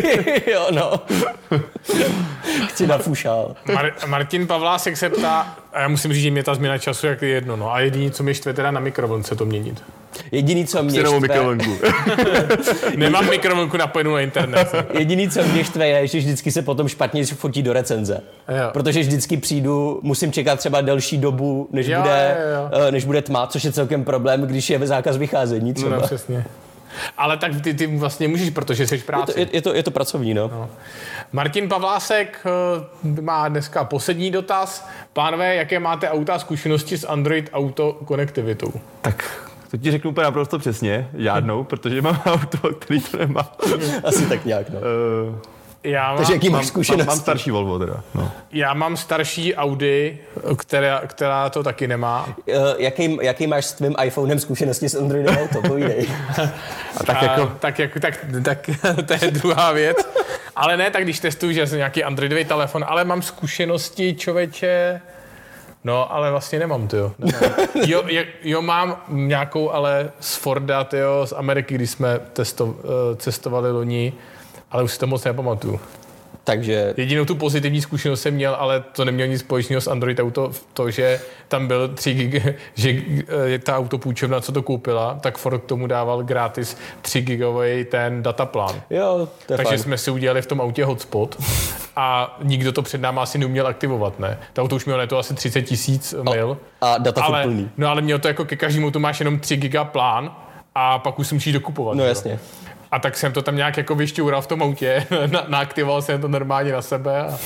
jo, 0.52 0.66
no. 0.70 0.92
Chci 2.68 2.86
na 2.86 2.98
fušál. 2.98 3.54
Mar- 3.66 3.92
Martin 4.06 4.46
Pavlásek 4.46 4.96
se 4.96 5.08
ptá, 5.10 5.56
a 5.72 5.80
já 5.80 5.88
musím 5.88 6.12
říct, 6.12 6.22
že 6.22 6.30
mě 6.30 6.42
ta 6.42 6.54
změna 6.54 6.78
času 6.78 7.06
jak 7.06 7.22
je 7.22 7.28
jedno, 7.28 7.56
no. 7.56 7.72
A 7.72 7.80
jediný, 7.80 8.10
co 8.10 8.22
mě 8.22 8.34
štve 8.34 8.52
teda 8.52 8.70
na 8.70 8.80
mikrovlnce 8.80 9.36
to 9.36 9.44
měnit. 9.44 9.82
Jediný, 10.32 10.66
co 10.66 10.82
mě 10.82 11.00
štve, 11.00 11.20
mikrovlnku. 11.20 11.70
Nemám 12.96 13.30
mikrovlnku 13.30 13.76
napojenou 13.76 14.14
na 14.14 14.20
internet. 14.20 14.74
jediný, 14.98 15.30
co 15.30 15.42
mě 15.42 15.64
štve, 15.64 15.88
je, 15.88 16.06
že 16.06 16.18
vždycky 16.18 16.52
se 16.52 16.62
potom 16.62 16.88
špatně 16.88 17.26
fotí 17.26 17.62
do 17.62 17.72
recenze. 17.72 18.20
Jo. 18.48 18.70
Protože 18.72 19.00
vždycky 19.00 19.36
přijdu, 19.36 20.00
musím 20.02 20.32
čekat 20.32 20.58
třeba 20.58 20.80
delší 20.80 21.18
dobu, 21.18 21.68
než, 21.72 21.86
Jo, 21.86 21.98
bude, 22.00 22.36
jo, 22.54 22.78
eh, 22.88 22.92
než 22.92 23.04
bude 23.04 23.22
tma, 23.22 23.46
což 23.46 23.64
je 23.64 23.72
celkem 23.72 24.04
problém, 24.04 24.42
když 24.42 24.70
je 24.70 24.86
zákaz 24.86 25.16
vycházení 25.16 25.68
No, 25.68 25.74
třeba. 25.74 25.96
no, 25.96 26.02
přesně. 26.02 26.44
Ale 27.18 27.36
tak 27.36 27.60
ty, 27.60 27.74
ty 27.74 27.86
vlastně 27.86 28.28
můžeš, 28.28 28.50
protože 28.50 28.86
jsi 28.86 28.98
v 28.98 29.00
je, 29.00 29.06
práci. 29.06 29.32
to, 29.32 29.40
je, 29.40 29.48
je, 29.52 29.62
to, 29.62 29.74
je 29.74 29.82
to 29.82 29.90
pracovní, 29.90 30.34
no. 30.34 30.50
no. 30.52 30.68
Martin 31.32 31.68
Pavlásek 31.68 32.46
eh, 33.06 33.20
má 33.22 33.48
dneska 33.48 33.84
poslední 33.84 34.30
dotaz. 34.30 34.88
Pánové, 35.12 35.54
jaké 35.54 35.80
máte 35.80 36.10
auta 36.10 36.38
zkušenosti 36.38 36.98
s 36.98 37.08
Android 37.08 37.50
Auto 37.52 37.92
konektivitou? 37.92 38.72
tak 39.00 39.46
to 39.70 39.76
ti 39.76 39.90
řeknu 39.90 40.10
úplně 40.10 40.24
naprosto 40.24 40.58
přesně. 40.58 41.08
Žádnou, 41.18 41.64
protože 41.64 42.02
mám 42.02 42.20
auto, 42.26 42.74
který 42.78 43.00
to 43.00 43.16
nemá. 43.16 43.52
Asi 44.04 44.26
tak 44.26 44.44
nějak, 44.44 44.70
no. 44.70 44.78
Uh, 45.86 45.92
Já 45.92 46.08
mám, 46.08 46.16
Takže 46.16 46.32
jaký 46.32 46.50
máš 46.50 46.62
mám, 46.62 46.68
zkušenosti? 46.68 47.06
mám 47.06 47.18
starší 47.18 47.50
Volvo 47.50 47.78
teda. 47.78 48.02
No. 48.14 48.32
já 48.52 48.74
mám 48.74 48.96
starší 48.96 49.54
Audi, 49.54 50.18
která, 50.56 51.02
která 51.06 51.50
to 51.50 51.62
taky 51.62 51.88
nemá. 51.88 52.28
Eh, 52.48 52.54
jaký, 52.78 53.18
jaký 53.22 53.46
máš 53.46 53.64
s 53.64 53.72
tvým 53.72 53.94
iPhonem 54.04 54.38
zkušenosti 54.38 54.88
s 54.88 54.94
Androidem 54.94 55.36
Auto? 55.36 55.68
Povídej. 55.68 56.08
A 56.96 57.04
tak 57.04 57.22
A, 57.22 57.24
jako, 57.24 57.52
tak, 57.58 57.78
jako, 57.78 58.00
tak, 58.00 58.26
tak, 58.44 58.70
to 59.06 59.24
je 59.24 59.30
druhá 59.30 59.72
věc. 59.72 59.96
Ale 60.56 60.76
ne 60.76 60.90
tak, 60.90 61.04
když 61.04 61.20
testuju, 61.20 61.52
že 61.52 61.66
jsem 61.66 61.78
nějaký 61.78 62.04
Androidový 62.04 62.44
telefon, 62.44 62.84
ale 62.88 63.04
mám 63.04 63.22
zkušenosti, 63.22 64.14
člověče, 64.14 65.00
No, 65.84 66.12
ale 66.12 66.30
vlastně 66.30 66.58
nemám, 66.58 66.88
ty 66.88 66.96
jo. 66.96 67.12
jo, 67.86 68.02
jo. 68.06 68.22
Jo, 68.42 68.62
mám 68.62 69.02
nějakou, 69.08 69.70
ale 69.70 70.10
z 70.20 70.36
Forda, 70.36 70.84
tyjo, 70.84 71.26
z 71.26 71.32
Ameriky, 71.32 71.74
když 71.74 71.90
jsme 71.90 72.20
testo, 72.32 72.74
eh, 72.78 73.16
cestovali 73.16 73.72
loni, 73.72 74.12
ale 74.76 74.82
už 74.82 74.92
si 74.92 74.98
to 74.98 75.06
moc 75.06 75.24
nepamatuju. 75.24 75.80
Takže 76.44 76.94
Jedinou 76.96 77.24
tu 77.24 77.34
pozitivní 77.34 77.80
zkušenost 77.80 78.22
jsem 78.22 78.34
měl, 78.34 78.56
ale 78.58 78.84
to 78.92 79.04
nemělo 79.04 79.30
nic 79.30 79.40
společného 79.40 79.80
s 79.80 79.86
Android 79.86 80.20
Auto, 80.20 80.50
to, 80.72 80.90
že 80.90 81.20
tam 81.48 81.66
byl 81.66 81.88
3 81.88 82.14
gig, 82.14 82.46
že 82.74 82.94
eh, 83.54 83.58
ta 83.58 83.76
autopůjčovna, 83.76 84.40
co 84.40 84.52
to 84.52 84.62
koupila, 84.62 85.18
tak 85.20 85.38
Ford 85.38 85.62
k 85.62 85.66
tomu 85.66 85.86
dával 85.86 86.22
gratis 86.22 86.76
3 87.02 87.20
gigový 87.20 87.84
ten 87.84 88.22
dataplán. 88.22 88.80
jo, 88.90 89.28
to 89.46 89.52
je 89.52 89.56
Takže 89.56 89.68
fajn. 89.68 89.78
jsme 89.78 89.98
si 89.98 90.10
udělali 90.10 90.42
v 90.42 90.46
tom 90.46 90.60
autě 90.60 90.84
hotspot 90.84 91.36
a 91.96 92.38
nikdo 92.42 92.72
to 92.72 92.82
před 92.82 93.00
náma 93.00 93.22
asi 93.22 93.38
neuměl 93.38 93.66
aktivovat, 93.66 94.18
ne? 94.18 94.38
To 94.52 94.62
auto 94.62 94.76
už 94.76 94.84
mělo 94.84 95.06
to 95.06 95.18
asi 95.18 95.34
30 95.34 95.62
tisíc 95.62 96.14
mil. 96.32 96.58
A 96.80 96.98
data 96.98 97.22
ale, 97.22 97.42
plný. 97.42 97.70
no 97.76 97.88
ale 97.88 98.02
mělo 98.02 98.18
to 98.18 98.28
jako 98.28 98.44
ke 98.44 98.56
každému, 98.56 98.90
tu 98.90 99.00
máš 99.00 99.20
jenom 99.20 99.38
3 99.38 99.56
giga 99.56 99.84
plán 99.84 100.36
a 100.74 100.98
pak 100.98 101.18
už 101.18 101.26
si 101.26 101.34
musíš 101.34 101.52
dokupovat. 101.52 101.96
No 101.96 102.04
že 102.04 102.30
jo? 102.30 102.38
A 102.90 102.98
tak 102.98 103.16
jsem 103.16 103.32
to 103.32 103.42
tam 103.42 103.56
nějak 103.56 103.76
jako 103.76 103.94
vyšťoural 103.94 104.42
v 104.42 104.46
tom 104.46 104.62
autě, 104.62 105.06
na, 105.26 105.44
naaktivoval 105.48 106.02
jsem 106.02 106.20
to 106.20 106.28
normálně 106.28 106.72
na 106.72 106.82
sebe 106.82 107.20
a, 107.20 107.38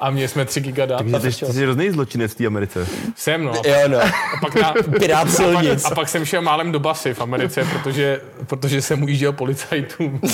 a 0.00 0.10
měli 0.10 0.28
jsme 0.28 0.44
3 0.44 0.60
giga 0.60 0.86
dat. 0.86 1.02
takže 1.12 1.30
ty, 1.30 1.46
ty 1.46 1.52
jsi 1.52 1.62
hrozný 1.62 1.90
zločinec 1.90 2.32
v 2.32 2.34
té 2.34 2.46
Americe. 2.46 2.86
Jsem, 3.16 3.44
no. 3.44 3.52
Jo, 3.66 3.88
no. 3.88 3.98
A 4.00 4.10
pak, 4.40 4.54
na, 4.54 4.74
Pirát 4.98 5.30
silnic. 5.30 5.84
a 5.84 5.94
pak 5.94 6.08
jsem 6.08 6.24
šel 6.24 6.42
málem 6.42 6.72
do 6.72 6.78
basy 6.80 7.14
v 7.14 7.20
Americe, 7.20 7.64
protože, 7.72 8.20
protože 8.46 8.82
jsem 8.82 9.02
ujížděl 9.02 9.32
policajtům. 9.32 10.20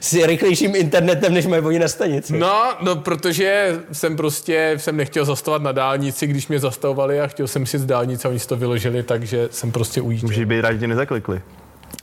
S 0.00 0.12
rychlejším 0.12 0.76
internetem, 0.76 1.34
než 1.34 1.46
mají 1.46 1.62
oni 1.62 1.78
na 1.78 1.88
stanici. 1.88 2.38
No, 2.38 2.72
no, 2.80 2.96
protože 2.96 3.80
jsem 3.92 4.16
prostě, 4.16 4.74
jsem 4.76 4.96
nechtěl 4.96 5.24
zastavovat 5.24 5.62
na 5.62 5.72
dálnici, 5.72 6.26
když 6.26 6.48
mě 6.48 6.58
zastavovali 6.58 7.20
a 7.20 7.26
chtěl 7.26 7.48
jsem 7.48 7.66
si 7.66 7.78
z 7.78 7.86
dálnice 7.86 8.28
a 8.28 8.30
oni 8.30 8.38
si 8.38 8.48
to 8.48 8.56
vyložili, 8.56 9.02
takže 9.02 9.48
jsem 9.50 9.72
prostě 9.72 10.00
ujížděl. 10.00 10.28
Můžeš 10.28 10.44
být 10.44 10.60
rád, 10.60 10.72
že 10.72 10.78
tě 10.78 10.86
nezaklikli. 10.86 11.42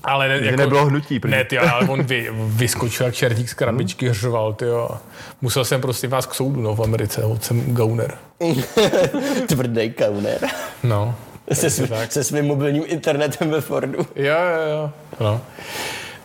Ale 0.04 0.28
ne, 0.28 0.44
Že 0.44 0.58
nebylo 0.58 0.86
hnutí. 0.86 1.20
Protože... 1.20 1.36
Ne, 1.36 1.44
ty, 1.44 1.58
ale 1.58 1.88
on 1.88 2.04
vy, 2.04 2.30
vyskočil 2.34 3.06
jak 3.06 3.16
čertík 3.16 3.50
z 3.50 3.54
krabičky, 3.54 4.10
hřval, 4.10 4.54
ty 4.54 4.66
jo. 4.66 4.90
Musel 5.42 5.66
jsem 5.66 5.82
prostě 5.82 6.08
vás 6.08 6.26
k 6.26 6.34
soudu, 6.34 6.62
no, 6.62 6.76
v 6.76 6.82
Americe, 6.82 7.22
jsem 7.42 7.74
gauner. 7.74 8.18
Tvrdý 9.48 9.94
kauner. 9.94 10.40
No. 10.84 11.16
Se, 11.54 11.68
sv- 11.68 12.08
se 12.08 12.24
svým 12.24 12.46
mobilním 12.46 12.84
internetem 12.86 13.50
ve 13.50 13.62
Fordu. 13.62 14.08
Jo, 14.16 14.36
jo, 14.36 14.70
jo. 14.72 14.92
No. 15.20 15.42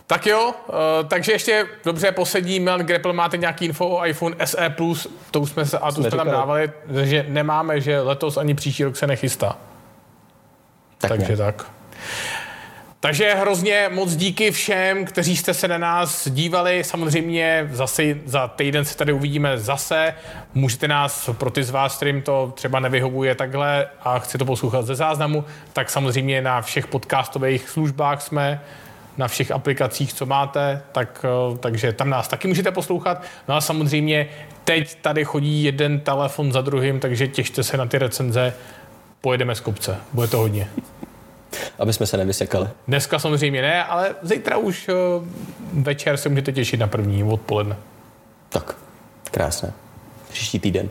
Tak 0.07 0.25
jo, 0.25 0.53
uh, 0.67 0.73
takže 1.07 1.31
ještě 1.31 1.65
dobře, 1.85 2.11
poslední 2.11 2.59
Milan 2.59 2.81
Greppel, 2.81 3.13
máte 3.13 3.37
nějaký 3.37 3.65
info 3.65 3.87
o 3.87 4.05
iPhone 4.05 4.35
SE+, 4.45 4.75
to 5.31 5.39
už 5.39 5.49
jsme 5.49 5.65
se, 5.65 5.77
a 5.77 5.91
to 5.91 5.91
jsme 5.91 6.03
tam 6.03 6.19
říkali. 6.19 6.31
dávali, 6.31 6.71
že 7.03 7.25
nemáme, 7.29 7.81
že 7.81 8.01
letos 8.01 8.37
ani 8.37 8.53
příští 8.53 8.83
rok 8.83 8.95
se 8.97 9.07
nechystá. 9.07 9.57
Tak 10.97 11.09
takže 11.09 11.31
ne. 11.31 11.37
tak. 11.37 11.65
Takže 12.99 13.33
hrozně 13.33 13.89
moc 13.93 14.15
díky 14.15 14.51
všem, 14.51 15.05
kteří 15.05 15.37
jste 15.37 15.53
se 15.53 15.67
na 15.67 15.77
nás 15.77 16.27
dívali. 16.29 16.83
Samozřejmě 16.83 17.69
zase 17.71 18.03
za 18.25 18.47
týden 18.47 18.85
se 18.85 18.97
tady 18.97 19.13
uvidíme 19.13 19.57
zase. 19.57 20.13
Můžete 20.53 20.87
nás, 20.87 21.29
pro 21.33 21.51
ty 21.51 21.63
z 21.63 21.69
vás, 21.69 21.95
kterým 21.95 22.21
to 22.21 22.53
třeba 22.55 22.79
nevyhovuje 22.79 23.35
takhle 23.35 23.87
a 24.03 24.19
chci 24.19 24.37
to 24.37 24.45
poslouchat 24.45 24.85
ze 24.85 24.95
záznamu, 24.95 25.45
tak 25.73 25.89
samozřejmě 25.89 26.41
na 26.41 26.61
všech 26.61 26.87
podcastových 26.87 27.69
službách 27.69 28.21
jsme 28.21 28.61
na 29.17 29.27
všech 29.27 29.51
aplikacích, 29.51 30.13
co 30.13 30.25
máte, 30.25 30.81
tak, 30.91 31.25
eh, 31.25 31.57
takže 31.57 31.93
tam 31.93 32.09
nás 32.09 32.27
taky 32.27 32.47
můžete 32.47 32.71
poslouchat. 32.71 33.23
No 33.47 33.55
a 33.55 33.61
samozřejmě 33.61 34.27
teď 34.63 34.95
tady 35.01 35.25
chodí 35.25 35.63
jeden 35.63 35.99
telefon 35.99 36.51
za 36.51 36.61
druhým, 36.61 36.99
takže 36.99 37.27
těšte 37.27 37.63
se 37.63 37.77
na 37.77 37.85
ty 37.85 37.97
recenze. 37.97 38.53
Pojedeme 39.21 39.55
z 39.55 39.59
kopce, 39.59 39.97
bude 40.13 40.27
to 40.27 40.37
hodně. 40.37 40.69
Aby 41.79 41.93
jsme 41.93 42.05
se 42.05 42.17
nevysekali. 42.17 42.67
Dneska 42.87 43.19
samozřejmě 43.19 43.61
ne, 43.61 43.83
ale 43.83 44.15
zítra 44.21 44.57
už 44.57 44.89
eh, 44.89 44.93
večer 45.73 46.17
se 46.17 46.29
můžete 46.29 46.51
těšit 46.51 46.79
na 46.79 46.87
první 46.87 47.23
odpoledne. 47.23 47.75
Tak, 48.49 48.75
krásné. 49.31 49.73
Příští 50.29 50.59
týden, 50.59 50.89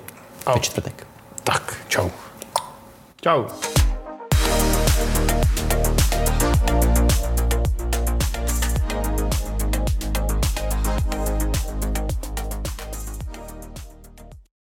ve 0.54 0.60
čtvrtek. 0.60 1.06
Tak, 1.44 1.76
čau. 1.88 2.10
Čau. 3.20 3.44